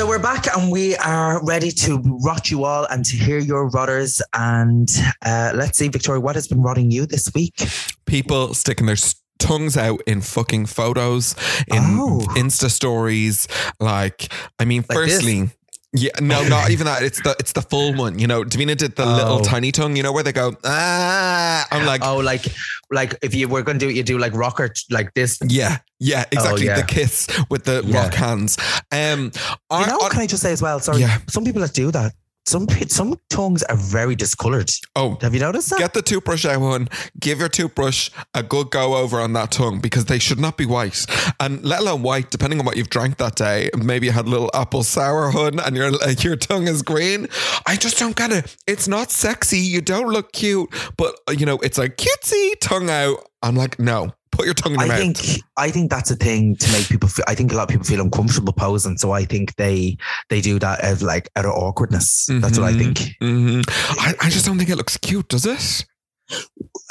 So 0.00 0.06
we're 0.06 0.18
back 0.18 0.46
and 0.56 0.72
we 0.72 0.96
are 0.96 1.44
ready 1.44 1.70
to 1.72 1.98
rot 2.24 2.50
you 2.50 2.64
all 2.64 2.86
and 2.86 3.04
to 3.04 3.16
hear 3.16 3.38
your 3.38 3.68
rotters. 3.68 4.22
And 4.32 4.90
uh, 5.22 5.52
let's 5.54 5.76
see, 5.76 5.88
Victoria, 5.88 6.22
what 6.22 6.36
has 6.36 6.48
been 6.48 6.62
rotting 6.62 6.90
you 6.90 7.04
this 7.04 7.30
week? 7.34 7.62
people 8.06 8.54
sticking 8.54 8.86
their 8.86 8.96
tongues 9.38 9.76
out 9.76 10.00
in 10.06 10.22
fucking 10.22 10.64
photos, 10.64 11.34
in 11.68 11.82
Oh. 11.82 12.20
Insta 12.30 12.70
stories. 12.70 13.46
Like, 13.78 14.32
I 14.58 14.64
mean, 14.64 14.86
Like 14.88 15.08
this? 15.08 15.50
Yeah, 15.92 16.10
no, 16.20 16.46
not 16.46 16.70
even 16.70 16.86
that. 16.86 17.02
It's 17.02 17.20
the 17.20 17.34
it's 17.40 17.52
the 17.52 17.62
full 17.62 17.92
one. 17.94 18.16
You 18.18 18.28
know, 18.28 18.44
Davina 18.44 18.76
did 18.76 18.94
the 18.94 19.04
little 19.04 19.38
Oh. 19.38 19.42
tiny 19.42 19.72
tongue. 19.72 19.96
You 19.96 20.04
know 20.04 20.12
where 20.12 20.22
they 20.22 20.32
go 20.32 20.54
ah. 20.62 21.66
I'm 21.72 21.84
like, 21.84 22.02
Oh, 22.04 22.18
like, 22.18 22.46
like 22.92 23.16
if 23.22 23.34
you 23.34 23.48
were 23.48 23.62
going 23.62 23.76
to 23.80 23.84
do 23.86 23.90
it, 23.90 23.96
you 23.96 24.04
do 24.04 24.16
like 24.16 24.32
rocker, 24.32 24.72
like 24.90 25.12
this. 25.14 25.38
yeah, 25.48 25.78
yeah, 25.98 26.24
exactly. 26.30 26.68
Oh, 26.68 26.72
yeah. 26.72 26.80
The 26.80 26.86
kiss 26.86 27.26
with 27.50 27.64
the 27.64 27.82
Yeah. 27.84 28.02
rock 28.04 28.14
hands. 28.14 28.56
Um, 28.92 29.32
I, 29.68 29.80
You 29.80 29.86
know, 29.88 29.98
I- 30.00 30.08
can 30.10 30.20
I 30.20 30.26
just 30.28 30.42
say 30.44 30.52
as 30.52 30.62
well? 30.62 30.78
Sorry, 30.78 31.00
Yeah. 31.00 31.18
some 31.28 31.44
people 31.44 31.60
that 31.62 31.72
do 31.72 31.90
that, 31.90 32.12
some 32.46 32.66
some 32.88 33.14
tongues 33.28 33.62
are 33.64 33.76
very 33.76 34.16
discolored. 34.16 34.70
oh, 34.96 35.18
Have 35.20 35.34
you 35.34 35.40
noticed 35.40 35.70
that? 35.70 35.78
Get 35.78 35.94
the 35.94 36.02
toothbrush 36.02 36.44
out, 36.44 36.60
one. 36.60 36.88
Give 37.18 37.38
your 37.38 37.48
toothbrush 37.48 38.10
a 38.34 38.42
good 38.42 38.70
go 38.70 38.96
over 38.96 39.20
on 39.20 39.32
that 39.34 39.52
tongue 39.52 39.80
because 39.80 40.06
they 40.06 40.18
should 40.18 40.40
not 40.40 40.56
be 40.56 40.66
white. 40.66 41.04
And 41.38 41.64
let 41.64 41.80
alone 41.80 42.02
white, 42.02 42.30
depending 42.30 42.58
on 42.58 42.66
what 42.66 42.76
you've 42.76 42.90
drank 42.90 43.18
that 43.18 43.36
day. 43.36 43.70
Maybe 43.76 44.06
you 44.06 44.12
had 44.12 44.26
a 44.26 44.30
little 44.30 44.50
apple 44.54 44.82
sour 44.82 45.30
hun 45.30 45.60
and 45.60 45.76
your 45.76 45.90
your 46.20 46.36
tongue 46.36 46.66
is 46.66 46.82
green. 46.82 47.28
I 47.66 47.76
just 47.76 47.98
don't 47.98 48.16
get 48.16 48.32
it. 48.32 48.56
It's 48.66 48.88
not 48.88 49.10
sexy. 49.10 49.58
You 49.58 49.80
don't 49.80 50.08
look 50.08 50.32
cute, 50.32 50.68
but 50.96 51.14
you 51.38 51.46
know 51.46 51.58
it's 51.58 51.78
like 51.78 51.96
cutesy 51.96 52.52
tongue 52.60 52.90
out. 52.90 53.18
I'm 53.42 53.54
like, 53.56 53.78
no, 53.78 54.12
put 54.40 54.46
your 54.46 54.54
tongue 54.54 54.72
in 54.74 54.80
your 54.80 54.84
I 54.86 54.88
mouth. 54.88 55.16
think 55.18 55.42
I 55.56 55.70
think 55.70 55.90
that's 55.90 56.10
a 56.10 56.16
thing 56.16 56.56
to 56.56 56.72
make 56.72 56.88
people. 56.88 57.08
Feel, 57.08 57.24
I 57.28 57.34
think 57.34 57.52
a 57.52 57.56
lot 57.56 57.64
of 57.64 57.68
people 57.68 57.84
feel 57.84 58.00
uncomfortable 58.00 58.52
posing, 58.52 58.96
so 58.98 59.12
I 59.12 59.24
think 59.24 59.54
they 59.56 59.96
they 60.28 60.40
do 60.40 60.58
that 60.58 60.80
as 60.80 61.02
like 61.02 61.28
out 61.36 61.44
of 61.44 61.52
awkwardness. 61.52 62.26
That's 62.30 62.58
what 62.58 62.68
I 62.68 62.72
Mhm. 62.72 62.78
think. 62.78 62.98
Mhm. 63.22 63.64
I, 63.98 64.14
I 64.20 64.30
just 64.30 64.46
don't 64.46 64.58
think 64.58 64.70
it 64.70 64.76
looks 64.76 64.96
cute, 64.96 65.28
does 65.28 65.46
it? 65.46 65.84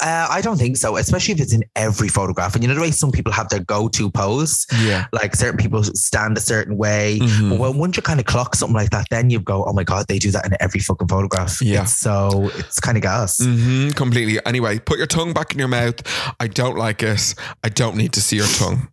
Uh, 0.02 0.26
I 0.30 0.40
don't 0.40 0.56
think 0.56 0.78
so, 0.78 0.96
especially 0.96 1.34
if 1.34 1.40
it's 1.40 1.52
in 1.52 1.62
every 1.76 2.08
photograph. 2.08 2.54
And 2.54 2.64
you 2.64 2.68
know 2.68 2.74
the 2.74 2.80
way 2.80 2.90
some 2.90 3.10
people 3.10 3.32
have 3.32 3.50
their 3.50 3.60
go-to 3.60 4.10
pose. 4.10 4.66
Yeah. 4.80 5.04
Like 5.12 5.36
certain 5.36 5.58
people 5.58 5.82
stand 5.84 6.38
a 6.38 6.40
certain 6.40 6.78
way. 6.78 7.18
Mhm. 7.20 7.50
But 7.50 7.58
when 7.58 7.76
once 7.76 7.96
you 7.98 8.02
kind 8.02 8.18
of 8.18 8.24
clock 8.24 8.54
something 8.54 8.74
like 8.74 8.90
that, 8.90 9.06
then 9.10 9.28
you 9.28 9.40
go, 9.40 9.64
"Oh 9.64 9.74
my 9.74 9.84
god, 9.84 10.06
they 10.08 10.18
do 10.18 10.30
that 10.30 10.46
in 10.46 10.56
every 10.58 10.80
fucking 10.80 11.08
photograph." 11.08 11.60
Yeah. 11.60 11.82
It's 11.82 11.96
so 11.96 12.50
it's 12.56 12.80
kind 12.80 12.96
of 12.96 13.02
gas. 13.02 13.38
hmm 13.42 13.90
completely. 13.90 14.38
Anyway, 14.46 14.78
put 14.78 14.96
your 14.96 15.06
tongue 15.06 15.34
back 15.34 15.52
in 15.52 15.58
your 15.58 15.68
mouth. 15.68 16.00
I 16.40 16.46
don't 16.46 16.76
like 16.76 17.02
it. 17.02 17.34
I 17.62 17.68
don't 17.68 17.96
need 17.96 18.12
to 18.14 18.22
see 18.22 18.36
your 18.36 18.46
tongue. 18.46 18.88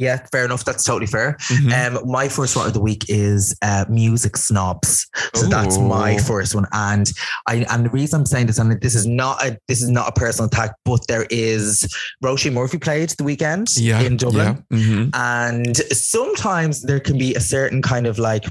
Yeah, 0.00 0.24
fair 0.32 0.44
enough. 0.46 0.64
That's 0.64 0.82
totally 0.82 1.06
fair. 1.06 1.36
Mhm. 1.50 1.70
Um, 1.98 2.10
my 2.10 2.26
first 2.28 2.56
one 2.56 2.66
of 2.66 2.72
the 2.72 2.80
week 2.80 3.04
is 3.08 3.54
uh, 3.62 3.84
music 3.88 4.36
snobs. 4.38 5.06
So 5.34 5.44
that's 5.46 5.76
my 5.78 6.16
first 6.18 6.54
one, 6.54 6.66
and 6.72 7.06
I 7.46 7.54
and 7.70 7.84
the 7.84 7.90
reason 7.90 8.20
I'm 8.20 8.26
saying 8.26 8.46
this, 8.46 8.58
and 8.58 8.80
this 8.80 8.94
is 8.94 9.06
not 9.06 9.44
a 9.44 9.58
this 9.68 9.82
is 9.82 9.90
not 9.90 10.08
a 10.08 10.12
personal 10.12 10.46
attack, 10.48 10.70
but 10.84 11.00
there 11.06 11.26
is 11.30 11.86
Roisin 12.24 12.52
Murphy 12.54 12.78
played 12.78 13.10
the 13.10 13.24
weekend 13.24 13.76
Yeah. 13.76 14.00
in 14.00 14.16
Dublin, 14.16 14.64
Yeah. 14.70 14.78
mhm. 14.78 15.10
and 15.14 15.76
sometimes 15.92 16.82
there 16.82 17.00
can 17.00 17.18
be 17.18 17.34
a 17.34 17.40
certain 17.40 17.82
kind 17.82 18.06
of 18.06 18.18
like 18.18 18.44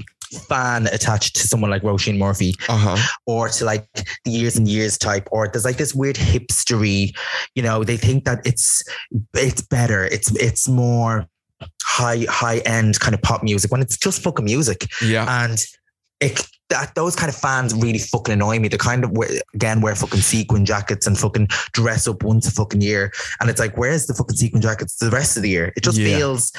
fan 0.48 0.86
attached 0.92 1.34
to 1.34 1.48
someone 1.48 1.70
like 1.72 1.82
Roisin 1.82 2.16
Murphy 2.16 2.54
Uh-huh. 2.68 2.96
or 3.26 3.48
to 3.48 3.64
like 3.64 3.84
the 4.24 4.30
years 4.30 4.54
and 4.56 4.68
years 4.68 4.96
type, 4.96 5.26
or 5.32 5.48
there's 5.48 5.64
like 5.64 5.76
this 5.78 5.92
weird 5.94 6.16
hipstery, 6.16 7.12
you 7.56 7.62
know, 7.62 7.82
they 7.82 7.96
think 7.96 8.24
that 8.26 8.38
it's 8.46 8.82
it's 9.34 9.62
better, 9.62 10.04
it's 10.04 10.30
it's 10.36 10.68
more 10.68 11.26
high 11.82 12.24
high 12.28 12.58
end 12.58 12.98
kind 13.00 13.14
of 13.14 13.22
pop 13.22 13.42
music 13.42 13.70
when 13.70 13.82
it's 13.82 13.96
just 13.96 14.22
fucking 14.22 14.44
music. 14.44 14.86
Yeah. 15.02 15.44
And 15.44 15.58
it 16.20 16.46
that 16.68 16.94
those 16.94 17.16
kind 17.16 17.28
of 17.28 17.36
fans 17.36 17.74
really 17.74 17.98
fucking 17.98 18.32
annoy 18.34 18.58
me. 18.60 18.68
They 18.68 18.76
kind 18.76 19.02
of 19.02 19.10
wear, 19.10 19.28
again 19.54 19.80
wear 19.80 19.94
fucking 19.96 20.20
sequin 20.20 20.64
jackets 20.64 21.06
and 21.06 21.18
fucking 21.18 21.48
dress 21.72 22.06
up 22.06 22.22
once 22.22 22.46
a 22.46 22.52
fucking 22.52 22.80
year. 22.80 23.12
And 23.40 23.50
it's 23.50 23.58
like, 23.58 23.76
where's 23.76 24.06
the 24.06 24.14
fucking 24.14 24.36
sequin 24.36 24.62
jackets 24.62 24.96
the 24.96 25.10
rest 25.10 25.36
of 25.36 25.42
the 25.42 25.50
year? 25.50 25.72
It 25.76 25.82
just 25.82 25.98
Yeah. 25.98 26.16
feels 26.16 26.52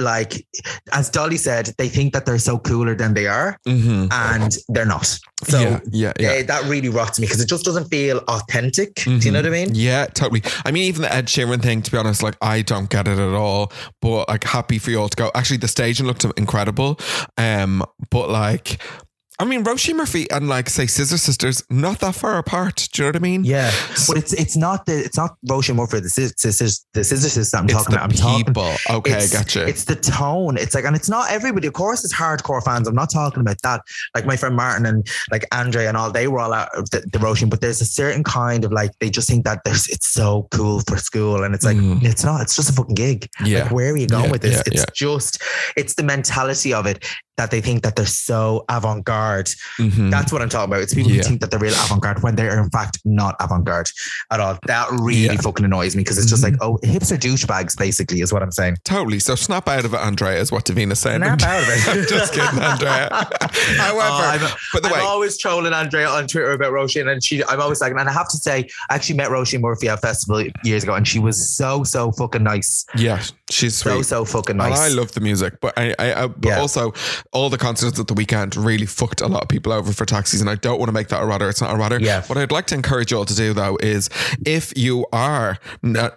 like, 0.00 0.46
as 0.92 1.10
Dolly 1.10 1.36
said, 1.36 1.72
they 1.78 1.88
think 1.88 2.12
that 2.12 2.26
they're 2.26 2.38
so 2.38 2.58
cooler 2.58 2.94
than 2.94 3.14
they 3.14 3.26
are, 3.26 3.58
Mhm. 3.66 4.08
and 4.12 4.56
they're 4.68 4.86
not. 4.86 5.18
So 5.48 5.58
yeah, 5.60 5.80
yeah, 5.90 6.12
yeah. 6.20 6.28
eh, 6.30 6.42
that 6.44 6.64
really 6.64 6.88
rots 6.88 7.18
me 7.18 7.26
because 7.26 7.40
it 7.40 7.48
just 7.48 7.64
doesn't 7.64 7.88
feel 7.88 8.18
authentic. 8.28 8.94
Do 8.96 9.12
you 9.16 9.30
know 9.30 9.38
what 9.38 9.46
I 9.46 9.50
mean? 9.50 9.70
Yeah, 9.74 10.06
totally. 10.06 10.42
I 10.64 10.70
mean, 10.70 10.84
even 10.84 11.02
the 11.02 11.12
Ed 11.14 11.26
Sheeran 11.26 11.62
thing, 11.62 11.82
to 11.82 11.90
be 11.90 11.96
honest, 11.96 12.22
like 12.22 12.36
I 12.42 12.62
don't 12.62 12.90
get 12.90 13.08
it 13.08 13.18
at 13.18 13.34
all. 13.34 13.72
But 14.02 14.28
like, 14.28 14.44
happy 14.44 14.78
for 14.78 14.90
you 14.90 15.00
all 15.00 15.08
to 15.08 15.16
go. 15.16 15.30
Actually, 15.34 15.58
the 15.58 15.68
staging 15.68 16.06
looked 16.06 16.24
incredible. 16.36 16.98
Um, 17.38 17.82
but 18.10 18.28
like, 18.30 18.82
I 19.40 19.44
mean, 19.44 19.64
Roisin 19.64 19.96
Murphy 19.96 20.30
and 20.30 20.48
like 20.48 20.68
say 20.68 20.86
Scissor 20.86 21.16
Sisters, 21.18 21.64
not 21.70 21.98
that 22.00 22.14
far 22.14 22.38
apart. 22.38 22.88
Do 22.92 23.02
you 23.02 23.06
know 23.06 23.08
what 23.08 23.16
I 23.16 23.18
mean? 23.20 23.44
Yeah, 23.44 23.70
but 24.06 24.18
it's 24.18 24.32
it's 24.34 24.56
not 24.56 24.86
the 24.86 24.98
it's 24.98 25.16
not 25.16 25.36
Roisin 25.48 25.76
Murphy 25.76 26.00
the 26.00 26.10
scissors 26.10 26.86
the 26.92 27.02
Scissor 27.02 27.28
Sisters 27.28 27.54
I'm 27.54 27.66
talking 27.66 27.92
the 27.92 27.96
about. 27.96 28.10
I'm 28.10 28.16
talking 28.16 28.48
about 28.48 28.78
people. 28.78 28.96
Okay, 28.96 29.12
it's, 29.12 29.32
gotcha. 29.32 29.66
It's 29.66 29.84
the 29.84 29.96
tone. 29.96 30.56
It's 30.58 30.74
like, 30.74 30.84
and 30.84 30.94
it's 30.94 31.08
not 31.08 31.30
everybody. 31.30 31.66
Of 31.66 31.72
course, 31.72 32.04
it's 32.04 32.14
hardcore 32.14 32.62
fans. 32.62 32.86
I'm 32.86 32.94
not 32.94 33.10
talking 33.10 33.40
about 33.40 33.56
that. 33.62 33.80
Like 34.14 34.26
my 34.26 34.36
friend 34.36 34.54
Martin 34.54 34.84
and 34.86 35.06
like 35.30 35.46
Andre 35.52 35.86
and 35.86 35.96
all, 35.96 36.12
they 36.12 36.28
were 36.28 36.40
all 36.40 36.52
out 36.52 36.68
of 36.76 36.90
the, 36.90 37.00
the 37.12 37.18
Roisin, 37.18 37.48
but 37.50 37.60
there's 37.60 37.80
a 37.80 37.86
certain 37.86 38.22
kind 38.22 38.64
of 38.64 38.72
like 38.72 38.90
they 39.00 39.10
just 39.10 39.28
think 39.28 39.44
that 39.44 39.60
there's 39.64 39.88
it's 39.88 40.10
so 40.10 40.46
cool 40.50 40.80
for 40.86 40.96
school, 40.98 41.42
and 41.44 41.54
it's 41.54 41.64
like 41.64 41.76
Mm. 41.80 42.02
it's 42.04 42.24
not. 42.24 42.42
It's 42.42 42.54
just 42.56 42.68
a 42.68 42.72
fucking 42.74 42.94
gig. 42.94 43.26
Yeah. 43.44 43.62
Like, 43.62 43.72
where 43.72 43.92
are 43.92 43.96
you 43.96 44.06
going 44.06 44.24
Yeah, 44.26 44.30
with 44.32 44.42
this? 44.42 44.56
yeah, 44.56 44.62
it's 44.66 44.80
yeah. 44.82 44.84
just 44.94 45.42
it's 45.76 45.94
the 45.94 46.02
mentality 46.02 46.74
of 46.74 46.84
it 46.84 47.06
that 47.36 47.50
they 47.50 47.60
think 47.62 47.82
that 47.82 47.96
they're 47.96 48.04
so 48.04 48.64
avant 48.68 49.04
garde. 49.04 49.48
Mhm. 49.78 50.10
That's 50.10 50.30
what 50.32 50.42
I'm 50.42 50.48
talking 50.50 50.70
about. 50.72 50.82
It's 50.82 50.92
people 50.92 51.10
Yeah. 51.10 51.18
who 51.18 51.28
think 51.28 51.40
that 51.40 51.50
they're 51.50 51.58
real 51.60 51.72
avant 51.72 52.02
garde 52.02 52.22
when 52.22 52.36
they 52.36 52.46
are 52.48 52.58
in 52.62 52.68
fact 52.70 52.98
not 53.06 53.34
avant 53.40 53.64
garde 53.64 53.88
at 54.30 54.40
all. 54.40 54.58
That 54.66 54.88
really 54.92 55.20
Yeah. 55.24 55.32
Mm-hmm. 55.32 55.40
fucking 55.42 55.64
annoys 55.64 55.96
me 55.96 56.02
because 56.02 56.18
it's 56.18 56.28
just 56.28 56.42
like, 56.42 56.54
oh, 56.60 56.78
hipster 56.84 57.16
douchebags, 57.18 57.76
basically, 57.78 58.20
is 58.20 58.30
what 58.32 58.42
I'm 58.42 58.52
saying. 58.52 58.76
Totally. 58.84 59.20
So 59.20 59.34
snap 59.36 59.68
out 59.68 59.84
of 59.86 59.94
it, 59.94 59.98
Andrea, 59.98 60.38
is 60.38 60.52
what 60.52 60.64
Davina's 60.66 60.98
saying. 60.98 61.20
Snap 61.22 61.42
out 61.44 61.62
of 61.62 61.68
it. 61.70 61.88
I'm 61.88 62.06
just 62.08 62.34
kidding, 62.34 62.58
Andrea. 62.60 63.08
However, 63.78 64.00
I'm, 64.44 64.50
but 64.72 64.82
the 64.82 64.88
I'm 64.88 64.94
way, 64.94 65.00
always 65.00 65.38
trolling 65.38 65.72
Andrea 65.72 66.08
on 66.08 66.26
Twitter 66.26 66.52
about 66.52 66.72
Roisin, 66.72 67.10
and 67.10 67.22
she, 67.24 67.42
I'm 67.44 67.60
always 67.60 67.80
like, 67.80 67.92
and 67.92 68.00
I 68.08 68.12
have 68.12 68.28
to 68.28 68.36
say, 68.36 68.68
I 68.90 68.94
actually 68.96 69.16
met 69.16 69.28
Roisin 69.30 69.60
Murphy 69.60 69.88
at 69.88 69.94
a 69.98 70.00
festival 70.00 70.44
years 70.64 70.82
ago, 70.82 70.94
and 70.94 71.06
she 71.06 71.18
was 71.18 71.56
so, 71.56 71.84
so 71.84 72.12
fucking 72.12 72.42
nice. 72.42 72.84
yeah, 72.96 73.22
she's 73.50 73.76
So, 73.76 73.94
sweet. 73.96 74.06
so 74.06 74.24
fucking 74.24 74.56
nice. 74.56 74.72
And. 74.78 74.80
I 74.80 74.88
love 74.88 75.12
the 75.12 75.20
music, 75.20 75.60
but 75.60 75.76
I, 75.78 75.94
I, 75.98 76.24
I 76.24 76.26
but 76.28 76.48
Yeah. 76.48 76.60
also 76.60 76.92
all 77.32 77.50
the 77.50 77.58
concerts 77.58 77.98
at 77.98 78.06
the 78.06 78.14
weekend 78.14 78.56
really 78.56 78.86
fucked 78.86 79.20
a 79.20 79.26
lot 79.26 79.42
of 79.42 79.48
people 79.48 79.72
over 79.72 79.92
for 79.92 80.04
taxis, 80.06 80.40
and 80.40 80.48
I 80.48 80.54
don't 80.54 80.78
want 80.78 80.88
to 80.88 80.92
make 80.92 81.08
that 81.08 81.22
a 81.22 81.26
rudder. 81.26 81.48
It's 81.48 81.60
not 81.60 81.72
a 81.74 81.76
rudder. 81.76 81.98
Yeah. 82.00 82.22
What 82.26 82.38
I'd 82.38 82.52
like 82.52 82.66
to 82.68 82.74
encourage 82.74 83.10
you 83.10 83.18
all 83.18 83.24
to 83.24 83.34
do 83.34 83.52
though 83.52 83.76
is, 83.82 84.08
if 84.46 84.72
you 84.76 85.06
are 85.12 85.58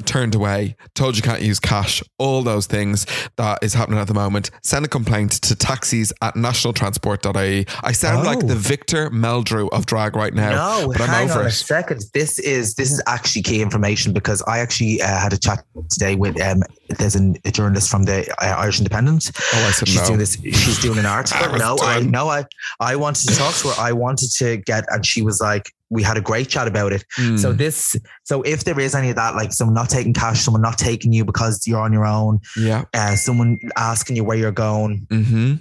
turned 0.05 0.35
away, 0.35 0.75
told 0.95 1.15
you 1.15 1.21
can't 1.23 1.41
use 1.41 1.59
cash, 1.59 2.01
all 2.17 2.41
those 2.43 2.67
things 2.67 3.05
that 3.37 3.59
is 3.61 3.73
happening 3.73 3.99
at 3.99 4.07
the 4.07 4.13
moment, 4.13 4.51
send 4.63 4.85
a 4.85 4.87
complaint 4.87 5.31
to 5.41 5.55
taxis 5.55 6.13
at 6.21 6.35
nationaltransport.ie. 6.35 7.65
I 7.83 7.91
sound 7.91 8.25
like 8.25 8.43
Oh. 8.43 8.47
the 8.47 8.55
Victor 8.55 9.09
Meldrew 9.09 9.69
of 9.71 9.85
drag 9.85 10.15
right 10.15 10.33
now, 10.33 10.79
No, 10.81 10.87
but 10.91 11.01
I'm 11.01 11.07
hang 11.09 11.29
over 11.29 11.41
on 11.41 11.45
a 11.47 11.51
second. 11.51 12.03
This 12.13 12.39
is 12.39 12.75
this 12.75 12.91
is 12.91 13.01
actually 13.07 13.41
key 13.43 13.61
information 13.61 14.13
because 14.13 14.41
I 14.47 14.59
actually 14.59 15.01
uh, 15.01 15.07
had 15.07 15.33
a 15.33 15.37
chat 15.37 15.63
today 15.89 16.15
with 16.15 16.39
um, 16.41 16.61
there's 16.97 17.15
an, 17.15 17.35
a 17.45 17.51
journalist 17.51 17.89
from 17.89 18.03
the 18.03 18.29
uh, 18.41 18.55
Irish 18.57 18.79
Independent. 18.79 19.31
Oh, 19.53 19.65
I 19.67 19.71
said 19.71 19.87
she's 19.87 20.01
no. 20.01 20.07
doing 20.07 20.19
this. 20.19 20.37
She's 20.41 20.79
doing 20.81 20.97
an 20.99 21.05
article. 21.05 21.57
no, 21.57 21.77
I 21.81 22.01
no, 22.01 22.27
I 22.29 22.45
I 22.79 22.95
wanted 22.95 23.29
to 23.29 23.35
talk 23.35 23.53
to 23.55 23.69
her. 23.69 23.75
I 23.81 23.91
wanted 23.91 24.29
to 24.37 24.57
get, 24.57 24.85
and 24.89 25.05
she 25.05 25.21
was 25.21 25.39
like, 25.41 25.71
we 25.89 26.01
had 26.01 26.17
a 26.17 26.21
great 26.21 26.49
chat 26.49 26.67
about 26.67 26.91
it. 26.91 27.05
Mm. 27.19 27.37
So 27.37 27.53
this, 27.53 27.95
so 28.23 28.41
if 28.41 28.63
there 28.63 28.79
is 28.79 28.95
any 28.95 29.11
of 29.11 29.15
that, 29.17 29.35
like 29.35 29.53
someone 29.53 29.75
not 29.75 29.89
taking 29.89 30.13
cash, 30.13 30.41
someone 30.41 30.61
not 30.61 30.77
taking 30.77 31.13
you 31.13 31.23
because 31.23 31.67
you're 31.67 31.79
on 31.81 31.93
your 31.93 32.05
own, 32.05 32.39
Yeah. 32.57 32.85
uh, 32.95 33.15
someone 33.15 33.59
asking 33.77 34.15
you 34.15 34.23
where 34.23 34.37
you're 34.37 34.51
going, 34.51 35.05
Mm-hmm. 35.11 35.53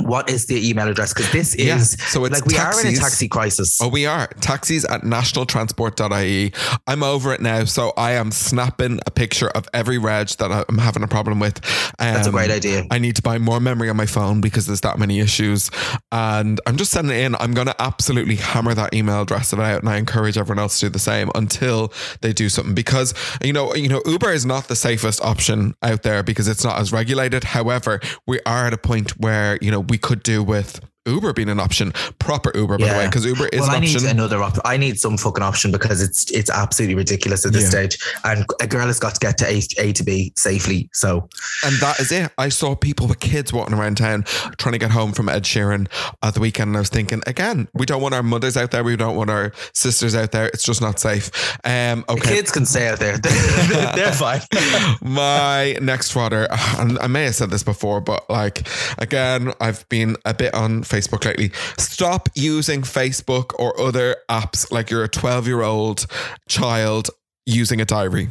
What 0.00 0.28
is 0.30 0.46
the 0.46 0.68
email 0.68 0.88
address? 0.88 1.12
Because 1.14 1.30
this 1.32 1.54
is 1.54 1.66
Yeah. 1.66 1.78
So 1.78 2.24
it's 2.24 2.34
like 2.40 2.46
we 2.46 2.56
are 2.56 2.80
in 2.80 2.94
a 2.94 2.96
taxi 2.96 3.28
crisis. 3.28 3.78
Oh, 3.80 3.88
we 3.88 4.06
are. 4.06 4.28
Taxis 4.40 4.84
at 4.84 5.02
nationaltransport.ie. 5.02 6.52
I'm 6.86 7.02
over 7.02 7.32
it 7.32 7.40
now. 7.40 7.64
So 7.64 7.92
I 7.96 8.12
am 8.12 8.30
snapping 8.30 9.00
a 9.06 9.10
picture 9.10 9.48
of 9.48 9.68
every 9.72 9.98
reg 9.98 10.28
that 10.38 10.66
I'm 10.68 10.78
having 10.78 11.02
a 11.02 11.08
problem 11.08 11.40
with. 11.40 11.60
That's 11.98 12.26
a 12.26 12.30
Um, 12.30 12.34
great 12.34 12.50
idea. 12.50 12.84
I 12.90 12.98
need 12.98 13.16
to 13.16 13.22
buy 13.22 13.38
more 13.38 13.60
memory 13.60 13.88
on 13.88 13.96
my 13.96 14.06
phone 14.06 14.40
because 14.40 14.66
there's 14.66 14.80
that 14.82 14.98
many 14.98 15.20
issues. 15.20 15.70
And 16.12 16.60
I'm 16.66 16.76
just 16.76 16.90
sending 16.92 17.16
it 17.16 17.22
in. 17.24 17.34
I'm 17.36 17.54
going 17.54 17.66
to 17.66 17.82
absolutely 17.82 18.36
hammer 18.36 18.74
that 18.74 18.94
email 18.94 19.22
address 19.22 19.52
out. 19.54 19.80
And 19.80 19.88
I 19.88 19.96
encourage 19.96 20.36
everyone 20.36 20.58
else 20.58 20.80
to 20.80 20.86
do 20.86 20.90
the 20.90 20.98
same 20.98 21.30
until 21.34 21.92
they 22.20 22.32
do 22.32 22.48
something. 22.48 22.74
Because, 22.74 23.14
you 23.42 23.52
know, 23.52 23.74
you 23.74 23.88
know, 23.88 24.02
Uber 24.06 24.32
is 24.32 24.44
not 24.44 24.68
the 24.68 24.76
safest 24.76 25.22
option 25.22 25.74
out 25.82 26.02
there 26.02 26.22
because 26.22 26.48
it's 26.48 26.64
not 26.64 26.78
as 26.78 26.92
regulated. 26.92 27.44
However, 27.44 28.00
we 28.26 28.40
are 28.46 28.66
at 28.66 28.72
a 28.72 28.78
point 28.78 29.12
where, 29.18 29.58
you 29.62 29.70
know, 29.70 29.80
we 29.88 29.98
could 29.98 30.22
do 30.22 30.42
with 30.42 30.80
Uber 31.06 31.32
being 31.32 31.48
an 31.48 31.60
option, 31.60 31.92
proper 32.18 32.50
Uber, 32.54 32.78
by 32.78 32.88
the 32.88 32.92
way, 32.98 33.06
because 33.06 33.24
Uber 33.24 33.48
is 33.48 33.60
well, 33.60 33.70
an 33.70 33.74
I 33.76 33.78
option. 33.78 34.02
need 34.02 34.10
another 34.10 34.42
option. 34.42 34.62
I 34.64 34.76
need 34.76 34.98
some 34.98 35.16
fucking 35.16 35.42
option 35.42 35.72
because 35.72 36.02
it's 36.02 36.30
it's 36.30 36.50
absolutely 36.50 36.94
ridiculous 36.96 37.46
at 37.46 37.52
this 37.52 37.64
Yeah. 37.64 37.68
stage. 37.70 37.98
And 38.24 38.44
a 38.60 38.66
girl 38.66 38.86
has 38.86 38.98
got 38.98 39.14
to 39.14 39.20
get 39.20 39.38
to 39.38 39.46
A, 39.50 39.62
A 39.78 39.92
to 39.92 40.04
B 40.04 40.32
safely. 40.36 40.88
So 40.92 41.28
And 41.64 41.76
that 41.80 42.00
is 42.00 42.12
it. 42.12 42.30
I 42.38 42.48
saw 42.48 42.74
people 42.74 43.06
with 43.06 43.20
kids 43.20 43.52
walking 43.52 43.74
around 43.74 43.96
town 43.96 44.24
trying 44.58 44.72
to 44.72 44.78
get 44.78 44.90
home 44.90 45.12
from 45.12 45.28
Ed 45.28 45.44
Sheeran 45.44 45.88
at 46.22 46.34
the 46.34 46.40
weekend. 46.40 46.68
And 46.68 46.76
I 46.76 46.80
was 46.80 46.88
thinking, 46.90 47.22
again, 47.26 47.68
we 47.74 47.86
don't 47.86 48.02
want 48.02 48.14
our 48.14 48.22
mothers 48.22 48.56
out 48.56 48.70
there. 48.70 48.82
We 48.84 48.96
don't 48.96 49.16
want 49.16 49.30
our 49.30 49.52
sisters 49.72 50.14
out 50.14 50.32
there. 50.32 50.46
It's 50.46 50.62
just 50.64 50.80
not 50.80 50.98
safe. 50.98 51.30
Um, 51.64 52.04
the 52.08 52.16
kids 52.22 52.50
can 52.50 52.66
stay 52.66 52.88
out 52.88 52.98
there. 52.98 53.18
They're, 53.96 54.12
fine. 54.12 54.40
My 55.02 55.76
next 55.80 56.12
fodder, 56.12 56.46
and 56.78 56.98
I 56.98 57.06
may 57.06 57.24
have 57.24 57.34
said 57.34 57.50
this 57.50 57.62
before, 57.62 58.00
but 58.00 58.28
like, 58.30 58.66
again, 58.98 59.52
I've 59.60 59.88
been 59.88 60.16
a 60.24 60.34
bit 60.34 60.54
on 60.54 60.82
Facebook 60.96 61.24
lately. 61.24 61.50
Stop 61.78 62.28
using 62.34 62.82
Facebook 62.82 63.52
or 63.58 63.78
other 63.80 64.16
apps 64.30 64.70
like 64.72 64.90
you're 64.90 65.04
a 65.04 65.08
12 65.08 65.46
year 65.46 65.62
old 65.62 66.06
child 66.48 67.10
using 67.44 67.80
a 67.80 67.84
diary. 67.84 68.30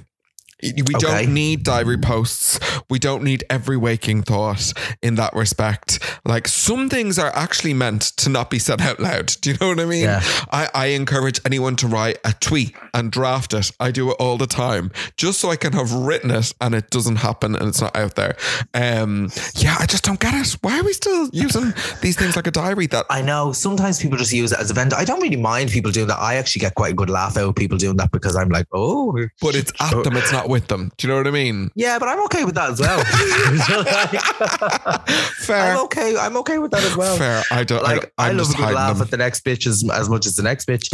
We 0.74 0.95
Okay. 0.95 1.24
don't 1.26 1.34
need 1.34 1.63
diary 1.63 1.97
posts. 1.97 2.59
We 2.89 2.99
don't 2.99 3.24
need 3.24 3.43
every 3.49 3.78
waking 3.78 4.24
thought 4.24 4.74
in 5.01 5.16
that 5.16 5.34
respect. 5.34 5.99
Like 6.26 6.47
some 6.47 6.89
things 6.89 7.20
are 7.20 7.32
actually 7.36 7.74
meant 7.74 8.01
to 8.18 8.30
not 8.30 8.49
be 8.49 8.59
said 8.59 8.82
out 8.82 8.99
loud. 8.99 9.34
Do 9.41 9.51
you 9.51 9.57
know 9.59 9.70
what 9.70 9.80
I 9.80 9.86
mean? 9.86 10.03
Yeah. 10.03 10.22
I, 10.51 10.70
I 10.74 10.86
encourage 10.88 11.39
anyone 11.45 11.76
to 11.78 11.88
write 11.88 12.18
a 12.24 12.34
tweet 12.34 12.76
and 12.93 13.11
draft 13.11 13.53
it. 13.53 13.72
I 13.80 13.91
do 13.91 14.09
it 14.11 14.18
all 14.20 14.38
the 14.38 14.47
time 14.47 14.91
just 15.18 15.39
so 15.39 15.49
I 15.49 15.55
can 15.55 15.74
have 15.74 15.91
written 15.91 16.32
it 16.32 16.53
and 16.61 16.74
it 16.76 16.89
doesn't 16.89 17.18
happen 17.18 17.55
and 17.55 17.68
it's 17.70 17.82
not 17.82 17.95
out 17.95 18.16
there. 18.16 18.36
Um, 18.74 19.30
yeah, 19.55 19.76
I 19.80 19.86
just 19.86 20.03
don't 20.03 20.20
get 20.20 20.34
it. 20.34 20.55
Why 20.61 20.80
are 20.80 20.84
we 20.84 20.93
still 20.93 21.30
using 21.34 21.74
these 22.01 22.16
things 22.18 22.36
like 22.36 22.47
a 22.47 22.51
diary 22.51 22.88
that 22.88 23.05
I 23.09 23.22
know 23.22 23.51
sometimes 23.51 23.99
people 24.01 24.18
just 24.18 24.34
use 24.34 24.51
it 24.51 24.59
as 24.59 24.72
a 24.72 24.74
vendor. 24.74 24.95
I 24.95 25.05
don't 25.05 25.22
really 25.22 25.36
mind 25.36 25.70
people 25.70 25.91
doing 25.91 26.07
that. 26.07 26.20
I 26.20 26.36
actually 26.36 26.61
get 26.61 26.76
quite 26.76 26.91
a 26.91 26.95
good 26.95 27.09
laugh 27.09 27.38
out 27.38 27.49
of 27.49 27.55
people 27.55 27.78
doing 27.78 27.97
that 27.97 28.11
because 28.11 28.36
I'm 28.36 28.49
like, 28.49 28.68
oh, 28.74 29.18
but 29.41 29.55
it's 29.55 29.72
at 29.80 30.03
them, 30.03 30.18
it's 30.18 30.32
not 30.32 30.49
with 30.55 30.67
them. 30.67 30.89
Do 30.97 31.05
you 31.05 31.13
know 31.13 31.17
what 31.17 31.27
I 31.27 31.31
mean? 31.31 31.69
yeah, 31.75 31.99
but 31.99 32.07
I'm 32.07 32.23
okay 32.25 32.45
with 32.45 32.55
that 32.55 32.69
as 32.71 32.79
well. 32.79 33.03
Fair. 35.45 35.73
I'm 35.73 35.83
okay. 35.85 36.15
I'm 36.17 36.37
okay 36.37 36.59
with 36.59 36.71
that 36.71 36.81
as 36.81 36.95
well. 36.95 37.17
Fair. 37.17 37.43
I 37.51 37.65
don't 37.65 37.83
like 37.83 38.13
I, 38.17 38.27
I, 38.27 38.29
I'm 38.29 38.37
love 38.37 38.47
a 38.47 38.49
just 38.49 38.57
good 38.57 38.73
laugh 38.73 38.93
them. 38.93 39.01
at 39.01 39.11
the 39.11 39.17
next 39.17 39.43
bitch 39.43 39.67
as, 39.67 39.87
as 39.91 40.09
much 40.09 40.25
as 40.25 40.37
the 40.37 40.43
next 40.43 40.65
bitch. 40.65 40.87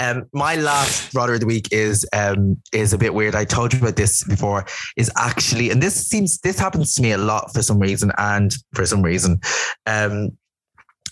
um, 0.00 0.26
my 0.32 0.54
last 0.54 1.12
brother 1.12 1.34
of 1.34 1.40
the 1.40 1.46
week 1.46 1.66
is 1.72 2.06
um 2.12 2.56
is 2.72 2.92
a 2.92 2.98
bit 2.98 3.12
weird. 3.12 3.34
I 3.34 3.44
told 3.44 3.72
you 3.72 3.80
about 3.80 3.96
this 3.96 4.22
before. 4.22 4.64
Is 4.96 5.10
actually, 5.16 5.70
and 5.70 5.82
this 5.82 6.06
seems 6.06 6.38
this 6.38 6.58
happens 6.58 6.94
to 6.94 7.02
me 7.02 7.10
a 7.10 7.18
lot 7.18 7.52
for 7.52 7.62
some 7.62 7.80
reason, 7.80 8.12
and 8.16 8.54
for 8.74 8.86
some 8.86 9.02
reason, 9.02 9.40
um. 9.86 10.30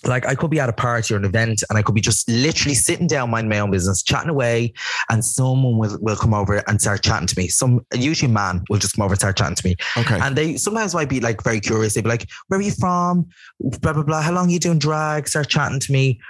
Like 0.04 0.26
I 0.26 0.34
could 0.34 0.50
be 0.50 0.60
at 0.60 0.68
a 0.68 0.72
party 0.72 1.14
or 1.14 1.16
an 1.16 1.24
event 1.24 1.62
and 1.68 1.78
I 1.78 1.82
could 1.82 1.94
be 1.94 2.00
just 2.00 2.28
literally 2.28 2.74
sitting 2.74 3.06
down, 3.06 3.30
minding 3.30 3.48
my 3.48 3.58
own 3.58 3.70
business, 3.70 4.02
chatting 4.02 4.30
away, 4.30 4.72
and 5.10 5.24
someone 5.24 5.78
will, 5.78 5.98
will 6.00 6.16
come 6.16 6.34
over 6.34 6.62
and 6.68 6.80
start 6.80 7.02
chatting 7.02 7.26
to 7.26 7.38
me. 7.38 7.48
Some 7.48 7.84
usually 7.94 8.30
man 8.30 8.64
will 8.68 8.78
just 8.78 8.96
come 8.96 9.04
over 9.04 9.12
and 9.12 9.20
start 9.20 9.36
chatting 9.36 9.56
to 9.56 9.66
me. 9.66 9.76
Okay. 9.96 10.18
And 10.20 10.36
they 10.36 10.56
sometimes 10.56 10.94
might 10.94 11.08
be 11.08 11.20
like 11.20 11.42
very 11.42 11.60
curious. 11.60 11.94
They'd 11.94 12.04
be 12.04 12.10
like, 12.10 12.28
Where 12.48 12.60
are 12.60 12.62
you 12.62 12.72
from? 12.72 13.26
Blah, 13.60 13.92
blah, 13.92 14.02
blah. 14.02 14.22
How 14.22 14.32
long 14.32 14.48
are 14.48 14.52
you 14.52 14.58
doing 14.58 14.78
drag? 14.78 15.28
Start 15.28 15.48
chatting 15.48 15.80
to 15.80 15.92
me. 15.92 16.20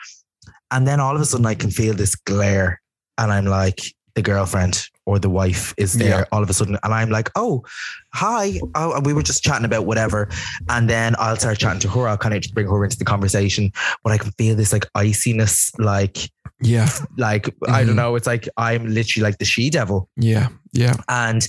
And 0.70 0.86
then 0.86 1.00
all 1.00 1.14
of 1.14 1.20
a 1.20 1.24
sudden 1.24 1.46
I 1.46 1.54
can 1.54 1.70
feel 1.70 1.94
this 1.94 2.14
glare. 2.14 2.80
And 3.16 3.32
I'm 3.32 3.46
like, 3.46 3.80
the 4.18 4.22
girlfriend 4.22 4.84
or 5.08 5.18
the 5.18 5.30
wife 5.30 5.72
is 5.78 5.94
there 5.94 6.18
Yeah. 6.20 6.24
all 6.32 6.42
of 6.42 6.50
a 6.50 6.52
sudden. 6.52 6.76
And 6.82 6.92
I'm 6.92 7.08
like, 7.08 7.30
oh, 7.34 7.64
hi. 8.12 8.60
Oh, 8.74 8.92
and 8.94 9.06
we 9.06 9.14
were 9.14 9.22
just 9.22 9.42
chatting 9.42 9.64
about 9.64 9.86
whatever. 9.86 10.28
And 10.68 10.88
then 10.88 11.16
I'll 11.18 11.36
start 11.36 11.58
chatting 11.58 11.80
to 11.80 11.88
her. 11.88 12.06
I'll 12.06 12.18
kind 12.18 12.34
of 12.34 12.42
just 12.42 12.54
bring 12.54 12.68
her 12.68 12.84
into 12.84 12.98
the 12.98 13.06
conversation. 13.06 13.72
But 14.04 14.12
I 14.12 14.18
can 14.18 14.32
feel 14.32 14.54
this 14.54 14.70
like 14.72 14.84
iciness, 14.94 15.72
like, 15.78 16.18
yeah. 16.60 16.88
like, 17.16 17.46
I 17.66 17.82
Mhm. 17.82 17.86
don't 17.86 17.96
know. 17.96 18.16
It's 18.16 18.26
like 18.26 18.48
I'm 18.58 18.86
literally 18.92 19.22
like 19.24 19.38
the 19.38 19.46
she 19.46 19.70
devil. 19.70 20.10
Yeah. 20.16 20.48
Yeah. 20.72 20.94
And 21.08 21.46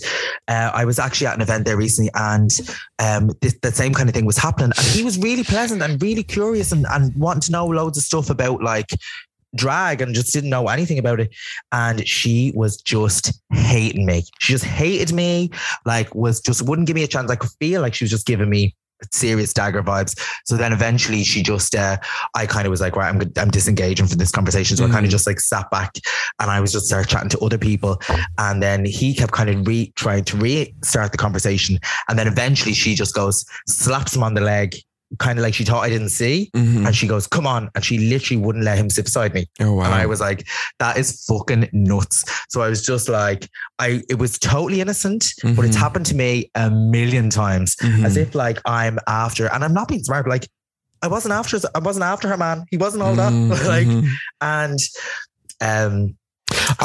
uh, 0.47 0.71
I 0.73 0.85
was 0.85 0.97
actually 0.97 1.27
at 1.27 1.35
an 1.35 1.41
event 1.41 1.65
there 1.65 1.75
recently, 1.75 2.09
and 2.15 2.49
um, 2.99 3.31
this, 3.41 3.55
the 3.61 3.71
same 3.73 3.93
kind 3.93 4.07
of 4.07 4.15
thing 4.15 4.25
was 4.25 4.37
happening. 4.37 4.71
And 4.77 4.87
he 4.87 5.03
was 5.03 5.17
really 5.17 5.43
pleasant 5.43 5.81
and 5.81 6.01
really 6.01 6.23
curious 6.23 6.71
and, 6.71 6.85
and 6.89 7.13
wanting 7.17 7.41
to 7.41 7.51
know 7.51 7.65
loads 7.67 7.97
of 7.97 8.03
stuff 8.05 8.29
about 8.29 8.63
like 8.63 8.91
drag 9.55 10.01
and 10.01 10.15
just 10.15 10.33
didn't 10.33 10.49
know 10.49 10.67
anything 10.67 10.99
about 10.99 11.19
it. 11.19 11.33
And 11.71 12.07
she 12.07 12.51
was 12.55 12.77
just 12.77 13.41
hating 13.51 14.05
me. 14.05 14.23
She 14.39 14.53
just 14.53 14.65
hated 14.65 15.13
me, 15.13 15.51
like, 15.85 16.13
was 16.15 16.41
just 16.41 16.67
wouldn't 16.67 16.87
give 16.87 16.95
me 16.95 17.03
a 17.03 17.07
chance. 17.07 17.31
I 17.31 17.35
could 17.35 17.51
feel 17.59 17.81
like 17.81 17.93
she 17.93 18.03
was 18.03 18.11
just 18.11 18.27
giving 18.27 18.49
me 18.49 18.75
serious 19.13 19.53
dagger 19.53 19.81
vibes. 19.81 20.19
So 20.45 20.57
then 20.57 20.73
eventually 20.73 21.23
she 21.23 21.41
just, 21.41 21.75
uh, 21.75 21.97
I 22.35 22.45
kind 22.45 22.65
of 22.65 22.71
was 22.71 22.81
like, 22.81 22.95
right, 22.95 23.09
I'm, 23.09 23.21
I'm 23.37 23.49
disengaging 23.49 24.07
from 24.07 24.17
this 24.17 24.31
conversation. 24.31 24.77
So 24.77 24.85
I 24.85 24.89
kind 24.89 25.05
of 25.05 25.11
just 25.11 25.27
like 25.27 25.39
sat 25.39 25.69
back 25.71 25.95
and 26.39 26.51
I 26.51 26.59
was 26.59 26.71
just 26.71 26.87
started 26.87 27.09
chatting 27.09 27.29
to 27.29 27.39
other 27.39 27.57
people. 27.57 28.01
And 28.37 28.61
then 28.61 28.85
he 28.85 29.13
kept 29.13 29.31
kind 29.31 29.49
of 29.49 29.65
re 29.65 29.91
trying 29.95 30.25
to 30.25 30.37
restart 30.37 31.11
the 31.11 31.17
conversation. 31.17 31.79
And 32.07 32.19
then 32.19 32.27
eventually 32.27 32.73
she 32.73 32.95
just 32.95 33.15
goes, 33.15 33.45
slaps 33.67 34.15
him 34.15 34.23
on 34.23 34.33
the 34.33 34.41
leg, 34.41 34.75
kind 35.17 35.39
of 35.39 35.43
like 35.43 35.53
she 35.55 35.63
thought 35.65 35.83
I 35.83 35.89
didn't 35.89 36.09
see. 36.09 36.51
Mhm. 36.55 36.85
And 36.85 36.95
she 36.95 37.07
goes, 37.07 37.25
come 37.25 37.47
on. 37.47 37.69
And 37.73 37.83
she 37.83 37.97
literally 37.97 38.41
wouldn't 38.41 38.63
let 38.63 38.77
him 38.77 38.89
sit 38.91 39.05
beside 39.05 39.33
me. 39.33 39.47
Oh 39.59 39.73
wow. 39.73 39.85
And 39.85 39.93
I 39.95 40.05
was 40.05 40.21
like, 40.21 40.47
that 40.77 40.97
is 40.97 41.23
fucking 41.25 41.67
nuts. 41.73 42.23
So 42.49 42.61
I 42.61 42.69
was 42.69 42.85
just 42.85 43.09
like, 43.09 43.49
I 43.79 44.01
it 44.09 44.19
was 44.19 44.37
totally 44.37 44.81
innocent, 44.81 45.33
but 45.41 45.65
it's 45.65 45.75
Mhm. 45.75 45.79
happened 45.79 46.05
to 46.07 46.15
me 46.15 46.51
a 46.55 46.69
million 46.69 47.29
times. 47.31 47.75
Mhm. 47.77 48.05
As 48.05 48.17
if 48.17 48.35
like 48.35 48.59
I'm 48.65 48.99
after, 49.07 49.47
and 49.51 49.63
I'm 49.63 49.73
not 49.73 49.87
being 49.87 50.03
smart, 50.03 50.25
but 50.25 50.29
like 50.31 50.47
I 51.01 51.07
wasn't 51.07 51.33
after 51.33 51.57
I 51.73 51.79
wasn't 51.79 52.03
after 52.03 52.27
her, 52.27 52.37
man. 52.37 52.65
He 52.69 52.77
wasn't 52.77 53.01
all 53.03 53.15
that. 53.15 53.31
Mhm, 53.33 53.67
like 53.67 53.87
mhm. 53.87 54.09
and 54.41 54.79
um 55.61 56.15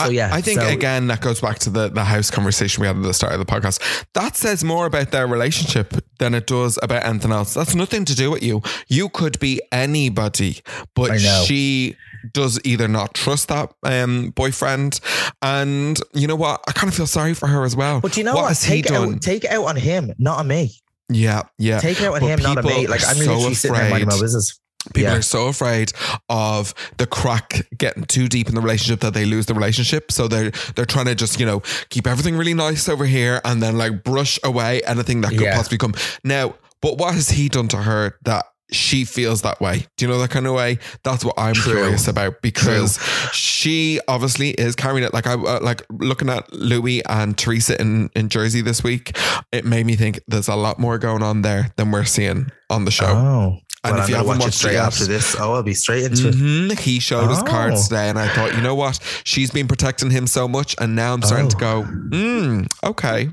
so 0.05 0.11
yeah. 0.11 0.30
I 0.32 0.41
think 0.41 0.61
so- 0.61 0.68
again 0.68 1.07
that 1.09 1.20
goes 1.20 1.41
back 1.41 1.59
to 1.61 1.70
the 1.70 1.89
the 1.89 2.05
house 2.05 2.30
conversation 2.30 2.80
we 2.80 2.87
had 2.87 2.97
at 2.97 3.03
the 3.03 3.14
start 3.14 3.32
of 3.32 3.39
the 3.39 3.45
podcast. 3.47 3.80
That 4.14 4.37
says 4.37 4.62
more 4.64 4.87
about 4.87 5.11
their 5.11 5.26
relationship 5.26 5.95
than 6.18 6.35
it 6.35 6.47
does 6.47 6.78
about 6.82 7.05
anything 7.05 7.32
else. 7.32 7.55
That's 7.55 7.74
nothing 7.74 8.05
to 8.07 8.14
do 8.14 8.30
with 8.30 8.43
you. 8.43 8.62
You 8.89 9.09
could 9.09 9.39
be 9.41 9.61
anybody, 9.72 10.61
but 10.95 11.18
she 11.20 11.97
does 12.32 12.59
either 12.64 12.89
not 12.89 13.14
trust 13.14 13.49
that 13.49 13.72
um, 13.82 14.30
boyfriend, 14.30 15.01
and 15.43 16.01
you 16.14 16.26
know 16.26 16.37
what? 16.37 16.62
I 16.66 16.72
kind 16.72 16.89
of 16.89 16.95
feel 16.97 17.07
sorry 17.07 17.35
for 17.35 17.47
her 17.47 17.64
as 17.64 17.76
well. 17.76 18.01
But 18.01 18.12
do 18.12 18.20
you 18.20 18.24
know 18.24 18.35
what 18.35 18.43
what? 18.43 18.49
has 18.49 18.64
he 18.64 18.76
Take 18.82 18.87
it 18.87 18.89
done? 18.91 19.14
out, 19.14 19.20
take 19.22 19.45
it 19.45 19.51
out 19.51 19.64
on 19.66 19.76
him, 19.76 20.12
not 20.18 20.39
on 20.39 20.49
me. 20.49 20.72
yeah, 21.11 21.43
yeah. 21.59 21.80
Take 21.80 22.01
it 22.01 22.05
out 22.07 22.14
on 22.14 22.20
But 22.20 22.26
him, 22.28 22.41
not 22.41 22.59
on 22.59 22.64
me. 22.64 22.87
Like 22.87 23.03
I'm 23.07 23.16
so 23.16 23.32
literally 23.35 23.55
sitting 23.55 23.76
there 23.76 23.91
minding 23.91 24.09
my 24.09 24.18
business. 24.20 24.59
People 24.93 25.12
Yeah. 25.12 25.18
are 25.18 25.22
so 25.22 25.47
afraid 25.49 25.93
of 26.28 26.74
the 26.99 27.07
crack 27.07 27.66
getting 27.76 28.05
too 28.05 28.28
deep 28.28 28.49
in 28.49 28.55
the 28.55 28.61
relationship 28.61 29.01
that 29.01 29.14
they 29.14 29.24
lose 29.24 29.47
the 29.47 29.55
relationship. 29.55 30.12
So 30.12 30.28
they're 30.28 30.51
they're 30.74 30.85
trying 30.87 31.07
to 31.07 31.14
just 31.14 31.41
you 31.41 31.47
know 31.47 31.62
keep 31.89 32.07
everything 32.07 32.37
really 32.37 32.55
nice 32.55 32.89
over 32.89 33.07
here 33.07 33.41
and 33.45 33.62
then 33.62 33.76
like 33.78 34.05
brush 34.05 34.39
away 34.45 34.82
anything 34.82 35.20
that 35.22 35.30
could 35.30 35.41
Yeah. 35.41 35.57
possibly 35.57 35.78
come. 35.78 35.95
Now, 36.22 36.55
but 36.82 36.99
what 36.99 37.14
has 37.14 37.30
he 37.30 37.49
done 37.49 37.68
to 37.68 37.78
her 37.78 38.18
that? 38.24 38.45
She 38.72 39.05
feels 39.05 39.43
that 39.43 39.61
way. 39.61 39.87
Do 39.97 40.05
you 40.07 40.11
know 40.11 40.18
that 40.18 40.30
kind 40.30 40.47
of 40.47 40.55
way? 40.55 40.78
That's 41.05 41.22
what 41.24 41.35
I'm 41.39 41.55
True. 41.55 41.74
curious 41.74 42.09
about 42.09 42.41
because 42.41 42.99
she 43.32 44.01
obviously 44.09 44.51
is 44.51 44.74
carrying 44.74 45.05
it. 45.05 45.12
Like 45.12 45.26
I 45.26 45.35
uh, 45.35 45.61
like 45.62 45.82
looking 45.91 46.30
at 46.30 46.51
Louis 46.53 47.05
and 47.05 47.37
Teresa 47.37 47.78
in 47.80 48.11
in 48.16 48.30
Jersey 48.30 48.62
this 48.62 48.82
week. 48.82 49.16
It 49.53 49.64
made 49.64 49.85
me 49.87 49.97
think 49.97 50.18
there's 50.28 50.49
a 50.49 50.57
lot 50.57 50.78
more 50.80 50.99
going 50.99 51.22
on 51.22 51.43
there 51.43 51.72
than 51.76 51.91
we're 51.91 52.05
seeing 52.05 52.51
on 52.70 52.85
the 52.87 52.91
show. 52.91 53.07
Oh. 53.07 53.59
And 53.85 53.93
well, 53.93 54.01
if 54.01 54.05
I'm 54.05 54.11
you 54.11 54.16
haven't 54.16 54.28
watch 54.28 54.37
it 54.37 54.41
watched 54.41 54.55
it 54.55 54.59
straight 54.59 54.72
yet- 54.74 54.85
after 54.85 55.05
this, 55.05 55.37
oh, 55.39 55.53
I'll 55.55 55.62
be 55.62 55.74
straight 55.74 56.05
into 56.05 56.28
it. 56.28 56.35
Mhm. 56.35 56.78
He 56.78 56.99
showed 57.01 57.28
his 57.28 57.43
cards 57.43 57.80
Oh. 57.80 57.89
today, 57.89 58.09
and 58.09 58.18
I 58.18 58.28
thought, 58.28 58.55
you 58.55 58.62
know 58.62 58.74
what? 58.74 58.99
She's 59.24 59.51
been 59.51 59.68
protecting 59.68 60.11
him 60.11 60.26
so 60.26 60.49
much, 60.49 60.74
and 60.80 60.97
now 60.97 61.12
I'm 61.12 61.22
starting 61.22 61.49
to 61.49 61.57
Oh. 61.57 61.61
go, 61.61 61.82
hmm, 61.82 62.62
okay. 62.82 63.30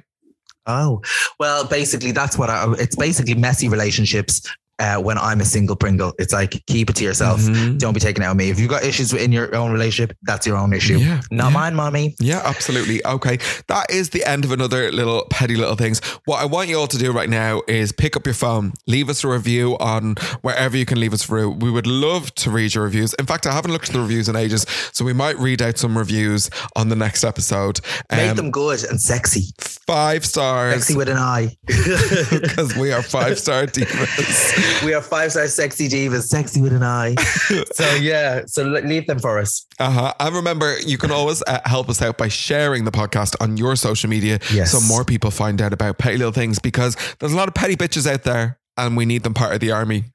Oh, 0.68 1.02
well, 1.40 1.66
basically, 1.66 2.12
that's 2.12 2.38
what 2.38 2.50
I, 2.50 2.72
it's 2.78 2.96
basically 2.96 3.34
messy 3.34 3.68
relationships. 3.68 4.42
Uh, 4.82 4.98
when 5.00 5.18
I'm 5.18 5.40
a 5.42 5.46
single 5.46 5.76
Pringle, 5.76 6.14
it's 6.18 6.34
like 6.34 6.52
keep 6.66 6.90
it 6.90 6.96
to 6.98 7.04
yourself. 7.04 7.40
Mhm. 7.40 7.78
Don't 7.78 7.94
be 7.94 8.00
taking 8.00 8.24
it 8.24 8.26
out 8.26 8.32
on 8.32 8.38
me. 8.38 8.50
If 8.50 8.60
you've 8.60 8.70
got 8.70 8.84
issues 8.84 9.14
in 9.14 9.32
your 9.32 9.54
own 9.56 9.72
relationship, 9.72 10.18
that's 10.24 10.48
your 10.48 10.58
own 10.58 10.74
issue. 10.74 10.98
Yeah, 10.98 11.22
Not 11.30 11.48
yeah. 11.52 11.60
mine, 11.60 11.76
mommy. 11.76 12.16
Yeah, 12.20 12.42
absolutely. 12.44 13.06
Okay. 13.06 13.38
That 13.68 13.92
is 13.92 14.10
the 14.10 14.26
end 14.26 14.44
of 14.44 14.52
another 14.52 14.92
little 14.92 15.28
petty 15.30 15.56
little 15.56 15.76
things. 15.76 16.02
What 16.26 16.42
I 16.42 16.46
want 16.46 16.68
you 16.70 16.80
all 16.80 16.88
to 16.88 16.98
do 16.98 17.12
right 17.12 17.30
now 17.30 17.62
is 17.68 17.92
pick 17.92 18.16
up 18.18 18.26
your 18.26 18.34
phone, 18.34 18.74
leave 18.88 19.08
us 19.08 19.24
a 19.24 19.28
review 19.28 19.78
on 19.80 20.16
wherever 20.42 20.76
you 20.76 20.86
can 20.86 21.00
leave 21.00 21.14
us 21.14 21.24
through. 21.24 21.52
We 21.52 21.70
would 21.70 21.86
love 21.88 22.34
to 22.36 22.50
read 22.50 22.74
your 22.74 22.84
reviews. 22.86 23.14
In 23.20 23.28
fact, 23.28 23.46
I 23.46 23.54
haven't 23.54 23.72
looked 23.72 23.90
at 23.90 23.94
the 23.94 24.02
reviews 24.02 24.28
in 24.30 24.36
ages, 24.36 24.66
so 24.94 25.06
we 25.06 25.14
might 25.14 25.38
read 25.38 25.62
out 25.62 25.78
some 25.78 25.96
reviews 25.98 26.50
on 26.76 26.90
the 26.90 26.96
next 26.96 27.24
episode. 27.24 27.80
Make 28.12 28.32
Um, 28.32 28.36
them 28.36 28.52
good 28.52 28.84
and 28.86 29.00
sexy. 29.00 29.54
five 29.86 30.26
stars 30.26 30.74
Sexy 30.74 30.96
with 30.96 31.10
an 31.10 31.18
eye. 31.18 31.56
because 31.68 32.76
we 32.76 32.92
are 32.92 33.02
five 33.04 33.38
star 33.38 33.66
divas. 33.68 34.71
We 34.84 34.94
are 34.94 35.02
five 35.02 35.32
star 35.32 35.48
sexy 35.48 35.88
divas, 35.88 36.24
sexy 36.24 36.62
with 36.62 36.74
an 36.74 36.84
eye. 36.84 37.16
so 37.74 37.96
yeah, 37.96 38.42
so 38.46 38.64
leave 38.64 39.08
them 39.08 39.20
for 39.20 39.40
us. 39.40 39.66
Uh-huh. 39.80 40.14
And 40.20 40.36
remember, 40.36 40.78
you 40.86 40.98
can 40.98 41.12
always 41.12 41.44
uh, 41.48 41.60
help 41.66 41.90
us 41.90 42.02
out 42.02 42.18
by 42.18 42.28
sharing 42.28 42.86
the 42.86 42.92
podcast 42.92 43.36
on 43.40 43.58
your 43.58 43.76
social 43.76 44.10
media 44.10 44.40
Yes. 44.52 44.72
so 44.72 44.80
more 44.94 45.04
people 45.06 45.32
find 45.32 45.62
out 45.62 45.74
about 45.74 45.98
petty 45.98 46.18
little 46.18 46.32
things 46.34 46.60
because 46.60 46.96
there's 47.20 47.34
a 47.34 47.38
lot 47.38 47.48
of 47.48 47.54
petty 47.54 47.76
bitches 47.76 48.12
out 48.12 48.24
there 48.24 48.60
and 48.78 48.96
we 48.98 49.06
need 49.06 49.24
them 49.24 49.34
part 49.34 49.54
of 49.54 49.60
the 49.60 49.72
army. 49.72 50.06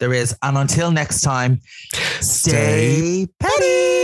There 0.00 0.12
is, 0.12 0.36
and 0.42 0.58
until 0.58 0.90
next 0.90 1.20
time, 1.20 1.60
stay, 2.20 3.28
petty. 3.38 4.03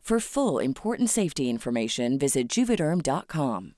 For 0.00 0.18
full 0.18 0.58
important 0.58 1.08
safety 1.08 1.48
information, 1.48 2.18
visit 2.18 2.48
juvederm.com. 2.48 3.74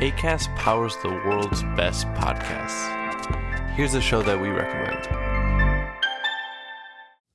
ACAST 0.00 0.54
powers 0.56 0.94
the 1.02 1.08
world's 1.08 1.62
best 1.74 2.06
podcasts. 2.08 2.92
Here's 3.70 3.94
a 3.94 4.02
show 4.02 4.20
that 4.20 4.38
we 4.38 4.50
recommend. 4.50 5.35